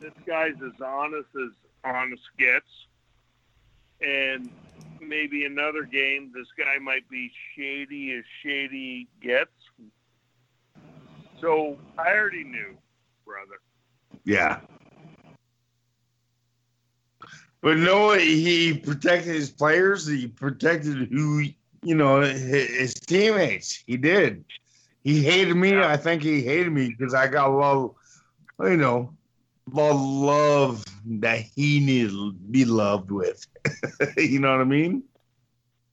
this 0.00 0.12
guy's 0.26 0.54
as 0.62 0.80
honest 0.80 1.28
as 1.36 1.50
honest 1.84 2.22
gets. 2.38 2.86
And 4.00 4.50
maybe 5.00 5.44
another 5.44 5.82
game, 5.84 6.32
this 6.32 6.46
guy 6.56 6.78
might 6.78 7.08
be 7.10 7.30
shady 7.54 8.12
as 8.12 8.24
shady 8.42 9.08
gets. 9.20 9.50
So 11.40 11.78
I 11.98 12.12
already 12.12 12.44
knew, 12.44 12.76
brother. 13.24 13.60
Yeah. 14.24 14.60
But 17.60 17.78
no, 17.78 18.12
he 18.12 18.78
protected 18.78 19.34
his 19.34 19.50
players. 19.50 20.06
He 20.06 20.28
protected 20.28 21.08
who 21.10 21.44
you 21.82 21.94
know 21.94 22.20
his, 22.20 22.94
teammates. 22.94 23.82
He 23.86 23.96
did. 23.96 24.44
He 25.02 25.22
hated 25.22 25.54
me. 25.54 25.78
I 25.78 25.96
think 25.96 26.22
he 26.22 26.42
hated 26.42 26.72
me 26.72 26.94
because 26.96 27.14
I 27.14 27.26
got 27.26 27.48
a 27.48 27.52
love. 27.52 27.94
You 28.60 28.76
know, 28.76 29.14
the 29.72 29.92
love 29.92 30.84
that 31.06 31.40
he 31.54 31.80
needed 31.80 32.10
to 32.10 32.32
be 32.32 32.64
loved 32.64 33.10
with. 33.10 33.46
you 34.16 34.40
know 34.40 34.50
what 34.50 34.60
I 34.60 34.64
mean? 34.64 35.02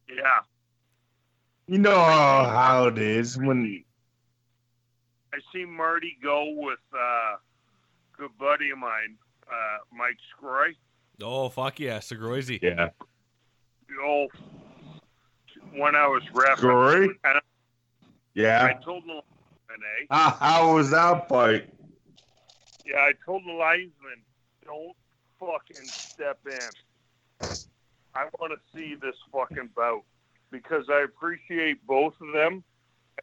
Yeah. 0.09 0.39
You 1.67 1.79
know 1.79 1.95
how, 1.95 2.45
how 2.45 2.87
it 2.87 2.99
is 2.99 3.37
when 3.37 3.83
I 5.33 5.37
see 5.53 5.65
Marty 5.65 6.17
go 6.23 6.53
with 6.55 6.79
uh, 6.93 6.97
a 6.97 7.37
good 8.17 8.31
buddy 8.39 8.69
of 8.69 8.77
mine, 8.77 9.17
uh, 9.47 9.77
Mike 9.91 10.17
Scroy. 10.31 10.75
Oh 11.21 11.49
fuck 11.49 11.79
yeah, 11.79 11.99
Segroisy. 11.99 12.59
yeah. 12.61 12.89
The 13.87 14.01
old 14.03 14.31
when 15.73 15.95
I 15.95 16.07
was 16.07 16.23
rapping. 16.33 16.63
Scroy? 16.65 17.03
And 17.23 17.37
I 17.37 17.41
Yeah. 18.33 18.73
told 18.83 19.03
the 19.03 19.13
linesman, 19.13 19.23
eh? 20.01 20.05
How, 20.09 20.29
how 20.39 20.75
was 20.75 20.89
that 20.91 21.27
fight? 21.29 21.69
Yeah, 22.85 22.97
I 22.97 23.13
told 23.25 23.43
the 23.45 23.51
linesman, 23.53 24.21
don't 24.63 24.95
fucking 25.39 25.85
step 25.87 26.39
in. 26.45 27.49
I 28.15 28.27
want 28.39 28.53
to 28.53 28.77
see 28.77 28.95
this 28.95 29.15
fucking 29.31 29.69
bout 29.75 30.03
because 30.51 30.85
I 30.89 31.01
appreciate 31.03 31.85
both 31.85 32.13
of 32.21 32.31
them, 32.33 32.63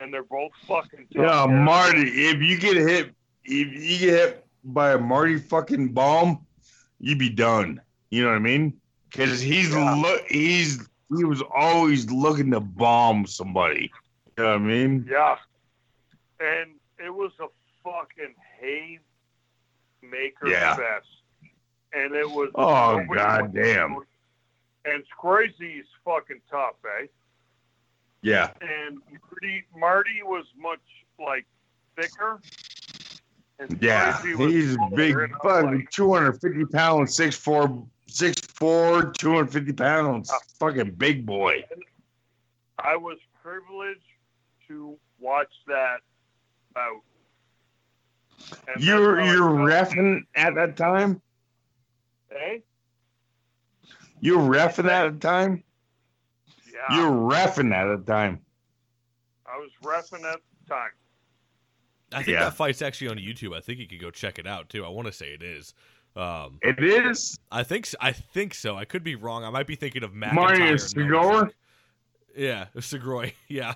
and 0.01 0.13
they're 0.13 0.23
both 0.25 0.53
fucking. 0.69 1.07
tough 1.15 1.23
Yeah, 1.25 1.47
guys. 1.47 1.65
Marty. 1.65 2.09
If 2.27 2.43
you 2.43 2.59
get 2.59 2.77
hit, 2.77 3.15
if 3.45 3.69
you 3.69 3.99
get 3.99 4.19
hit 4.19 4.47
by 4.65 4.93
a 4.93 4.99
Marty 4.99 5.39
fucking 5.39 5.93
bomb, 5.95 6.45
you 7.03 7.17
be 7.17 7.29
done. 7.29 7.81
You 8.11 8.23
know 8.23 8.29
what 8.31 8.37
I 8.37 8.41
mean? 8.41 8.81
Because 9.11 9.41
he's 9.41 9.75
Yeah. 9.75 9.95
look, 9.95 10.23
he's 10.29 10.89
he 11.15 11.25
was 11.25 11.43
always 11.55 12.11
looking 12.11 12.51
to 12.53 12.61
bomb 12.61 13.27
somebody. 13.27 13.93
You 14.39 14.45
know 14.45 14.51
what 14.53 14.55
I 14.55 14.59
mean? 14.59 15.07
Yeah, 15.11 15.37
and 16.41 16.71
it 16.99 17.11
was 17.11 17.33
a 17.39 17.49
fucking 17.85 18.35
maker 20.01 20.49
Yeah. 20.49 20.75
fest, 20.77 21.07
and 21.93 22.15
it 22.15 22.29
was. 22.31 22.51
Oh, 22.55 23.05
goddamn. 23.13 23.97
was- 23.97 24.07
And 24.85 25.05
Crazy's 25.11 25.85
fucking 26.05 26.41
tough, 26.51 26.75
eh? 27.01 27.07
Yeah. 28.23 28.53
and 28.61 28.99
Marty, 29.31 29.65
Marty 29.77 30.23
was 30.25 30.45
much 30.57 30.81
like 31.19 31.47
thicker. 31.97 32.41
Yeah. 33.81 34.21
He's 34.23 34.77
big, 34.95 35.17
fucking 35.43 35.77
like, 35.77 35.91
250 35.91 36.65
pounds, 36.67 37.17
6'4, 37.17 37.87
6'4, 38.09 39.15
250 39.15 39.73
pounds. 39.73 40.31
Uh, 40.31 40.39
fucking 40.59 40.93
big 40.93 41.25
boy. 41.25 41.65
I 42.79 42.97
was 42.97 43.19
privileged 43.43 44.01
to 44.69 44.97
watch 45.19 45.53
that 45.67 45.99
bout. 46.75 47.03
And 48.75 48.83
You're 48.83 49.21
I 49.21 49.29
eh? 49.29 49.33
you're 49.33 49.51
refing 49.51 50.23
at 50.35 50.55
that 50.57 50.77
time. 50.77 51.21
Hey, 52.31 52.63
You're 54.21 54.39
refing 54.39 54.91
at 54.91 55.13
the 55.13 55.19
time. 55.29 55.63
Yeah. 56.73 56.97
You're 56.97 57.13
refing 57.13 57.73
at 57.75 57.97
the 57.97 58.13
time. 58.13 58.41
I 59.47 59.59
was 59.59 59.71
refing 59.83 60.25
at 60.25 60.41
the 60.41 60.69
time. 60.69 60.91
I 62.13 62.19
think 62.23 62.29
Yeah. 62.37 62.45
that 62.45 62.55
fight's 62.57 62.83
actually 62.83 63.09
on 63.09 63.17
YouTube. 63.19 63.57
I 63.57 63.61
think 63.61 63.79
you 63.79 63.87
could 63.87 64.01
go 64.01 64.11
check 64.11 64.39
it 64.39 64.47
out 64.47 64.69
too. 64.69 64.85
I 64.85 64.89
want 64.89 65.07
to 65.07 65.13
say 65.13 65.29
it 65.35 65.43
is. 65.43 65.75
Um, 66.15 66.59
It 66.63 66.83
is. 66.83 67.39
I 67.51 67.63
think 67.63 67.87
s- 67.87 67.95
I 68.01 68.13
think 68.13 68.53
so. 68.55 68.77
I 68.77 68.85
could 68.85 69.03
be 69.03 69.15
wrong. 69.15 69.45
I 69.45 69.51
might 69.51 69.67
be 69.67 69.77
thinking 69.77 70.03
of 70.05 70.13
McIntyre. 70.13 70.35
Mario 70.35 70.67
and 70.73 70.81
Segura? 70.81 71.51
Yeah, 72.37 72.67
Segroy. 72.77 73.33
Yeah. 73.49 73.75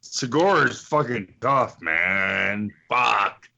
Segura 0.00 0.68
is 0.68 0.80
fucking 0.82 1.34
tough, 1.40 1.80
man. 1.82 2.70
Fuck. 2.88 3.48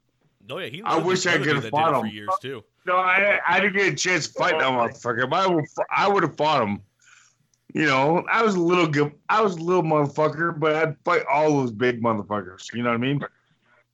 No, 0.49 0.59
yeah. 0.59 0.69
He 0.69 0.83
I 0.83 0.97
wish 0.97 1.27
I 1.27 1.37
could 1.39 1.57
have 1.57 1.69
fought 1.69 1.95
it 1.95 2.01
for 2.01 2.07
years 2.07 2.31
too. 2.41 2.65
No, 2.87 2.97
I 2.97 3.39
I 3.47 3.61
didn't 3.61 3.75
get 3.77 3.93
a 3.93 3.97
chance 3.97 4.29
to 4.29 4.33
fight 4.35 4.59
that 4.59 4.63
motherfucker. 4.71 5.29
But 5.29 5.41
I 5.41 5.47
would 5.47 5.65
I 5.91 6.09
would 6.09 6.23
have 6.23 6.37
fought 6.37 6.63
him. 6.63 6.81
You 7.75 7.87
know, 7.87 8.25
I 8.31 8.43
was 8.43 8.55
a 8.55 8.61
little 8.61 8.87
good. 8.87 9.13
I 9.29 9.43
was 9.43 9.57
a 9.57 9.61
little 9.61 9.83
motherfucker, 9.83 10.59
but 10.59 10.75
I'd 10.75 10.97
fight 11.05 11.25
all 11.31 11.51
those 11.51 11.71
big 11.71 12.03
motherfuckers. 12.03 12.73
You 12.73 12.83
know 12.83 12.91
what 12.91 12.95
I 12.95 12.99
mean? 12.99 13.21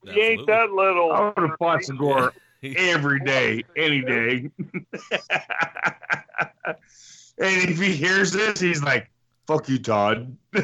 He 0.05 0.21
ain't 0.21 0.47
that 0.47 0.71
little. 0.71 1.13
I 1.13 1.33
would 1.37 1.51
have 1.51 1.59
fought 1.59 1.83
Segura 1.83 2.33
every 2.63 3.21
day, 3.21 3.65
any 3.77 4.01
day. 4.03 4.51
and 4.59 4.71
if 7.39 7.81
he 7.81 7.93
hears 7.93 8.33
this, 8.33 8.61
he's 8.61 8.83
like, 8.83 9.11
"Fuck 9.47 9.69
you, 9.69 9.79
Todd." 9.79 10.37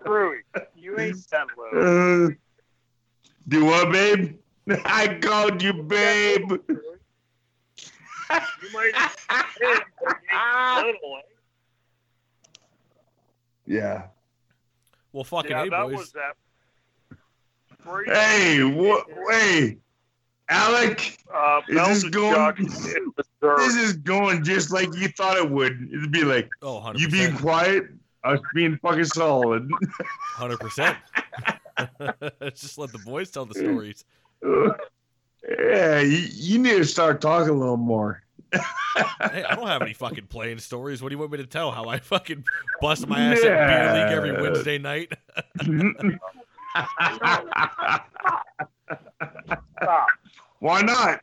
Screwy. 0.00 0.38
You 0.76 0.98
ain't 0.98 1.30
that 1.30 1.46
little. 1.56 2.26
Uh, 2.26 2.30
do 3.46 3.64
what, 3.64 3.92
babe? 3.92 4.38
I 4.84 5.18
called 5.22 5.62
you, 5.62 5.72
babe. 5.72 6.52
You 8.30 8.68
might 8.72 8.92
have 8.94 9.16
been, 9.60 9.76
but 10.04 10.16
you 10.30 10.38
ain't 10.38 10.86
little? 10.86 11.20
Yeah. 13.66 14.06
Well, 15.12 15.24
fucking 15.24 15.50
Yeah, 15.50 15.62
hey, 15.64 15.68
that 15.70 15.82
boys. 15.86 15.96
was 15.96 16.12
that. 16.12 16.36
Crazy. 17.84 18.10
Hey, 18.10 18.64
what? 18.64 19.06
Hey, 19.30 19.78
Alec, 20.50 21.18
Uh, 21.32 21.60
is 21.68 22.02
this 22.02 22.10
going? 22.10 22.34
jockey 22.34 22.62
in 22.64 23.12
the 23.16 23.24
third. 23.40 23.58
This 23.58 23.76
is 23.76 23.92
going 23.94 24.42
just 24.44 24.70
like 24.72 24.94
you 24.94 25.08
thought 25.08 25.36
it 25.36 25.48
would. 25.50 25.88
It'd 25.92 26.10
be 26.12 26.24
like 26.24 26.48
oh, 26.62 26.80
100%. 26.80 26.98
you 26.98 27.08
being 27.08 27.36
quiet, 27.36 27.84
us 28.24 28.40
being 28.54 28.76
fucking 28.78 29.04
solid. 29.04 29.70
Hundred 30.34 30.58
percent. 30.60 30.96
Just 32.54 32.76
let 32.78 32.90
the 32.92 32.98
boys 32.98 33.30
tell 33.30 33.44
the 33.46 33.54
stories. 33.54 34.04
yeah, 35.46 36.00
you, 36.00 36.26
you 36.32 36.58
need 36.58 36.78
to 36.78 36.84
start 36.84 37.20
talking 37.20 37.50
a 37.50 37.58
little 37.58 37.76
more. 37.76 38.22
Hey, 38.52 39.44
I 39.44 39.54
don't 39.54 39.66
have 39.66 39.82
any 39.82 39.92
fucking 39.92 40.26
playing 40.26 40.58
stories. 40.58 41.02
What 41.02 41.10
do 41.10 41.14
you 41.14 41.18
want 41.18 41.32
me 41.32 41.38
to 41.38 41.46
tell? 41.46 41.70
How 41.70 41.84
I 41.84 41.98
fucking 41.98 42.44
bust 42.80 43.06
my 43.06 43.20
ass 43.20 43.44
at 43.44 43.68
beer 43.68 43.92
league 43.94 44.12
every 44.12 44.32
Wednesday 44.42 44.78
night? 44.78 45.12
Why 50.60 50.82
not? 50.82 51.20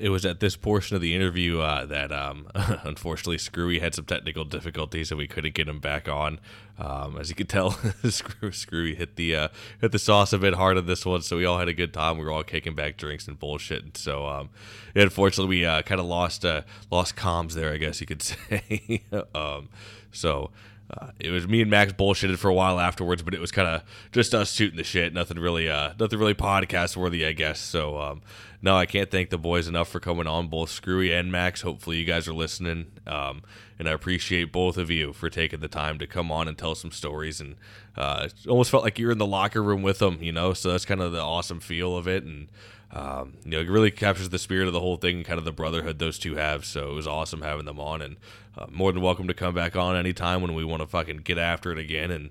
It 0.00 0.08
was 0.08 0.24
at 0.24 0.40
this 0.40 0.56
portion 0.56 0.96
of 0.96 1.02
the 1.02 1.14
interview 1.14 1.60
uh, 1.60 1.84
that, 1.86 2.10
um, 2.10 2.48
unfortunately, 2.54 3.36
Screwy 3.36 3.80
had 3.80 3.94
some 3.94 4.06
technical 4.06 4.44
difficulties 4.44 5.10
and 5.10 5.18
we 5.18 5.28
couldn't 5.28 5.54
get 5.54 5.68
him 5.68 5.78
back 5.78 6.08
on. 6.08 6.40
Um, 6.78 7.18
as 7.18 7.28
you 7.28 7.34
can 7.34 7.46
tell, 7.46 7.72
Screw, 8.08 8.50
Screwy 8.50 8.94
hit 8.94 9.16
the 9.16 9.36
uh, 9.36 9.48
hit 9.80 9.92
the 9.92 9.98
sauce 9.98 10.32
a 10.32 10.38
bit 10.38 10.54
hard 10.54 10.78
on 10.78 10.86
this 10.86 11.04
one, 11.04 11.20
so 11.20 11.36
we 11.36 11.44
all 11.44 11.58
had 11.58 11.68
a 11.68 11.74
good 11.74 11.92
time. 11.92 12.16
We 12.16 12.24
were 12.24 12.32
all 12.32 12.42
kicking 12.42 12.74
back 12.74 12.96
drinks 12.96 13.28
and 13.28 13.38
bullshit. 13.38 13.84
And 13.84 13.96
so, 13.96 14.26
um, 14.26 14.48
unfortunately, 14.94 15.58
we 15.58 15.66
uh, 15.66 15.82
kind 15.82 16.00
of 16.00 16.06
lost 16.06 16.44
uh, 16.44 16.62
lost 16.90 17.16
comms 17.16 17.52
there, 17.52 17.72
I 17.72 17.76
guess 17.76 18.00
you 18.00 18.06
could 18.06 18.22
say. 18.22 19.02
um, 19.34 19.68
so. 20.10 20.50
Uh, 20.90 21.10
it 21.20 21.30
was 21.30 21.46
me 21.46 21.60
and 21.62 21.70
Max 21.70 21.92
bullshitted 21.92 22.38
for 22.38 22.48
a 22.48 22.54
while 22.54 22.80
afterwards, 22.80 23.22
but 23.22 23.34
it 23.34 23.40
was 23.40 23.52
kind 23.52 23.68
of 23.68 23.82
just 24.12 24.34
us 24.34 24.52
shooting 24.52 24.76
the 24.76 24.84
shit. 24.84 25.12
Nothing 25.12 25.38
really, 25.38 25.68
uh, 25.68 25.92
nothing 25.98 26.18
really 26.18 26.34
podcast 26.34 26.96
worthy, 26.96 27.24
I 27.24 27.32
guess. 27.32 27.60
So, 27.60 27.98
um, 27.98 28.22
no, 28.62 28.76
I 28.76 28.86
can't 28.86 29.10
thank 29.10 29.30
the 29.30 29.38
boys 29.38 29.68
enough 29.68 29.88
for 29.88 30.00
coming 30.00 30.26
on, 30.26 30.48
both 30.48 30.70
Screwy 30.70 31.12
and 31.12 31.30
Max. 31.30 31.62
Hopefully, 31.62 31.98
you 31.98 32.04
guys 32.04 32.26
are 32.26 32.34
listening, 32.34 32.86
um, 33.06 33.42
and 33.78 33.88
I 33.88 33.92
appreciate 33.92 34.52
both 34.52 34.76
of 34.76 34.90
you 34.90 35.12
for 35.12 35.30
taking 35.30 35.60
the 35.60 35.68
time 35.68 35.98
to 35.98 36.06
come 36.06 36.32
on 36.32 36.48
and 36.48 36.58
tell 36.58 36.74
some 36.74 36.90
stories. 36.90 37.40
And 37.40 37.56
uh, 37.96 38.28
almost 38.48 38.70
felt 38.70 38.82
like 38.82 38.98
you're 38.98 39.12
in 39.12 39.18
the 39.18 39.26
locker 39.26 39.62
room 39.62 39.82
with 39.82 39.98
them, 40.00 40.18
you 40.22 40.32
know. 40.32 40.52
So 40.54 40.72
that's 40.72 40.84
kind 40.84 41.00
of 41.00 41.12
the 41.12 41.20
awesome 41.20 41.60
feel 41.60 41.96
of 41.96 42.08
it, 42.08 42.24
and 42.24 42.48
um, 42.92 43.34
you 43.44 43.52
know, 43.52 43.60
it 43.60 43.68
really 43.68 43.90
captures 43.90 44.30
the 44.30 44.38
spirit 44.38 44.66
of 44.66 44.72
the 44.72 44.80
whole 44.80 44.96
thing 44.96 45.22
kind 45.22 45.38
of 45.38 45.44
the 45.44 45.52
brotherhood 45.52 45.98
those 45.98 46.18
two 46.18 46.34
have. 46.36 46.64
So 46.64 46.90
it 46.90 46.94
was 46.94 47.06
awesome 47.06 47.42
having 47.42 47.66
them 47.66 47.78
on, 47.78 48.02
and 48.02 48.16
uh, 48.58 48.66
more 48.70 48.92
than 48.92 49.02
welcome 49.02 49.28
to 49.28 49.34
come 49.34 49.54
back 49.54 49.76
on 49.76 49.96
anytime 49.96 50.42
when 50.42 50.54
we 50.54 50.64
want 50.64 50.82
to 50.82 50.88
fucking 50.88 51.18
get 51.18 51.38
after 51.38 51.70
it 51.70 51.78
again 51.78 52.10
and 52.10 52.30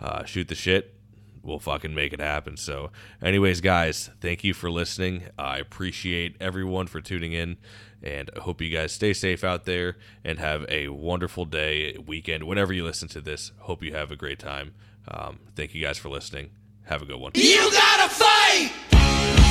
uh, 0.00 0.24
shoot 0.24 0.48
the 0.48 0.54
shit. 0.54 0.94
We'll 1.42 1.58
fucking 1.58 1.94
make 1.94 2.12
it 2.12 2.20
happen. 2.20 2.58
So, 2.58 2.90
anyways, 3.22 3.62
guys, 3.62 4.10
thank 4.20 4.44
you 4.44 4.52
for 4.52 4.70
listening. 4.70 5.24
I 5.38 5.58
appreciate 5.58 6.36
everyone 6.38 6.86
for 6.86 7.00
tuning 7.00 7.32
in, 7.32 7.56
and 8.02 8.30
I 8.36 8.40
hope 8.40 8.60
you 8.60 8.68
guys 8.68 8.92
stay 8.92 9.14
safe 9.14 9.42
out 9.42 9.64
there 9.64 9.96
and 10.22 10.38
have 10.38 10.66
a 10.68 10.88
wonderful 10.88 11.46
day, 11.46 11.96
weekend, 12.04 12.44
whenever 12.44 12.74
you 12.74 12.84
listen 12.84 13.08
to 13.10 13.22
this. 13.22 13.52
Hope 13.60 13.82
you 13.82 13.94
have 13.94 14.10
a 14.10 14.16
great 14.16 14.38
time. 14.38 14.74
Um, 15.08 15.38
thank 15.56 15.74
you 15.74 15.80
guys 15.80 15.96
for 15.96 16.10
listening. 16.10 16.50
Have 16.84 17.00
a 17.00 17.06
good 17.06 17.18
one. 17.18 17.32